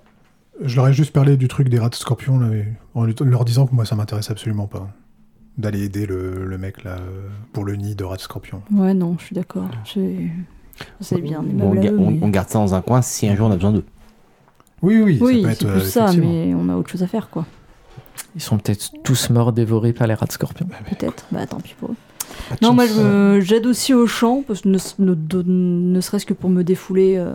Je 0.61 0.75
leur 0.75 0.87
ai 0.87 0.93
juste 0.93 1.11
parlé 1.11 1.37
du 1.37 1.47
truc 1.47 1.69
des 1.69 1.79
rats 1.79 1.89
de 1.89 1.95
scorpions, 1.95 2.39
là, 2.39 2.49
en 2.95 3.05
leur 3.05 3.45
disant 3.45 3.67
que 3.67 3.75
moi 3.75 3.85
ça 3.85 3.95
m'intéresse 3.95 4.31
absolument 4.31 4.67
pas. 4.67 4.89
D'aller 5.57 5.83
aider 5.83 6.05
le, 6.05 6.45
le 6.45 6.57
mec 6.57 6.83
là 6.83 6.97
pour 7.53 7.63
le 7.65 7.75
nid 7.75 7.95
de 7.95 8.03
rats 8.03 8.15
de 8.15 8.21
scorpions. 8.21 8.61
Ouais, 8.71 8.93
non, 8.93 9.15
je 9.19 9.25
suis 9.25 9.35
d'accord. 9.35 9.69
C'est 9.85 11.21
bien. 11.21 11.41
Bon, 11.41 11.69
on, 11.69 11.73
aimable 11.73 11.79
à 11.79 11.81
ga- 11.81 11.91
eux, 11.91 11.99
on- 11.99 12.11
mais- 12.11 12.19
on 12.21 12.29
garde 12.29 12.49
ça 12.49 12.59
dans 12.59 12.75
un 12.75 12.81
coin 12.81 13.01
si 13.01 13.27
un 13.27 13.35
jour 13.35 13.47
on 13.47 13.51
a 13.51 13.55
besoin 13.55 13.71
d'eux. 13.71 13.85
Oui, 14.83 15.01
oui, 15.01 15.17
Oui, 15.19 15.41
ça 15.43 15.47
peut 15.49 15.55
c'est 15.55 15.65
être. 15.65 15.71
plus 15.71 15.81
euh, 15.81 15.89
ça, 15.89 16.13
mais 16.13 16.53
on 16.53 16.69
a 16.69 16.75
autre 16.75 16.89
chose 16.91 17.01
à 17.01 17.07
faire, 17.07 17.29
quoi. 17.31 17.45
Ils 18.35 18.41
sont 18.41 18.59
peut-être 18.59 18.91
tous 19.03 19.31
morts 19.31 19.51
dévorés 19.51 19.93
par 19.93 20.05
les 20.05 20.13
rats 20.13 20.27
de 20.27 20.31
scorpion. 20.31 20.67
Peut-être. 20.89 21.25
Bah, 21.31 21.47
tant 21.47 21.59
pis 21.59 21.75
pour 21.79 21.89
eux. 21.91 21.95
Non, 22.61 22.73
moi, 22.73 22.85
j'aide 23.39 23.65
aussi 23.67 23.93
au 23.93 24.07
champ, 24.07 24.43
parce 24.47 24.61
que 24.61 24.69
ne, 24.69 24.77
ne- 24.99 25.13
de- 25.15 25.43
ne 25.47 26.01
serait-ce 26.01 26.25
que 26.25 26.33
pour 26.33 26.49
me 26.49 26.63
défouler, 26.63 27.15
euh, 27.17 27.33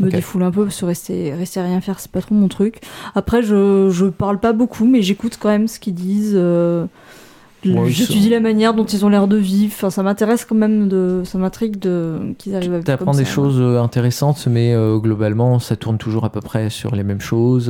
me 0.00 0.10
défouler 0.10 0.44
un 0.44 0.50
peu, 0.50 0.64
parce 0.64 0.80
que 0.80 0.86
rester, 0.86 1.32
rester 1.34 1.60
à 1.60 1.64
rien 1.64 1.80
faire, 1.80 2.00
c'est 2.00 2.10
pas 2.10 2.20
trop 2.20 2.34
mon 2.34 2.48
truc. 2.48 2.80
Après, 3.14 3.42
je, 3.42 3.88
je 3.90 4.06
parle 4.06 4.38
pas 4.38 4.52
beaucoup, 4.52 4.84
mais 4.86 5.02
j'écoute 5.02 5.38
quand 5.40 5.48
même 5.48 5.68
ce 5.68 5.78
qu'ils 5.80 5.94
disent. 5.94 6.32
euh, 6.34 6.86
Ouais, 7.66 7.90
J'étudie 7.90 8.24
ça- 8.24 8.30
la 8.30 8.40
manière 8.40 8.72
dont 8.72 8.86
ils 8.86 9.04
ont 9.04 9.10
l'air 9.10 9.28
de 9.28 9.36
vivre. 9.36 9.74
Enfin, 9.76 9.90
ça 9.90 10.02
m'intéresse 10.02 10.46
quand 10.46 10.54
même 10.54 10.88
de, 10.88 11.20
ça 11.26 11.36
m'intrigue 11.36 11.78
de 11.78 12.16
qu'ils 12.38 12.54
arrivent 12.54 12.72
à 12.72 12.76
vivre 12.78 12.86
T'apprends 12.86 13.12
des 13.12 13.26
ça. 13.26 13.30
choses 13.30 13.58
euh, 13.60 13.78
intéressantes, 13.82 14.46
mais 14.50 14.72
euh, 14.74 14.96
globalement, 14.96 15.58
ça 15.58 15.76
tourne 15.76 15.98
toujours 15.98 16.24
à 16.24 16.30
peu 16.30 16.40
près 16.40 16.70
sur 16.70 16.94
les 16.94 17.02
mêmes 17.02 17.20
choses. 17.20 17.66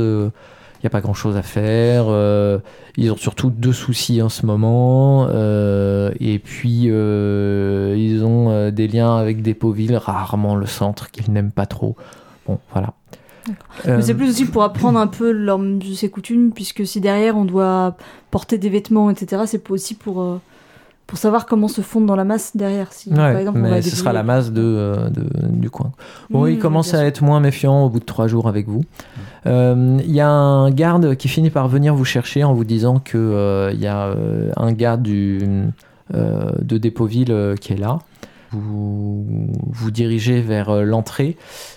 Il 0.81 0.87
n'y 0.87 0.87
a 0.87 0.91
pas 0.91 1.03
grand-chose 1.03 1.37
à 1.37 1.43
faire. 1.43 2.07
euh, 2.09 2.59
ils 2.97 3.13
ont 3.13 3.17
surtout 3.17 3.51
deux 3.51 3.75
soucis 3.75 4.23
en 4.23 4.31
ce 4.31 4.47
moment. 4.47 5.29
euh, 5.29 6.11
et 6.21 6.39
puis, 6.39 6.87
euh, 6.87 7.95
ils 7.99 8.25
ont 8.25 8.71
des 8.71 8.89
liens 8.89 9.15
avec 9.17 9.43
des 9.43 9.55
villes, 9.75 9.97
rarement 9.97 10.57
le 10.57 10.65
centre, 10.65 11.11
qu'ils 11.11 11.31
n'aiment 11.33 11.53
pas 11.53 11.67
trop. 11.67 11.97
Bon, 12.47 12.59
voilà. 12.73 12.95
Mais 13.87 14.01
c'est 14.01 14.15
plus 14.15 14.31
aussi 14.31 14.47
pour 14.47 14.63
apprendre 14.63 14.99
un 14.99 15.07
peu 15.07 15.31
leurs 15.31 15.61
us 15.61 16.03
et 16.03 16.09
coutumes, 16.09 16.53
puisque 16.53 16.87
si 16.87 17.01
derrière 17.01 17.37
on 17.37 17.45
doit 17.45 17.97
porter 18.31 18.57
des 18.57 18.71
vêtements, 18.71 19.11
etc., 19.11 19.43
c'est 19.47 19.71
aussi 19.71 19.95
pour, 19.95 20.41
pour 21.11 21.19
savoir 21.19 21.45
comment 21.45 21.69
se 21.69 21.81
fondre 21.81 22.07
dans 22.07 22.17
la 22.17 22.25
masse 22.25 22.57
derrière. 22.57 22.93
Si, 22.93 23.11
Ouais, 23.11 23.17
par 23.17 23.37
exemple, 23.37 23.59
on 23.59 23.63
va 23.63 23.71
mais 23.71 23.83
ce 23.83 23.95
sera 23.97 24.13
la 24.13 24.23
masse 24.23 24.53
de, 24.53 24.63
euh, 24.63 25.11
de- 25.11 25.27
du 25.49 25.69
coin. 25.69 25.91
Bon, 26.31 26.45
Mmh, 26.47 26.51
il 26.51 26.59
commence 26.61 26.93
bien 26.93 27.01
à 27.01 27.05
être 27.05 27.23
moins 27.23 27.41
méfiant 27.41 27.85
au 27.85 27.91
bout 27.91 27.99
de 28.01 28.05
trois 28.05 28.29
jours 28.29 28.49
avec 28.49 28.69
vous. 28.69 28.83
Euh, 29.47 29.99
Il 30.05 30.13
y 30.13 30.21
a 30.21 30.29
un 30.31 30.71
garde 30.71 31.17
qui 31.17 31.29
finit 31.29 31.51
par 31.51 31.67
venir 31.69 31.95
vous 31.95 32.05
chercher 32.05 32.45
en 32.45 32.55
vous 32.55 32.65
disant 32.65 33.01
que 33.01 33.19
euh, 33.19 33.71
il 33.75 33.81
y 33.81 33.87
a 33.89 34.15
un 34.57 34.73
gars 34.73 34.97
du, 34.97 35.41
de 36.15 36.79
Dépoville 36.79 37.27
euh, 37.31 37.57
qui 37.57 37.73
est 37.73 37.77
là. 37.77 37.99
Vous 38.53 39.25
vous 39.71 39.91
dirigez 39.93 40.41
vers 40.41 40.83
l'entrée, 40.85 41.37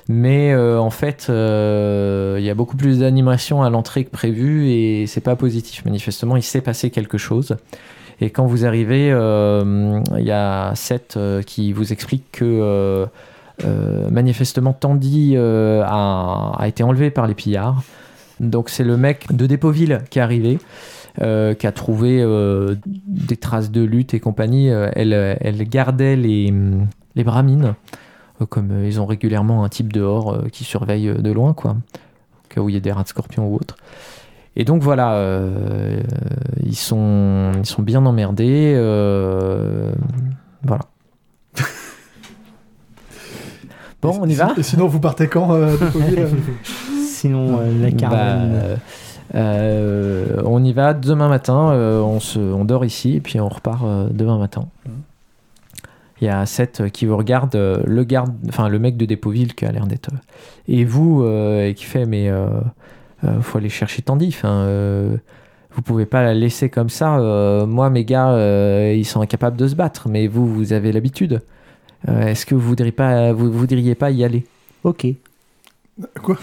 mais 0.10 0.52
euh, 0.54 0.80
en 0.80 0.90
fait, 0.90 1.28
euh, 1.30 2.38
il 2.40 2.44
y 2.46 2.50
a 2.50 2.56
beaucoup 2.56 2.76
plus 2.78 3.00
d'animation 3.00 3.62
à 3.62 3.70
l'entrée 3.70 4.06
que 4.06 4.10
prévu 4.10 4.70
et 4.70 5.06
c'est 5.08 5.22
pas 5.22 5.36
positif. 5.36 5.86
Manifestement, 5.86 6.36
il 6.36 6.42
s'est 6.42 6.62
passé 6.62 6.90
quelque 6.90 7.18
chose. 7.20 7.58
Et 8.24 8.30
quand 8.30 8.46
vous 8.46 8.66
arrivez, 8.66 9.12
euh, 9.12 10.00
il 10.18 10.24
y 10.24 10.32
a 10.32 10.72
Seth 10.76 11.16
euh, 11.18 11.42
qui 11.42 11.74
vous 11.74 11.92
explique 11.92 12.24
que 12.32 13.06
euh, 13.66 14.10
manifestement 14.10 14.72
Tandy 14.72 15.36
a, 15.36 16.64
été 16.66 16.84
enlevé 16.84 17.12
par 17.12 17.28
les 17.28 17.34
pillards. 17.34 17.84
Donc 18.40 18.70
c'est 18.70 18.86
le 18.86 18.96
mec 18.96 19.28
de 19.36 19.46
Dépoville 19.46 20.00
qui 20.10 20.20
est 20.20 20.22
arrivé, 20.22 20.58
qui 21.18 21.68
a 21.68 21.72
trouvé 21.74 22.26
des 22.86 23.36
traces 23.36 23.72
de 23.72 23.82
lutte 23.82 24.14
et 24.14 24.22
compagnie. 24.22 24.68
Elle, 24.68 25.68
gardait 25.68 26.16
les, 26.16 26.54
bramines, 27.18 27.76
comme 28.48 28.86
ils 28.86 29.02
ont 29.02 29.06
régulièrement 29.06 29.66
un 29.66 29.70
type 29.70 29.92
dehors 29.92 30.46
qui 30.50 30.64
surveille 30.64 31.14
de 31.14 31.32
loin, 31.32 31.54
quoi, 31.54 31.72
au 31.72 32.48
cas 32.48 32.62
où 32.62 32.70
il 32.70 32.76
y 32.76 32.78
a 32.78 32.82
des 32.82 32.92
rats 32.94 33.04
de 33.04 33.10
scorpion 33.10 33.50
ou 33.50 33.56
autre. 33.56 33.76
Et 34.56 34.66
donc 34.66 34.84
voilà, 34.84 35.14
euh, 35.16 36.00
ils, 36.64 36.76
sont, 36.76 37.52
ils 37.58 37.66
sont 37.66 37.82
bien 37.82 38.06
emmerdés. 38.06 38.74
euh, 38.76 39.92
voilà. 40.64 40.84
Bon, 44.02 44.18
on 44.22 44.28
y 44.28 44.34
va 44.36 44.54
Et 44.58 44.64
sinon, 44.64 44.88
vous 44.88 45.00
partez 45.00 45.28
quand 45.28 45.54
euh, 45.54 45.78
de 45.78 46.18
euh 46.20 46.28
Sinon, 47.08 47.60
la 47.82 47.90
Bah, 47.90 47.96
caravane. 47.98 48.80
on 50.46 50.64
y 50.64 50.74
va 50.74 50.94
demain 50.94 51.30
matin, 51.30 51.72
on, 51.74 52.20
se, 52.20 52.38
on 52.38 52.66
dort 52.66 52.84
ici 52.84 53.16
et 53.16 53.22
puis 53.22 53.40
on 53.40 53.48
repart 53.48 53.86
demain 54.12 54.38
matin. 54.38 54.66
Il 56.20 56.26
y 56.26 56.30
a 56.30 56.46
Seth 56.46 56.90
qui 56.92 57.06
vous 57.06 57.16
regarde, 57.16 57.56
le 57.56 58.04
garde, 58.04 58.34
enfin 58.50 58.68
le 58.68 58.78
mec 58.78 58.98
de 58.98 59.06
Dépoville 59.06 59.54
qui 59.54 59.66
a 59.66 59.72
l'air 59.72 59.88
d'être. 59.88 60.10
et 60.68 60.84
vous, 60.84 61.24
et 61.26 61.74
qui 61.76 61.86
fait, 61.86 62.06
mais 62.06 62.30
euh, 63.24 63.42
faut 63.42 63.58
aller 63.58 63.70
chercher 63.70 64.02
Tandy. 64.02 64.28
Enfin, 64.30 64.50
euh, 64.50 65.18
vous 65.76 65.82
pouvez 65.82 66.06
pas 66.06 66.24
la 66.24 66.34
laisser 66.34 66.70
comme 66.70 66.90
ça. 66.90 67.18
euh, 67.18 67.66
moi, 67.66 67.90
mes 67.90 68.06
gars, 68.06 68.30
euh, 68.32 68.94
ils 68.96 69.06
sont 69.06 69.22
incapables 69.22 69.58
de 69.58 69.68
se 69.68 69.76
battre, 69.76 70.08
mais 70.10 70.28
vous, 70.28 70.48
vous 70.48 70.74
avez 70.74 70.92
l'habitude. 70.92 71.42
Euh, 72.10 72.28
Est-ce 72.28 72.46
que 72.46 72.54
vous 72.56 72.62
voudriez 72.68 72.92
pas, 72.92 73.32
vous 73.34 73.52
voudriez 73.52 73.96
pas 73.96 74.12
y 74.12 74.24
aller? 74.24 74.46
Ok. 74.84 75.08
Quoi? 76.22 76.38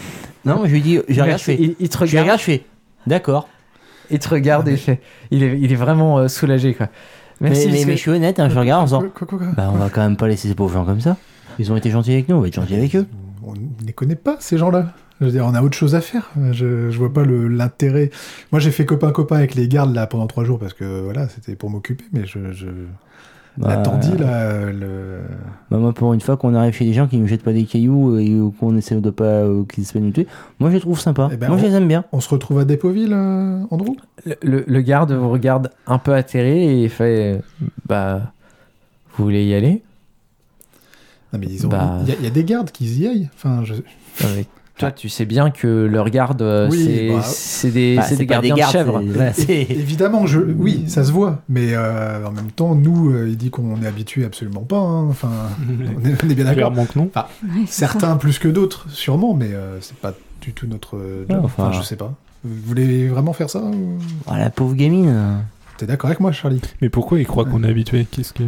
Non, 0.45 0.61
je 0.65 0.71
lui 0.71 0.81
dis, 0.81 0.99
je 1.09 1.21
regarde, 1.21 1.39
je 1.39 1.43
fais. 1.43 1.57
Il, 1.59 1.75
il 1.79 1.89
te 1.89 1.97
Je 1.97 2.03
regarde. 2.03 2.23
regarde, 2.25 2.39
je 2.39 2.45
fais. 2.45 2.63
D'accord. 3.05 3.47
Il 4.09 4.19
te 4.19 4.29
regarde 4.29 4.67
et 4.67 4.77
fait. 4.77 5.01
Il 5.29 5.43
est, 5.43 5.59
il 5.59 5.71
est 5.71 5.75
vraiment 5.75 6.17
euh, 6.19 6.27
soulagé, 6.27 6.73
quoi. 6.73 6.87
Merci. 7.39 7.69
mais, 7.71 7.81
je 7.93 7.97
suis 7.97 8.11
honnête, 8.11 8.39
hein, 8.39 8.49
je 8.49 8.57
regarde 8.59 8.81
en 8.81 8.85
disant. 8.85 8.99
Quoi, 8.99 9.09
quoi, 9.09 9.27
quoi, 9.27 9.37
quoi? 9.39 9.47
Bah, 9.55 9.69
on 9.73 9.77
va 9.77 9.89
quand 9.89 10.01
même 10.01 10.15
pas 10.17 10.27
laisser 10.27 10.47
ces 10.47 10.55
pauvres 10.55 10.73
gens 10.73 10.85
comme 10.85 11.01
ça. 11.01 11.17
Ils 11.59 11.71
ont 11.71 11.75
été 11.75 11.89
gentils 11.89 12.13
avec 12.13 12.29
nous, 12.29 12.35
on 12.35 12.39
va 12.41 12.47
être 12.47 12.55
gentils 12.55 12.75
avec 12.75 12.95
eux. 12.95 13.07
On 13.43 13.53
ne 13.53 13.59
les 13.85 13.93
connaît 13.93 14.15
pas, 14.15 14.37
ces 14.39 14.57
gens-là. 14.57 14.93
Je 15.21 15.25
veux 15.27 15.31
dire, 15.31 15.45
on 15.45 15.53
a 15.53 15.61
autre 15.61 15.77
chose 15.77 15.93
à 15.95 16.01
faire. 16.01 16.31
Je, 16.51 16.89
je 16.89 16.97
vois 16.97 17.13
pas 17.13 17.23
l'intérêt. 17.23 18.09
Moi, 18.51 18.59
j'ai 18.59 18.71
fait 18.71 18.85
copain-copain 18.85 19.35
avec 19.37 19.53
les 19.55 19.67
gardes 19.67 19.93
là 19.93 20.07
pendant 20.07 20.25
trois 20.27 20.43
jours 20.43 20.57
parce 20.59 20.73
que 20.73 20.99
voilà, 21.01 21.29
c'était 21.29 21.55
pour 21.55 21.69
m'occuper, 21.69 22.03
mais 22.11 22.25
je. 22.25 22.51
je... 22.51 22.65
Bah, 23.57 23.83
là, 24.17 24.71
le... 24.71 25.19
Bah, 25.69 25.77
moi, 25.77 25.93
pour 25.93 26.13
une 26.13 26.21
fois 26.21 26.37
qu'on 26.37 26.55
arrive 26.55 26.73
chez 26.73 26.85
des 26.85 26.93
gens 26.93 27.07
qui 27.07 27.17
ne 27.17 27.27
jettent 27.27 27.43
pas 27.43 27.51
des 27.53 27.65
cailloux 27.65 28.17
et 28.17 28.35
qu'on 28.59 28.75
essaie 28.77 28.95
de 28.95 29.09
pas. 29.09 29.25
euh, 29.25 29.63
qu'ils 29.65 29.83
essaient 29.83 29.99
de 29.99 30.05
nous 30.05 30.11
tuer, 30.11 30.25
moi 30.59 30.69
je 30.69 30.75
les 30.75 30.81
trouve 30.81 30.97
sympas. 30.99 31.29
Eh 31.33 31.35
ben, 31.35 31.49
moi 31.49 31.57
je 31.57 31.65
les 31.65 31.73
aime 31.73 31.87
bien. 31.87 32.05
on 32.13 32.21
se 32.21 32.29
retrouve 32.29 32.59
à 32.59 32.65
Dépoville, 32.65 33.11
euh, 33.11 33.61
Andrew? 33.69 33.95
Le, 34.25 34.35
le- 34.41 34.63
le 34.65 34.81
garde 34.81 35.11
vous 35.11 35.29
regarde 35.29 35.69
un 35.85 35.97
peu 35.97 36.13
atterré 36.13 36.63
et 36.63 36.83
il 36.83 36.89
fait 36.89 37.41
Bah, 37.87 38.31
vous 39.17 39.25
voulez 39.25 39.45
y 39.45 39.53
aller? 39.53 39.83
Non, 41.33 41.39
mais 41.39 41.47
ils 41.47 41.65
ont. 41.67 41.69
Bah. 41.69 41.97
Il 42.03 42.07
y, 42.09 42.11
a- 42.13 42.15
il 42.19 42.23
y 42.23 42.27
a 42.27 42.31
des 42.31 42.45
gardes 42.45 42.71
qui 42.71 42.85
y 42.85 43.05
aillent. 43.07 43.29
Enfin, 43.35 43.63
je... 43.65 43.73
Toi, 44.77 44.91
tu 44.91 45.09
sais 45.09 45.25
bien 45.25 45.51
que 45.51 45.67
leur 45.85 46.09
garde, 46.09 46.41
euh, 46.41 46.67
Oui, 46.71 46.83
c'est 46.85 47.09
bah, 47.09 47.21
c'est 47.23 47.71
des, 47.71 47.95
Bah, 47.97 48.01
c'est 48.03 48.15
des 48.15 48.25
pas 48.25 48.33
gardiens 48.35 48.55
gardes, 48.55 48.71
de 48.71 48.77
chèvres. 48.77 49.01
c'est- 49.05 49.11
voilà, 49.13 49.33
c'est- 49.33 49.61
Évidemment, 49.69 50.25
je... 50.25 50.39
oui, 50.39 50.85
ça 50.87 51.03
se 51.03 51.11
voit, 51.11 51.41
mais 51.49 51.73
euh, 51.73 52.25
en 52.25 52.31
même 52.31 52.49
temps, 52.51 52.73
nous, 52.73 53.11
euh, 53.11 53.27
il 53.29 53.37
dit 53.37 53.49
qu'on 53.51 53.79
est 53.83 53.85
habitué 53.87 54.25
absolument 54.25 54.61
pas. 54.61 54.77
hein. 54.79 55.07
Enfin, 55.09 55.29
on 55.67 56.05
est, 56.09 56.23
on 56.23 56.29
est 56.29 56.33
bien 56.35 56.45
d'accord. 56.45 56.71
Clairement 56.71 56.85
que 56.85 56.97
non. 56.97 57.09
Ouais, 57.15 57.21
c'est 57.67 57.85
ça. 57.85 57.91
Certains 57.91 58.15
plus 58.17 58.39
que 58.39 58.47
d'autres, 58.47 58.87
sûrement, 58.89 59.33
mais 59.35 59.49
euh, 59.51 59.79
c'est 59.81 59.97
pas 59.97 60.13
du 60.41 60.53
tout 60.53 60.65
notre 60.67 60.97
job. 60.97 61.25
Ouais, 61.29 61.35
enfin... 61.43 61.67
enfin- 61.67 61.79
je 61.79 61.85
sais 61.85 61.95
pas. 61.97 62.13
Vous 62.43 62.55
voulez 62.65 63.07
vraiment 63.07 63.33
faire 63.33 63.51
ça 63.51 63.59
ou... 63.59 63.99
Oh, 64.25 64.31
la 64.35 64.49
pauvre 64.49 64.73
gamine. 64.73 65.13
T'es 65.77 65.85
d'accord 65.85 66.07
avec 66.09 66.19
moi, 66.21 66.31
Charlie? 66.31 66.61
Mais 66.81 66.89
pourquoi 66.89 67.19
il 67.19 67.27
croit 67.27 67.45
qu'on 67.45 67.63
est 67.63 67.69
habitué? 67.69 68.07
Qu'est-ce 68.09 68.33
que. 68.33 68.43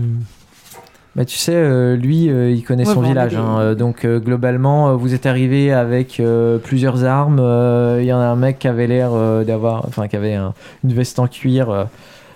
Bah, 1.16 1.26
tu 1.26 1.38
sais, 1.38 1.54
euh, 1.56 1.96
lui, 1.96 2.28
euh, 2.30 2.50
il 2.50 2.64
connaît 2.64 2.88
Ouais, 2.88 2.94
son 2.94 3.02
bon, 3.02 3.08
village. 3.08 3.36
hein, 3.36 3.60
euh, 3.60 3.76
donc, 3.76 4.04
euh, 4.04 4.20
globalement, 4.20 4.90
euh, 4.90 4.94
vous 4.96 5.14
êtes 5.14 5.28
arrivé 5.28 5.72
avec 5.72 6.20
euh, 6.20 6.58
plusieurs 6.58 7.04
armes. 7.04 7.40
euh, 7.40 8.00
Il 8.02 8.06
y 8.08 8.14
en 8.14 8.20
a 8.20 8.26
un 8.26 8.36
mec 8.36 8.58
qui 8.58 8.68
avait 8.68 8.88
l'air 8.88 9.12
euh, 9.14 9.44
d'avoir. 9.44 9.86
Enfin, 9.88 10.08
qui 10.08 10.16
avait 10.16 10.34
un- 10.34 10.54
une 10.84 10.94
veste 10.94 11.20
en 11.20 11.28
cuir, 11.28 11.70
euh, 11.70 11.84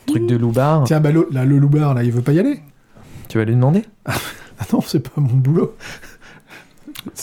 truc 0.06 0.28
de 0.28 0.36
loupard. 0.36 0.84
Tiens, 0.84 1.00
bah, 1.00 1.12
le, 1.12 1.28
là, 1.32 1.44
le 1.44 1.58
loupard, 1.58 1.96
là, 1.96 2.04
il 2.04 2.12
veut 2.12 2.22
pas 2.22 2.34
y 2.34 2.40
aller 2.40 2.60
Tu 3.30 3.40
vas 3.40 3.46
lui 3.46 3.56
demander 3.56 3.84
Ah 4.06 4.64
non, 4.72 4.82
c'est 4.82 5.00
pas 5.00 5.20
mon 5.22 5.34
boulot. 5.34 5.76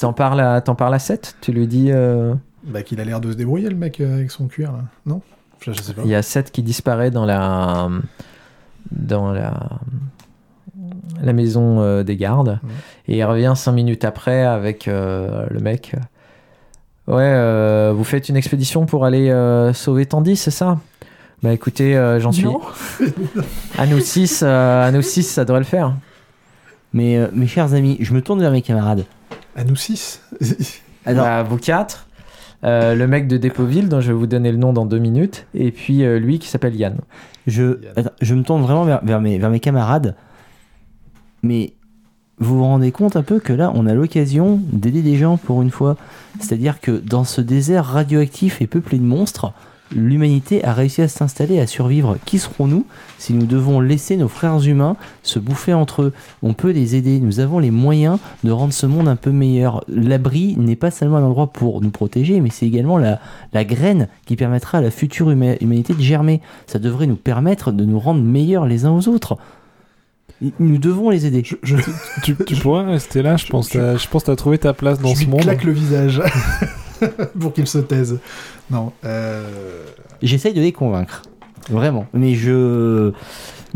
T'en 0.01 0.13
parles, 0.13 0.41
à- 0.41 0.61
t'en 0.61 0.75
parles 0.75 0.95
à 0.95 0.99
Seth? 0.99 1.37
Tu 1.41 1.53
lui 1.53 1.67
dis. 1.69 1.91
euh, 1.93 2.35
Bah, 2.65 2.83
qu'il 2.83 3.01
a 3.01 3.05
l'air 3.05 3.21
de 3.21 3.31
se 3.31 3.37
débrouiller, 3.37 3.69
le 3.69 3.77
mec, 3.77 4.01
euh, 4.01 4.15
avec 4.17 4.31
son 4.33 4.49
cuir, 4.49 4.73
là. 4.73 4.79
Non? 5.07 5.21
Je, 5.61 5.73
je 5.73 5.81
sais 5.83 5.95
pas. 5.95 6.03
Il 6.05 6.11
y 6.11 6.15
a 6.17 6.23
Seth 6.23 6.51
qui 6.51 6.63
disparaît 6.65 7.11
dans 7.13 7.25
la 7.25 7.89
dans 8.91 9.33
la 9.33 9.55
la 11.23 11.33
maison 11.33 11.81
euh, 11.81 12.03
des 12.03 12.17
gardes 12.17 12.59
et 13.09 13.17
il 13.19 13.25
revient 13.25 13.53
cinq 13.57 13.73
minutes 13.73 14.05
après 14.05 14.43
avec 14.43 14.89
euh, 14.89 15.47
le 15.51 15.61
mec. 15.61 15.95
Ouais, 17.07 17.17
euh, 17.21 17.93
vous 17.95 18.05
faites 18.05 18.29
une 18.29 18.37
expédition 18.37 18.87
pour 18.87 19.05
aller 19.05 19.31
euh, 19.31 19.73
sauver 19.75 20.07
Tandy, 20.07 20.37
c'est 20.37 20.51
ça? 20.51 20.79
Bah 21.43 21.53
écoutez, 21.53 21.97
euh, 21.97 22.19
j'en 22.21 22.33
suis. 22.33 22.47
À 23.79 23.87
nous 23.87 24.01
six, 24.01 24.43
euh, 24.43 24.89
à 24.89 24.91
nous 24.91 25.03
six, 25.03 25.25
ça 25.25 25.45
devrait 25.45 25.61
le 25.61 25.67
faire. 25.67 25.95
Mais 26.95 27.19
euh, 27.19 27.27
mes 27.35 27.47
chers 27.47 27.75
amis, 27.75 27.99
je 28.01 28.15
me 28.15 28.23
tourne 28.23 28.41
vers 28.41 28.53
mes 28.53 28.63
camarades. 28.63 29.05
À 29.55 29.65
nous 29.65 29.77
six? 29.77 30.23
Alors, 31.07 31.25
Bah, 31.25 31.43
vous 31.43 31.59
quatre. 31.59 32.07
Euh, 32.65 32.95
le 32.95 33.07
mec 33.07 33.29
de 33.29 33.37
Dépoville, 33.37 33.89
dont 33.89 34.01
je 34.01 34.09
vais 34.09 34.19
vous 34.19 34.27
donner 34.27 34.51
le 34.51 34.57
nom 34.57 34.73
dans 34.73 34.87
deux 34.87 34.99
minutes, 34.99 35.45
et 35.55 35.71
puis 35.71 36.03
euh, 36.03 36.19
lui 36.19 36.39
qui 36.39 36.49
s'appelle 36.49 36.75
Yann. 36.75 36.97
je, 37.47 37.79
attends, 37.95 38.13
je 38.23 38.35
me 38.35 38.43
tourne 38.43 38.63
vraiment 38.63 38.85
vers, 38.85 39.05
vers 39.05 39.21
mes, 39.21 39.39
vers 39.39 39.51
mes 39.51 39.61
camarades. 39.61 40.15
Mais 41.45 41.75
vous 42.39 42.57
vous 42.57 42.65
rendez 42.65 42.91
compte 42.91 43.15
un 43.15 43.23
peu 43.23 43.39
que 43.39 43.53
là, 43.53 43.71
on 43.77 43.87
a 43.87 43.95
l'occasion 43.95 44.61
d'aider 44.73 45.03
des 45.03 45.17
gens 45.17 45.37
pour 45.37 45.63
une 45.63 45.71
fois. 45.71 45.97
C'est-à-dire 46.41 46.81
que 46.81 46.91
dans 46.91 47.23
ce 47.25 47.41
désert 47.41 47.85
radioactif 47.85 48.61
et 48.61 48.67
peuplé 48.67 48.99
de 48.99 49.05
monstres, 49.05 49.53
l'humanité 49.95 50.65
a 50.65 50.73
réussi 50.73 51.03
à 51.03 51.09
s'installer, 51.09 51.61
à 51.61 51.67
survivre. 51.67 52.17
Qui 52.25 52.39
serons-nous 52.39 52.87
si 53.19 53.35
nous 53.35 53.47
devons 53.47 53.79
laisser 53.79 54.17
nos 54.17 54.27
frères 54.27 54.67
humains 54.67 54.97
se 55.23 55.39
bouffer 55.39 55.75
entre 55.75 56.03
eux? 56.03 56.13
On 56.43 56.55
peut 56.55 56.71
les 56.71 56.97
aider. 56.97 57.21
Nous 57.21 57.39
avons 57.39 57.59
les 57.59 57.71
moyens 57.71 58.19
de 58.43 58.51
rendre 58.51 58.73
ce 58.73 58.87
monde 58.87 59.07
un 59.07 59.17
peu 59.17 59.31
meilleur. 59.31 59.85
L'abri 59.87 60.57
n'est 60.59 60.75
pas 60.75 60.91
seulement 60.91 61.19
un 61.19 61.25
endroit 61.25 61.53
pour 61.53 61.83
nous 61.83 61.91
protéger, 61.91 62.41
mais 62.41 62.51
c'est 62.51 62.67
également 62.67 62.99
la, 62.99 63.21
la 63.53 63.65
graine 63.65 64.09
qui 64.27 64.35
permettra 64.35 64.79
à 64.79 64.81
la 64.81 64.91
future 64.91 65.31
huma- 65.31 65.59
humanité 65.61 65.93
de 65.95 66.01
germer. 66.01 66.41
Ça 66.67 66.81
devrait 66.81 67.07
nous 67.07 67.17
permettre 67.17 67.71
de 67.71 67.85
nous 67.85 68.01
rendre 68.01 68.23
meilleurs 68.23 68.67
les 68.67 68.87
uns 68.87 68.93
aux 68.93 69.09
autres. 69.09 69.37
Nous 70.59 70.79
devons 70.79 71.11
les 71.11 71.27
aider. 71.27 71.43
Je, 71.45 71.55
je, 71.63 71.77
Tu, 72.23 72.35
tu 72.37 72.57
pourrais 72.57 72.85
rester 72.85 73.23
là, 73.23 73.37
je 73.37 73.47
pense. 73.47 73.73
Je 73.73 74.09
pense 74.09 74.23
que 74.25 74.27
t'as 74.27 74.37
trouvé 74.37 74.59
ta 74.59 74.73
place 74.73 74.99
dans 75.01 75.09
je 75.11 75.15
ce 75.15 75.21
lui 75.21 75.29
monde. 75.29 75.41
claque 75.43 75.65
le 75.65 75.73
visage 75.73 76.21
pour 77.41 77.53
qu'il 77.53 77.67
se 77.67 77.79
taise. 77.79 78.19
Non. 78.71 78.93
Euh... 79.05 79.85
J'essaye 80.23 80.53
de 80.55 80.61
les 80.61 80.73
convaincre. 80.73 81.23
Vraiment. 81.71 82.07
Mais 82.13 82.35
je. 82.35 83.13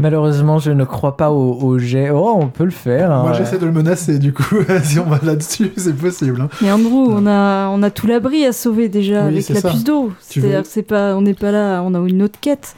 Malheureusement, 0.01 0.59
je 0.61 0.71
ne 0.71 0.85
crois 0.85 1.17
pas 1.17 1.31
au, 1.33 1.55
au 1.61 1.79
jet. 1.79 2.11
Oh, 2.11 2.35
on 2.39 2.47
peut 2.49 2.65
le 2.65 2.71
faire. 2.71 3.11
hein. 3.11 3.23
Moi, 3.23 3.33
j'essaie 3.33 3.59
de 3.59 3.67
le 3.67 3.73
menacer, 3.73 4.19
du 4.21 4.33
coup. 4.33 4.45
si 4.85 4.99
on 5.01 5.05
va 5.07 5.19
là-dessus, 5.25 5.73
c'est 5.77 5.97
possible. 5.97 6.41
hein. 6.41 6.49
Mais 6.61 6.71
Andrew, 6.71 7.09
on 7.11 7.27
a, 7.27 7.69
on 7.69 7.83
a 7.83 7.91
tout 7.91 8.07
l'abri 8.07 8.45
à 8.45 8.53
sauver 8.53 8.89
déjà 8.89 9.23
Oui, 9.23 9.29
avec 9.29 9.43
c'est 9.43 9.55
la 9.55 9.61
ça. 9.61 9.71
puce 9.71 9.83
d'eau. 9.85 10.13
Tu 10.31 10.41
C'est-à-dire 10.41 10.63
veux- 10.77 10.83
pas, 10.83 11.17
on 11.17 11.23
n'est 11.23 11.35
pas 11.35 11.51
là, 11.51 11.83
on 11.85 11.95
a 11.95 12.09
une 12.09 12.23
autre 12.23 12.39
quête. 12.41 12.77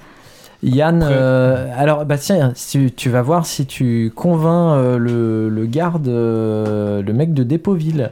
Yann, 0.62 1.02
euh, 1.02 1.66
alors 1.76 2.04
bah 2.04 2.18
tiens, 2.18 2.52
si, 2.54 2.92
tu 2.92 3.08
vas 3.08 3.22
voir 3.22 3.46
si 3.46 3.64
tu 3.66 4.12
convaincs 4.14 4.76
euh, 4.76 4.98
le, 4.98 5.48
le 5.48 5.66
garde, 5.66 6.08
euh, 6.08 7.02
le 7.02 7.12
mec 7.12 7.32
de 7.32 7.42
Dépoville. 7.42 8.10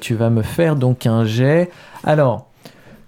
Tu 0.00 0.14
vas 0.14 0.30
me 0.30 0.42
faire 0.42 0.76
donc 0.76 1.04
un 1.04 1.24
jet. 1.24 1.68
Alors, 2.04 2.46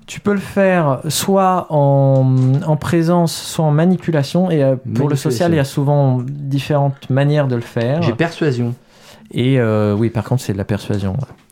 tu 0.07 0.19
peux 0.19 0.33
le 0.33 0.41
faire 0.41 0.99
soit 1.09 1.69
en, 1.71 2.55
en 2.67 2.77
présence, 2.77 3.33
soit 3.33 3.64
en 3.64 3.71
manipulation. 3.71 4.51
Et 4.51 4.75
pour 4.97 5.09
le 5.09 5.14
social, 5.14 5.53
il 5.53 5.57
y 5.57 5.61
a 5.61 5.64
souvent 5.64 6.21
différentes 6.27 7.09
manières 7.09 7.47
de 7.47 7.55
le 7.55 7.61
faire. 7.61 8.03
J'ai 8.03 8.14
persuasion. 8.14 8.75
Et 9.31 9.61
oui, 9.97 10.11
par 10.11 10.25
contre, 10.25 10.43
c'est 10.43 10.55
de 10.55 10.59
la 10.59 10.64
persuasion. 10.64 11.12
ouais. 11.12 11.45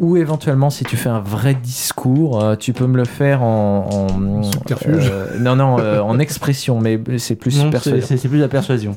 Ou 0.00 0.16
éventuellement, 0.16 0.70
si 0.70 0.84
tu 0.84 0.96
fais 0.96 1.10
un 1.10 1.20
vrai 1.20 1.54
discours, 1.54 2.42
euh, 2.42 2.56
tu 2.56 2.72
peux 2.72 2.86
me 2.86 2.96
le 2.96 3.04
faire 3.04 3.42
en. 3.42 3.86
en 4.10 4.42
Subterfuge. 4.42 5.10
euh, 5.12 5.38
non, 5.38 5.56
non, 5.56 5.78
euh, 5.78 6.00
en 6.00 6.18
expression, 6.18 6.80
mais 6.80 6.98
c'est 7.18 7.36
plus 7.36 7.62
persuasion. 7.70 8.06
c'est- 8.06 8.16
c'est 8.16 8.28
plus 8.28 8.38
la 8.38 8.48
persuasion. 8.48 8.96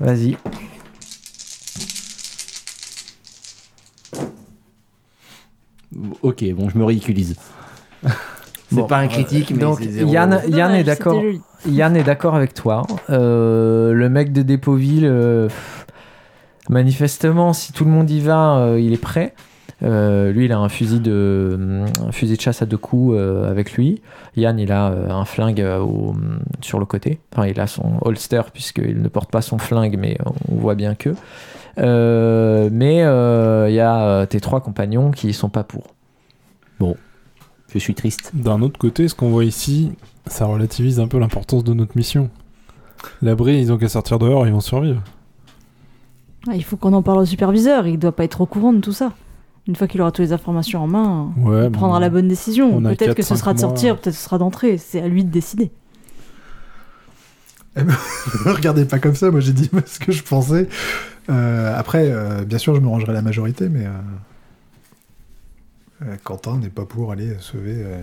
Vas-y. 0.00 0.36
Ok, 6.22 6.44
bon, 6.52 6.68
je 6.68 6.78
me 6.78 6.84
ridiculise. 6.84 7.36
c'est 8.02 8.10
Bon, 8.72 8.84
pas 8.86 8.98
un 8.98 9.08
critique, 9.08 9.50
mais 9.52 9.58
donc, 9.58 9.78
c'est 9.80 9.90
zéro. 9.90 10.10
Yann- 10.12 10.74
est 10.74 10.84
d'accord. 10.84 11.22
Yann 11.68 11.96
est 11.96 12.02
d'accord 12.02 12.34
avec 12.34 12.52
toi. 12.54 12.82
Euh, 13.10 13.92
le 13.92 14.08
mec 14.08 14.32
de 14.32 14.42
Dépoville, 14.42 15.06
euh, 15.06 15.48
manifestement, 16.68 17.52
si 17.52 17.72
tout 17.72 17.84
le 17.84 17.90
monde 17.90 18.10
y 18.10 18.20
va, 18.20 18.56
euh, 18.58 18.80
il 18.80 18.92
est 18.92 18.96
prêt. 19.00 19.34
Euh, 19.82 20.32
lui, 20.32 20.46
il 20.46 20.52
a 20.52 20.58
un 20.58 20.68
fusil 20.70 21.00
de, 21.00 21.84
un 22.06 22.12
fusil 22.12 22.36
de 22.36 22.40
chasse 22.40 22.62
à 22.62 22.66
deux 22.66 22.78
coups 22.78 23.14
euh, 23.16 23.50
avec 23.50 23.72
lui. 23.72 24.00
Yann, 24.36 24.58
il 24.58 24.72
a 24.72 24.88
euh, 24.90 25.10
un 25.10 25.24
flingue 25.26 25.60
euh, 25.60 25.80
au- 25.80 26.14
sur 26.62 26.78
le 26.78 26.86
côté. 26.86 27.18
Enfin, 27.32 27.46
il 27.46 27.60
a 27.60 27.66
son 27.66 27.98
holster 28.00 28.40
puisqu'il 28.52 29.02
ne 29.02 29.08
porte 29.08 29.30
pas 29.30 29.42
son 29.42 29.58
flingue, 29.58 29.96
mais 29.98 30.16
on 30.50 30.54
voit 30.56 30.74
bien 30.76 30.94
que. 30.94 31.14
Euh, 31.78 32.70
mais 32.72 33.02
euh, 33.02 33.66
il 33.68 33.74
y 33.74 33.80
a 33.80 34.02
euh, 34.02 34.26
tes 34.26 34.40
trois 34.40 34.60
compagnons 34.62 35.10
qui 35.10 35.32
sont 35.34 35.50
pas 35.50 35.64
pour. 35.64 35.84
Je 37.74 37.78
suis 37.80 37.94
triste. 37.94 38.30
D'un 38.32 38.62
autre 38.62 38.78
côté, 38.78 39.06
ce 39.08 39.14
qu'on 39.14 39.28
voit 39.28 39.44
ici, 39.44 39.92
ça 40.26 40.46
relativise 40.46 40.98
un 41.00 41.08
peu 41.08 41.18
l'importance 41.18 41.62
de 41.64 41.74
notre 41.74 41.94
mission. 41.96 42.30
L'abri, 43.20 43.58
ils 43.60 43.70
ont 43.72 43.76
qu'à 43.76 43.88
sortir 43.88 44.18
dehors, 44.18 44.46
ils 44.46 44.52
vont 44.52 44.60
survivre. 44.60 45.02
Ah, 46.48 46.54
il 46.54 46.64
faut 46.64 46.76
qu'on 46.76 46.94
en 46.94 47.02
parle 47.02 47.18
au 47.18 47.24
superviseur, 47.26 47.86
il 47.86 47.98
doit 47.98 48.12
pas 48.16 48.24
être 48.24 48.40
au 48.40 48.46
courant 48.46 48.72
de 48.72 48.80
tout 48.80 48.92
ça. 48.92 49.12
Une 49.68 49.74
fois 49.74 49.88
qu'il 49.88 50.00
aura 50.00 50.12
toutes 50.12 50.24
les 50.24 50.32
informations 50.32 50.82
en 50.84 50.86
main, 50.86 51.32
Ouais, 51.38 51.64
il 51.66 51.70
prendra 51.72 51.98
la 51.98 52.08
bonne 52.08 52.28
décision. 52.28 52.80
Peut-être 52.80 53.14
que 53.14 53.22
ce 53.22 53.34
sera 53.34 53.52
de 53.52 53.58
mois. 53.60 53.68
sortir, 53.68 53.94
peut-être 53.96 54.14
que 54.14 54.18
ce 54.20 54.24
sera 54.24 54.38
d'entrer. 54.38 54.78
C'est 54.78 55.00
à 55.00 55.08
lui 55.08 55.24
de 55.24 55.30
décider. 55.30 55.70
Regardez 58.46 58.84
pas 58.86 58.98
comme 58.98 59.14
ça, 59.14 59.30
moi 59.30 59.40
j'ai 59.40 59.52
dit 59.52 59.70
ce 59.86 59.98
que 59.98 60.12
je 60.12 60.22
pensais. 60.22 60.68
Euh, 61.28 61.78
après, 61.78 62.10
euh, 62.10 62.44
bien 62.44 62.58
sûr, 62.58 62.74
je 62.74 62.80
me 62.80 62.88
rangerai 62.88 63.12
la 63.12 63.20
majorité, 63.22 63.68
mais 63.68 63.84
euh, 63.86 63.90
euh, 66.02 66.16
Quentin 66.24 66.58
n'est 66.58 66.68
pas 66.70 66.84
pour 66.84 67.12
aller 67.12 67.36
sauver. 67.40 67.74
euh, 67.76 68.02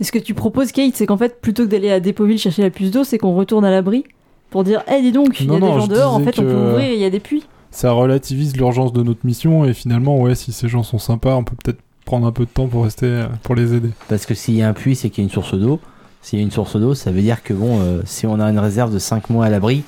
Et 0.00 0.04
ce 0.04 0.12
que 0.12 0.18
tu 0.18 0.34
proposes, 0.34 0.72
Kate, 0.72 0.94
c'est 0.96 1.06
qu'en 1.06 1.16
fait, 1.16 1.40
plutôt 1.40 1.64
que 1.64 1.70
d'aller 1.70 1.90
à 1.90 2.00
Dépoville 2.00 2.38
chercher 2.38 2.62
la 2.62 2.70
puce 2.70 2.90
d'eau, 2.90 3.04
c'est 3.04 3.16
qu'on 3.18 3.34
retourne 3.34 3.64
à 3.64 3.70
l'abri 3.70 4.04
pour 4.50 4.64
dire 4.64 4.82
Eh, 4.92 5.00
dis 5.00 5.12
donc, 5.12 5.40
il 5.40 5.46
y 5.46 5.54
a 5.54 5.58
non, 5.58 5.74
des 5.74 5.80
gens 5.80 5.86
dehors, 5.86 6.14
en 6.14 6.20
fait, 6.20 6.38
on 6.38 6.42
peut 6.42 6.54
ouvrir, 6.72 6.92
il 6.92 6.98
y 6.98 7.04
a 7.04 7.10
des 7.10 7.20
puits. 7.20 7.44
Ça 7.74 7.90
relativise 7.92 8.56
l'urgence 8.56 8.92
de 8.92 9.02
notre 9.02 9.26
mission, 9.26 9.64
et 9.64 9.74
finalement, 9.74 10.20
ouais, 10.20 10.34
si 10.36 10.52
ces 10.52 10.68
gens 10.68 10.84
sont 10.84 10.98
sympas, 10.98 11.34
on 11.34 11.42
peut 11.42 11.56
peut-être 11.62 11.80
prendre 12.04 12.26
un 12.26 12.32
peu 12.32 12.44
de 12.44 12.50
temps 12.50 12.68
pour 12.68 12.84
rester, 12.84 13.06
euh, 13.06 13.26
pour 13.42 13.54
les 13.56 13.74
aider. 13.74 13.90
Parce 14.08 14.26
que 14.26 14.34
s'il 14.34 14.54
y 14.54 14.62
a 14.62 14.68
un 14.68 14.74
puits, 14.74 14.94
c'est 14.94 15.10
qu'il 15.10 15.24
y 15.24 15.26
a 15.26 15.28
une 15.28 15.32
source 15.34 15.54
d'eau. 15.58 15.80
S'il 16.22 16.38
y 16.38 16.42
a 16.42 16.44
une 16.44 16.52
source 16.52 16.76
d'eau, 16.76 16.94
ça 16.94 17.10
veut 17.10 17.20
dire 17.20 17.42
que 17.42 17.52
bon, 17.52 17.80
euh, 17.80 18.00
si 18.04 18.26
on 18.26 18.38
a 18.38 18.44
une 18.48 18.58
réserve 18.60 18.92
de 18.94 18.98
5 19.00 19.28
mois 19.28 19.46
à 19.46 19.50
l'abri, 19.50 19.82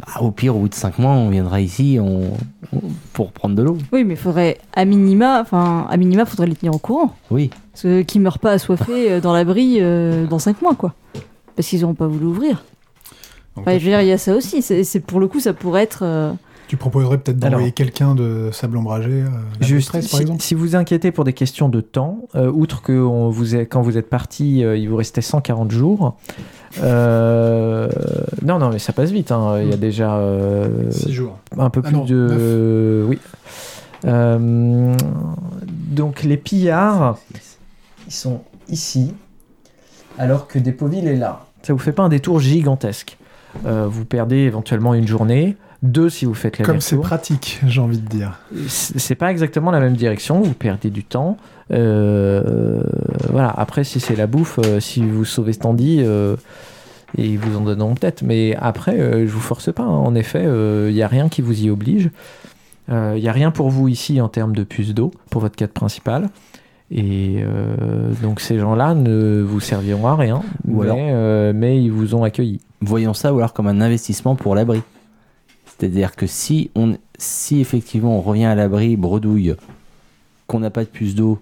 bah, 0.00 0.20
au 0.22 0.30
pire, 0.30 0.56
au 0.56 0.60
bout 0.60 0.68
de 0.70 0.74
5 0.74 0.98
mois, 0.98 1.12
on 1.12 1.28
viendra 1.28 1.60
ici 1.60 1.98
on- 2.00 2.32
on- 2.72 2.80
pour 3.12 3.32
prendre 3.32 3.54
de 3.54 3.62
l'eau. 3.62 3.76
Oui, 3.92 4.02
mais 4.04 4.14
il 4.14 4.16
faudrait, 4.16 4.58
à 4.74 4.84
minima, 4.86 5.40
enfin, 5.42 5.86
à 5.90 5.96
minima, 5.98 6.24
faudrait 6.24 6.46
les 6.46 6.56
tenir 6.56 6.74
au 6.74 6.78
courant. 6.78 7.14
Oui. 7.30 7.50
Parce 7.72 7.82
que 7.82 8.02
qui 8.02 8.18
meurent 8.18 8.38
pas 8.38 8.52
assoiffés 8.52 9.10
euh, 9.12 9.20
dans 9.20 9.32
l'abri 9.34 9.76
euh, 9.80 10.26
dans 10.26 10.38
5 10.38 10.62
mois, 10.62 10.74
quoi. 10.74 10.94
Parce 11.54 11.68
qu'ils 11.68 11.82
n'auront 11.82 11.94
pas 11.94 12.06
voulu 12.06 12.24
ouvrir. 12.26 12.64
Enfin, 13.56 13.72
je 13.78 13.84
veux 13.84 13.90
dire, 13.90 14.00
il 14.02 14.08
y 14.08 14.12
a 14.12 14.18
ça 14.18 14.34
aussi. 14.34 14.62
C'est 14.62 14.84
c'est- 14.84 15.00
pour 15.00 15.20
le 15.20 15.28
coup, 15.28 15.40
ça 15.40 15.52
pourrait 15.52 15.82
être. 15.82 16.00
euh, 16.02 16.32
Tu 16.68 16.76
proposerais 16.76 17.18
peut-être 17.18 17.38
d'envoyer 17.38 17.70
quelqu'un 17.70 18.14
de 18.16 18.50
sable 18.52 18.76
ombragé, 18.76 19.10
euh, 19.22 19.26
Juste, 19.60 19.92
par 19.92 20.02
si, 20.02 20.20
exemple 20.20 20.42
si 20.42 20.54
vous 20.56 20.74
inquiétez 20.74 21.12
pour 21.12 21.22
des 21.22 21.32
questions 21.32 21.68
de 21.68 21.80
temps, 21.80 22.22
euh, 22.34 22.50
outre 22.50 22.82
que 22.82 22.92
on 22.92 23.30
vous 23.30 23.54
est- 23.54 23.66
quand 23.66 23.82
vous 23.82 23.96
êtes 23.98 24.10
parti, 24.10 24.64
euh, 24.64 24.76
il 24.76 24.88
vous 24.88 24.96
restait 24.96 25.20
140 25.20 25.70
jours. 25.70 26.16
non, 26.82 28.58
non, 28.58 28.70
mais 28.70 28.78
ça 28.80 28.92
passe 28.92 29.10
vite. 29.10 29.30
hein. 29.32 29.60
Il 29.62 29.68
y 29.70 29.72
a 29.72 29.76
déjà 29.76 30.16
euh, 30.16 30.90
6 30.90 31.12
jours. 31.12 31.38
un 31.56 31.70
peu 31.70 31.80
Ah 31.84 31.88
plus 31.88 31.96
non, 31.96 32.04
de. 32.04 33.06
oui. 33.08 33.18
Donc 35.90 36.22
les 36.22 36.36
pillards, 36.36 37.18
ils 38.06 38.12
sont 38.12 38.42
ici, 38.68 39.14
alors 40.18 40.46
que 40.48 40.58
Dépoville 40.58 41.06
est 41.06 41.16
là. 41.16 41.46
Ça 41.62 41.72
vous 41.72 41.78
fait 41.78 41.92
pas 41.92 42.02
un 42.04 42.08
détour 42.08 42.40
gigantesque. 42.40 43.18
Vous 43.64 44.04
perdez 44.04 44.36
éventuellement 44.36 44.94
une 44.94 45.06
journée, 45.06 45.56
deux 45.82 46.08
si 46.10 46.24
vous 46.24 46.34
faites 46.34 46.62
Comme 46.62 46.80
c'est 46.80 46.96
pratique, 46.96 47.60
j'ai 47.66 47.80
envie 47.80 47.98
de 48.00 48.08
dire. 48.08 48.38
C'est 48.68 49.14
pas 49.14 49.30
exactement 49.30 49.70
la 49.70 49.80
même 49.80 49.94
direction, 49.94 50.40
vous 50.40 50.54
perdez 50.54 50.90
du 50.90 51.04
temps. 51.04 51.36
Euh, 51.72 52.80
voilà, 53.30 53.52
après, 53.56 53.84
si 53.84 54.00
c'est 54.00 54.16
la 54.16 54.26
bouffe, 54.26 54.58
euh, 54.64 54.80
si 54.80 55.02
vous 55.04 55.24
sauvez 55.24 55.52
Standy, 55.52 55.98
euh, 56.00 56.36
et 57.18 57.26
ils 57.26 57.38
vous 57.38 57.56
en 57.56 57.60
donneront 57.62 57.94
peut-être. 57.94 58.22
Mais 58.22 58.54
après, 58.60 58.98
euh, 58.98 59.26
je 59.26 59.32
vous 59.32 59.40
force 59.40 59.72
pas. 59.72 59.82
hein. 59.82 59.86
En 59.88 60.14
effet, 60.14 60.44
il 60.44 60.94
n'y 60.94 61.02
a 61.02 61.08
rien 61.08 61.28
qui 61.28 61.42
vous 61.42 61.62
y 61.64 61.70
oblige. 61.70 62.10
Il 62.88 63.20
n'y 63.20 63.28
a 63.28 63.32
rien 63.32 63.50
pour 63.50 63.68
vous 63.70 63.88
ici 63.88 64.20
en 64.20 64.28
termes 64.28 64.54
de 64.54 64.62
puce 64.62 64.94
d'eau 64.94 65.10
pour 65.30 65.40
votre 65.40 65.56
quête 65.56 65.72
principale. 65.72 66.28
Et 66.92 67.38
euh, 67.40 68.12
donc 68.22 68.38
ces 68.40 68.60
gens-là 68.60 68.94
ne 68.94 69.42
vous 69.42 69.58
serviront 69.58 70.06
à 70.06 70.14
rien, 70.14 70.42
Ou 70.68 70.82
mais, 70.82 70.84
alors- 70.84 70.96
euh, 71.00 71.52
mais 71.52 71.82
ils 71.82 71.90
vous 71.90 72.14
ont 72.14 72.22
accueilli. 72.22 72.60
Voyons 72.80 73.12
ça 73.12 73.34
ou 73.34 73.38
alors 73.38 73.52
comme 73.52 73.66
un 73.66 73.80
investissement 73.80 74.36
pour 74.36 74.54
l'abri. 74.54 74.82
C'est-à-dire 75.78 76.16
que 76.16 76.26
si, 76.26 76.70
on, 76.74 76.96
si 77.18 77.60
effectivement 77.60 78.18
on 78.18 78.20
revient 78.22 78.46
à 78.46 78.54
l'abri, 78.54 78.96
bredouille, 78.96 79.54
qu'on 80.46 80.60
n'a 80.60 80.70
pas 80.70 80.84
de 80.84 80.88
puce 80.88 81.14
d'eau 81.14 81.38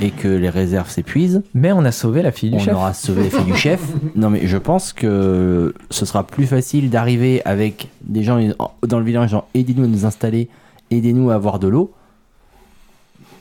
et 0.00 0.10
que 0.10 0.28
les 0.28 0.48
réserves 0.48 0.88
s'épuisent, 0.90 1.42
Mais 1.54 1.72
on 1.72 1.84
a 1.84 1.92
sauvé 1.92 2.22
la 2.22 2.32
fille 2.32 2.50
du 2.50 2.56
on 2.56 2.60
chef. 2.60 2.74
aura 2.74 2.94
sauvé 2.94 3.24
les 3.24 3.30
filles 3.30 3.44
du 3.44 3.54
chef. 3.56 3.80
Non 4.16 4.30
mais 4.30 4.46
je 4.46 4.56
pense 4.56 4.92
que 4.92 5.74
ce 5.90 6.06
sera 6.06 6.26
plus 6.26 6.46
facile 6.46 6.88
d'arriver 6.90 7.42
avec 7.44 7.88
des 8.02 8.22
gens 8.22 8.40
dans 8.86 8.98
le 8.98 9.04
village, 9.04 9.30
genre 9.30 9.48
aidez-nous 9.54 9.84
à 9.84 9.88
nous 9.88 10.06
installer, 10.06 10.48
aidez-nous 10.90 11.30
à 11.30 11.34
avoir 11.34 11.58
de 11.58 11.68
l'eau. 11.68 11.92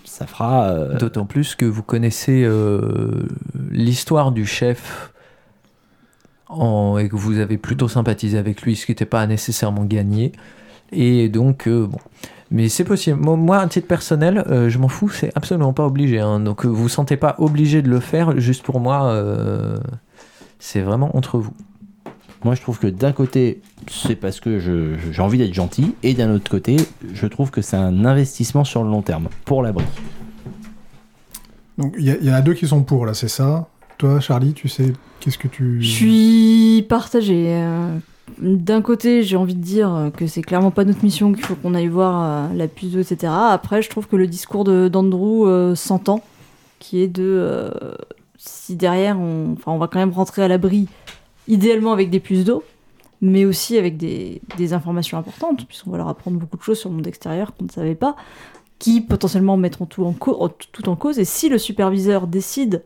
Ça 0.03 0.25
fera... 0.27 0.65
euh, 0.69 0.97
D'autant 0.97 1.25
plus 1.25 1.55
que 1.55 1.65
vous 1.65 1.83
connaissez 1.83 2.43
euh, 2.43 3.27
l'histoire 3.71 4.31
du 4.31 4.45
chef 4.45 5.11
en- 6.61 6.97
et 6.97 7.09
que 7.09 7.15
vous 7.15 7.39
avez 7.39 7.57
plutôt 7.57 7.87
sympathisé 7.87 8.37
avec 8.37 8.61
lui, 8.61 8.75
ce 8.75 8.85
qui 8.85 8.91
n'était 8.91 9.05
pas 9.05 9.25
nécessairement 9.27 9.83
gagné. 9.85 10.31
Et 10.91 11.29
donc, 11.29 11.67
euh, 11.67 11.87
bon. 11.87 11.97
Mais 12.51 12.69
c'est 12.69 12.83
possible. 12.83 13.19
Moi, 13.19 13.57
à 13.57 13.67
titre 13.67 13.87
personnel, 13.87 14.43
euh, 14.47 14.69
je 14.69 14.77
m'en 14.77 14.87
fous, 14.87 15.09
c'est 15.09 15.31
absolument 15.35 15.73
pas 15.73 15.85
obligé. 15.85 16.19
hein. 16.19 16.39
Donc, 16.39 16.63
euh, 16.65 16.69
vous 16.69 16.83
vous 16.83 16.89
sentez 16.89 17.17
pas 17.17 17.35
obligé 17.39 17.81
de 17.81 17.89
le 17.89 17.99
faire 17.99 18.39
juste 18.39 18.63
pour 18.63 18.79
moi. 18.79 19.05
euh, 19.07 19.77
c'est 20.59 20.81
vraiment 20.81 21.15
entre 21.17 21.37
vous. 21.39 21.53
Moi, 22.43 22.53
je 22.55 22.61
trouve 22.61 22.77
que 22.77 22.87
d'un 22.87 23.11
côté, 23.11 23.61
c'est 23.89 24.15
parce 24.15 24.39
que 24.39 24.59
j'ai 24.59 25.21
envie 25.21 25.39
d'être 25.39 25.53
gentil, 25.53 25.95
et 26.03 26.13
d'un 26.13 26.31
autre 26.31 26.49
côté, 26.49 26.77
je 27.13 27.25
trouve 27.27 27.49
que 27.49 27.61
c'est 27.61 27.77
un 27.77 28.05
investissement 28.05 28.63
sur 28.63 28.83
le 28.83 28.89
long 28.91 29.01
terme 29.01 29.29
pour 29.45 29.63
l'abri. 29.63 29.83
Donc 31.77 31.95
il 31.97 32.05
y, 32.07 32.25
y 32.25 32.29
en 32.29 32.33
a 32.33 32.41
deux 32.41 32.53
qui 32.53 32.67
sont 32.67 32.83
pour 32.83 33.05
là, 33.05 33.13
c'est 33.13 33.27
ça? 33.27 33.67
Toi, 33.97 34.19
Charlie, 34.19 34.53
tu 34.53 34.67
sais, 34.67 34.93
qu'est-ce 35.19 35.37
que 35.37 35.47
tu. 35.47 35.81
Je 35.81 35.89
suis 35.89 36.85
partagée. 36.89 37.47
euh, 37.49 37.97
D'un 38.39 38.81
côté, 38.81 39.23
j'ai 39.23 39.37
envie 39.37 39.55
de 39.55 39.61
dire 39.61 40.11
que 40.17 40.27
c'est 40.27 40.41
clairement 40.41 40.71
pas 40.71 40.83
notre 40.83 41.03
mission, 41.03 41.31
qu'il 41.33 41.43
faut 41.45 41.55
qu'on 41.55 41.73
aille 41.73 41.87
voir 41.87 42.49
euh, 42.51 42.53
la 42.55 42.67
puce 42.67 42.91
d'eau, 42.91 42.99
etc. 42.99 43.31
Après, 43.33 43.81
je 43.81 43.89
trouve 43.89 44.07
que 44.07 44.15
le 44.17 44.27
discours 44.27 44.63
d'Andrew 44.65 45.45
euh, 45.47 45.75
s'entend, 45.75 46.21
qui 46.79 47.01
est 47.01 47.07
de 47.07 47.23
euh, 47.23 47.71
si 48.37 48.75
derrière, 48.75 49.17
on, 49.19 49.53
enfin, 49.53 49.71
on 49.71 49.77
va 49.77 49.87
quand 49.87 49.99
même 49.99 50.11
rentrer 50.11 50.43
à 50.43 50.47
l'abri, 50.49 50.87
idéalement 51.47 51.93
avec 51.93 52.09
des 52.09 52.19
puces 52.19 52.43
d'eau, 52.43 52.63
mais 53.21 53.45
aussi 53.45 53.77
avec 53.77 53.95
des, 53.95 54.41
des 54.57 54.73
informations 54.73 55.17
importantes, 55.17 55.65
puisqu'on 55.67 55.91
va 55.91 55.97
leur 55.97 56.09
apprendre 56.09 56.37
beaucoup 56.37 56.57
de 56.57 56.63
choses 56.63 56.79
sur 56.79 56.89
le 56.89 56.95
monde 56.95 57.07
extérieur 57.07 57.55
qu'on 57.55 57.65
ne 57.65 57.71
savait 57.71 57.95
pas, 57.95 58.17
qui 58.77 58.99
potentiellement 58.99 59.55
mettront 59.55 59.85
tout 59.85 60.03
en, 60.03 60.13
tout 60.13 60.89
en 60.89 60.95
cause. 60.97 61.17
Et 61.17 61.25
si 61.25 61.47
le 61.47 61.57
superviseur 61.57 62.27
décide 62.27 62.83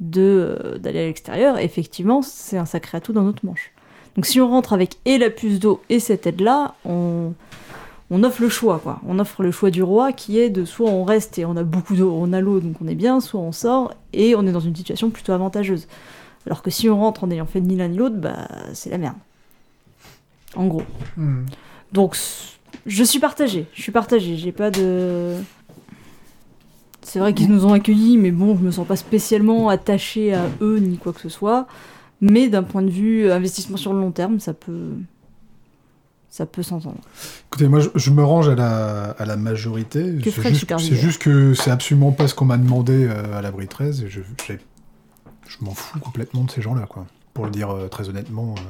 de, 0.00 0.56
euh, 0.62 0.78
d'aller 0.78 1.00
à 1.00 1.06
l'extérieur, 1.06 1.58
effectivement, 1.58 2.22
c'est 2.22 2.56
un 2.56 2.64
sacré 2.64 2.98
atout 2.98 3.12
dans 3.12 3.22
notre 3.22 3.44
manche. 3.44 3.72
Donc 4.16 4.26
si 4.26 4.40
on 4.40 4.48
rentre 4.48 4.72
avec 4.72 4.96
et 5.04 5.18
la 5.18 5.30
puce 5.30 5.60
d'eau 5.60 5.80
et 5.88 6.00
cette 6.00 6.26
aide-là, 6.26 6.74
on, 6.84 7.32
on 8.10 8.24
offre 8.24 8.42
le 8.42 8.48
choix, 8.48 8.80
quoi. 8.82 9.00
On 9.06 9.18
offre 9.18 9.42
le 9.42 9.50
choix 9.52 9.70
du 9.70 9.82
roi 9.82 10.12
qui 10.12 10.38
est 10.38 10.50
de 10.50 10.64
soit 10.64 10.90
on 10.90 11.04
reste 11.04 11.38
et 11.38 11.44
on 11.44 11.56
a 11.56 11.62
beaucoup 11.62 11.94
d'eau, 11.94 12.16
on 12.18 12.32
a 12.32 12.40
l'eau 12.40 12.60
donc 12.60 12.76
on 12.80 12.88
est 12.88 12.94
bien, 12.94 13.20
soit 13.20 13.40
on 13.40 13.52
sort 13.52 13.94
et 14.12 14.34
on 14.34 14.46
est 14.46 14.52
dans 14.52 14.60
une 14.60 14.74
situation 14.74 15.10
plutôt 15.10 15.32
avantageuse. 15.32 15.86
Alors 16.46 16.62
que 16.62 16.70
si 16.70 16.88
on 16.88 16.98
rentre 16.98 17.24
en 17.24 17.30
ayant 17.30 17.46
fait 17.46 17.60
ni 17.60 17.76
l'un 17.76 17.88
ni 17.88 17.98
l'autre, 17.98 18.16
bah 18.16 18.48
c'est 18.72 18.90
la 18.90 18.98
merde. 18.98 19.16
En 20.56 20.66
gros. 20.66 20.82
Hmm. 21.16 21.44
Donc, 21.92 22.16
je 22.86 23.04
suis 23.04 23.18
partagée. 23.18 23.66
Je 23.74 23.82
suis 23.82 23.92
partagée. 23.92 24.36
J'ai 24.36 24.52
pas 24.52 24.70
de. 24.70 25.34
C'est 27.08 27.20
vrai 27.20 27.32
qu'ils 27.32 27.48
nous 27.48 27.64
ont 27.64 27.72
accueillis, 27.72 28.18
mais 28.18 28.30
bon, 28.30 28.54
je 28.56 28.62
me 28.62 28.70
sens 28.70 28.86
pas 28.86 28.96
spécialement 28.96 29.70
attachée 29.70 30.34
à 30.34 30.44
eux 30.60 30.78
ni 30.78 30.98
quoi 30.98 31.14
que 31.14 31.20
ce 31.20 31.30
soit. 31.30 31.66
Mais 32.20 32.48
d'un 32.48 32.62
point 32.62 32.82
de 32.82 32.90
vue 32.90 33.30
investissement 33.30 33.76
sur 33.78 33.92
le 33.94 34.00
long 34.00 34.10
terme, 34.10 34.40
ça 34.40 34.52
peut. 34.52 34.90
Ça 36.30 36.44
peut 36.44 36.62
s'entendre. 36.62 36.98
Écoutez, 37.46 37.66
moi, 37.68 37.80
je, 37.80 37.88
je 37.94 38.10
me 38.10 38.22
range 38.22 38.50
à 38.50 38.54
la, 38.54 39.10
à 39.12 39.24
la 39.24 39.36
majorité. 39.38 40.18
C'est 40.22 40.42
juste, 40.50 40.66
juste 41.00 41.22
que 41.22 41.54
c'est 41.54 41.70
absolument 41.70 42.12
pas 42.12 42.28
ce 42.28 42.34
qu'on 42.34 42.44
m'a 42.44 42.58
demandé 42.58 43.06
euh, 43.08 43.38
à 43.38 43.40
l'abri 43.40 43.66
13. 43.66 44.02
Et 44.04 44.10
je, 44.10 44.20
je 44.46 45.56
m'en 45.62 45.72
fous 45.72 45.98
complètement 46.00 46.44
de 46.44 46.50
ces 46.50 46.60
gens-là, 46.60 46.84
quoi. 46.86 47.06
Pour 47.32 47.46
le 47.46 47.50
dire 47.50 47.70
euh, 47.70 47.88
très 47.88 48.10
honnêtement. 48.10 48.54
euh. 48.58 48.62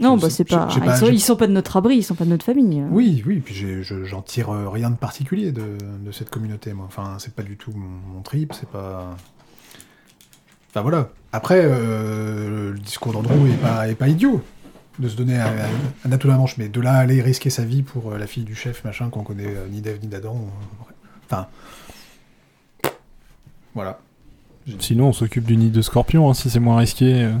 Non, 0.00 0.16
bah 0.16 0.30
c'est 0.30 0.44
pas. 0.44 0.68
Ils 0.74 0.80
pas- 0.80 0.96
sont, 0.96 1.06
j'ai- 1.06 1.12
ils 1.12 1.20
sont 1.20 1.36
pas 1.36 1.46
de 1.46 1.52
notre 1.52 1.76
abri, 1.76 1.96
ils 1.96 2.02
sont 2.02 2.14
pas 2.14 2.24
de 2.24 2.30
notre 2.30 2.44
famille. 2.44 2.82
Oui, 2.90 3.22
oui, 3.26 3.40
puis 3.40 3.54
j'en 3.82 4.22
tire 4.22 4.50
euh, 4.50 4.68
rien 4.68 4.90
de 4.90 4.96
particulier 4.96 5.52
de, 5.52 5.76
de 6.04 6.12
cette 6.12 6.30
communauté, 6.30 6.72
moi. 6.72 6.84
Enfin, 6.86 7.16
c'est 7.18 7.34
pas 7.34 7.42
du 7.42 7.56
tout 7.56 7.72
mon, 7.72 8.14
mon 8.14 8.22
trip, 8.22 8.52
c'est 8.52 8.68
pas. 8.68 9.16
Enfin 10.70 10.82
voilà. 10.82 11.08
Après, 11.32 11.60
euh, 11.64 12.72
le 12.72 12.78
discours 12.78 13.12
d'Andrew 13.12 13.46
est 13.48 13.56
pas, 13.60 13.88
est 13.88 13.94
pas 13.94 14.08
idiot 14.08 14.42
de 14.98 15.08
se 15.08 15.16
donner 15.16 15.38
à, 15.38 15.46
à, 15.48 15.50
un 16.06 16.12
atout 16.12 16.26
dans 16.28 16.34
la 16.34 16.38
manche, 16.38 16.56
mais 16.56 16.68
de 16.68 16.80
là 16.80 16.92
à 16.94 16.98
aller 16.98 17.20
risquer 17.20 17.50
sa 17.50 17.64
vie 17.64 17.82
pour 17.82 18.12
euh, 18.12 18.18
la 18.18 18.26
fille 18.26 18.44
du 18.44 18.54
chef, 18.54 18.84
machin, 18.84 19.10
qu'on 19.10 19.22
connaît 19.24 19.46
euh, 19.46 19.66
ni 19.70 19.80
d'Ève 19.82 19.98
ni 20.02 20.08
d'Adam. 20.08 20.36
euh, 20.36 20.92
Enfin. 21.28 21.46
Voilà. 23.74 23.98
Sinon, 24.80 25.08
on 25.08 25.12
s'occupe 25.12 25.44
du 25.44 25.56
nid 25.56 25.70
de 25.70 25.82
scorpion, 25.82 26.28
hein, 26.30 26.34
si 26.34 26.50
c'est 26.50 26.58
moins 26.60 26.78
risqué 26.78 27.24
euh, 27.24 27.32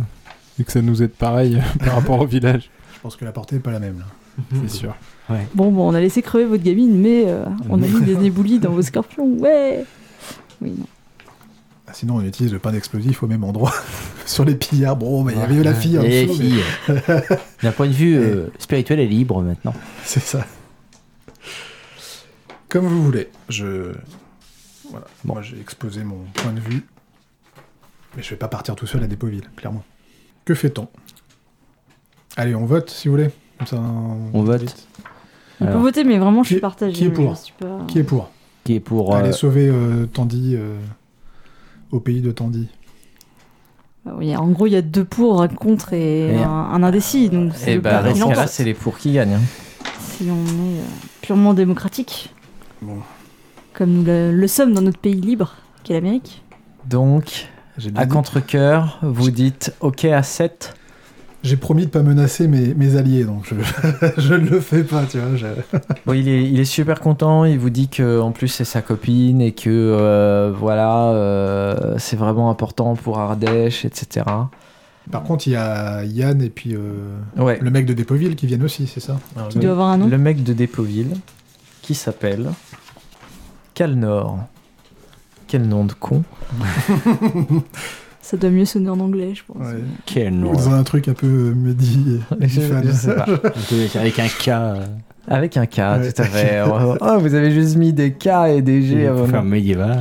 et 0.58 0.64
que 0.64 0.72
ça 0.72 0.82
nous 0.82 1.02
aide 1.02 1.12
pareil 1.12 1.60
par 1.84 1.94
rapport 1.94 2.20
au 2.20 2.26
village, 2.26 2.70
Je 2.94 3.00
pense 3.00 3.16
que 3.16 3.24
la 3.24 3.32
portée 3.32 3.56
est 3.56 3.60
pas 3.60 3.72
la 3.72 3.80
même, 3.80 3.98
là. 3.98 4.44
c'est 4.62 4.70
sûr. 4.78 4.94
Bon, 5.54 5.70
bon, 5.72 5.88
on 5.90 5.94
a 5.94 6.00
laissé 6.00 6.22
crever 6.22 6.44
votre 6.44 6.62
gamine, 6.62 6.96
mais 7.00 7.24
euh, 7.26 7.44
on 7.68 7.82
a 7.82 7.86
mis 7.86 8.00
des 8.04 8.24
éboulis 8.26 8.58
dans 8.58 8.70
vos 8.70 8.82
scorpions. 8.82 9.26
Ouais 9.38 9.84
Oui, 10.60 10.70
non. 10.78 10.86
Ah, 11.88 11.92
Sinon, 11.92 12.16
on 12.16 12.20
utilise 12.22 12.52
le 12.52 12.58
pain 12.58 12.72
d'explosif 12.72 13.22
au 13.22 13.26
même 13.26 13.44
endroit. 13.44 13.72
Sur 14.26 14.44
les 14.44 14.54
pillards, 14.56 14.96
bon, 14.96 15.22
bah, 15.24 15.32
il 15.34 15.38
y 15.38 15.42
avait 15.42 15.62
la 15.62 15.74
fille 15.74 15.98
en 15.98 16.02
Et 16.02 16.26
dessous, 16.26 16.38
mais- 16.38 16.48
fille. 16.50 17.38
D'un 17.62 17.72
point 17.72 17.86
de 17.86 17.92
vue 17.92 18.16
euh, 18.18 18.46
spirituel, 18.58 18.98
elle 19.00 19.06
est 19.06 19.08
libre 19.10 19.40
maintenant. 19.42 19.74
C'est 20.04 20.22
ça. 20.22 20.44
Comme 22.68 22.86
vous 22.86 23.02
voulez. 23.04 23.28
Je. 23.48 23.92
Voilà. 24.90 25.06
Moi, 25.24 25.42
j'ai 25.42 25.60
exposé 25.60 26.04
mon 26.04 26.18
point 26.34 26.52
de 26.52 26.60
vue. 26.60 26.84
Mais 28.16 28.22
je 28.22 28.30
vais 28.30 28.36
pas 28.36 28.48
partir 28.48 28.74
tout 28.76 28.86
seul 28.86 29.02
à 29.02 29.06
Dépoville, 29.06 29.42
clairement. 29.56 29.84
Que 30.46 30.54
fait-on? 30.54 30.88
Allez, 32.36 32.54
on 32.54 32.64
vote 32.64 32.88
si 32.88 33.08
vous 33.08 33.14
voulez. 33.16 33.30
Comme 33.58 33.66
ça, 33.66 33.76
On 34.32 34.42
vote. 34.42 34.60
vite. 34.62 34.86
On 35.60 35.66
peut 35.66 35.72
voter, 35.78 36.04
mais 36.04 36.18
vraiment, 36.18 36.42
je 36.42 36.48
Qui- 36.48 36.54
suis 36.54 36.60
partagée. 36.60 36.92
qui 36.92 37.04
est 37.04 37.10
pour 37.10 37.34
je 37.34 37.40
suis 37.40 37.54
pas- 37.58 37.80
Qui 37.88 37.98
est 37.98 38.04
pour? 38.04 38.30
Qui 38.64 38.74
est 38.76 38.80
pour. 38.80 39.14
euh, 39.14 39.18
Allez 39.18 39.32
sauver 39.32 39.68
euh, 39.68 40.06
Tandy 40.06 40.54
euh, 40.56 40.78
au 41.90 42.00
pays 42.00 42.20
de 42.20 42.30
Tandy. 42.30 42.68
Bah 44.04 44.12
oui, 44.16 44.36
en 44.36 44.48
gros, 44.48 44.66
il 44.66 44.72
y 44.74 44.76
a 44.76 44.82
deux 44.82 45.04
pour, 45.04 45.42
un 45.42 45.48
contre 45.48 45.92
et 45.94 46.28
Et- 46.36 46.42
un, 46.42 46.48
un 46.50 46.82
indécis. 46.82 47.28
Donc, 47.30 47.52
c'est 47.56 47.72
Et 47.72 47.74
le 47.76 47.80
bah, 47.80 48.02
ce 48.14 48.20
cas-là, 48.22 48.46
c'est 48.46 48.64
les 48.64 48.74
pour 48.74 48.98
qui 48.98 49.12
gagnent. 49.12 49.34
hein. 49.34 49.40
Si 49.98 50.30
on 50.30 50.44
est 50.44 50.78
euh, 50.80 50.84
purement 51.22 51.54
démocratique, 51.54 52.32
Bon. 52.82 52.98
comme 53.72 53.90
nous 53.92 54.04
le, 54.04 54.32
le 54.32 54.48
sommes 54.48 54.74
dans 54.74 54.82
notre 54.82 54.98
pays 54.98 55.20
libre, 55.20 55.54
qu'est 55.82 55.94
l'Amérique. 55.94 56.42
Donc, 56.84 57.48
à 57.94 58.06
contre-coeur, 58.06 58.98
vous 59.02 59.30
dites 59.30 59.74
OK 59.80 60.04
à 60.06 60.22
7. 60.22 60.74
J'ai 61.42 61.56
promis 61.56 61.84
de 61.86 61.90
pas 61.90 62.02
menacer 62.02 62.48
mes, 62.48 62.74
mes 62.74 62.96
alliés, 62.96 63.24
donc 63.24 63.44
je, 63.48 63.54
je 64.20 64.34
ne 64.34 64.48
le 64.48 64.60
fais 64.60 64.82
pas, 64.82 65.04
tu 65.04 65.18
vois. 65.18 65.36
je- 65.36 65.46
Bon, 66.06 66.12
il, 66.12 66.28
est, 66.28 66.42
il 66.42 66.58
est 66.58 66.64
super 66.64 66.98
content, 67.00 67.44
il 67.44 67.58
vous 67.58 67.70
dit 67.70 67.88
que 67.88 68.20
en 68.20 68.32
plus 68.32 68.48
c'est 68.48 68.64
sa 68.64 68.82
copine 68.82 69.40
et 69.40 69.52
que 69.52 69.68
euh, 69.70 70.52
voilà, 70.56 71.10
euh, 71.12 71.94
c'est 71.98 72.16
vraiment 72.16 72.50
important 72.50 72.96
pour 72.96 73.18
Ardèche, 73.20 73.84
etc. 73.84 74.26
Par 75.12 75.22
contre, 75.22 75.46
il 75.46 75.52
y 75.52 75.56
a 75.56 76.02
Yann 76.04 76.42
et 76.42 76.50
puis 76.50 76.74
euh, 76.74 77.16
Ouais. 77.36 77.60
le 77.62 77.70
mec 77.70 77.86
de 77.86 77.92
Dépoville 77.92 78.34
qui 78.34 78.46
viennent 78.48 78.64
aussi, 78.64 78.88
c'est 78.88 78.98
ça? 78.98 79.20
Alors, 79.36 79.48
Qui 79.50 79.58
le, 79.58 79.62
doit 79.64 79.72
avoir 79.72 79.88
un 79.90 79.98
nom? 79.98 80.08
Le 80.08 80.18
mec 80.18 80.42
de 80.42 80.52
Dépoville 80.52 81.14
qui 81.82 81.94
s'appelle 81.94 82.50
Calnor. 83.74 84.38
Quel 85.58 85.68
nom 85.68 85.86
de 85.86 85.94
con. 85.94 86.22
Ça 88.20 88.36
doit 88.36 88.50
mieux 88.50 88.66
sonner 88.66 88.90
en 88.90 89.00
anglais, 89.00 89.32
je 89.34 89.42
pense. 89.50 89.56
Ouais. 89.66 89.80
Quel 90.04 90.34
nom. 90.38 90.52
Dans 90.52 90.68
un 90.74 90.82
truc 90.82 91.08
un 91.08 91.14
peu 91.14 91.26
euh, 91.56 91.74
Je- 92.42 92.60
je 92.84 92.92
sais 92.92 93.14
pas. 93.14 93.24
Avec 93.98 94.18
un 94.18 94.26
K. 94.28 94.48
euh, 94.48 94.84
Avec 95.28 95.56
un 95.56 95.64
K, 95.64 95.78
Ouais. 95.78 96.12
tout 96.12 96.20
à 96.20 96.24
fait. 96.26 96.60
Oh, 97.00 97.18
vous 97.20 97.32
avez 97.34 97.52
juste 97.52 97.76
mis 97.76 97.94
des 97.94 98.12
K 98.12 98.26
et 98.48 98.60
des 98.60 98.82
G 98.82 99.06
avant 99.06 99.24
faire 99.26 99.44
médiéval. 99.44 100.00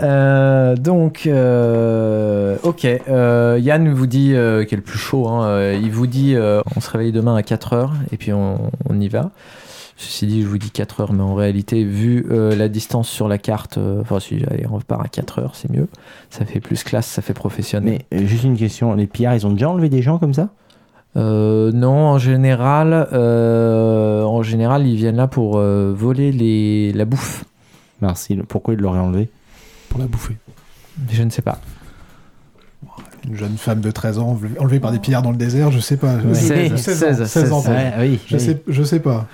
Euh, 0.00 0.74
donc, 0.76 1.24
euh, 1.26 2.56
ok. 2.62 2.86
Euh, 3.08 3.58
Yann 3.60 3.92
vous 3.92 4.06
dit, 4.06 4.32
euh, 4.34 4.64
qui 4.64 4.74
est 4.74 4.78
le 4.78 4.82
plus 4.82 4.98
chaud, 4.98 5.28
hein, 5.28 5.44
euh, 5.44 5.78
il 5.80 5.90
vous 5.90 6.06
dit 6.06 6.34
euh, 6.34 6.62
on 6.76 6.80
se 6.80 6.88
réveille 6.90 7.12
demain 7.12 7.36
à 7.36 7.42
4h 7.42 7.90
et 8.10 8.16
puis 8.16 8.32
on, 8.32 8.70
on 8.88 8.98
y 9.00 9.08
va. 9.08 9.30
Ceci 9.96 10.26
dit, 10.26 10.42
je 10.42 10.48
vous 10.48 10.58
dis 10.58 10.70
4 10.70 11.00
heures, 11.00 11.12
mais 11.12 11.22
en 11.22 11.34
réalité, 11.34 11.84
vu 11.84 12.26
euh, 12.30 12.56
la 12.56 12.68
distance 12.68 13.08
sur 13.08 13.28
la 13.28 13.38
carte, 13.38 13.78
euh, 13.78 14.00
enfin, 14.00 14.18
si 14.18 14.42
allez, 14.50 14.66
on 14.68 14.76
repart 14.76 15.04
à 15.04 15.08
4 15.08 15.38
heures, 15.38 15.54
c'est 15.54 15.70
mieux. 15.70 15.86
Ça 16.30 16.44
fait 16.44 16.60
plus 16.60 16.82
classe, 16.82 17.06
ça 17.06 17.22
fait 17.22 17.34
professionnel. 17.34 18.00
Mais 18.10 18.18
euh, 18.18 18.26
juste 18.26 18.44
une 18.44 18.56
question, 18.56 18.94
les 18.94 19.06
pillards, 19.06 19.36
ils 19.36 19.46
ont 19.46 19.52
déjà 19.52 19.70
enlevé 19.70 19.88
des 19.88 20.02
gens 20.02 20.18
comme 20.18 20.34
ça? 20.34 20.50
Euh, 21.16 21.70
non, 21.70 22.08
en 22.08 22.18
général, 22.18 23.08
euh, 23.12 24.24
en 24.24 24.42
général, 24.42 24.86
ils 24.86 24.96
viennent 24.96 25.16
là 25.16 25.28
pour 25.28 25.58
euh, 25.58 25.94
voler 25.96 26.32
les, 26.32 26.92
la 26.92 27.04
bouffe. 27.04 27.44
Merci, 28.02 28.36
pourquoi 28.48 28.74
ils 28.74 28.80
l'auraient 28.80 28.98
enlevé? 28.98 29.30
Pour 29.88 30.00
la 30.00 30.06
bouffer. 30.06 30.36
Je 31.10 31.22
ne 31.22 31.30
sais 31.30 31.42
pas. 31.42 31.58
Une 33.28 33.36
jeune 33.36 33.56
femme 33.56 33.80
de 33.80 33.90
13 33.90 34.18
ans 34.18 34.38
enlevée- 34.58 34.80
par 34.80 34.92
des 34.92 34.98
pillards 34.98 35.22
dans 35.22 35.30
le 35.30 35.36
désert, 35.36 35.70
je 35.70 35.78
sais 35.80 35.96
pas. 35.96 36.14
Ouais. 36.16 36.34
16, 36.34 36.76
16 36.76 36.98
16, 36.98 37.22
ans, 37.22 37.24
16 37.26 37.52
ans, 37.52 37.62
Ouais, 37.62 37.68
Ouais, 37.70 37.92
oui. 38.00 38.20
Je 38.26 38.34
oui. 38.36 38.40
sais, 38.40 38.62
je 38.68 38.82
sais 38.82 39.00
pas. 39.00 39.26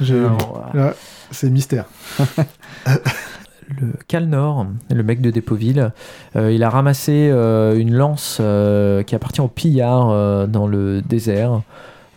Là, 0.75 0.95
c'est 1.33 1.51
mystère. 1.51 1.87
le 2.89 3.93
Calnor, 4.09 4.67
le 4.91 5.03
mec 5.03 5.21
de 5.21 5.31
Dépoville, 5.31 5.91
euh, 6.37 6.53
il 6.53 6.62
a 6.62 6.71
ramassé 6.71 7.31
euh, 7.33 7.77
une 7.79 7.95
lance 7.95 8.39
euh, 8.41 9.03
qui 9.03 9.15
appartient 9.15 9.41
au 9.41 9.49
pillard 9.49 10.11
euh, 10.11 10.47
dans 10.47 10.67
le 10.67 11.03
désert. 11.03 11.62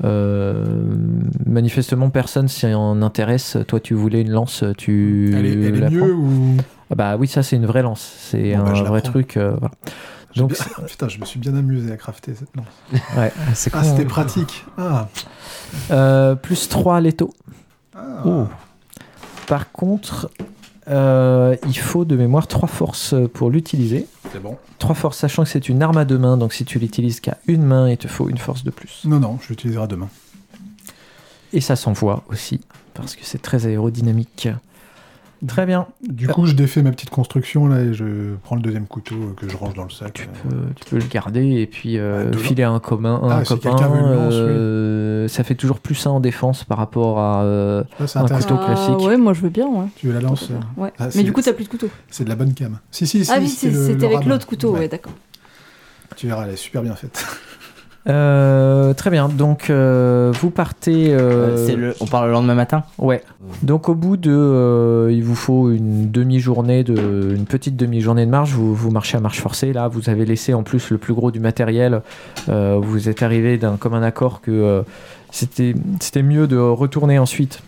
Euh, 0.04 0.66
manifestement, 1.46 2.10
personne 2.10 2.48
s'y 2.48 2.66
en 2.74 3.02
intéresse. 3.02 3.58
Toi, 3.68 3.80
tu 3.80 3.94
voulais 3.94 4.22
une 4.22 4.32
lance, 4.32 4.64
tu 4.78 5.34
Elle 5.38 5.46
est, 5.46 5.52
elle 5.52 5.76
est 5.76 5.80
la 5.80 5.88
prends 5.88 5.96
mieux 5.96 6.14
ou? 6.14 6.58
Ah 6.92 6.96
bah 6.96 7.16
oui, 7.18 7.28
ça 7.28 7.42
c'est 7.44 7.56
une 7.56 7.66
vraie 7.66 7.82
lance. 7.84 8.12
C'est 8.20 8.56
Bon, 8.56 8.64
bah, 8.64 8.72
un 8.76 8.84
vrai 8.84 9.02
prends. 9.02 9.12
truc. 9.12 9.38
euh, 9.38 9.52
voilà. 9.60 9.72
Donc, 10.36 10.54
Putain, 10.88 11.08
je 11.10 11.20
me 11.20 11.26
suis 11.26 11.40
bien 11.40 11.56
amusé 11.56 11.92
à 11.92 11.98
crafter 11.98 12.34
cette 12.34 12.56
lance. 12.56 12.66
Ouais, 13.18 13.32
c'est 13.54 13.72
Ah, 13.74 13.82
con, 13.82 13.88
c'était 13.90 14.04
hein. 14.04 14.08
pratique. 14.08 14.66
Ah. 14.78 15.08
Euh, 15.92 16.36
plus 16.36 16.70
3 16.70 17.02
létaux. 17.02 17.34
Ah. 17.96 18.00
Oh. 18.26 18.46
Par 19.48 19.72
contre, 19.72 20.30
euh, 20.90 21.56
il 21.68 21.78
faut 21.78 22.06
de 22.06 22.16
mémoire 22.16 22.48
3 22.48 22.68
forces 22.68 23.16
pour 23.34 23.50
l'utiliser. 23.52 24.08
C'est 24.32 24.42
bon. 24.42 24.58
3 24.80 24.96
forces, 24.96 25.18
sachant 25.20 25.44
que 25.44 25.50
c'est 25.50 25.70
une 25.70 25.84
arme 25.84 25.98
à 25.98 26.06
deux 26.06 26.18
mains, 26.18 26.38
donc 26.38 26.54
si 26.54 26.66
tu 26.66 26.80
l'utilises 26.80 27.20
qu'à 27.20 27.38
une 27.48 27.64
main, 27.64 27.90
il 27.90 27.98
te 27.98 28.08
faut 28.08 28.30
une 28.30 28.38
force 28.38 28.64
de 28.64 28.72
plus. 28.72 29.02
Non, 29.06 29.20
non, 29.20 29.38
je 29.42 29.50
l'utiliserai 29.50 29.88
demain. 29.88 30.10
Et 31.54 31.62
ça 31.62 31.76
s'envoie 31.76 32.24
aussi, 32.30 32.62
parce 32.96 33.16
que 33.16 33.22
c'est 33.24 33.42
très 33.42 33.68
aérodynamique. 33.68 34.50
Très 35.48 35.66
bien. 35.66 35.88
Du 36.08 36.28
coup, 36.28 36.46
je 36.46 36.54
défais 36.54 36.82
ma 36.82 36.92
petite 36.92 37.10
construction 37.10 37.68
là 37.68 37.82
et 37.82 37.94
je 37.94 38.36
prends 38.44 38.56
le 38.56 38.62
deuxième 38.62 38.86
couteau 38.88 39.16
euh, 39.16 39.34
que 39.36 39.50
je 39.50 39.58
range 39.58 39.74
dans 39.74 39.84
le 39.84 39.90
sac. 39.90 40.14
Tu 40.14 40.28
peux, 40.28 40.56
tu 40.76 40.90
peux 40.90 40.98
le 40.98 41.06
garder 41.10 41.60
et 41.62 41.68
puis 41.68 41.98
euh, 41.98 42.32
Ah, 42.34 42.38
filer 42.38 42.64
à 42.64 42.72
un, 42.72 42.80
commun, 42.80 43.20
un 43.24 43.30
Ah, 43.30 43.44
si 43.44 43.50
copain. 43.54 43.72
lance, 43.72 43.82
oui. 43.82 44.40
euh, 44.40 45.28
Ça 45.28 45.44
fait 45.44 45.56
toujours 45.56 45.80
plus 45.80 46.08
1 46.08 46.12
en 46.12 46.20
défense 46.22 46.64
par 46.64 46.78
rapport 46.78 47.20
à. 47.20 47.44
euh, 47.44 47.84
pas, 47.98 48.08
c'est 48.08 48.20
un 48.20 48.26
couteau 48.28 48.58
classique. 48.58 48.96
Ah, 49.00 49.04
ouais, 49.04 49.18
moi 49.18 49.34
je 49.34 49.42
veux 49.42 49.50
bien, 49.50 49.68
ouais. 49.68 49.86
Tu 49.98 50.08
veux 50.08 50.14
la 50.14 50.22
lance 50.22 50.50
Ouais. 50.78 50.94
Ah, 50.98 51.08
Mais 51.16 51.24
du 51.24 51.34
coup, 51.34 51.42
t'as 51.42 51.54
plus 51.54 51.66
de 51.66 51.70
couteau. 51.70 51.90
C'est 52.10 52.24
de 52.24 52.30
la 52.30 52.36
bonne 52.36 52.54
cam. 52.54 52.80
Si, 52.92 53.06
si, 53.06 53.26
si. 53.26 53.32
ah 53.32 53.38
oui, 53.40 53.48
c'était 53.50 54.06
avec 54.06 54.26
l'autre 54.26 54.48
couteau, 54.48 54.72
ouais, 54.74 54.80
Ouais. 54.80 54.88
d'accord. 54.88 55.14
Tu 56.16 56.28
verras, 56.28 56.46
elle 56.46 56.54
est 56.54 56.58
super 56.58 56.84
bien 56.84 56.96
faite. 56.96 57.26
Euh, 58.08 58.94
très 58.94 59.10
bien. 59.10 59.28
Donc, 59.30 59.70
euh, 59.70 60.34
vous 60.40 60.50
partez. 60.50 61.08
euh, 61.12 61.76
le, 61.76 61.94
on 62.02 62.06
parle 62.06 62.28
le 62.28 62.34
lendemain 62.34 62.56
matin 62.56 62.84
Ouais. 62.98 63.22
Donc 63.62 63.88
au 63.90 63.96
bout 63.96 64.18
de, 64.18 65.08
il 65.12 65.24
vous 65.24 65.36
faut 65.36 65.72
une 65.72 66.12
demi-journée 66.12 66.84
de, 66.84 67.34
une 67.36 67.46
petite 67.46 67.78
demi-journée 67.78 68.26
de 68.26 68.32
marche. 68.32 68.52
Vous, 68.52 68.76
vous 68.76 68.92
marchez 68.92 69.18
à 69.18 69.22
marche 69.22 69.40
forcée. 69.40 69.72
Là, 69.74 69.88
vous 69.88 70.10
avez 70.10 70.26
laissé 70.26 70.54
en 70.54 70.64
plus 70.64 70.90
le 70.90 70.98
plus 70.98 71.14
gros 71.14 71.32
du 71.32 71.40
matériel. 71.40 72.02
Vous 72.48 73.08
êtes 73.10 73.24
arrivé 73.24 73.58
d'un 73.58 73.78
commun 73.78 74.04
accord 74.04 74.42
que 74.42 74.84
c'était, 75.32 75.74
mieux 76.24 76.48
de 76.48 76.58
retourner 76.58 77.20
ensuite 77.20 77.62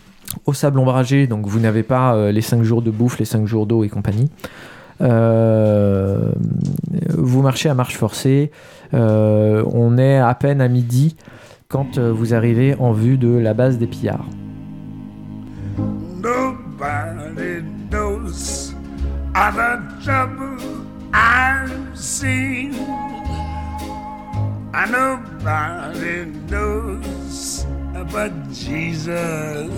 au 0.45 0.53
sable 0.53 0.79
ombragé. 0.79 1.27
Donc 1.27 1.47
vous 1.47 1.59
n'avez 1.59 1.83
pas 1.83 2.31
les 2.31 2.41
5 2.41 2.63
jours 2.63 2.81
de 2.81 2.91
bouffe, 2.91 3.19
les 3.19 3.25
5 3.25 3.45
jours 3.45 3.65
d'eau 3.65 3.83
et 3.83 3.89
compagnie. 3.89 4.29
Vous 4.99 5.07
marchez 7.41 7.69
à 7.69 7.73
marche 7.73 7.95
forcée. 7.95 8.51
Euh, 8.93 9.63
on 9.73 9.97
est 9.97 10.17
à 10.17 10.33
peine 10.35 10.61
à 10.61 10.67
midi 10.67 11.15
quand 11.67 11.97
euh, 11.97 12.11
vous 12.11 12.33
arrivez 12.33 12.75
en 12.75 12.91
vue 12.91 13.17
de 13.17 13.29
la 13.29 13.53
base 13.53 13.77
des 13.77 13.87
pillards. 13.87 14.27
Nobody 16.21 17.63
knows 17.91 18.73
all 19.33 19.51
the 19.51 20.03
trouble 20.03 20.57
I've 21.13 21.71
seen. 21.93 22.73
And 24.73 24.91
nobody 24.91 26.25
knows 26.49 27.65
but 28.11 28.31
Jesus. 28.51 29.69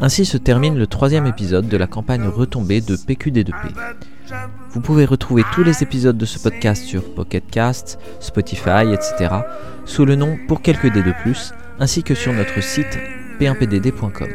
Ainsi 0.00 0.24
se 0.24 0.36
termine 0.36 0.76
le 0.76 0.86
troisième 0.86 1.26
épisode 1.26 1.68
de 1.68 1.76
la 1.76 1.86
campagne 1.86 2.26
retombée 2.26 2.80
de 2.80 2.96
PQD2P. 2.96 3.52
Vous 4.70 4.80
pouvez 4.80 5.04
retrouver 5.04 5.42
tous 5.52 5.62
les 5.62 5.82
épisodes 5.82 6.16
de 6.16 6.24
ce 6.24 6.38
podcast 6.38 6.84
sur 6.84 7.14
Pocket 7.14 7.44
Cast, 7.50 7.98
Spotify, 8.20 8.92
etc. 8.92 9.34
sous 9.84 10.04
le 10.04 10.16
nom 10.16 10.38
Pour 10.48 10.62
quelques 10.62 10.92
dés 10.92 11.02
de 11.02 11.12
plus, 11.22 11.52
ainsi 11.78 12.02
que 12.02 12.14
sur 12.14 12.32
notre 12.32 12.62
site 12.62 12.98
p1pdd.com. 13.40 14.28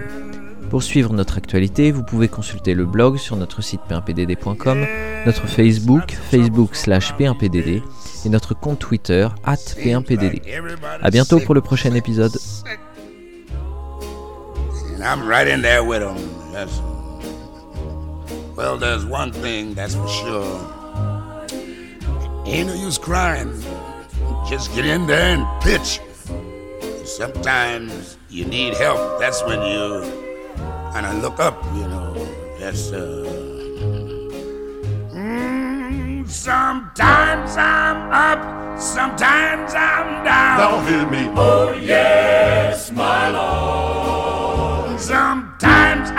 Pour 0.70 0.84
suivre 0.84 1.14
notre 1.14 1.38
actualité, 1.38 1.92
vous 1.92 2.04
pouvez 2.04 2.28
consulter 2.28 2.74
le 2.74 2.86
blog 2.86 3.18
sur 3.18 3.38
notre 3.38 3.62
site 3.62 3.80
p1pdd.com, 3.90 4.86
notre 5.26 5.48
Facebook, 5.48 6.12
facebook 6.12 6.76
slash 6.76 7.14
p1pdd, 7.14 7.82
et 8.26 8.30
notre 8.30 8.54
compte 8.54 8.80
Twitter, 8.80 9.30
at 9.46 9.56
p1pdd. 9.56 10.42
A 11.02 11.10
bientôt 11.10 11.40
pour 11.40 11.56
le 11.56 11.62
prochain 11.62 11.94
épisode. 11.94 12.38
Well, 18.58 18.76
there's 18.76 19.06
one 19.06 19.32
thing 19.32 19.76
that's 19.76 19.94
for 19.94 20.08
sure. 20.08 21.48
Ain't 22.48 22.68
no 22.68 22.74
use 22.74 22.98
crying. 22.98 23.54
Just 24.50 24.74
get 24.74 24.84
in 24.84 25.06
there 25.06 25.38
and 25.38 25.46
pitch. 25.62 26.02
Sometimes 27.06 28.18
you 28.30 28.46
need 28.46 28.74
help. 28.74 29.20
That's 29.20 29.44
when 29.44 29.62
you 29.62 30.02
kind 30.92 31.06
of 31.06 31.22
look 31.22 31.40
up, 31.40 31.64
you 31.76 31.88
know. 31.88 32.16
That's, 32.60 32.92
uh. 32.92 33.26
Mm, 35.14 36.28
sometimes 36.28 37.56
I'm 37.58 38.10
up, 38.12 38.82
sometimes 38.82 39.76
I'm 39.76 40.26
down. 40.26 40.58
Now 40.58 40.80
hear 40.88 41.08
me. 41.08 41.32
Oh, 41.36 41.74
yes, 41.74 42.92
my 42.92 43.30
Lord. 43.30 45.00
Sometimes 45.00 45.27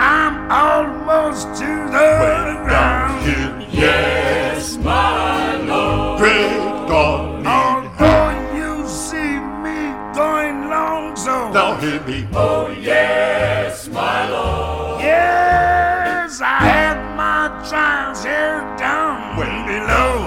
I'm 0.01 0.49
almost 0.49 1.47
to 1.59 1.65
the 1.65 2.63
ground. 2.65 3.25
Here, 3.25 3.67
yes, 3.71 4.77
my 4.77 5.55
Lord. 5.57 6.19
Great 6.19 6.57
God, 6.87 7.45
Although 7.45 8.55
you 8.55 8.87
see 8.87 9.39
me 9.63 9.91
going 10.15 10.69
long 10.69 11.15
so 11.17 11.51
now 11.51 11.75
hear 11.75 11.99
me. 12.03 12.27
Oh, 12.33 12.69
yes, 12.69 13.89
my 13.89 14.29
Lord. 14.29 15.01
yes, 15.01 16.39
I 16.41 16.57
have 16.73 16.99
my 17.17 17.67
trials 17.67 18.23
here 18.23 18.63
down 18.77 19.37
Way 19.37 19.47
below. 19.67 20.18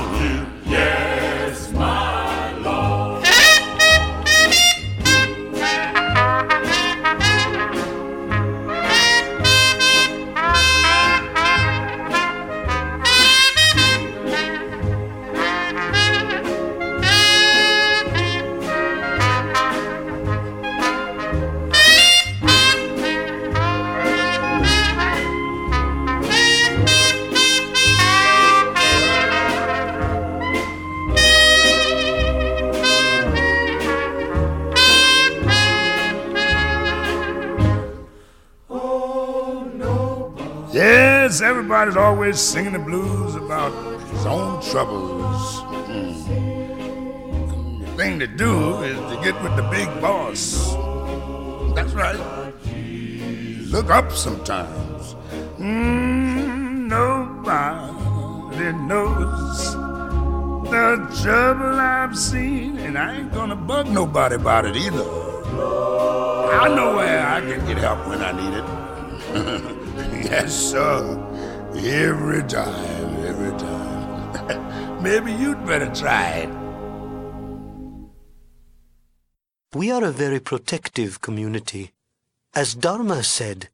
Everybody's 41.73 41.97
always 41.97 42.39
singing 42.39 42.74
the 42.74 42.78
blues 42.78 43.35
about 43.35 43.73
his 44.11 44.27
own 44.27 44.61
troubles. 44.61 45.62
The 47.81 47.93
thing 47.97 48.19
to 48.19 48.27
do 48.27 48.82
is 48.82 48.99
to 48.99 49.19
get 49.24 49.43
with 49.43 49.57
the 49.57 49.62
big 49.70 49.89
boss. 49.99 50.74
That's 51.74 51.94
right. 51.94 52.20
Look 53.70 53.89
up 53.89 54.12
sometimes. 54.12 55.15
Mm, 55.57 56.89
nobody 56.89 58.73
knows 58.73 59.73
the 60.69 61.23
trouble 61.23 61.81
I've 61.81 62.19
seen, 62.19 62.77
and 62.81 62.99
I 62.99 63.20
ain't 63.20 63.32
gonna 63.32 63.57
bug 63.57 63.89
nobody 63.89 64.35
about 64.35 64.66
it 64.66 64.77
either. 64.77 65.09
I 66.53 66.69
know 66.69 66.97
where 66.97 67.27
I 67.27 67.40
can 67.40 67.66
get 67.66 67.78
help 67.78 68.07
when 68.09 68.20
I 68.20 68.32
need 68.32 68.59
it. 68.61 68.65
yes, 70.31 70.55
sir. 70.55 71.32
Every 71.74 72.43
time, 72.44 73.24
every 73.24 73.59
time. 73.59 75.03
Maybe 75.03 75.32
you'd 75.32 75.65
better 75.66 75.93
try 75.94 76.28
it. 76.44 76.51
We 79.74 79.90
are 79.90 80.05
a 80.05 80.12
very 80.12 80.39
protective 80.39 81.20
community. 81.20 81.93
As 82.55 82.74
Dharma 82.74 83.23
said, 83.23 83.70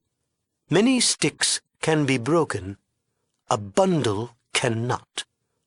many 0.70 1.00
sticks 1.00 1.60
can 1.80 2.06
be 2.06 2.18
broken, 2.18 2.76
a 3.50 3.58
bundle 3.58 4.36
cannot. 4.54 5.24